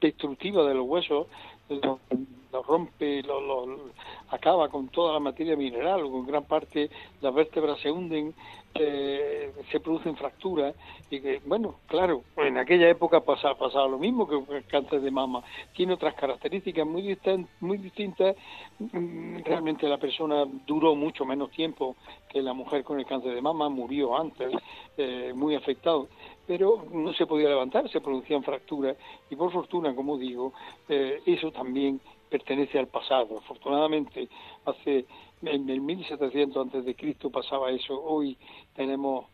destructiva 0.00 0.64
de 0.64 0.74
los 0.74 0.86
huesos, 0.86 1.26
lo, 1.68 2.62
rompe, 2.62 3.22
lo, 3.22 3.92
acaba 4.30 4.68
con 4.68 4.88
toda 4.88 5.12
la 5.12 5.20
materia 5.20 5.56
mineral, 5.56 6.02
con 6.02 6.26
gran 6.26 6.44
parte 6.44 6.90
las 7.20 7.34
vértebras 7.34 7.78
se 7.80 7.90
hunden, 7.90 8.34
eh, 8.74 9.52
se 9.70 9.80
producen 9.80 10.16
fracturas 10.16 10.74
y 11.10 11.20
que, 11.20 11.40
bueno, 11.46 11.76
claro, 11.86 12.22
en 12.36 12.58
aquella 12.58 12.88
época 12.88 13.20
pasaba, 13.20 13.88
lo 13.88 13.98
mismo 13.98 14.28
que 14.28 14.56
el 14.56 14.64
cáncer 14.66 15.00
de 15.00 15.10
mama. 15.10 15.42
Tiene 15.74 15.94
otras 15.94 16.14
características 16.14 16.86
muy, 16.86 17.02
distintas, 17.02 17.50
muy 17.60 17.78
distintas. 17.78 18.36
Mm, 18.78 19.38
realmente 19.44 19.88
la 19.88 19.98
persona 19.98 20.44
duró 20.66 20.94
mucho 20.94 21.24
menos 21.24 21.50
tiempo 21.50 21.96
que 22.28 22.42
la 22.42 22.52
mujer 22.52 22.84
con 22.84 22.98
el 22.98 23.06
cáncer 23.06 23.34
de 23.34 23.42
mama, 23.42 23.68
murió 23.68 24.18
antes, 24.18 24.52
eh, 24.96 25.32
muy 25.34 25.54
afectado 25.54 26.08
pero 26.48 26.86
no 26.90 27.12
se 27.12 27.26
podía 27.26 27.50
levantar, 27.50 27.90
se 27.90 28.00
producían 28.00 28.42
fracturas 28.42 28.96
y 29.28 29.36
por 29.36 29.52
fortuna, 29.52 29.94
como 29.94 30.16
digo, 30.16 30.54
eh, 30.88 31.20
eso 31.26 31.52
también 31.52 32.00
pertenece 32.30 32.78
al 32.78 32.86
pasado. 32.86 33.36
Afortunadamente, 33.36 34.30
hace 34.64 35.04
en 35.42 35.68
el 35.68 35.82
1700 35.82 36.56
antes 36.56 36.86
de 36.86 36.94
Cristo 36.94 37.30
pasaba 37.30 37.70
eso. 37.70 38.02
Hoy 38.02 38.38
tenemos 38.74 39.26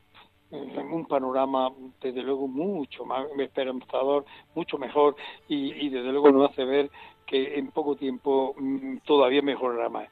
eh, 0.51 0.85
un 0.91 1.07
panorama 1.07 1.71
desde 2.01 2.21
luego 2.21 2.49
mucho 2.49 3.05
más 3.05 3.27
esperanzador, 3.39 4.25
mucho 4.57 4.77
mejor 4.77 5.15
y, 5.49 5.87
y 5.87 5.91
desde 5.91 6.11
luego 6.11 6.33
nos 6.33 6.51
hace 6.51 6.65
ver 6.65 6.91
que 7.27 7.57
en 7.57 7.71
poco 7.71 7.95
tiempo 7.95 8.57
mm, 8.59 8.99
todavía 9.07 9.41
mejorará 9.41 9.89
más 9.89 10.09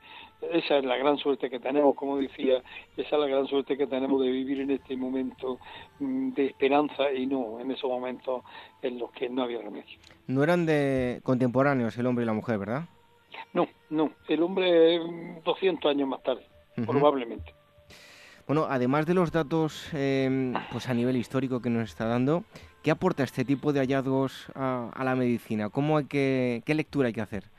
esa 0.50 0.78
es 0.78 0.84
la 0.84 0.96
gran 0.96 1.16
suerte 1.18 1.48
que 1.48 1.60
tenemos, 1.60 1.94
como 1.94 2.18
decía, 2.18 2.62
esa 2.96 3.16
es 3.16 3.20
la 3.20 3.26
gran 3.26 3.46
suerte 3.46 3.76
que 3.76 3.86
tenemos 3.86 4.20
de 4.20 4.30
vivir 4.30 4.60
en 4.60 4.70
este 4.70 4.96
momento 4.96 5.58
mm, 6.00 6.32
de 6.32 6.46
esperanza 6.46 7.12
y 7.12 7.26
no 7.26 7.60
en 7.60 7.70
esos 7.70 7.88
momentos 7.88 8.42
en 8.82 8.98
los 8.98 9.10
que 9.12 9.28
no 9.28 9.42
había 9.42 9.60
remedio. 9.60 9.98
No 10.26 10.42
eran 10.42 10.66
de 10.66 11.20
contemporáneos 11.22 11.96
el 11.98 12.06
hombre 12.06 12.24
y 12.24 12.26
la 12.26 12.32
mujer, 12.32 12.58
¿verdad? 12.58 12.84
No, 13.52 13.68
no, 13.90 14.12
el 14.28 14.42
hombre 14.42 15.00
200 15.44 15.90
años 15.90 16.08
más 16.08 16.22
tarde, 16.22 16.46
probablemente. 16.86 17.54
Bueno, 18.46 18.66
además 18.68 19.06
de 19.06 19.14
los 19.14 19.30
datos 19.30 19.88
em, 19.94 20.52
pues 20.72 20.88
a 20.88 20.94
nivel 20.94 21.16
histórico 21.16 21.62
que 21.62 21.70
nos 21.70 21.88
está 21.88 22.06
dando, 22.06 22.44
¿qué 22.82 22.90
aporta 22.90 23.22
este 23.22 23.44
tipo 23.44 23.72
de 23.72 23.80
hallazgos 23.80 24.48
a, 24.54 24.90
a 24.92 25.04
la 25.04 25.14
medicina? 25.14 25.70
¿Cómo 25.70 25.96
hay 25.98 26.06
que, 26.06 26.62
¿Qué 26.66 26.74
lectura 26.74 27.06
hay 27.06 27.12
que 27.12 27.20
hacer? 27.20 27.51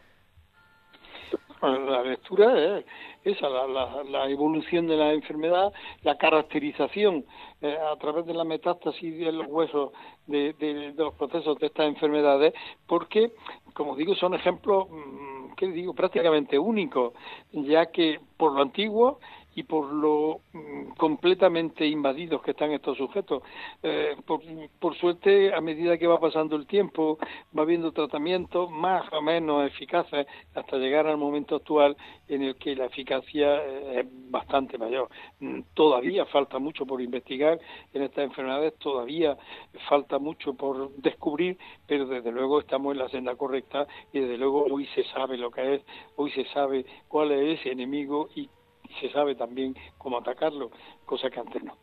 La 1.64 2.04
lectura 2.04 2.80
es 2.80 2.86
esa, 3.24 3.48
la, 3.48 4.30
evolución 4.30 4.86
de 4.86 4.98
la 4.98 5.14
enfermedad, 5.14 5.72
la 6.02 6.18
caracterización 6.18 7.24
eh, 7.62 7.78
a 7.78 7.96
través 7.96 8.26
de 8.26 8.34
la 8.34 8.44
metástasis 8.44 9.18
de 9.18 9.32
los 9.32 9.48
huesos 9.48 9.92
de, 10.28 10.94
los 10.98 11.14
procesos 11.14 11.58
de 11.60 11.68
estas 11.68 11.88
enfermedades, 11.88 12.54
porque, 12.86 13.32
como 13.74 13.96
digo, 13.96 14.14
son 14.16 14.34
ejemplos, 14.34 14.90
mm, 14.90 15.54
¿qué 15.56 15.68
digo?, 15.68 15.94
prácticamente 15.94 16.60
únicos, 16.60 17.14
ya 17.54 17.86
que 17.86 18.20
por 18.36 18.54
lo 18.54 18.62
antiguo 18.62 19.20
y 19.56 19.64
por 19.64 19.92
lo 19.92 20.42
mm, 20.54 20.94
completamente 20.98 21.86
invadidos 21.86 22.42
que 22.42 22.52
están 22.52 22.72
estos 22.72 22.98
sujetos. 22.98 23.44
Eh, 23.82 24.16
por, 24.80 24.96
suerte, 24.96 25.54
a 25.54 25.62
medida 25.62 25.98
que 25.98 26.08
va 26.08 26.20
pasando 26.20 26.56
el 26.56 26.66
tiempo, 26.66 27.18
va 27.58 27.64
habiendo 27.64 27.92
tratamientos 27.92 28.70
más 28.72 29.12
o 29.14 29.22
menos 29.22 29.68
eficaces 29.68 30.26
hasta 30.56 30.78
llegar 30.78 31.08
al 31.08 31.18
momento 31.18 31.56
actual 31.56 31.96
en 32.28 32.44
el 32.44 32.56
que 32.56 32.76
la 32.76 32.86
eficacia 32.86 33.64
eh, 33.64 34.00
es 34.02 34.32
bastante 34.32 34.78
mayor. 34.78 35.10
Mm, 35.40 35.62
todavía 35.74 36.26
falta 36.26 36.60
mucho 36.60 36.86
por 36.86 37.02
investigar 37.02 37.60
en 37.94 38.02
estas 38.02 38.26
enfermedades, 38.26 38.76
todavía 38.80 39.38
falta 39.88 40.20
mucho 40.20 40.54
por 40.54 40.96
descubrir, 40.96 41.58
pero 41.88 42.06
desde 42.08 42.32
luego 42.32 42.60
estamos 42.60 42.94
en 42.94 43.00
la 43.00 43.10
senda 43.10 43.36
correcta 43.36 43.88
y 44.12 44.20
desde 44.20 44.38
luego 44.38 44.66
hoy 44.66 44.88
se 44.96 45.04
sabe 45.06 45.38
lo 45.38 45.52
que 45.52 45.76
es, 45.76 45.82
hoy 46.16 46.32
se 46.32 46.46
sabe 46.46 46.86
cuál 47.08 47.32
es 47.32 47.60
ese 47.60 47.72
enemigo 47.72 48.30
y 48.36 48.50
se 49.00 49.12
sabe 49.12 49.36
también 49.36 49.76
cómo 49.98 50.18
atacarlo, 50.18 50.72
cosa 51.06 51.30
que 51.30 51.40
antes 51.40 51.64
no. 51.64 51.78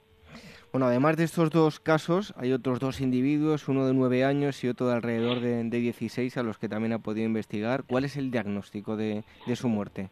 Bueno, 0.72 0.86
además 0.86 1.16
de 1.16 1.24
estos 1.24 1.50
dos 1.50 1.80
casos, 1.80 2.32
hay 2.36 2.52
otros 2.52 2.78
dos 2.78 3.00
individuos, 3.00 3.66
uno 3.66 3.86
de 3.86 3.92
nueve 3.92 4.24
años 4.24 4.62
y 4.62 4.68
otro 4.68 4.86
de 4.86 4.94
alrededor 4.94 5.40
de, 5.40 5.64
de 5.64 5.78
16, 5.80 6.36
a 6.36 6.44
los 6.44 6.58
que 6.58 6.68
también 6.68 6.92
ha 6.92 7.00
podido 7.00 7.26
investigar. 7.26 7.82
¿Cuál 7.84 8.04
es 8.04 8.16
el 8.16 8.30
diagnóstico 8.30 8.96
de, 8.96 9.24
de 9.46 9.56
su 9.56 9.68
muerte? 9.68 10.10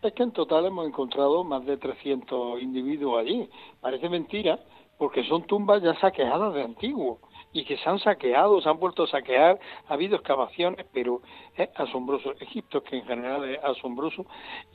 Es 0.00 0.14
que 0.14 0.22
en 0.22 0.32
total 0.32 0.64
hemos 0.64 0.86
encontrado 0.86 1.44
más 1.44 1.66
de 1.66 1.76
300 1.76 2.62
individuos 2.62 3.20
allí. 3.20 3.50
Parece 3.80 4.08
mentira, 4.08 4.58
porque 4.96 5.24
son 5.24 5.42
tumbas 5.46 5.82
ya 5.82 5.94
saqueadas 6.00 6.54
de 6.54 6.62
antiguo 6.62 7.20
y 7.58 7.64
que 7.64 7.76
se 7.76 7.88
han 7.88 7.98
saqueado, 7.98 8.60
se 8.60 8.68
han 8.68 8.78
vuelto 8.78 9.02
a 9.02 9.08
saquear, 9.08 9.58
ha 9.88 9.92
habido 9.94 10.16
excavaciones, 10.16 10.86
pero 10.92 11.22
es 11.56 11.68
asombroso. 11.74 12.32
Egipto, 12.40 12.84
que 12.84 12.98
en 12.98 13.04
general 13.04 13.44
es 13.48 13.58
asombroso, 13.64 14.26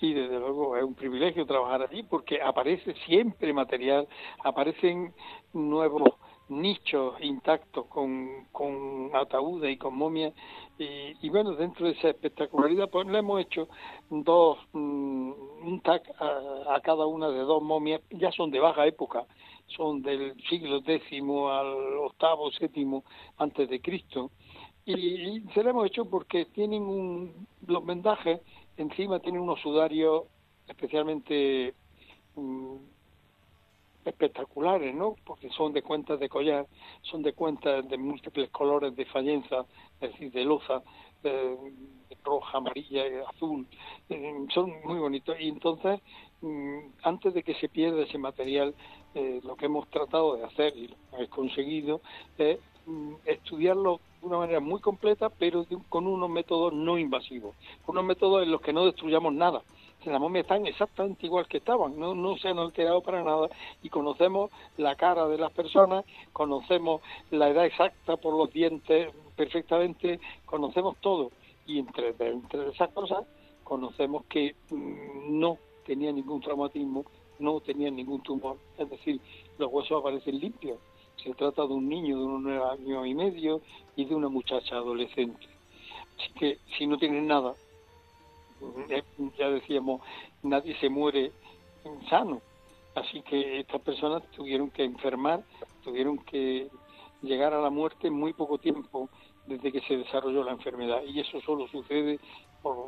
y 0.02 0.14
desde 0.14 0.38
luego 0.38 0.76
es 0.76 0.84
un 0.84 0.94
privilegio 0.94 1.46
trabajar 1.46 1.84
allí 1.84 2.04
porque 2.04 2.42
aparece 2.42 2.94
siempre 3.06 3.54
material, 3.54 4.06
aparecen 4.44 5.14
nuevos 5.54 6.10
nichos 6.50 7.16
intactos 7.22 7.86
con, 7.86 8.48
con 8.52 9.12
ataúdes 9.14 9.72
y 9.72 9.78
con 9.78 9.96
momias 9.96 10.34
y, 10.78 11.30
bueno 11.30 11.54
dentro 11.54 11.86
de 11.86 11.94
esa 11.94 12.10
espectacularidad 12.10 12.90
pues 12.90 13.08
le 13.08 13.20
hemos 13.20 13.40
hecho 13.40 13.70
dos 14.10 14.58
mm, 14.74 15.32
un 15.64 15.82
tag 15.82 16.04
a, 16.20 16.76
a, 16.76 16.82
cada 16.82 17.06
una 17.06 17.30
de 17.30 17.40
dos 17.40 17.64
momias 17.64 18.02
ya 18.10 18.30
son 18.34 18.52
de 18.52 18.60
baja 18.60 18.86
época 18.86 19.26
son 19.76 20.02
del 20.02 20.36
siglo 20.50 20.82
X 20.86 21.04
al 21.12 21.98
octavo, 21.98 22.52
séptimo 22.52 23.04
antes 23.38 23.70
de 23.70 23.80
Cristo. 23.82 24.32
Y, 24.86 25.42
se 25.54 25.64
lo 25.64 25.70
hemos 25.70 25.88
hecho 25.88 26.06
porque 26.06 26.46
tienen 26.46 26.84
un, 26.84 27.48
los 27.68 27.86
vendajes 27.86 28.42
encima 28.78 29.20
tienen 29.20 29.42
unos 29.42 29.60
sudarios 29.62 30.24
especialmente 30.68 31.74
mm, 32.36 32.76
espectaculares, 34.06 34.94
¿no? 34.94 35.16
Porque 35.26 35.50
son 35.50 35.74
de 35.74 35.82
cuentas 35.82 36.20
de 36.20 36.30
collar, 36.30 36.68
son 37.04 37.22
de 37.24 37.34
cuentas 37.34 37.88
de 37.88 37.98
múltiples 37.98 38.50
colores 38.50 38.96
de 38.96 39.06
fallenza, 39.06 39.66
es 40.02 40.12
decir, 40.12 40.32
de 40.32 40.44
loza, 40.44 40.82
eh, 41.24 41.58
roja, 42.24 42.58
amarilla, 42.58 43.04
azul, 43.30 43.66
eh, 44.10 44.46
son 44.54 44.74
muy 44.84 45.00
bonitos. 45.00 45.36
Y 45.40 45.50
entonces, 45.50 46.02
mm, 46.42 46.80
antes 47.04 47.34
de 47.34 47.44
que 47.44 47.54
se 47.56 47.70
pierda 47.70 48.04
ese 48.04 48.18
material, 48.18 48.74
eh, 49.16 49.42
lo 49.44 49.56
que 49.56 49.66
hemos 49.66 49.88
tratado 49.90 50.36
de 50.36 50.46
hacer 50.46 50.76
y 50.76 50.88
lo 50.88 50.96
que 50.96 51.16
hemos 51.18 51.30
conseguido 51.30 52.02
es 52.38 52.60
mm, 52.86 53.14
estudiarlo 53.26 54.00
de 54.22 54.28
una 54.28 54.38
manera 54.38 54.60
muy 54.60 54.80
completa, 54.80 55.30
pero 55.30 55.66
con 55.90 56.08
unos 56.08 56.30
métodos 56.30 56.74
no 56.74 56.98
invasivos, 56.98 57.56
unos 57.88 58.04
métodos 58.04 58.44
en 58.44 58.52
los 58.52 58.62
que 58.62 58.74
no 58.74 58.86
destruyamos 58.86 59.34
nada. 59.34 59.62
Las 60.06 60.20
momias 60.20 60.44
están 60.44 60.66
exactamente 60.66 61.26
igual 61.26 61.48
que 61.48 61.58
estaban, 61.58 61.98
no, 61.98 62.14
no 62.14 62.38
se 62.38 62.50
han 62.50 62.60
alterado 62.60 63.02
para 63.02 63.24
nada 63.24 63.48
y 63.82 63.90
conocemos 63.90 64.52
la 64.76 64.96
cara 64.96 65.28
de 65.30 65.38
las 65.38 65.52
personas, 65.54 66.04
conocemos 66.34 67.02
la 67.32 67.50
edad 67.50 67.66
exacta 67.66 68.18
por 68.18 68.34
los 68.34 68.52
dientes 68.52 69.14
perfectamente, 69.38 70.20
conocemos 70.46 70.98
todo 71.00 71.32
y 71.66 71.80
entre, 71.80 72.10
entre 72.20 72.70
esas 72.70 72.90
cosas 72.90 73.26
conocemos 73.64 74.26
que 74.26 74.56
mm, 74.72 75.40
no 75.40 75.58
tenía 75.86 76.12
ningún 76.12 76.42
traumatismo 76.42 77.06
no 77.44 77.60
tenían 77.60 77.96
ningún 77.96 78.22
tumor, 78.24 78.58
es 78.78 78.90
decir, 78.90 79.20
los 79.58 79.72
huesos 79.72 80.00
aparecen 80.00 80.40
limpios. 80.40 80.80
Se 81.24 81.34
trata 81.34 81.62
de 81.68 81.74
un 81.74 81.88
niño 81.88 82.18
de 82.18 82.24
un 82.24 82.48
año 82.50 83.06
y 83.06 83.14
medio 83.14 83.62
y 83.96 84.06
de 84.06 84.16
una 84.16 84.30
muchacha 84.30 84.76
adolescente. 84.76 85.48
Así 86.18 86.34
que 86.34 86.58
si 86.78 86.88
no 86.88 86.98
tienen 86.98 87.28
nada, 87.28 87.54
eh, 88.90 89.04
ya 89.38 89.50
decíamos, 89.50 90.02
nadie 90.42 90.76
se 90.80 90.90
muere 90.90 91.32
sano. 92.10 92.42
Así 92.96 93.22
que 93.22 93.60
estas 93.60 93.82
personas 93.82 94.24
tuvieron 94.32 94.70
que 94.70 94.84
enfermar, 94.84 95.44
tuvieron 95.84 96.18
que 96.20 96.70
llegar 97.22 97.54
a 97.54 97.62
la 97.62 97.70
muerte 97.70 98.08
en 98.08 98.14
muy 98.14 98.34
poco 98.34 98.58
tiempo 98.58 99.10
desde 99.48 99.72
que 99.72 99.82
se 99.82 99.98
desarrolló 99.98 100.44
la 100.44 100.52
enfermedad. 100.52 101.04
Y 101.04 101.20
eso 101.20 101.42
solo 101.42 101.68
sucede 101.68 102.20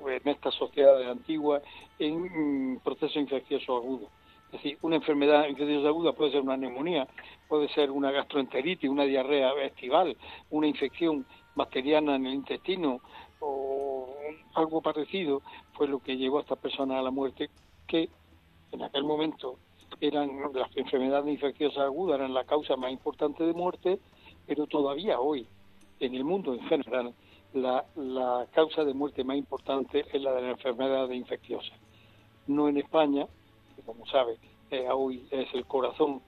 en 0.08 0.28
estas 0.30 0.54
sociedades 0.56 1.08
antiguas 1.08 1.62
en 2.00 2.74
mm, 2.74 2.80
procesos 2.80 3.18
infecciosos 3.18 3.70
agudos 3.70 4.10
Es 4.48 4.52
decir, 4.64 4.78
una 4.82 4.96
enfermedad 4.96 5.48
infecciosa 5.48 5.88
aguda 5.88 6.14
puede 6.14 6.32
ser 6.32 6.42
una 6.42 6.56
neumonía, 6.56 7.08
puede 7.48 7.68
ser 7.70 7.92
una 7.92 8.12
gastroenteritis, 8.12 8.90
una 8.90 9.04
diarrea 9.04 9.52
estival, 9.64 10.16
una 10.52 10.68
infección 10.68 11.26
bacteriana 11.56 12.16
en 12.16 12.26
el 12.26 12.34
intestino 12.36 13.02
o 13.40 14.16
algo 14.54 14.82
parecido, 14.82 15.42
fue 15.74 15.88
lo 15.88 16.00
que 16.00 16.18
llevó 16.18 16.38
a 16.38 16.42
estas 16.42 16.60
personas 16.60 16.98
a 16.98 17.02
la 17.02 17.12
muerte, 17.12 17.50
que 17.88 18.10
en 18.72 18.84
aquel 18.84 19.04
momento 19.04 19.58
eran 20.00 20.30
las 20.54 20.76
enfermedades 20.76 21.34
infecciosas 21.34 21.86
agudas 21.86 22.20
eran 22.20 22.34
la 22.34 22.44
causa 22.46 22.76
más 22.76 22.92
importante 22.92 23.44
de 23.44 23.54
muerte, 23.54 24.00
pero 24.46 24.68
todavía 24.68 25.20
hoy, 25.20 25.48
en 26.00 26.16
el 26.16 26.24
mundo 26.24 26.54
en 26.54 26.62
general, 26.62 27.14
la, 27.54 27.86
la 27.96 28.48
causa 28.54 28.84
de 28.84 28.94
muerte 28.94 29.24
más 29.24 29.38
importante 29.38 30.06
es 30.12 30.22
la 30.22 30.34
de 30.34 30.42
la 30.42 30.52
enfermedad 30.52 31.10
infecciosa. 31.10 31.74
No 32.48 32.68
en 32.68 32.78
España, 32.78 33.28
que 33.76 33.82
como 33.84 34.06
sabe, 34.08 34.38
hoy 34.94 35.28
es 35.32 35.54
el 35.54 35.66
corazón, 35.66 36.22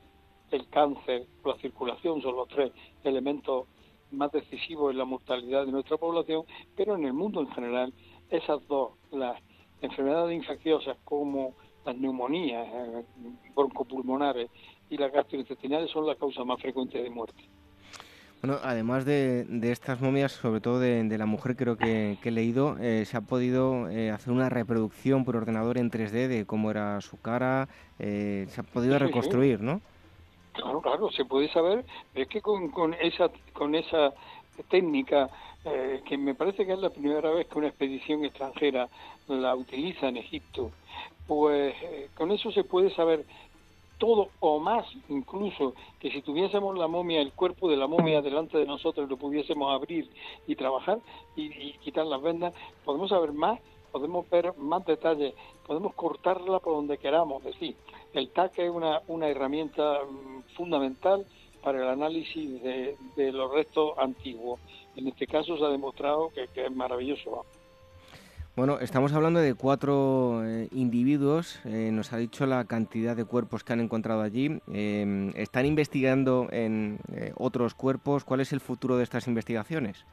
el 0.51 0.67
cáncer, 0.69 1.25
la 1.43 1.55
circulación, 1.57 2.21
son 2.21 2.35
los 2.35 2.47
tres 2.47 2.71
elementos 3.03 3.67
más 4.11 4.31
decisivos 4.31 4.91
en 4.91 4.97
la 4.97 5.05
mortalidad 5.05 5.65
de 5.65 5.71
nuestra 5.71 5.97
población, 5.97 6.45
pero 6.75 6.95
en 6.95 7.05
el 7.05 7.13
mundo 7.13 7.41
en 7.41 7.51
general, 7.51 7.93
esas 8.29 8.65
dos, 8.67 8.91
las 9.11 9.41
enfermedades 9.81 10.35
infecciosas 10.35 10.97
como 11.03 11.53
las 11.85 11.97
neumonías 11.97 12.67
eh, 12.67 13.05
broncopulmonares 13.55 14.49
y 14.89 14.97
las 14.97 15.11
gastrointestinales 15.11 15.91
son 15.91 16.05
la 16.05 16.15
causa 16.15 16.43
más 16.43 16.61
frecuente 16.61 17.01
de 17.01 17.09
muerte. 17.09 17.43
Bueno, 18.41 18.59
además 18.63 19.03
de, 19.05 19.47
estas 19.63 19.99
momias, 19.99 20.31
sobre 20.31 20.61
todo 20.61 20.79
de, 20.79 21.17
la 21.17 21.25
mujer, 21.25 21.55
creo 21.55 21.75
que, 21.75 22.17
he 22.23 22.31
leído, 22.31 22.77
eh, 22.79 23.03
se 23.05 23.17
ha 23.17 23.21
podido 23.21 23.89
eh, 23.89 24.11
hacer 24.11 24.31
una 24.31 24.49
reproducción 24.49 25.25
por 25.25 25.35
ordenador 25.35 25.77
en 25.77 25.89
3D 25.89 26.27
de 26.27 26.45
cómo 26.45 26.69
era 26.69 27.01
su 27.01 27.19
cara, 27.19 27.67
se 27.97 28.47
ha 28.55 28.63
podido 28.63 28.99
reconstruir, 28.99 29.61
¿no? 29.61 29.81
Claro, 30.53 30.81
claro, 30.81 31.11
se 31.11 31.25
puede 31.25 31.49
saber, 31.49 31.85
es 32.13 32.27
que 32.27 32.41
con, 32.41 32.69
con 32.69 32.93
esa 32.95 33.29
con 33.53 33.75
esa 33.75 34.13
técnica 34.69 35.29
que 36.07 36.17
me 36.17 36.33
parece 36.33 36.65
que 36.65 36.73
es 36.73 36.79
la 36.79 36.89
primera 36.89 37.29
vez 37.29 37.47
que 37.47 37.57
una 37.57 37.67
expedición 37.67 38.23
extranjera 38.23 38.87
la 39.27 39.55
utiliza 39.55 40.07
en 40.07 40.17
Egipto, 40.17 40.71
pues 41.27 41.75
eh, 41.83 42.09
con 42.15 42.31
eso 42.31 42.51
se 42.51 42.63
puede 42.63 42.89
saber 42.95 43.25
todo 43.97 44.29
o 44.39 44.59
más 44.59 44.85
incluso 45.09 45.73
que 45.99 46.11
si 46.11 46.21
tuviésemos 46.21 46.77
la 46.77 46.87
momia, 46.87 47.21
el 47.21 47.33
cuerpo 47.33 47.69
de 47.69 47.77
la 47.77 47.87
momia 47.87 48.21
delante 48.21 48.57
de 48.57 48.65
nosotros, 48.65 49.09
lo 49.09 49.17
pudiésemos 49.17 49.73
abrir 49.73 50.09
y 50.47 50.55
trabajar 50.55 50.99
y, 51.35 51.73
quitar 51.79 52.05
las 52.05 52.21
vendas, 52.21 52.53
podemos 52.85 53.09
saber 53.09 53.33
más, 53.33 53.59
podemos 53.91 54.29
ver 54.29 54.53
más 54.57 54.85
detalles, 54.85 55.33
podemos 55.65 55.93
cortarla 55.93 56.59
por 56.59 56.73
donde 56.73 56.97
queramos. 56.97 57.45
Es 57.45 57.53
decir, 57.53 57.75
el 58.13 58.29
TAC 58.29 58.59
es 58.59 58.69
una, 58.69 59.01
una 59.07 59.27
herramienta 59.27 59.99
mm, 60.03 60.55
fundamental 60.55 61.25
para 61.61 61.79
el 61.79 61.89
análisis 61.89 62.61
de, 62.61 63.31
los 63.31 63.51
restos 63.51 63.97
antiguos. 63.97 64.59
En 64.95 65.07
este 65.07 65.27
caso 65.27 65.57
se 65.57 65.65
ha 65.65 65.69
demostrado 65.69 66.29
que 66.29 66.47
es 66.55 66.71
maravilloso. 66.71 67.45
Bueno, 68.57 68.79
estamos 68.79 69.13
hablando 69.13 69.39
de 69.39 69.53
cuatro 69.53 70.43
eh, 70.43 70.67
individuos. 70.71 71.59
Eh, 71.63 71.91
nos 71.93 72.11
ha 72.11 72.17
dicho 72.17 72.47
la 72.47 72.65
cantidad 72.65 73.15
de 73.15 73.23
cuerpos 73.23 73.63
que 73.63 73.73
han 73.73 73.81
encontrado 73.81 74.23
allí. 74.23 74.49
Em, 74.73 75.29
¿Están 75.35 75.67
investigando 75.67 76.47
en 76.49 76.97
eh, 77.13 77.33
otros 77.35 77.75
cuerpos? 77.75 78.23
¿Cuál 78.25 78.39
es 78.39 78.51
el 78.53 78.59
futuro 78.59 78.97
de 78.97 79.03
estas 79.03 79.27
investigaciones? 79.27 80.03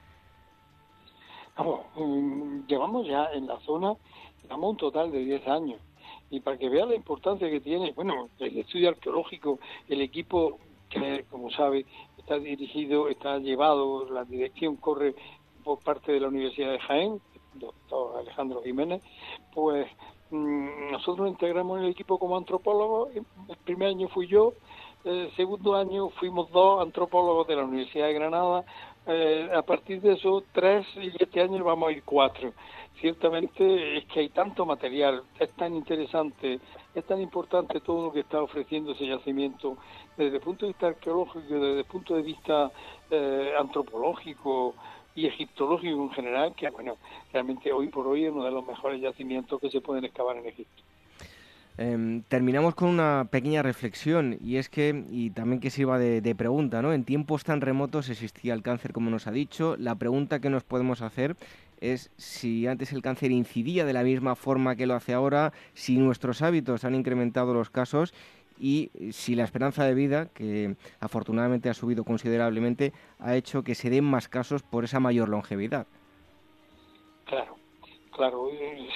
Vamos, 1.56 1.86
mm, 1.96 2.66
llevamos 2.66 3.06
ya 3.06 3.30
en 3.32 3.46
la 3.46 3.58
zona, 3.60 3.94
llevamos 4.42 4.72
un 4.72 4.76
total 4.76 5.10
de 5.10 5.20
10 5.20 5.48
años. 5.48 5.80
Y 6.28 6.40
para 6.40 6.58
que 6.58 6.68
vea 6.68 6.84
la 6.84 6.96
importancia 6.96 7.48
que 7.48 7.60
tiene, 7.60 7.92
bueno, 7.92 8.28
el 8.40 8.58
estudio 8.58 8.90
arqueológico, 8.90 9.58
el 9.88 10.02
equipo 10.02 10.58
que, 10.90 11.24
como 11.30 11.50
sabe, 11.50 11.86
está 12.18 12.38
dirigido, 12.38 13.08
está 13.08 13.38
llevado, 13.38 14.04
la 14.10 14.24
dirección 14.26 14.76
corre 14.76 15.14
por 15.64 15.78
parte 15.78 16.12
de 16.12 16.20
la 16.20 16.28
Universidad 16.28 16.72
de 16.72 16.80
Jaén, 16.80 17.20
doctor 17.54 18.18
Alejandro 18.18 18.62
Jiménez, 18.62 19.02
pues 19.52 19.86
mm, 20.30 20.92
nosotros 20.92 21.28
integramos 21.28 21.80
el 21.80 21.88
equipo 21.88 22.18
como 22.18 22.36
antropólogos. 22.36 23.10
El 23.14 23.56
primer 23.64 23.88
año 23.88 24.08
fui 24.08 24.26
yo, 24.26 24.52
el 25.04 25.30
segundo 25.36 25.74
año 25.74 26.08
fuimos 26.10 26.50
dos 26.50 26.80
antropólogos 26.80 27.46
de 27.46 27.56
la 27.56 27.64
Universidad 27.64 28.06
de 28.06 28.14
Granada. 28.14 28.64
Eh, 29.06 29.50
a 29.54 29.60
partir 29.60 30.00
de 30.00 30.14
eso, 30.14 30.42
tres 30.52 30.86
y 30.96 31.12
este 31.22 31.42
año 31.42 31.62
vamos 31.62 31.90
a 31.90 31.92
ir 31.92 32.02
cuatro. 32.04 32.54
Ciertamente 33.00 33.98
es 33.98 34.06
que 34.06 34.20
hay 34.20 34.28
tanto 34.30 34.64
material, 34.64 35.22
es 35.38 35.50
tan 35.56 35.74
interesante, 35.74 36.58
es 36.94 37.04
tan 37.04 37.20
importante 37.20 37.80
todo 37.80 38.06
lo 38.06 38.12
que 38.12 38.20
está 38.20 38.40
ofreciendo 38.40 38.92
ese 38.92 39.06
yacimiento 39.06 39.76
desde 40.16 40.36
el 40.36 40.42
punto 40.42 40.64
de 40.64 40.72
vista 40.72 40.86
arqueológico, 40.86 41.40
desde 41.40 41.80
el 41.80 41.84
punto 41.84 42.14
de 42.14 42.22
vista 42.22 42.70
eh, 43.10 43.52
antropológico, 43.58 44.74
y 45.14 45.26
egiptológico 45.26 46.02
en 46.02 46.10
general, 46.10 46.54
que 46.56 46.68
bueno, 46.70 46.96
realmente 47.32 47.72
hoy 47.72 47.88
por 47.88 48.06
hoy 48.06 48.24
es 48.24 48.32
uno 48.32 48.44
de 48.44 48.50
los 48.50 48.66
mejores 48.66 49.00
yacimientos 49.00 49.60
que 49.60 49.70
se 49.70 49.80
pueden 49.80 50.04
excavar 50.04 50.36
en 50.36 50.46
Egipto. 50.46 50.82
Em, 51.76 52.22
terminamos 52.22 52.76
con 52.76 52.88
una 52.88 53.26
pequeña 53.30 53.60
reflexión 53.62 54.38
y 54.40 54.56
es 54.56 54.68
que, 54.68 55.04
y 55.10 55.30
también 55.30 55.60
que 55.60 55.70
sirva 55.70 55.98
de, 55.98 56.20
de, 56.20 56.34
pregunta, 56.36 56.82
¿no? 56.82 56.92
En 56.92 57.04
tiempos 57.04 57.42
tan 57.42 57.60
remotos 57.60 58.10
existía 58.10 58.54
el 58.54 58.62
cáncer, 58.62 58.92
como 58.92 59.10
nos 59.10 59.26
ha 59.26 59.32
dicho. 59.32 59.76
La 59.76 59.96
pregunta 59.96 60.40
que 60.40 60.50
nos 60.50 60.62
podemos 60.62 61.02
hacer 61.02 61.34
es 61.80 62.10
si 62.16 62.66
antes 62.68 62.92
el 62.92 63.02
cáncer 63.02 63.32
incidía 63.32 63.84
de 63.84 63.92
la 63.92 64.04
misma 64.04 64.36
forma 64.36 64.76
que 64.76 64.86
lo 64.86 64.94
hace 64.94 65.14
ahora, 65.14 65.52
si 65.74 65.98
nuestros 65.98 66.42
hábitos 66.42 66.84
han 66.84 66.94
incrementado 66.94 67.54
los 67.54 67.70
casos 67.70 68.14
y 68.58 68.90
si 69.12 69.34
la 69.34 69.44
esperanza 69.44 69.84
de 69.84 69.94
vida, 69.94 70.28
que 70.32 70.76
afortunadamente 71.00 71.68
ha 71.68 71.74
subido 71.74 72.04
considerablemente, 72.04 72.92
ha 73.18 73.34
hecho 73.36 73.62
que 73.62 73.74
se 73.74 73.90
den 73.90 74.04
más 74.04 74.28
casos 74.28 74.62
por 74.62 74.84
esa 74.84 75.00
mayor 75.00 75.28
longevidad. 75.28 75.86
Claro, 77.24 77.56
claro. 78.12 78.48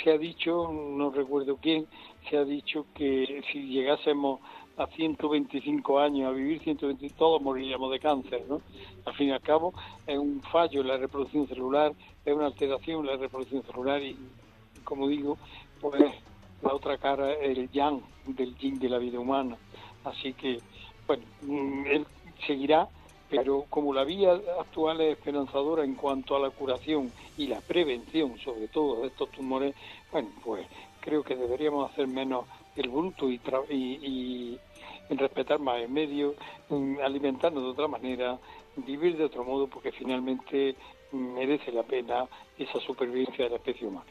Se 0.03 0.13
ha 0.13 0.19
dicho, 0.19 0.71
no 0.73 1.11
recuerdo 1.11 1.57
quién, 1.57 1.87
se 2.29 2.37
ha 2.37 2.45
dicho 2.45 2.87
que 2.95 3.43
si 3.53 3.69
llegásemos 3.69 4.41
a 4.77 4.87
125 4.87 5.99
años 5.99 6.29
a 6.29 6.33
vivir 6.33 6.61
120, 6.61 7.11
todos 7.11 7.43
moriríamos 7.43 7.91
de 7.91 7.99
cáncer, 7.99 8.45
¿no? 8.49 8.61
Al 9.07 9.15
fin 9.15 9.29
y 9.29 9.33
al 9.33 9.41
cabo, 9.41 9.75
es 10.07 10.17
un 10.17 10.41
fallo 10.41 10.83
en 10.83 10.89
la 10.89 10.97
reproducción 10.97 11.49
celular, 11.49 11.93
es 12.25 12.33
una 12.33 12.47
alteración 12.47 13.01
en 13.01 13.07
la 13.07 13.17
reproducción 13.17 13.63
celular 13.65 14.01
y, 14.01 14.17
como 14.85 15.09
digo, 15.09 15.37
pues 15.81 16.01
la 16.63 16.75
otra 16.75 16.99
cara 16.99 17.33
el 17.35 17.71
yang 17.71 18.03
del 18.27 18.57
yin 18.57 18.79
de 18.79 18.89
la 18.89 18.99
vida 18.99 19.19
humana. 19.19 19.57
Así 20.05 20.33
que, 20.33 20.61
bueno, 21.07 21.25
mm, 21.43 21.87
él 21.87 22.07
seguirá, 22.47 22.89
pero 23.31 23.65
como 23.69 23.93
la 23.93 24.05
vía 24.05 24.33
actual 24.59 25.01
es 25.01 25.19
esperanzadora 25.19 25.85
en 25.85 25.95
cuanto 25.95 26.37
a 26.37 26.41
la 26.41 26.51
curación 26.51 27.13
y 27.37 27.47
la 27.47 27.61
prevención, 27.61 28.39
sobre 28.39 28.69
todo 28.69 29.03
de 29.03 29.09
estos 29.09 29.31
tumores, 29.31 29.75
bueno, 30.11 30.29
pues 30.45 30.67
creo 31.01 31.23
que 31.23 31.37
deberíamos 31.37 31.91
hacer 31.91 32.07
menos 32.07 32.47
el 32.77 32.89
bruto 32.89 33.29
y, 33.29 33.41
y, 33.71 34.59
respetar 35.11 35.59
más 35.59 35.81
el 35.81 35.89
medio, 35.89 36.35
alimentarnos 37.03 37.63
de 37.63 37.71
otra 37.71 37.89
manera, 37.89 38.39
vivir 38.77 39.17
de 39.17 39.25
otro 39.25 39.43
modo, 39.43 39.67
porque 39.67 39.91
finalmente 39.91 40.77
merece 41.13 41.73
la 41.73 41.83
pena 41.83 42.27
esa 42.59 42.79
supervivencia 42.81 43.45
de 43.45 43.51
la 43.51 43.57
especie 43.57 43.87
humana. 43.87 44.07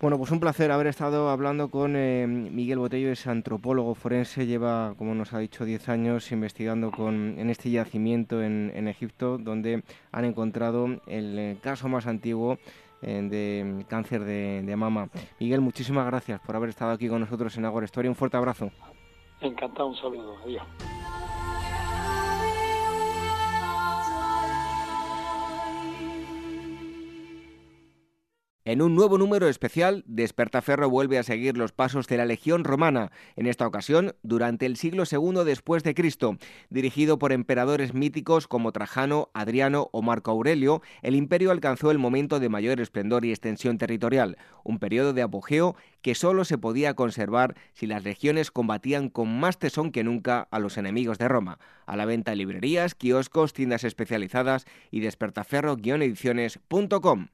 Bueno, 0.00 0.16
pues 0.16 0.30
un 0.30 0.40
placer 0.40 0.70
haber 0.70 0.86
estado 0.86 1.28
hablando 1.28 1.68
con 1.68 1.94
eh, 1.94 2.26
Miguel 2.26 2.78
Botello, 2.78 3.12
es 3.12 3.26
antropólogo 3.26 3.94
forense, 3.94 4.46
lleva, 4.46 4.94
como 4.96 5.14
nos 5.14 5.34
ha 5.34 5.38
dicho, 5.38 5.66
10 5.66 5.90
años 5.90 6.32
investigando 6.32 6.90
con, 6.90 7.38
en 7.38 7.50
este 7.50 7.70
yacimiento 7.70 8.42
en, 8.42 8.88
Egipto, 8.88 9.36
donde 9.36 9.82
han 10.10 10.24
encontrado 10.24 10.86
el 11.06 11.38
eh, 11.38 11.58
caso 11.60 11.88
más 11.88 12.06
antiguo 12.06 12.56
eh, 13.02 13.20
de 13.28 13.84
cáncer 13.88 14.24
de, 14.24 14.62
de, 14.62 14.76
mama. 14.76 15.10
Miguel, 15.38 15.60
muchísimas 15.60 16.06
gracias 16.06 16.40
por 16.40 16.56
haber 16.56 16.70
estado 16.70 16.92
aquí 16.92 17.06
con 17.06 17.20
nosotros 17.20 17.54
en 17.58 17.66
Agora 17.66 17.84
Historia. 17.84 18.10
Un 18.10 18.16
fuerte 18.16 18.38
abrazo. 18.38 18.70
Encantado, 19.42 19.88
un 19.88 19.96
saludo. 19.96 20.38
Adiós. 20.44 20.62
En 28.66 28.82
un 28.82 28.94
nuevo 28.94 29.16
número 29.16 29.48
especial, 29.48 30.04
Despertaferro 30.06 30.90
vuelve 30.90 31.16
a 31.16 31.22
seguir 31.22 31.56
los 31.56 31.72
pasos 31.72 32.06
de 32.08 32.18
la 32.18 32.26
Legión 32.26 32.64
Romana, 32.64 33.10
en 33.34 33.46
esta 33.46 33.66
ocasión 33.66 34.14
durante 34.22 34.66
el 34.66 34.76
siglo 34.76 35.04
II 35.10 35.44
después 35.46 35.82
de 35.82 35.94
Cristo. 35.94 36.36
Dirigido 36.68 37.18
por 37.18 37.32
emperadores 37.32 37.94
míticos 37.94 38.46
como 38.46 38.72
Trajano, 38.72 39.30
Adriano 39.32 39.88
o 39.92 40.02
Marco 40.02 40.30
Aurelio, 40.30 40.82
el 41.00 41.14
imperio 41.14 41.52
alcanzó 41.52 41.90
el 41.90 41.96
momento 41.96 42.38
de 42.38 42.50
mayor 42.50 42.82
esplendor 42.82 43.24
y 43.24 43.30
extensión 43.30 43.78
territorial, 43.78 44.36
un 44.62 44.78
periodo 44.78 45.14
de 45.14 45.22
apogeo 45.22 45.74
que 46.02 46.14
solo 46.14 46.44
se 46.44 46.58
podía 46.58 46.92
conservar 46.92 47.56
si 47.72 47.86
las 47.86 48.04
legiones 48.04 48.50
combatían 48.50 49.08
con 49.08 49.40
más 49.40 49.58
tesón 49.58 49.90
que 49.90 50.04
nunca 50.04 50.48
a 50.50 50.58
los 50.58 50.76
enemigos 50.76 51.16
de 51.16 51.28
Roma. 51.28 51.58
A 51.86 51.96
la 51.96 52.04
venta 52.04 52.32
en 52.32 52.38
librerías, 52.38 52.94
kioscos, 52.94 53.54
tiendas 53.54 53.84
especializadas 53.84 54.66
y 54.90 55.00
despertaferro-ediciones.com. 55.00 57.28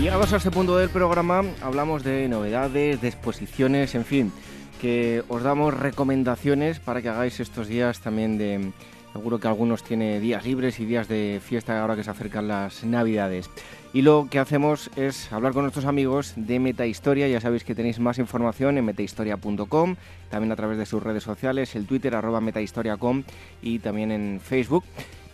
Llegados 0.00 0.32
a 0.32 0.38
este 0.38 0.50
punto 0.50 0.78
del 0.78 0.88
programa, 0.88 1.42
hablamos 1.60 2.02
de 2.02 2.26
novedades, 2.26 3.02
de 3.02 3.08
exposiciones, 3.08 3.94
en 3.94 4.06
fin, 4.06 4.32
que 4.80 5.22
os 5.28 5.42
damos 5.42 5.74
recomendaciones 5.74 6.80
para 6.80 7.02
que 7.02 7.10
hagáis 7.10 7.38
estos 7.38 7.68
días 7.68 8.00
también 8.00 8.38
de... 8.38 8.72
Seguro 9.12 9.40
que 9.40 9.48
algunos 9.48 9.82
tiene 9.82 10.18
días 10.18 10.46
libres 10.46 10.80
y 10.80 10.86
días 10.86 11.06
de 11.06 11.42
fiesta 11.44 11.78
ahora 11.78 11.96
que 11.96 12.04
se 12.04 12.10
acercan 12.10 12.48
las 12.48 12.82
navidades. 12.82 13.50
Y 13.92 14.00
lo 14.00 14.28
que 14.30 14.38
hacemos 14.38 14.88
es 14.96 15.30
hablar 15.32 15.52
con 15.52 15.62
nuestros 15.62 15.84
amigos 15.84 16.32
de 16.36 16.60
Metahistoria. 16.60 17.28
Ya 17.28 17.40
sabéis 17.40 17.64
que 17.64 17.74
tenéis 17.74 17.98
más 17.98 18.18
información 18.18 18.78
en 18.78 18.86
metahistoria.com, 18.86 19.96
también 20.30 20.52
a 20.52 20.56
través 20.56 20.78
de 20.78 20.86
sus 20.86 21.02
redes 21.02 21.24
sociales, 21.24 21.74
el 21.76 21.86
Twitter 21.86 22.14
arroba 22.14 22.40
metahistoria.com 22.40 23.24
y 23.60 23.80
también 23.80 24.12
en 24.12 24.40
Facebook 24.40 24.84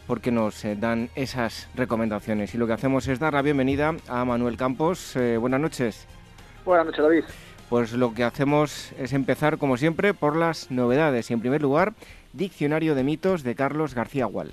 porque 0.06 0.30
nos 0.30 0.64
eh, 0.64 0.76
dan 0.78 1.10
esas 1.14 1.68
recomendaciones. 1.74 2.54
Y 2.54 2.58
lo 2.58 2.66
que 2.66 2.72
hacemos 2.72 3.08
es 3.08 3.18
dar 3.18 3.34
la 3.34 3.42
bienvenida 3.42 3.94
a 4.08 4.24
Manuel 4.24 4.56
Campos. 4.56 5.16
Eh, 5.16 5.36
buenas 5.36 5.60
noches. 5.60 6.06
Buenas 6.64 6.86
noches, 6.86 7.02
David. 7.02 7.24
Pues 7.68 7.92
lo 7.92 8.14
que 8.14 8.24
hacemos 8.24 8.92
es 8.92 9.12
empezar, 9.12 9.58
como 9.58 9.76
siempre, 9.76 10.14
por 10.14 10.36
las 10.36 10.70
novedades. 10.70 11.30
Y 11.30 11.34
en 11.34 11.40
primer 11.40 11.62
lugar, 11.62 11.94
Diccionario 12.32 12.94
de 12.94 13.02
mitos 13.02 13.42
de 13.42 13.54
Carlos 13.54 13.94
García 13.94 14.26
Gual. 14.26 14.52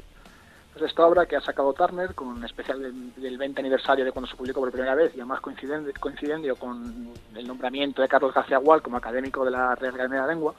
Pues 0.71 0.85
esta 0.85 1.05
obra 1.05 1.25
que 1.25 1.35
ha 1.35 1.41
sacado 1.41 1.73
Turner, 1.73 2.15
con 2.15 2.29
un 2.29 2.45
especial 2.45 2.81
del, 2.81 3.37
20 3.37 3.59
aniversario 3.59 4.05
de 4.05 4.11
cuando 4.11 4.29
se 4.29 4.37
publicó 4.37 4.61
por 4.61 4.71
primera 4.71 4.95
vez, 4.95 5.11
y 5.15 5.19
además 5.19 5.41
coincidiendo 5.41 6.55
con 6.55 7.09
el 7.35 7.47
nombramiento 7.47 8.01
de 8.01 8.07
Carlos 8.07 8.33
García 8.33 8.57
Gual 8.57 8.81
como 8.81 8.97
académico 8.97 9.43
de 9.43 9.51
la 9.51 9.75
Real 9.75 9.93
Academia 9.93 10.21
de 10.21 10.27
la 10.27 10.33
Lengua, 10.33 10.55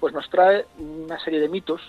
pues 0.00 0.12
nos 0.12 0.28
trae 0.28 0.66
una 0.78 1.18
serie 1.20 1.40
de 1.40 1.48
mitos 1.48 1.80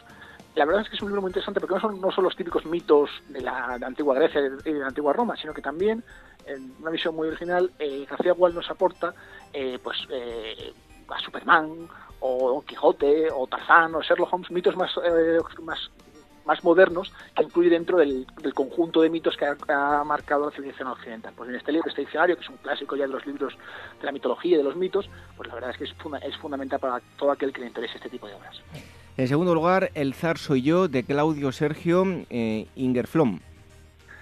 la 0.57 0.65
verdad 0.65 0.81
es 0.81 0.89
que 0.89 0.95
es 0.95 1.01
un 1.01 1.09
libro 1.09 1.21
muy 1.21 1.29
interesante 1.29 1.59
porque 1.59 1.75
no 1.75 1.81
son, 1.81 2.01
no 2.01 2.11
son 2.11 2.23
los 2.23 2.35
típicos 2.35 2.65
mitos 2.65 3.09
de 3.29 3.41
la, 3.41 3.75
antigua 3.75 4.15
Grecia 4.15 4.41
y 4.65 4.73
de 4.73 4.79
la 4.79 4.87
antigua 4.87 5.13
Roma, 5.13 5.35
sino 5.37 5.53
que 5.53 5.61
también, 5.61 6.03
en 6.45 6.73
una 6.81 6.89
visión 6.89 7.15
muy 7.15 7.27
original, 7.27 7.71
eh, 7.79 8.05
García 8.09 8.33
Gual 8.33 8.55
nos 8.55 8.69
aporta 8.69 9.13
eh, 9.53 9.79
pues 9.81 9.97
eh, 10.09 10.73
a 11.07 11.19
Superman, 11.19 11.87
o 12.19 12.49
Don 12.49 12.61
Quijote, 12.63 13.29
o 13.31 13.47
Tarzán, 13.47 13.93
o 13.95 14.01
Sherlock 14.01 14.33
Holmes, 14.33 14.51
mitos 14.51 14.75
más, 14.75 14.91
eh, 15.03 15.37
más, 15.61 15.91
más 16.45 16.63
modernos 16.63 17.13
que 17.35 17.43
incluye 17.43 17.69
dentro 17.69 17.97
del, 17.97 18.25
conjunto 18.55 19.01
de 19.01 19.09
mitos 19.09 19.37
que 19.37 19.45
ha, 19.45 20.03
marcado 20.03 20.45
la 20.45 20.51
civilización 20.51 20.87
occidental. 20.87 21.33
Pues 21.35 21.49
en 21.49 21.55
este 21.55 21.71
libro, 21.71 21.89
este 21.89 22.01
diccionario, 22.01 22.35
que 22.35 22.43
es 22.43 22.49
un 22.49 22.57
clásico 22.57 22.95
ya 22.95 23.05
de 23.05 23.13
los 23.13 23.25
libros 23.25 23.55
de 23.99 24.05
la 24.05 24.11
mitología 24.11 24.55
y 24.55 24.57
de 24.57 24.63
los 24.63 24.75
mitos, 24.75 25.09
pues 25.35 25.47
la 25.47 25.55
verdad 25.55 25.71
es 25.71 25.77
que 25.77 25.83
es, 25.83 25.95
es 26.23 26.37
fundamental 26.37 26.79
para 26.79 26.99
todo 27.17 27.31
aquel 27.31 27.53
que 27.53 27.61
le 27.61 27.67
interese 27.67 27.97
este 27.97 28.09
tipo 28.09 28.27
de 28.27 28.33
obras. 28.33 28.61
En 29.17 29.27
segundo 29.27 29.55
lugar, 29.55 29.89
El 29.95 30.13
zar 30.13 30.37
soy 30.37 30.61
yo, 30.61 30.87
de 30.87 31.03
Claudio 31.03 31.51
Sergio 31.51 32.05
eh, 32.29 32.67
Ingerflom. 32.75 33.39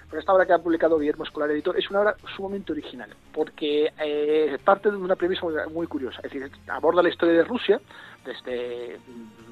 Pues 0.08 0.20
esta 0.20 0.32
obra 0.32 0.46
que 0.46 0.54
ha 0.54 0.58
publicado 0.58 0.98
Guillermo 0.98 1.24
Escolar 1.24 1.50
Editor 1.50 1.78
es 1.78 1.90
una 1.90 2.00
obra 2.00 2.16
sumamente 2.34 2.72
original, 2.72 3.10
porque 3.34 3.92
eh, 4.02 4.56
parte 4.64 4.90
de 4.90 4.96
una 4.96 5.14
premisa 5.14 5.44
muy, 5.70 5.86
curiosa. 5.86 6.22
Es 6.24 6.32
decir, 6.32 6.50
aborda 6.68 7.02
la 7.02 7.10
historia 7.10 7.34
de 7.34 7.44
Rusia 7.44 7.78
desde, 8.24 8.98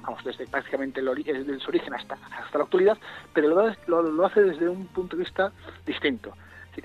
vamos, 0.00 0.24
desde 0.24 0.46
prácticamente 0.46 1.00
el 1.00 1.60
su 1.60 1.68
origen 1.68 1.92
hasta, 1.92 2.14
hasta 2.14 2.56
la 2.56 2.64
actualidad, 2.64 2.96
pero 3.34 3.48
lo 3.86 4.24
hace 4.24 4.40
desde 4.44 4.66
un 4.66 4.86
punto 4.86 5.14
de 5.14 5.24
vista 5.24 5.52
distinto 5.84 6.32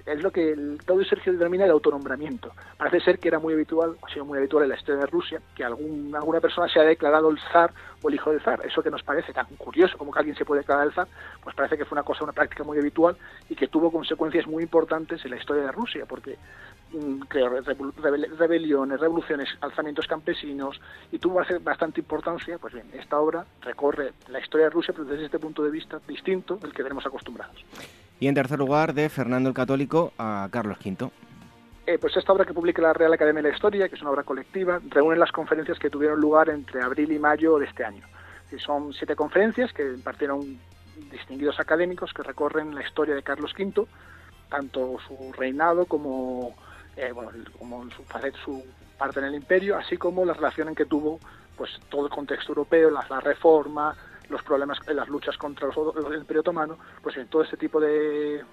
es 0.05 0.21
lo 0.21 0.31
que 0.31 0.51
el 0.51 0.79
Sergio 1.07 1.33
denomina 1.33 1.65
el 1.65 1.71
autonombramiento. 1.71 2.51
Parece 2.77 2.99
ser 2.99 3.19
que 3.19 3.27
era 3.27 3.39
muy 3.39 3.53
habitual, 3.53 3.95
ha 4.01 4.13
sido 4.13 4.25
muy 4.25 4.37
habitual 4.37 4.63
en 4.63 4.69
la 4.69 4.75
historia 4.75 5.01
de 5.01 5.07
Rusia, 5.07 5.41
que 5.55 5.63
algún, 5.63 6.13
alguna 6.15 6.39
persona 6.39 6.67
se 6.67 6.79
ha 6.79 6.83
declarado 6.83 7.29
el 7.29 7.39
zar 7.51 7.73
o 8.01 8.09
el 8.09 8.15
hijo 8.15 8.31
del 8.31 8.41
zar. 8.41 8.65
Eso 8.65 8.81
que 8.81 8.91
nos 8.91 9.03
parece 9.03 9.33
tan 9.33 9.45
curioso 9.57 9.97
como 9.97 10.11
que 10.11 10.19
alguien 10.19 10.35
se 10.35 10.45
puede 10.45 10.61
declarar 10.61 10.87
el 10.87 10.93
zar, 10.93 11.07
pues 11.43 11.55
parece 11.55 11.77
que 11.77 11.85
fue 11.85 11.95
una 11.95 12.03
cosa, 12.03 12.23
una 12.23 12.33
práctica 12.33 12.63
muy 12.63 12.77
habitual 12.77 13.17
y 13.49 13.55
que 13.55 13.67
tuvo 13.67 13.91
consecuencias 13.91 14.47
muy 14.47 14.63
importantes 14.63 15.23
en 15.23 15.31
la 15.31 15.37
historia 15.37 15.63
de 15.63 15.71
Rusia, 15.71 16.05
porque 16.07 16.37
mm, 16.91 17.21
creó 17.21 17.49
rebeliones, 17.49 18.99
revoluciones, 18.99 19.49
alzamientos 19.61 20.07
campesinos 20.07 20.79
y 21.11 21.19
tuvo 21.19 21.41
bastante 21.61 22.01
importancia. 22.01 22.57
Pues 22.57 22.73
bien, 22.73 22.89
esta 22.93 23.19
obra 23.19 23.45
recorre 23.61 24.13
la 24.27 24.39
historia 24.39 24.65
de 24.65 24.71
Rusia, 24.71 24.93
pero 24.93 25.05
desde 25.05 25.25
este 25.25 25.39
punto 25.39 25.63
de 25.63 25.71
vista 25.71 25.99
distinto 26.07 26.57
del 26.57 26.73
que 26.73 26.83
tenemos 26.83 27.05
acostumbrados. 27.05 27.63
Y 28.19 28.27
en 28.27 28.35
tercer 28.35 28.59
lugar, 28.59 28.93
de 28.93 29.09
Fernando 29.09 29.49
el 29.49 29.55
Católico 29.55 30.13
a 30.17 30.47
Carlos 30.51 30.77
V. 30.83 31.09
Eh, 31.87 31.97
pues 31.97 32.15
esta 32.17 32.33
obra 32.33 32.45
que 32.45 32.53
publica 32.53 32.81
la 32.81 32.93
Real 32.93 33.13
Academia 33.13 33.41
de 33.41 33.49
la 33.49 33.55
Historia, 33.55 33.89
que 33.89 33.95
es 33.95 34.01
una 34.01 34.11
obra 34.11 34.23
colectiva, 34.23 34.79
reúne 34.89 35.17
las 35.17 35.31
conferencias 35.31 35.79
que 35.79 35.89
tuvieron 35.89 36.19
lugar 36.19 36.49
entre 36.49 36.81
abril 36.81 37.11
y 37.11 37.19
mayo 37.19 37.57
de 37.57 37.65
este 37.65 37.83
año. 37.83 38.05
Y 38.51 38.59
son 38.59 38.93
siete 38.93 39.15
conferencias 39.15 39.73
que 39.73 39.83
impartieron 39.83 40.59
distinguidos 41.11 41.59
académicos 41.59 42.13
que 42.13 42.23
recorren 42.23 42.75
la 42.75 42.85
historia 42.85 43.15
de 43.15 43.23
Carlos 43.23 43.53
V, 43.57 43.87
tanto 44.49 44.97
su 45.07 45.31
reinado 45.33 45.85
como, 45.85 46.55
eh, 46.97 47.11
bueno, 47.13 47.31
como 47.57 47.83
su, 47.91 48.03
su 48.43 48.63
parte 48.97 49.19
en 49.19 49.25
el 49.27 49.35
imperio, 49.35 49.77
así 49.77 49.97
como 49.97 50.25
la 50.25 50.33
relación 50.33 50.67
en 50.67 50.75
que 50.75 50.85
tuvo 50.85 51.19
pues 51.55 51.71
todo 51.89 52.05
el 52.05 52.11
contexto 52.11 52.51
europeo, 52.51 52.89
la, 52.89 53.05
la 53.09 53.19
reforma, 53.19 53.95
los 54.29 54.43
problemas, 54.43 54.79
en 54.87 54.95
las 54.95 55.09
luchas 55.09 55.37
contra 55.37 55.67
el 55.67 56.15
Imperio 56.15 56.41
Otomano, 56.41 56.77
pues 57.01 57.17
en 57.17 57.27
todo 57.27 57.43
este 57.43 57.57
tipo 57.57 57.79
de, 57.79 58.43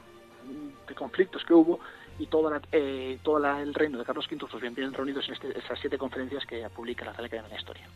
conflictos 0.97 1.45
que 1.45 1.53
hubo 1.53 1.81
y 2.19 2.27
todo, 2.27 2.51
eh, 2.73 3.19
el 3.23 3.75
reino 3.75 3.99
de 3.99 4.05
Carlos 4.05 4.27
V 4.31 4.47
pues 4.51 4.63
bien, 4.63 4.75
bien 4.75 4.93
reunidos 4.93 5.29
en 5.29 5.35
este, 5.35 5.59
esas 5.59 5.79
siete 5.79 5.99
conferencias 5.99 6.47
que 6.47 6.67
publica 6.75 7.05
la 7.05 7.13
Real 7.13 7.27
Academia 7.27 7.49
de 7.49 7.55
la 7.55 7.61
Historia. 7.61 7.89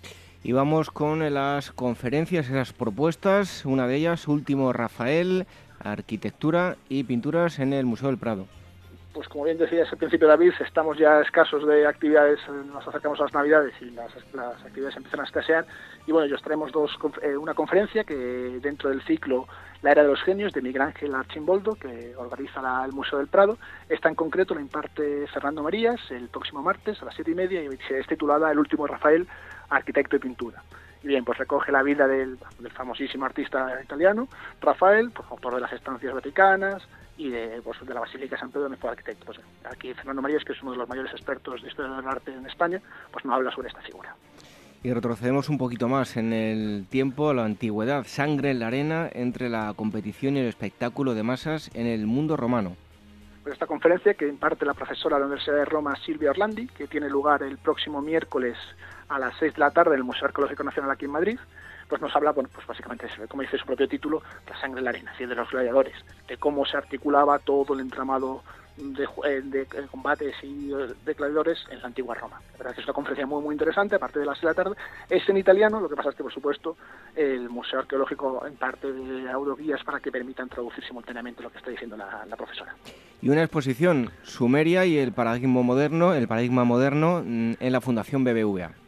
Y 0.42 0.52
vamos 0.52 0.90
con 0.90 1.32
las 1.32 1.72
conferencias, 1.72 2.48
esas 2.48 2.72
propuestas, 2.72 3.64
una 3.64 3.86
de 3.86 3.96
ellas, 3.96 4.28
Último 4.28 4.72
Rafael, 4.72 5.46
Arquitectura 5.78 6.76
y 6.88 7.04
Pinturas 7.04 7.58
en 7.58 7.72
el 7.72 7.86
Museo 7.86 8.08
del 8.08 8.18
Prado 8.18 8.46
pues 9.12 9.28
como 9.28 9.44
bien 9.44 9.58
decías 9.58 9.90
al 9.90 9.98
principio 9.98 10.28
David, 10.28 10.52
estamos 10.60 10.96
ya 10.96 11.20
escasos 11.20 11.66
de 11.66 11.86
actividades, 11.86 12.38
nos 12.66 12.86
acercamos 12.86 13.18
a 13.20 13.24
las 13.24 13.34
navidades 13.34 13.74
y 13.80 13.86
las, 13.90 14.14
actividades 14.64 14.96
empiezan 14.96 15.20
a 15.20 15.24
escasear 15.24 15.66
y 16.06 16.12
bueno, 16.12 16.26
ellos 16.26 16.42
traemos 16.42 16.70
dos, 16.70 16.96
eh, 17.22 17.36
una 17.36 17.54
conferencia 17.54 18.04
que 18.04 18.14
dentro 18.14 18.90
del 18.90 19.02
ciclo 19.02 19.48
La 19.82 19.92
Era 19.92 20.02
de 20.02 20.08
los 20.08 20.22
Genios 20.22 20.52
de 20.52 20.62
Miguel 20.62 20.82
Ángel 20.82 21.14
Archimboldo, 21.14 21.74
que 21.74 22.14
organiza 22.16 22.84
el 22.84 22.92
Museo 22.92 23.18
del 23.18 23.28
Prado, 23.28 23.58
esta 23.88 24.08
en 24.08 24.14
concreto 24.14 24.54
la 24.54 24.60
imparte 24.60 25.26
Fernando 25.28 25.62
Marías 25.62 26.00
el 26.10 26.28
próximo 26.28 26.62
martes 26.62 27.02
a 27.02 27.06
las 27.06 27.14
siete 27.14 27.32
y 27.32 27.34
media 27.34 27.62
y 27.62 27.66
es 27.66 28.06
titulada 28.06 28.52
El 28.52 28.58
último 28.58 28.86
Rafael, 28.86 29.26
arquitecto 29.70 30.16
y 30.16 30.20
pintura. 30.20 30.62
Y 31.02 31.08
bien, 31.08 31.24
pues 31.24 31.38
recoge 31.38 31.72
la 31.72 31.82
vida 31.82 32.06
del, 32.06 32.38
famosísimo 32.74 33.24
artista 33.24 33.80
italiano, 33.82 34.28
Rafael, 34.60 35.10
pues, 35.10 35.26
autor 35.30 35.54
de 35.54 35.60
las 35.62 35.72
estancias 35.72 36.12
vaticanas, 36.12 36.82
y 37.20 37.28
de, 37.28 37.60
pues, 37.62 37.78
de 37.84 37.92
la 37.92 38.00
Basílica 38.00 38.34
de 38.34 38.40
San 38.40 38.48
Pedro 38.48 38.62
donde 38.62 38.78
fue 38.78 38.88
arquitecto. 38.88 39.26
Pues, 39.26 39.38
aquí 39.70 39.92
Fernando 39.92 40.22
Marías, 40.22 40.42
que 40.42 40.54
es 40.54 40.62
uno 40.62 40.72
de 40.72 40.78
los 40.78 40.88
mayores 40.88 41.12
expertos 41.12 41.60
de 41.60 41.68
historia 41.68 41.92
del 41.92 42.08
arte 42.08 42.32
en 42.32 42.46
España, 42.46 42.80
pues 43.12 43.26
nos 43.26 43.34
habla 43.34 43.50
sobre 43.50 43.68
esta 43.68 43.82
figura. 43.82 44.16
Y 44.82 44.90
retrocedemos 44.90 45.50
un 45.50 45.58
poquito 45.58 45.86
más 45.86 46.16
en 46.16 46.32
el 46.32 46.86
tiempo, 46.88 47.34
la 47.34 47.44
antigüedad, 47.44 48.06
sangre 48.06 48.52
en 48.52 48.60
la 48.60 48.68
arena 48.68 49.10
entre 49.12 49.50
la 49.50 49.74
competición 49.76 50.38
y 50.38 50.40
el 50.40 50.46
espectáculo 50.46 51.12
de 51.12 51.22
masas 51.22 51.70
en 51.74 51.86
el 51.86 52.06
mundo 52.06 52.38
romano. 52.38 52.74
Pues 53.42 53.52
esta 53.52 53.66
conferencia 53.66 54.14
que 54.14 54.26
imparte 54.26 54.64
la 54.64 54.72
profesora 54.72 55.16
de 55.16 55.20
la 55.20 55.26
Universidad 55.26 55.56
de 55.56 55.66
Roma, 55.66 55.96
Silvia 55.96 56.30
Orlandi, 56.30 56.68
que 56.68 56.86
tiene 56.86 57.10
lugar 57.10 57.42
el 57.42 57.58
próximo 57.58 58.00
miércoles 58.00 58.56
a 59.10 59.18
las 59.18 59.34
6 59.38 59.52
de 59.52 59.60
la 59.60 59.70
tarde 59.72 59.92
en 59.92 59.98
el 59.98 60.04
Museo 60.04 60.24
Arqueológico 60.26 60.64
Nacional 60.64 60.90
aquí 60.90 61.04
en 61.04 61.10
Madrid, 61.10 61.38
pues 61.90 62.00
nos 62.00 62.14
habla, 62.14 62.30
bueno, 62.30 62.48
pues 62.54 62.66
básicamente, 62.66 63.06
como 63.28 63.42
dice 63.42 63.58
su 63.58 63.66
propio 63.66 63.88
título, 63.88 64.22
la 64.48 64.58
sangre 64.60 64.78
en 64.78 64.84
la 64.84 64.90
arena, 64.90 65.12
de 65.18 65.34
los 65.34 65.50
gladiadores, 65.50 65.94
de 66.28 66.36
cómo 66.38 66.64
se 66.64 66.76
articulaba 66.76 67.38
todo 67.40 67.74
el 67.74 67.80
entramado 67.80 68.42
de, 68.76 69.04
eh, 69.26 69.40
de, 69.42 69.66
combates 69.90 70.34
y 70.42 70.68
de 70.68 71.14
gladiadores 71.14 71.58
en 71.70 71.80
la 71.80 71.88
antigua 71.88 72.14
Roma. 72.14 72.40
La 72.52 72.58
verdad 72.58 72.70
es 72.70 72.76
que 72.76 72.80
es 72.82 72.86
una 72.86 72.94
conferencia 72.94 73.26
muy 73.26 73.42
muy 73.42 73.54
interesante, 73.54 73.96
aparte 73.96 74.20
de 74.20 74.24
las 74.24 74.40
de 74.40 74.46
la 74.46 74.54
tarde. 74.54 74.76
Es 75.10 75.28
en 75.28 75.36
italiano, 75.36 75.80
lo 75.80 75.88
que 75.88 75.96
pasa 75.96 76.10
es 76.10 76.14
que, 76.14 76.22
por 76.22 76.32
supuesto, 76.32 76.76
el 77.16 77.50
Museo 77.50 77.80
Arqueológico 77.80 78.46
en 78.46 78.54
parte 78.54 78.90
de 78.90 79.28
audioguías 79.28 79.82
para 79.84 79.98
que 79.98 80.12
permitan 80.12 80.48
traducir 80.48 80.84
simultáneamente 80.84 81.42
lo 81.42 81.50
que 81.50 81.58
está 81.58 81.70
diciendo 81.70 81.96
la, 81.96 82.24
la 82.24 82.36
profesora. 82.36 82.74
Y 83.20 83.28
una 83.28 83.42
exposición, 83.42 84.10
Sumeria 84.22 84.86
y 84.86 84.96
el 84.96 85.12
paradigma 85.12 85.60
moderno, 85.62 86.14
el 86.14 86.28
paradigma 86.28 86.64
moderno 86.64 87.22
mm, 87.24 87.54
en 87.58 87.72
la 87.72 87.80
Fundación 87.80 88.24
BBVA 88.24 88.79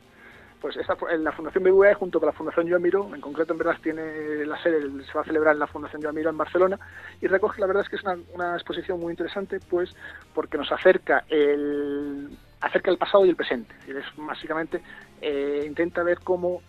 pues 0.63 0.77
esta, 0.77 0.97
la 1.19 1.33
Fundación 1.33 1.65
BBVA 1.65 1.95
junto 1.95 2.21
con 2.21 2.29
la 2.29 2.33
Fundación 2.33 2.69
Joan 2.69 2.81
Miró, 2.81 3.13
en 3.13 3.21
concreto 3.21 3.53
en 3.53 3.59
verdad 3.59 3.77
tiene 3.83 4.47
la 4.47 4.63
sede, 4.63 4.81
se 5.05 5.13
va 5.13 5.23
a 5.23 5.25
celebrar 5.25 5.55
en 5.55 5.59
la 5.59 5.67
Fundación 5.67 6.01
Joan 6.01 6.15
Miró 6.15 6.31
en 6.31 6.39
Barcelona 6.39 6.79
y 7.21 7.27
recoge, 7.27 7.61
la 7.61 7.67
verdad 7.67 7.83
es 7.83 7.89
que 7.89 7.97
es 7.97 8.03
una, 8.33 8.55
exposición 8.55 9.01
muy 9.01 9.11
interesante 9.11 9.59
pues 9.69 9.93
porque 10.33 10.57
nos 10.57 10.71
acerca 10.71 11.25
el 11.29 12.31
acerca 12.61 12.93
el 12.93 12.97
pasado 12.97 13.27
y 13.27 13.31
el 13.31 13.35
presente. 13.35 13.75
Es 13.89 14.05
básicamente 14.17 14.81
eh, 15.21 15.65
intenta 15.67 16.05
ver 16.05 16.21
cómo 16.21 16.63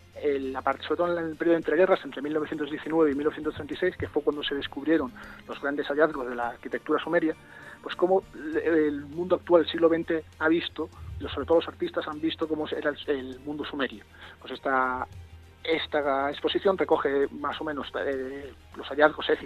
sobre 0.88 0.98
todo 0.98 1.18
en 1.18 1.26
el 1.26 1.36
periodo 1.36 1.57
entre 1.57 1.76
guerras, 1.76 1.99
entre 2.03 2.22
1919 2.22 3.11
y 3.11 3.15
1936, 3.15 3.98
que 3.98 4.07
fue 4.07 4.24
cuando 4.24 4.44
se 4.44 4.56
descubrieron 4.56 5.11
los 5.48 5.61
grandes 5.61 5.88
hallazgos 5.88 6.30
de 6.30 6.36
la 6.36 6.49
arquitectura 6.49 7.03
sumeria, 7.03 7.36
pues 7.82 7.95
cómo 7.95 8.24
el 8.64 9.02
mundo 9.06 9.36
actual, 9.36 9.64
el 9.64 9.70
siglo 9.70 9.90
XX, 9.90 10.24
ha 10.40 10.48
visto, 10.48 10.90
sobre 11.30 11.45
todo 11.45 11.58
los 11.60 11.68
artistas 11.68 12.08
han 12.08 12.20
visto 12.20 12.48
cómo 12.48 12.68
era 12.68 12.94
el, 13.08 13.40
mundo 13.41 13.66
sumerio. 13.66 14.04
Pues 14.40 14.54
esta 14.54 15.08
esta 15.64 16.30
exposición 16.30 16.78
recoge 16.78 17.28
más 17.32 17.60
o 17.62 17.64
menos 17.64 17.90
eh, 18.06 18.54
los 18.76 18.86
hallazgos, 18.90 19.30
es 19.30 19.40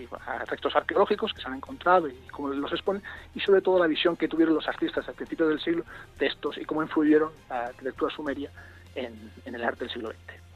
efectos 0.44 0.76
arqueológicos 0.76 1.32
que 1.32 1.42
se 1.42 1.48
han 1.48 1.54
encontrado 1.54 2.08
y 2.08 2.16
cómo 2.32 2.50
los 2.50 2.72
exponen, 2.72 3.04
y 3.36 3.40
sobre 3.40 3.62
todo 3.62 3.78
la 3.78 3.86
visión 3.86 4.18
que 4.18 4.28
tuvieron 4.28 4.56
los 4.56 4.68
artistas 4.68 5.08
al 5.08 5.14
principio 5.14 5.48
del 5.48 5.60
siglo 5.60 5.84
de 6.18 6.26
estos 6.26 6.58
y 6.58 6.66
cómo 6.66 6.82
influyeron 6.82 7.32
la 7.50 7.66
arquitectura 7.66 8.12
sumeria 8.16 8.50
en 8.96 9.32
el 9.46 9.64
arte 9.64 9.82
del 9.82 9.94
siglo 9.94 10.10
XX. 10.10 10.47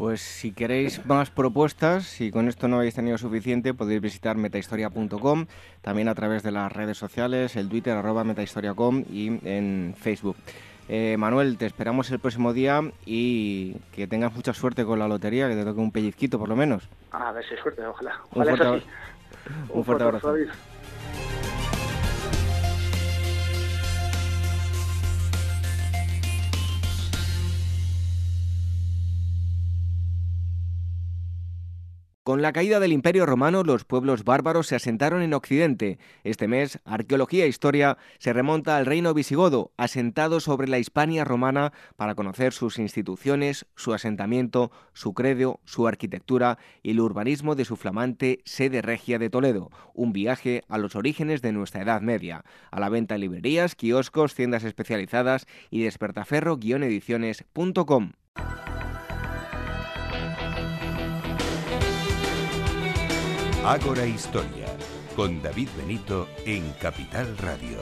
Pues 0.00 0.22
si 0.22 0.52
queréis 0.52 1.04
más 1.04 1.28
propuestas, 1.28 2.06
si 2.06 2.30
con 2.30 2.48
esto 2.48 2.68
no 2.68 2.76
habéis 2.76 2.94
tenido 2.94 3.18
suficiente, 3.18 3.74
podéis 3.74 4.00
visitar 4.00 4.34
metahistoria.com, 4.38 5.44
también 5.82 6.08
a 6.08 6.14
través 6.14 6.42
de 6.42 6.50
las 6.50 6.72
redes 6.72 6.96
sociales, 6.96 7.54
el 7.54 7.68
Twitter 7.68 7.94
arroba 7.94 8.24
metahistoria.com 8.24 9.04
y 9.12 9.26
en 9.46 9.94
Facebook. 9.98 10.36
Eh, 10.88 11.16
Manuel, 11.18 11.58
te 11.58 11.66
esperamos 11.66 12.10
el 12.10 12.18
próximo 12.18 12.54
día 12.54 12.80
y 13.04 13.74
que 13.92 14.06
tengas 14.06 14.32
mucha 14.34 14.54
suerte 14.54 14.86
con 14.86 14.98
la 14.98 15.06
lotería, 15.06 15.50
que 15.50 15.54
te 15.54 15.64
toque 15.66 15.80
un 15.80 15.92
pellizquito 15.92 16.38
por 16.38 16.48
lo 16.48 16.56
menos. 16.56 16.88
A 17.12 17.30
ver 17.32 17.44
si 17.46 17.54
suerte, 17.56 17.84
ojalá. 17.84 18.22
un 18.32 18.42
fuerte, 18.42 18.86
Un 19.68 19.84
fuerte 19.84 20.04
abrazo. 20.04 20.34
Con 32.22 32.42
la 32.42 32.52
caída 32.52 32.80
del 32.80 32.92
Imperio 32.92 33.24
Romano, 33.24 33.62
los 33.62 33.86
pueblos 33.86 34.24
bárbaros 34.24 34.66
se 34.66 34.76
asentaron 34.76 35.22
en 35.22 35.32
Occidente. 35.32 35.98
Este 36.22 36.48
mes, 36.48 36.78
Arqueología 36.84 37.46
e 37.46 37.48
Historia 37.48 37.96
se 38.18 38.34
remonta 38.34 38.76
al 38.76 38.84
reino 38.84 39.14
visigodo, 39.14 39.72
asentado 39.78 40.40
sobre 40.40 40.68
la 40.68 40.78
Hispania 40.78 41.24
romana 41.24 41.72
para 41.96 42.14
conocer 42.14 42.52
sus 42.52 42.78
instituciones, 42.78 43.64
su 43.74 43.94
asentamiento, 43.94 44.70
su 44.92 45.14
credo, 45.14 45.60
su 45.64 45.88
arquitectura 45.88 46.58
y 46.82 46.90
el 46.90 47.00
urbanismo 47.00 47.54
de 47.54 47.64
su 47.64 47.76
flamante 47.76 48.42
sede 48.44 48.82
regia 48.82 49.18
de 49.18 49.30
Toledo. 49.30 49.70
Un 49.94 50.12
viaje 50.12 50.60
a 50.68 50.76
los 50.76 50.96
orígenes 50.96 51.40
de 51.40 51.52
nuestra 51.52 51.80
Edad 51.80 52.02
Media. 52.02 52.44
A 52.70 52.80
la 52.80 52.90
venta 52.90 53.14
en 53.14 53.22
librerías, 53.22 53.74
kioscos, 53.74 54.34
tiendas 54.34 54.64
especializadas 54.64 55.46
y 55.70 55.84
despertaferro-ediciones.com. 55.84 58.12
Ágora 63.70 64.04
Historia, 64.04 64.66
con 65.14 65.40
David 65.40 65.68
Benito 65.76 66.26
en 66.44 66.72
Capital 66.80 67.38
Radio. 67.38 67.78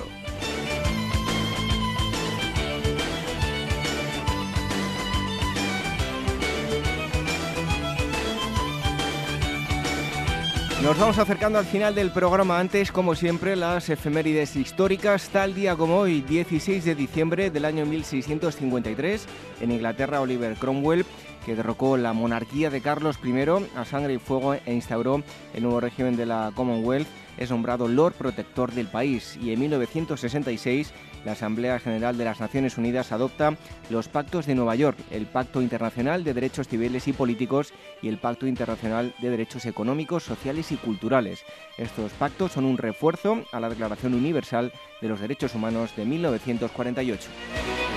Nos 10.82 10.98
vamos 10.98 11.16
acercando 11.16 11.58
al 11.58 11.64
final 11.64 11.94
del 11.94 12.10
programa. 12.10 12.60
Antes, 12.60 12.92
como 12.92 13.14
siempre, 13.14 13.56
las 13.56 13.88
efemérides 13.88 14.56
históricas. 14.56 15.30
Tal 15.30 15.54
día 15.54 15.74
como 15.74 15.96
hoy, 15.96 16.20
16 16.20 16.84
de 16.84 16.94
diciembre 16.94 17.50
del 17.50 17.64
año 17.64 17.86
1653, 17.86 19.26
en 19.62 19.72
Inglaterra, 19.72 20.20
Oliver 20.20 20.54
Cromwell 20.56 21.06
que 21.48 21.56
derrocó 21.56 21.96
la 21.96 22.12
monarquía 22.12 22.68
de 22.68 22.82
Carlos 22.82 23.18
I 23.24 23.32
a 23.74 23.86
sangre 23.86 24.12
y 24.12 24.18
fuego 24.18 24.52
e 24.52 24.74
instauró 24.74 25.22
el 25.54 25.62
nuevo 25.62 25.80
régimen 25.80 26.14
de 26.14 26.26
la 26.26 26.52
Commonwealth, 26.54 27.08
es 27.38 27.50
nombrado 27.50 27.88
Lord 27.88 28.12
Protector 28.16 28.70
del 28.72 28.86
país 28.88 29.38
y 29.40 29.54
en 29.54 29.60
1966 29.60 30.92
la 31.24 31.32
Asamblea 31.32 31.78
General 31.78 32.18
de 32.18 32.26
las 32.26 32.40
Naciones 32.40 32.76
Unidas 32.76 33.12
adopta 33.12 33.56
los 33.88 34.08
Pactos 34.08 34.44
de 34.44 34.56
Nueva 34.56 34.74
York, 34.74 34.98
el 35.10 35.24
Pacto 35.24 35.62
Internacional 35.62 36.22
de 36.22 36.34
Derechos 36.34 36.68
Civiles 36.68 37.08
y 37.08 37.14
Políticos 37.14 37.72
y 38.02 38.08
el 38.08 38.18
Pacto 38.18 38.46
Internacional 38.46 39.14
de 39.18 39.30
Derechos 39.30 39.64
Económicos, 39.64 40.24
Sociales 40.24 40.70
y 40.70 40.76
Culturales. 40.76 41.44
Estos 41.78 42.12
pactos 42.12 42.52
son 42.52 42.66
un 42.66 42.76
refuerzo 42.76 43.42
a 43.52 43.60
la 43.60 43.70
Declaración 43.70 44.12
Universal 44.12 44.70
de 45.00 45.08
los 45.08 45.18
Derechos 45.18 45.54
Humanos 45.54 45.96
de 45.96 46.04
1948. 46.04 47.87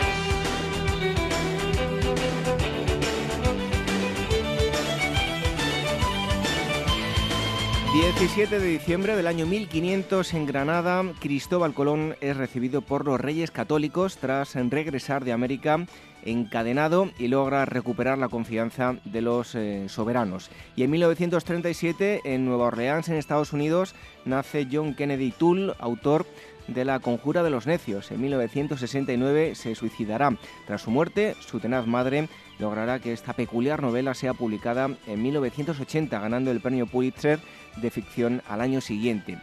17 7.94 8.58
de 8.58 8.68
diciembre 8.68 9.18
del 9.18 9.28
año 9.28 9.46
1500 9.46 10.34
en 10.34 10.46
Granada, 10.46 11.04
Cristóbal 11.20 11.74
Colón 11.74 12.16
es 12.22 12.38
recibido 12.38 12.82
por 12.82 13.06
los 13.06 13.20
reyes 13.20 13.52
católicos 13.52 14.16
tras 14.16 14.56
regresar 14.56 15.26
de 15.26 15.34
América 15.34 15.86
encadenado 16.24 17.10
y 17.20 17.28
logra 17.28 17.66
recuperar 17.66 18.18
la 18.18 18.30
confianza 18.30 18.96
de 19.04 19.22
los 19.22 19.56
eh, 19.56 19.90
soberanos. 19.90 20.50
Y 20.78 20.84
en 20.84 20.92
1937, 20.92 22.22
en 22.24 22.46
Nueva 22.46 22.68
Orleans, 22.68 23.10
en 23.10 23.18
Estados 23.18 23.52
Unidos, 23.52 23.94
nace 24.24 24.68
John 24.72 24.96
Kennedy 24.96 25.32
Toole, 25.32 25.74
autor 25.78 26.26
de 26.68 26.86
La 26.86 27.00
Conjura 27.00 27.44
de 27.44 27.50
los 27.50 27.68
Necios. 27.68 28.12
En 28.12 28.22
1969 28.22 29.56
se 29.56 29.76
suicidará. 29.76 30.38
Tras 30.66 30.84
su 30.84 30.92
muerte, 30.92 31.36
su 31.40 31.60
tenaz 31.60 31.88
madre 31.88 32.30
logrará 32.60 33.00
que 33.00 33.14
esta 33.14 33.34
peculiar 33.34 33.82
novela 33.82 34.14
sea 34.14 34.34
publicada 34.34 34.90
en 35.08 35.22
1980, 35.22 36.20
ganando 36.20 36.52
el 36.52 36.62
premio 36.62 36.86
Pulitzer 36.86 37.40
de 37.78 37.92
ficción 37.92 38.42
al 38.48 38.62
año 38.62 38.82
siguiente. 38.82 39.38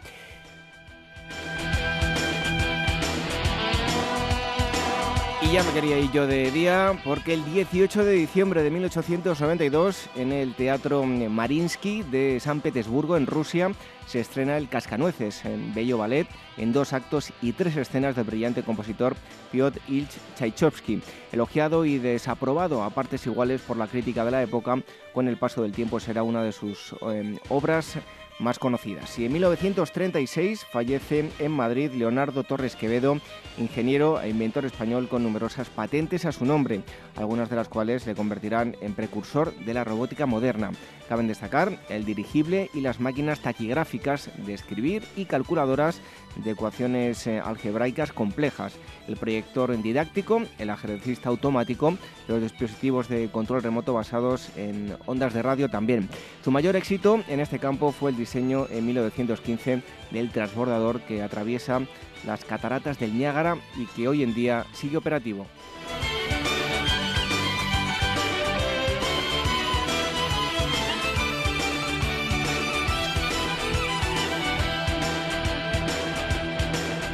Y 5.49 5.53
ya 5.53 5.62
me 5.62 5.73
quería 5.73 5.99
ir 5.99 6.12
yo 6.12 6.27
de 6.27 6.51
día 6.51 7.01
porque 7.05 7.33
el 7.33 7.43
18 7.43 8.05
de 8.05 8.12
diciembre 8.12 8.62
de 8.62 8.70
1892 8.70 10.11
en 10.16 10.33
el 10.33 10.53
Teatro 10.53 11.05
Marinsky 11.05 12.03
de 12.03 12.39
San 12.39 12.61
Petersburgo, 12.61 13.16
en 13.16 13.27
Rusia, 13.27 13.73
se 14.07 14.20
estrena 14.20 14.59
El 14.59 14.69
Cascanueces, 14.69 15.47
en 15.47 15.73
bello 15.73 15.97
ballet, 15.97 16.29
en 16.59 16.75
dos 16.75 16.93
actos 16.93 17.33
y 17.41 17.53
tres 17.53 17.79
escenas 17.79 18.15
del 18.15 18.27
brillante 18.27 18.62
compositor 18.62 19.16
Piotr 19.51 19.81
Ilyich 19.89 20.19
Tchaikovsky. 20.37 21.01
Elogiado 21.33 21.87
y 21.87 21.97
desaprobado 21.97 22.83
a 22.83 22.91
partes 22.91 23.25
iguales 23.27 23.62
por 23.62 23.79
la 23.79 23.87
crítica 23.87 24.27
de 24.27 24.31
la 24.31 24.43
época, 24.43 24.83
con 25.15 25.29
el 25.29 25.39
paso 25.39 25.62
del 25.62 25.73
tiempo 25.73 25.99
será 25.99 26.23
una 26.25 26.43
de 26.43 26.53
sus 26.53 26.95
eh, 27.11 27.39
obras 27.49 27.97
más 28.39 28.59
conocidas. 28.59 29.19
Y 29.19 29.24
en 29.24 29.32
1936 29.32 30.66
fallece 30.70 31.31
en 31.39 31.52
Madrid 31.52 31.93
Leonardo 31.93 32.44
Torres 32.44 32.77
Quevedo, 32.77 33.20
ingeniero 33.56 34.20
e 34.20 34.28
inventor 34.28 34.65
español 34.65 35.09
con 35.09 35.23
numerosas 35.23 35.69
patentes 35.69 36.24
a 36.24 36.32
su 36.32 36.44
nombre, 36.44 36.82
algunas 37.16 37.51
de 37.51 37.56
las 37.56 37.69
cuales 37.69 38.06
le 38.06 38.15
convertirán 38.15 38.77
en 38.81 38.94
precursor 38.94 39.55
de 39.55 39.74
la 39.74 39.85
robótica 39.85 40.27
moderna. 40.27 40.70
Caben 41.09 41.28
destacar 41.28 41.78
el 41.89 42.05
dirigible 42.05 42.70
y 42.74 42.81
las 42.81 43.01
máquinas 43.01 43.40
taquigráficas 43.40 44.31
de 44.36 44.55
escribir 44.55 45.02
y 45.16 45.24
calculadoras 45.24 46.01
de 46.36 46.50
ecuaciones 46.52 47.26
eh, 47.26 47.40
algebraicas 47.40 48.12
complejas, 48.12 48.74
el 49.06 49.16
proyector 49.16 49.76
didáctico, 49.82 50.42
el 50.59 50.70
ajedrecista 50.70 51.28
automático, 51.28 51.96
los 52.28 52.42
dispositivos 52.42 53.09
de 53.09 53.28
control 53.30 53.62
remoto 53.62 53.94
basados 53.94 54.50
en 54.56 54.96
ondas 55.06 55.34
de 55.34 55.42
radio 55.42 55.68
también. 55.68 56.09
Su 56.44 56.50
mayor 56.50 56.76
éxito 56.76 57.22
en 57.28 57.40
este 57.40 57.59
campo 57.59 57.92
fue 57.92 58.10
el 58.10 58.16
diseño 58.16 58.66
en 58.70 58.86
1915 58.86 59.82
del 60.10 60.30
transbordador 60.30 61.00
que 61.02 61.22
atraviesa 61.22 61.80
las 62.26 62.44
cataratas 62.44 62.98
del 62.98 63.16
Niágara 63.16 63.56
y 63.76 63.86
que 63.86 64.09
hoy 64.09 64.22
en 64.22 64.34
día 64.34 64.64
sigue 64.72 64.96
operativo. 64.96 65.46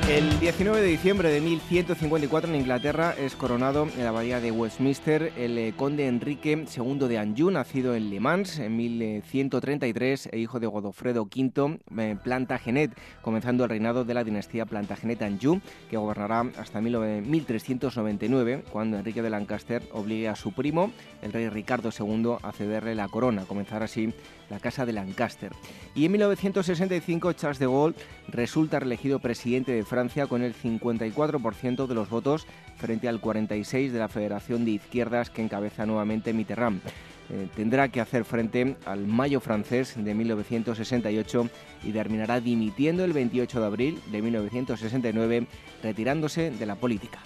El 0.09 0.39
19 0.39 0.82
de 0.82 0.86
diciembre 0.86 1.31
de 1.31 1.40
1154 1.40 2.51
en 2.51 2.56
Inglaterra 2.56 3.14
es 3.18 3.35
coronado 3.36 3.89
en 3.97 4.05
la 4.05 4.10
bahía 4.10 4.39
de 4.39 4.52
Westminster 4.52 5.32
el 5.39 5.56
eh, 5.56 5.72
conde 5.74 6.06
Enrique 6.06 6.66
II 6.76 7.09
de 7.09 7.18
Anjou, 7.18 7.51
nacido 7.51 7.94
en 7.94 8.10
Le 8.10 8.20
Mans 8.20 8.59
en 8.59 8.76
1133 8.76 10.28
e 10.31 10.39
hijo 10.39 10.60
de 10.60 10.66
Godofredo 10.66 11.22
V 11.22 11.78
eh, 11.97 12.16
Plantagenet, 12.22 12.90
comenzando 13.22 13.64
el 13.64 13.70
reinado 13.70 14.05
de 14.05 14.12
la 14.12 14.24
dinastía 14.24 14.66
Plantagenet-Anjou, 14.66 15.62
que 15.89 15.97
gobernará 15.97 16.51
hasta 16.59 16.82
1399, 16.82 18.64
cuando 18.70 18.98
Enrique 18.98 19.22
de 19.22 19.31
Lancaster 19.31 19.82
obligue 19.90 20.28
a 20.28 20.36
su 20.36 20.52
primo, 20.52 20.93
el 21.22 21.32
rey 21.32 21.48
Ricardo 21.48 21.89
II, 21.98 22.36
a 22.43 22.52
cederle 22.52 22.94
la 22.94 23.09
corona, 23.09 23.47
comenzar 23.47 23.82
así 23.82 24.12
la 24.50 24.60
Casa 24.60 24.86
de 24.86 24.92
Lancaster. 24.92 25.52
Y 25.94 26.04
en 26.06 26.12
1965 26.12 27.32
Charles 27.32 27.58
de 27.58 27.66
Gaulle 27.66 27.96
resulta 28.28 28.80
reelegido 28.80 29.18
presidente 29.18 29.72
de 29.72 29.84
Francia 29.84 30.26
con 30.26 30.42
el 30.42 30.54
54% 30.54 31.86
de 31.86 31.94
los 31.94 32.10
votos 32.10 32.46
frente 32.76 33.08
al 33.08 33.20
46% 33.20 33.90
de 33.90 33.98
la 33.98 34.08
Federación 34.08 34.64
de 34.64 34.72
Izquierdas 34.72 35.30
que 35.30 35.42
encabeza 35.42 35.86
nuevamente 35.86 36.32
Mitterrand. 36.32 36.80
Eh, 37.30 37.48
tendrá 37.56 37.88
que 37.88 38.00
hacer 38.00 38.24
frente 38.24 38.76
al 38.84 39.06
Mayo 39.06 39.40
francés 39.40 39.94
de 39.96 40.14
1968 40.14 41.48
y 41.84 41.92
terminará 41.92 42.40
dimitiendo 42.40 43.04
el 43.04 43.14
28 43.14 43.60
de 43.60 43.66
abril 43.66 44.00
de 44.12 44.20
1969, 44.20 45.46
retirándose 45.82 46.50
de 46.50 46.66
la 46.66 46.74
política. 46.74 47.20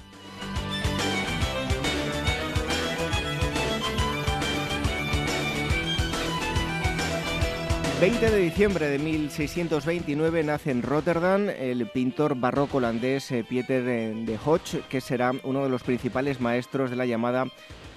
20 8.01 8.31
de 8.31 8.39
diciembre 8.39 8.89
de 8.89 9.01
1629 9.01 10.45
nace 10.45 10.71
en 10.71 10.83
Rotterdam 10.83 11.49
el 11.49 11.85
pintor 11.89 12.37
barroco 12.37 12.77
holandés 12.77 13.33
eh, 13.33 13.43
Pieter 13.43 13.83
de 13.83 14.39
Hoch, 14.47 14.77
que 14.89 15.01
será 15.01 15.33
uno 15.43 15.65
de 15.65 15.69
los 15.69 15.83
principales 15.83 16.41
maestros 16.41 16.91
de 16.91 16.97
la 16.97 17.07
llamada 17.07 17.47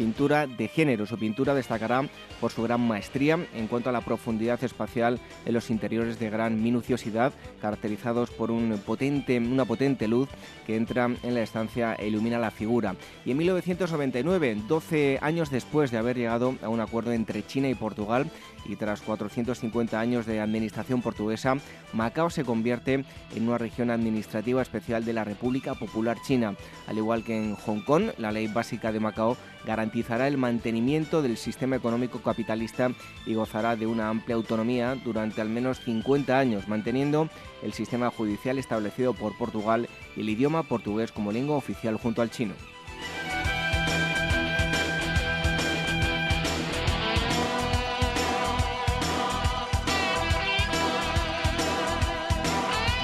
pintura 0.01 0.47
de 0.47 0.67
género. 0.67 1.05
Su 1.05 1.19
pintura 1.19 1.53
destacará 1.53 2.09
por 2.39 2.51
su 2.51 2.63
gran 2.63 2.81
maestría 2.81 3.37
en 3.53 3.67
cuanto 3.67 3.89
a 3.89 3.93
la 3.93 4.01
profundidad 4.01 4.63
espacial 4.63 5.19
en 5.45 5.53
los 5.53 5.69
interiores 5.69 6.17
de 6.17 6.31
gran 6.31 6.63
minuciosidad, 6.63 7.33
caracterizados 7.61 8.31
por 8.31 8.49
un 8.49 8.81
potente, 8.83 9.37
una 9.37 9.65
potente 9.65 10.07
luz 10.07 10.27
que 10.65 10.75
entra 10.75 11.05
en 11.21 11.35
la 11.35 11.43
estancia 11.43 11.93
e 11.93 12.07
ilumina 12.07 12.39
la 12.39 12.49
figura. 12.49 12.95
Y 13.25 13.31
en 13.31 13.37
1999, 13.37 14.57
12 14.67 15.19
años 15.21 15.51
después 15.51 15.91
de 15.91 15.99
haber 15.99 16.17
llegado 16.17 16.55
a 16.63 16.69
un 16.69 16.79
acuerdo 16.79 17.11
entre 17.11 17.45
China 17.45 17.69
y 17.69 17.75
Portugal, 17.75 18.25
y 18.65 18.75
tras 18.75 19.01
450 19.01 19.99
años 19.99 20.25
de 20.25 20.39
administración 20.39 21.01
portuguesa, 21.01 21.55
Macao 21.93 22.29
se 22.29 22.43
convierte 22.43 23.05
en 23.35 23.47
una 23.47 23.57
región 23.57 23.89
administrativa 23.89 24.61
especial 24.61 25.05
de 25.05 25.13
la 25.13 25.23
República 25.23 25.75
Popular 25.75 26.17
China. 26.25 26.55
Al 26.87 26.97
igual 26.97 27.23
que 27.23 27.37
en 27.37 27.55
Hong 27.55 27.81
Kong, 27.81 28.11
la 28.17 28.31
ley 28.31 28.47
básica 28.47 28.91
de 28.91 28.99
Macao 28.99 29.37
garantizará 29.65 30.27
el 30.27 30.37
mantenimiento 30.37 31.21
del 31.21 31.37
sistema 31.37 31.75
económico 31.75 32.19
capitalista 32.21 32.91
y 33.25 33.35
gozará 33.35 33.75
de 33.75 33.87
una 33.87 34.09
amplia 34.09 34.35
autonomía 34.35 34.95
durante 34.95 35.41
al 35.41 35.49
menos 35.49 35.79
50 35.81 36.37
años, 36.37 36.67
manteniendo 36.67 37.29
el 37.61 37.73
sistema 37.73 38.09
judicial 38.09 38.57
establecido 38.57 39.13
por 39.13 39.37
Portugal 39.37 39.87
y 40.15 40.21
el 40.21 40.29
idioma 40.29 40.63
portugués 40.63 41.11
como 41.11 41.31
lengua 41.31 41.57
oficial 41.57 41.97
junto 41.97 42.21
al 42.21 42.31
chino. 42.31 42.53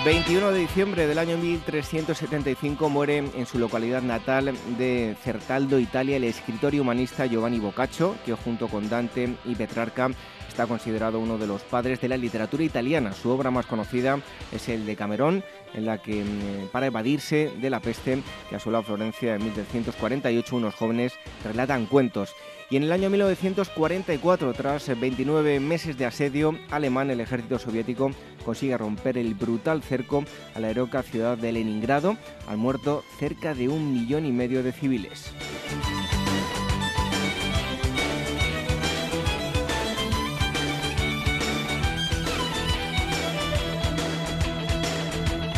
21 0.07 0.51
de 0.53 0.59
diciembre 0.59 1.05
del 1.05 1.19
año 1.19 1.37
1375 1.37 2.87
muere 2.87 3.17
en 3.17 3.45
su 3.45 3.59
localidad 3.59 4.01
natal 4.01 4.55
de 4.77 5.17
Certaldo, 5.21 5.79
Italia, 5.79 6.15
el 6.15 6.23
escritor 6.23 6.73
y 6.73 6.79
humanista 6.79 7.25
Giovanni 7.25 7.59
Boccaccio, 7.59 8.15
que 8.25 8.33
junto 8.33 8.69
con 8.69 8.87
Dante 8.87 9.35
y 9.43 9.55
Petrarca 9.55 10.09
está 10.57 10.65
considerado 10.65 11.19
uno 11.19 11.37
de 11.37 11.45
los 11.45 11.61
padres 11.61 12.01
de 12.01 12.07
la 12.07 12.17
literatura 12.17 12.63
italiana. 12.63 13.13
Su 13.13 13.29
obra 13.29 13.51
más 13.51 13.67
conocida 13.67 14.19
es 14.51 14.67
el 14.69 14.87
de 14.87 14.95
Camerón, 14.95 15.43
en 15.75 15.85
la 15.85 15.99
que 15.99 16.23
mm, 16.23 16.69
para 16.71 16.87
evadirse 16.87 17.51
de 17.61 17.69
la 17.69 17.79
peste 17.79 18.23
que 18.49 18.55
asoló 18.55 18.79
a 18.79 18.83
Florencia 18.83 19.35
en 19.35 19.43
1348 19.43 20.55
unos 20.55 20.73
jóvenes 20.73 21.13
relatan 21.43 21.85
cuentos. 21.85 22.33
Y 22.71 22.77
en 22.77 22.83
el 22.83 22.91
año 22.91 23.11
1944, 23.11 24.51
tras 24.55 24.99
29 24.99 25.59
meses 25.59 25.95
de 25.95 26.07
asedio 26.07 26.57
alemán, 26.71 27.11
el 27.11 27.19
ejército 27.19 27.59
soviético 27.59 28.09
consigue 28.43 28.75
romper 28.79 29.19
el 29.19 29.35
brutal 29.35 29.83
cerco 29.83 30.23
a 30.55 30.59
la 30.59 30.71
heroica 30.71 31.03
ciudad 31.03 31.37
de 31.37 31.51
Leningrado. 31.51 32.17
Han 32.47 32.57
muerto 32.57 33.03
cerca 33.19 33.53
de 33.53 33.69
un 33.69 33.93
millón 33.93 34.25
y 34.25 34.31
medio 34.31 34.63
de 34.63 34.71
civiles. 34.71 35.31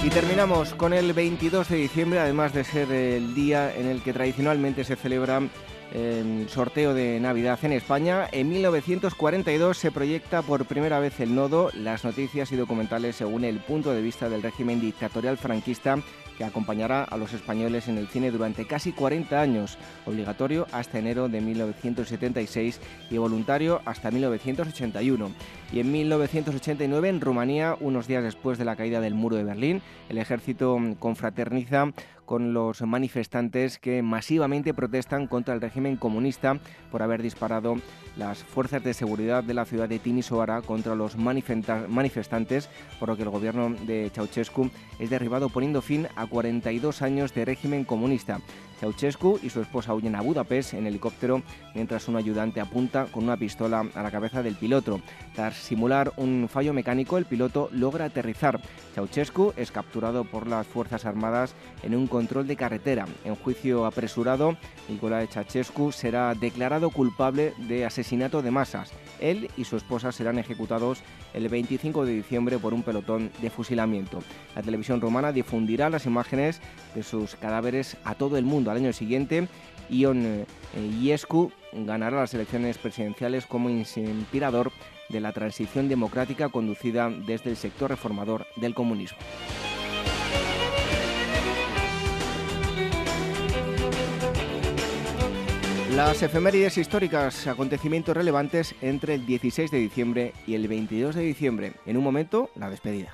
Y 0.02 0.10
terminamos 0.10 0.74
con 0.76 0.94
el 0.94 1.12
22 1.12 1.68
de 1.68 1.76
diciembre, 1.76 2.20
además 2.20 2.54
de 2.54 2.64
ser 2.64 2.90
el 2.90 3.36
día 3.36 3.76
en 3.76 3.86
el 3.86 4.02
que 4.02 4.14
tradicionalmente 4.14 4.86
se 4.86 4.96
celebra 4.96 5.42
el 5.92 6.48
sorteo 6.50 6.94
de 6.94 7.20
Navidad 7.20 7.60
en 7.64 7.74
España. 7.74 8.28
En 8.32 8.50
1942 8.50 9.78
se 9.78 9.92
proyecta 9.92 10.42
por 10.42 10.66
primera 10.66 11.00
vez 11.00 11.20
el 11.20 11.36
nodo, 11.36 11.72
las 11.74 12.04
noticias 12.04 12.52
y 12.52 12.56
documentales 12.56 13.16
según 13.16 13.44
el 13.44 13.60
punto 13.60 13.92
de 13.92 14.02
vista 14.02 14.30
del 14.30 14.44
régimen 14.44 14.82
dictatorial 14.82 15.38
franquista 15.38 16.00
que 16.40 16.46
acompañará 16.46 17.04
a 17.04 17.18
los 17.18 17.34
españoles 17.34 17.90
en 17.90 17.98
el 17.98 18.08
cine 18.08 18.32
durante 18.32 18.66
casi 18.66 18.94
40 18.94 19.42
años, 19.42 19.78
obligatorio 20.06 20.68
hasta 20.72 20.98
enero 20.98 21.28
de 21.28 21.42
1976 21.42 22.80
y 23.10 23.18
voluntario 23.18 23.82
hasta 23.84 24.10
1981. 24.10 25.32
Y 25.74 25.82
en 25.82 25.92
1989, 25.92 27.10
en 27.10 27.20
Rumanía, 27.20 27.76
unos 27.82 28.08
días 28.08 28.24
después 28.24 28.58
de 28.58 28.64
la 28.64 28.78
caída 28.78 29.02
del 29.02 29.16
muro 29.16 29.36
de 29.36 29.44
Berlín, 29.44 29.82
el 30.08 30.18
ejército 30.18 30.80
confraterniza 30.98 31.92
con 32.30 32.54
los 32.54 32.84
manifestantes 32.84 33.80
que 33.80 34.04
masivamente 34.04 34.76
protestan 34.76 35.26
contra 35.26 35.56
el 35.56 35.62
régimen 35.62 35.96
comunista 35.96 36.60
por 36.92 37.02
haber 37.02 37.24
disparado 37.24 37.78
las 38.18 38.44
fuerzas 38.44 38.84
de 38.84 38.94
seguridad 38.94 39.44
de 39.44 39.56
la 39.56 39.66
ciudad 39.66 39.90
de 39.90 39.98
Timisoara 39.98 40.62
contra 40.62 40.94
los 40.94 41.18
manifestantes, 41.18 42.70
por 43.00 43.10
lo 43.10 43.18
que 43.18 43.24
el 43.24 43.32
gobierno 43.32 43.72
de 43.72 44.12
Ceausescu 44.14 44.70
es 45.00 45.10
derribado 45.10 45.50
poniendo 45.50 45.82
fin 45.82 46.06
a 46.16 46.28
42 46.28 47.02
años 47.02 47.34
de 47.34 47.46
régimen 47.46 47.84
comunista. 47.84 48.42
Ceausescu 48.80 49.40
y 49.44 49.50
su 49.50 49.62
esposa 49.62 49.94
huyen 49.94 50.16
a 50.16 50.22
Budapest 50.22 50.74
en 50.74 50.88
helicóptero 50.88 51.42
mientras 51.76 52.08
un 52.08 52.16
ayudante 52.16 52.62
apunta 52.62 53.06
con 53.06 53.24
una 53.24 53.38
pistola 53.38 53.86
a 53.94 54.02
la 54.04 54.12
cabeza 54.12 54.42
del 54.42 54.56
piloto. 54.56 55.02
Tras 55.36 55.56
simular 55.56 56.14
un 56.18 56.48
fallo 56.50 56.74
mecánico, 56.74 57.18
el 57.18 57.26
piloto 57.26 57.70
logra 57.72 58.06
aterrizar. 58.06 58.62
Ceausescu 58.94 59.54
es 59.58 59.72
capturado 59.72 60.24
por 60.24 60.48
las 60.48 60.68
Fuerzas 60.68 61.06
Armadas 61.06 61.56
en 61.84 61.96
un 61.96 62.08
control 62.08 62.48
de 62.48 62.56
carretera. 62.56 63.06
En 63.26 63.36
juicio 63.36 63.86
apresurado, 63.86 64.58
Nicolae 64.88 65.28
Ceausescu 65.28 65.92
será 65.92 66.34
declarado 66.34 66.90
culpable 66.90 67.54
de 67.58 67.86
asesinato 67.86 68.42
de 68.42 68.52
masas. 68.52 68.92
Él 69.20 69.50
y 69.58 69.66
su 69.66 69.76
esposa 69.76 70.12
serán 70.12 70.40
ejecutados 70.40 71.04
el 71.34 71.48
25 71.50 72.06
de 72.06 72.14
diciembre 72.14 72.58
por 72.58 72.74
un 72.74 72.84
pelotón 72.84 73.32
de 73.42 73.50
fusilamiento. 73.50 74.20
La 74.56 74.62
televisión 74.62 75.02
romana 75.02 75.32
difundirá 75.32 75.90
las 75.90 76.06
imágenes 76.06 76.62
de 76.96 77.04
sus 77.04 77.36
cadáveres 77.36 77.98
a 78.04 78.16
todo 78.16 78.38
el 78.38 78.46
mundo. 78.46 78.69
Al 78.70 78.78
año 78.78 78.94
siguiente, 78.94 79.48
Ion 79.90 80.26
eh, 80.26 80.46
Iescu 81.02 81.52
ganará 81.74 82.20
las 82.20 82.34
elecciones 82.34 82.78
presidenciales 82.78 83.46
como 83.46 83.70
inspirador 83.70 84.72
de 85.10 85.20
la 85.20 85.34
transición 85.34 85.90
democrática 85.90 86.50
conducida 86.50 87.10
desde 87.10 87.50
el 87.50 87.58
sector 87.58 87.90
reformador 87.90 88.46
del 88.56 88.74
comunismo. 88.74 89.18
Las 95.96 96.22
efemérides 96.24 96.78
históricas, 96.78 97.48
acontecimientos 97.48 98.16
relevantes 98.16 98.74
entre 98.82 99.16
el 99.16 99.26
16 99.26 99.70
de 99.70 99.80
diciembre 99.80 100.34
y 100.48 100.54
el 100.54 100.68
22 100.68 101.16
de 101.16 101.24
diciembre. 101.24 101.74
En 101.86 101.98
un 101.98 102.04
momento, 102.04 102.50
la 102.56 102.70
despedida. 102.70 103.12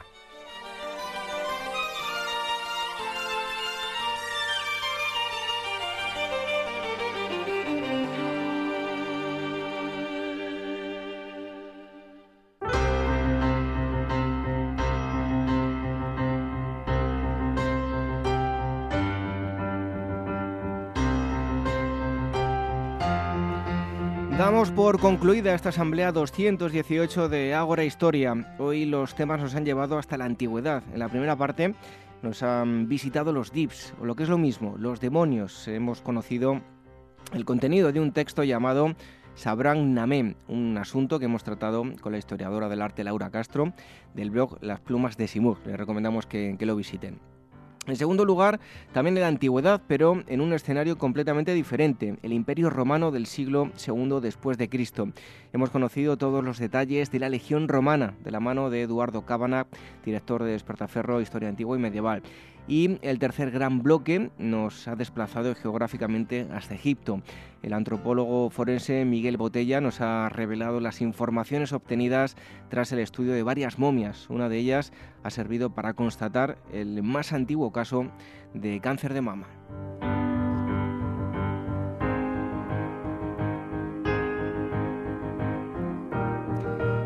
Por 24.85 24.99
concluida 24.99 25.55
esta 25.55 25.69
asamblea 25.69 26.11
218 26.11 27.27
de 27.27 27.55
Ágora 27.55 27.83
Historia. 27.83 28.55
Hoy 28.59 28.85
los 28.85 29.15
temas 29.15 29.41
nos 29.41 29.55
han 29.55 29.65
llevado 29.65 29.97
hasta 29.97 30.15
la 30.15 30.25
antigüedad. 30.25 30.83
En 30.93 30.99
la 30.99 31.09
primera 31.09 31.35
parte 31.35 31.73
nos 32.21 32.43
han 32.43 32.87
visitado 32.87 33.33
los 33.33 33.51
dips, 33.51 33.95
o 33.99 34.05
lo 34.05 34.15
que 34.15 34.21
es 34.21 34.29
lo 34.29 34.37
mismo, 34.37 34.75
los 34.77 34.99
demonios. 34.99 35.67
Hemos 35.67 36.01
conocido 36.01 36.61
el 37.33 37.45
contenido 37.45 37.91
de 37.91 37.99
un 37.99 38.11
texto 38.11 38.43
llamado 38.43 38.93
Sabran 39.33 39.95
Namé, 39.95 40.35
un 40.47 40.77
asunto 40.77 41.17
que 41.17 41.25
hemos 41.25 41.43
tratado 41.43 41.83
con 41.99 42.11
la 42.11 42.19
historiadora 42.19 42.69
del 42.69 42.83
arte 42.83 43.03
Laura 43.03 43.31
Castro 43.31 43.73
del 44.13 44.29
blog 44.29 44.59
Las 44.61 44.81
Plumas 44.81 45.17
de 45.17 45.27
Simur. 45.27 45.57
Les 45.65 45.77
recomendamos 45.77 46.27
que, 46.27 46.57
que 46.59 46.65
lo 46.67 46.75
visiten. 46.75 47.17
En 47.87 47.95
segundo 47.95 48.25
lugar, 48.25 48.59
también 48.93 49.15
en 49.15 49.21
la 49.21 49.27
antigüedad, 49.27 49.79
pero 49.87 50.23
en 50.27 50.41
un 50.41 50.53
escenario 50.53 50.97
completamente 50.97 51.53
diferente, 51.53 52.15
el 52.23 52.33
Imperio 52.33 52.71
Romano 52.71 53.11
del 53.11 53.27
siglo 53.27 53.71
II 53.85 54.19
después 54.21 54.57
de 54.57 54.69
Cristo. 54.69 55.09
Hemos 55.53 55.69
conocido 55.69 56.17
todos 56.17 56.43
los 56.43 56.57
detalles 56.57 57.11
de 57.11 57.19
la 57.19 57.29
Legión 57.29 57.67
Romana 57.67 58.15
de 58.23 58.31
la 58.31 58.39
mano 58.39 58.71
de 58.71 58.81
Eduardo 58.81 59.25
Cábana, 59.25 59.67
director 60.03 60.43
de 60.43 60.51
Despertaferro, 60.51 61.21
Historia 61.21 61.47
Antigua 61.47 61.77
y 61.77 61.79
Medieval. 61.79 62.23
Y 62.67 62.97
el 63.01 63.19
tercer 63.19 63.51
gran 63.51 63.83
bloque 63.83 64.31
nos 64.37 64.87
ha 64.87 64.95
desplazado 64.95 65.53
geográficamente 65.53 66.47
hasta 66.51 66.73
Egipto. 66.73 67.21
El 67.61 67.73
antropólogo 67.73 68.49
forense 68.49 69.05
Miguel 69.05 69.37
Botella 69.37 69.81
nos 69.81 70.01
ha 70.01 70.29
revelado 70.29 70.79
las 70.79 71.01
informaciones 71.01 71.73
obtenidas 71.73 72.35
tras 72.69 72.91
el 72.91 72.99
estudio 72.99 73.33
de 73.33 73.43
varias 73.43 73.77
momias. 73.77 74.29
Una 74.29 74.49
de 74.49 74.57
ellas 74.57 74.93
ha 75.23 75.29
servido 75.29 75.75
para 75.75 75.93
constatar 75.93 76.57
el 76.73 77.03
más 77.03 77.33
antiguo 77.33 77.71
caso 77.71 78.11
de 78.53 78.79
cáncer 78.79 79.13
de 79.13 79.21
mama. 79.21 79.47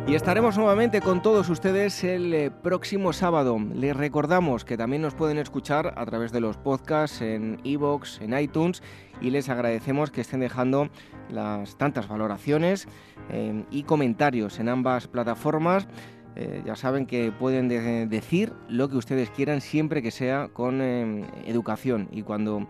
Y 0.09 0.15
estaremos 0.15 0.57
nuevamente 0.57 1.01
con 1.01 1.21
todos 1.21 1.49
ustedes 1.49 2.03
el 2.03 2.33
eh, 2.33 2.49
próximo 2.49 3.13
sábado. 3.13 3.59
Les 3.75 3.95
recordamos 3.95 4.65
que 4.65 4.75
también 4.75 5.03
nos 5.03 5.13
pueden 5.13 5.37
escuchar 5.37 5.93
a 5.95 6.03
través 6.07 6.31
de 6.31 6.39
los 6.39 6.57
podcasts 6.57 7.21
en 7.21 7.59
iVoox, 7.63 8.19
en 8.19 8.35
iTunes 8.35 8.81
y 9.21 9.29
les 9.29 9.49
agradecemos 9.49 10.09
que 10.09 10.21
estén 10.21 10.39
dejando 10.39 10.89
las 11.29 11.77
tantas 11.77 12.07
valoraciones 12.07 12.87
eh, 13.29 13.63
y 13.69 13.83
comentarios 13.83 14.59
en 14.59 14.69
ambas 14.69 15.07
plataformas. 15.07 15.87
Eh, 16.35 16.63
ya 16.65 16.75
saben 16.75 17.05
que 17.05 17.31
pueden 17.31 17.67
decir 18.09 18.53
lo 18.67 18.89
que 18.89 18.97
ustedes 18.97 19.29
quieran 19.29 19.61
siempre 19.61 20.01
que 20.01 20.09
sea 20.09 20.47
con 20.47 20.81
educación 21.45 22.07
y 22.11 22.23
cuando 22.23 22.67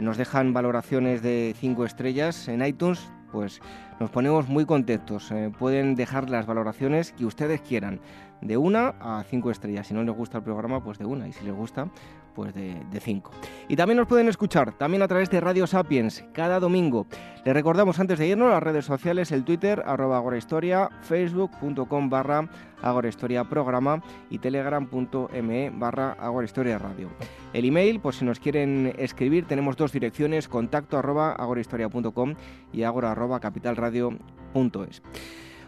nos 0.00 0.18
dejan 0.18 0.52
valoraciones 0.52 1.20
de 1.20 1.52
5 1.58 1.84
estrellas 1.84 2.46
en 2.46 2.64
iTunes 2.64 3.10
pues 3.30 3.60
nos 3.98 4.10
ponemos 4.10 4.48
muy 4.48 4.64
contentos. 4.64 5.30
Eh, 5.30 5.52
pueden 5.58 5.94
dejar 5.94 6.30
las 6.30 6.46
valoraciones 6.46 7.12
que 7.12 7.24
ustedes 7.24 7.60
quieran, 7.60 8.00
de 8.40 8.56
una 8.56 8.94
a 9.00 9.24
cinco 9.28 9.50
estrellas. 9.50 9.86
Si 9.86 9.94
no 9.94 10.02
les 10.02 10.14
gusta 10.14 10.38
el 10.38 10.44
programa, 10.44 10.82
pues 10.82 10.98
de 10.98 11.04
una. 11.04 11.28
Y 11.28 11.32
si 11.32 11.44
les 11.44 11.54
gusta, 11.54 11.88
pues 12.34 12.54
de, 12.54 13.00
cinco. 13.00 13.32
Y 13.68 13.76
también 13.76 13.98
nos 13.98 14.06
pueden 14.06 14.28
escuchar, 14.28 14.72
también 14.72 15.02
a 15.02 15.08
través 15.08 15.30
de 15.30 15.40
Radio 15.40 15.66
Sapiens, 15.66 16.24
cada 16.32 16.60
domingo. 16.60 17.06
Les 17.44 17.54
recordamos 17.54 17.98
antes 17.98 18.18
de 18.18 18.28
irnos 18.28 18.50
las 18.50 18.62
redes 18.62 18.84
sociales, 18.84 19.32
el 19.32 19.44
Twitter, 19.44 19.82
arroba 19.86 20.18
agorahistoria, 20.18 20.88
facebook.com 21.02 22.10
barra 22.10 22.48
agorahistoria 22.82 23.44
programa 23.44 24.02
y 24.30 24.38
telegram.me 24.38 25.70
barra 25.70 26.12
agorahistoria 26.12 26.78
radio. 26.78 27.08
El 27.52 27.64
email, 27.64 28.00
pues 28.00 28.16
si 28.16 28.24
nos 28.24 28.40
quieren 28.40 28.94
escribir, 28.98 29.46
tenemos 29.46 29.76
dos 29.76 29.92
direcciones, 29.92 30.48
contacto 30.48 30.98
arroba 30.98 31.32
agorahistoria.com 31.32 32.34
y 32.72 32.82
agora 32.82 33.12
arroba 33.12 33.40
capitalradio.es. 33.40 35.02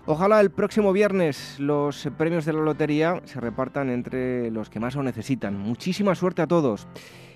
Ojalá 0.05 0.41
el 0.41 0.51
próximo 0.51 0.93
viernes 0.93 1.61
los 1.61 2.09
premios 2.19 2.45
de 2.45 2.53
la 2.53 2.61
lotería 2.61 3.23
se 3.25 3.41
repartan 3.41 3.89
entre 3.89 4.51
los 4.51 4.69
que 4.69 4.81
más 4.81 4.97
lo 4.97 5.05
necesitan. 5.05 5.57
Muchísima 5.57 6.17
suerte 6.17 6.43
a 6.43 6.49
todos. 6.49 6.89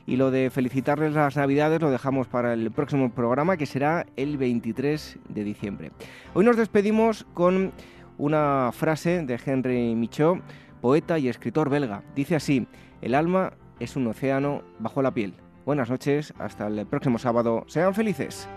Y 0.04 0.16
lo 0.16 0.32
de 0.32 0.50
felicitarles 0.50 1.12
las 1.12 1.36
Navidades 1.36 1.80
lo 1.80 1.92
dejamos 1.92 2.26
para 2.26 2.54
el 2.54 2.72
próximo 2.72 3.12
programa 3.12 3.56
que 3.56 3.66
será 3.66 4.04
el 4.16 4.36
23 4.36 5.18
de 5.28 5.44
diciembre. 5.44 5.92
Hoy 6.34 6.44
nos 6.44 6.56
despedimos 6.56 7.24
con 7.34 7.72
una 8.18 8.70
frase 8.72 9.22
de 9.22 9.38
Henry 9.44 9.94
Michaud, 9.94 10.38
poeta 10.80 11.20
y 11.20 11.28
escritor 11.28 11.70
belga. 11.70 12.02
Dice 12.16 12.34
así, 12.34 12.66
el 13.00 13.14
alma 13.14 13.52
es 13.78 13.94
un 13.94 14.08
océano 14.08 14.62
bajo 14.80 15.02
la 15.02 15.14
piel. 15.14 15.34
Buenas 15.64 15.88
noches, 15.88 16.34
hasta 16.38 16.66
el 16.66 16.84
próximo 16.86 17.18
sábado. 17.18 17.62
Sean 17.68 17.94
felices. 17.94 18.48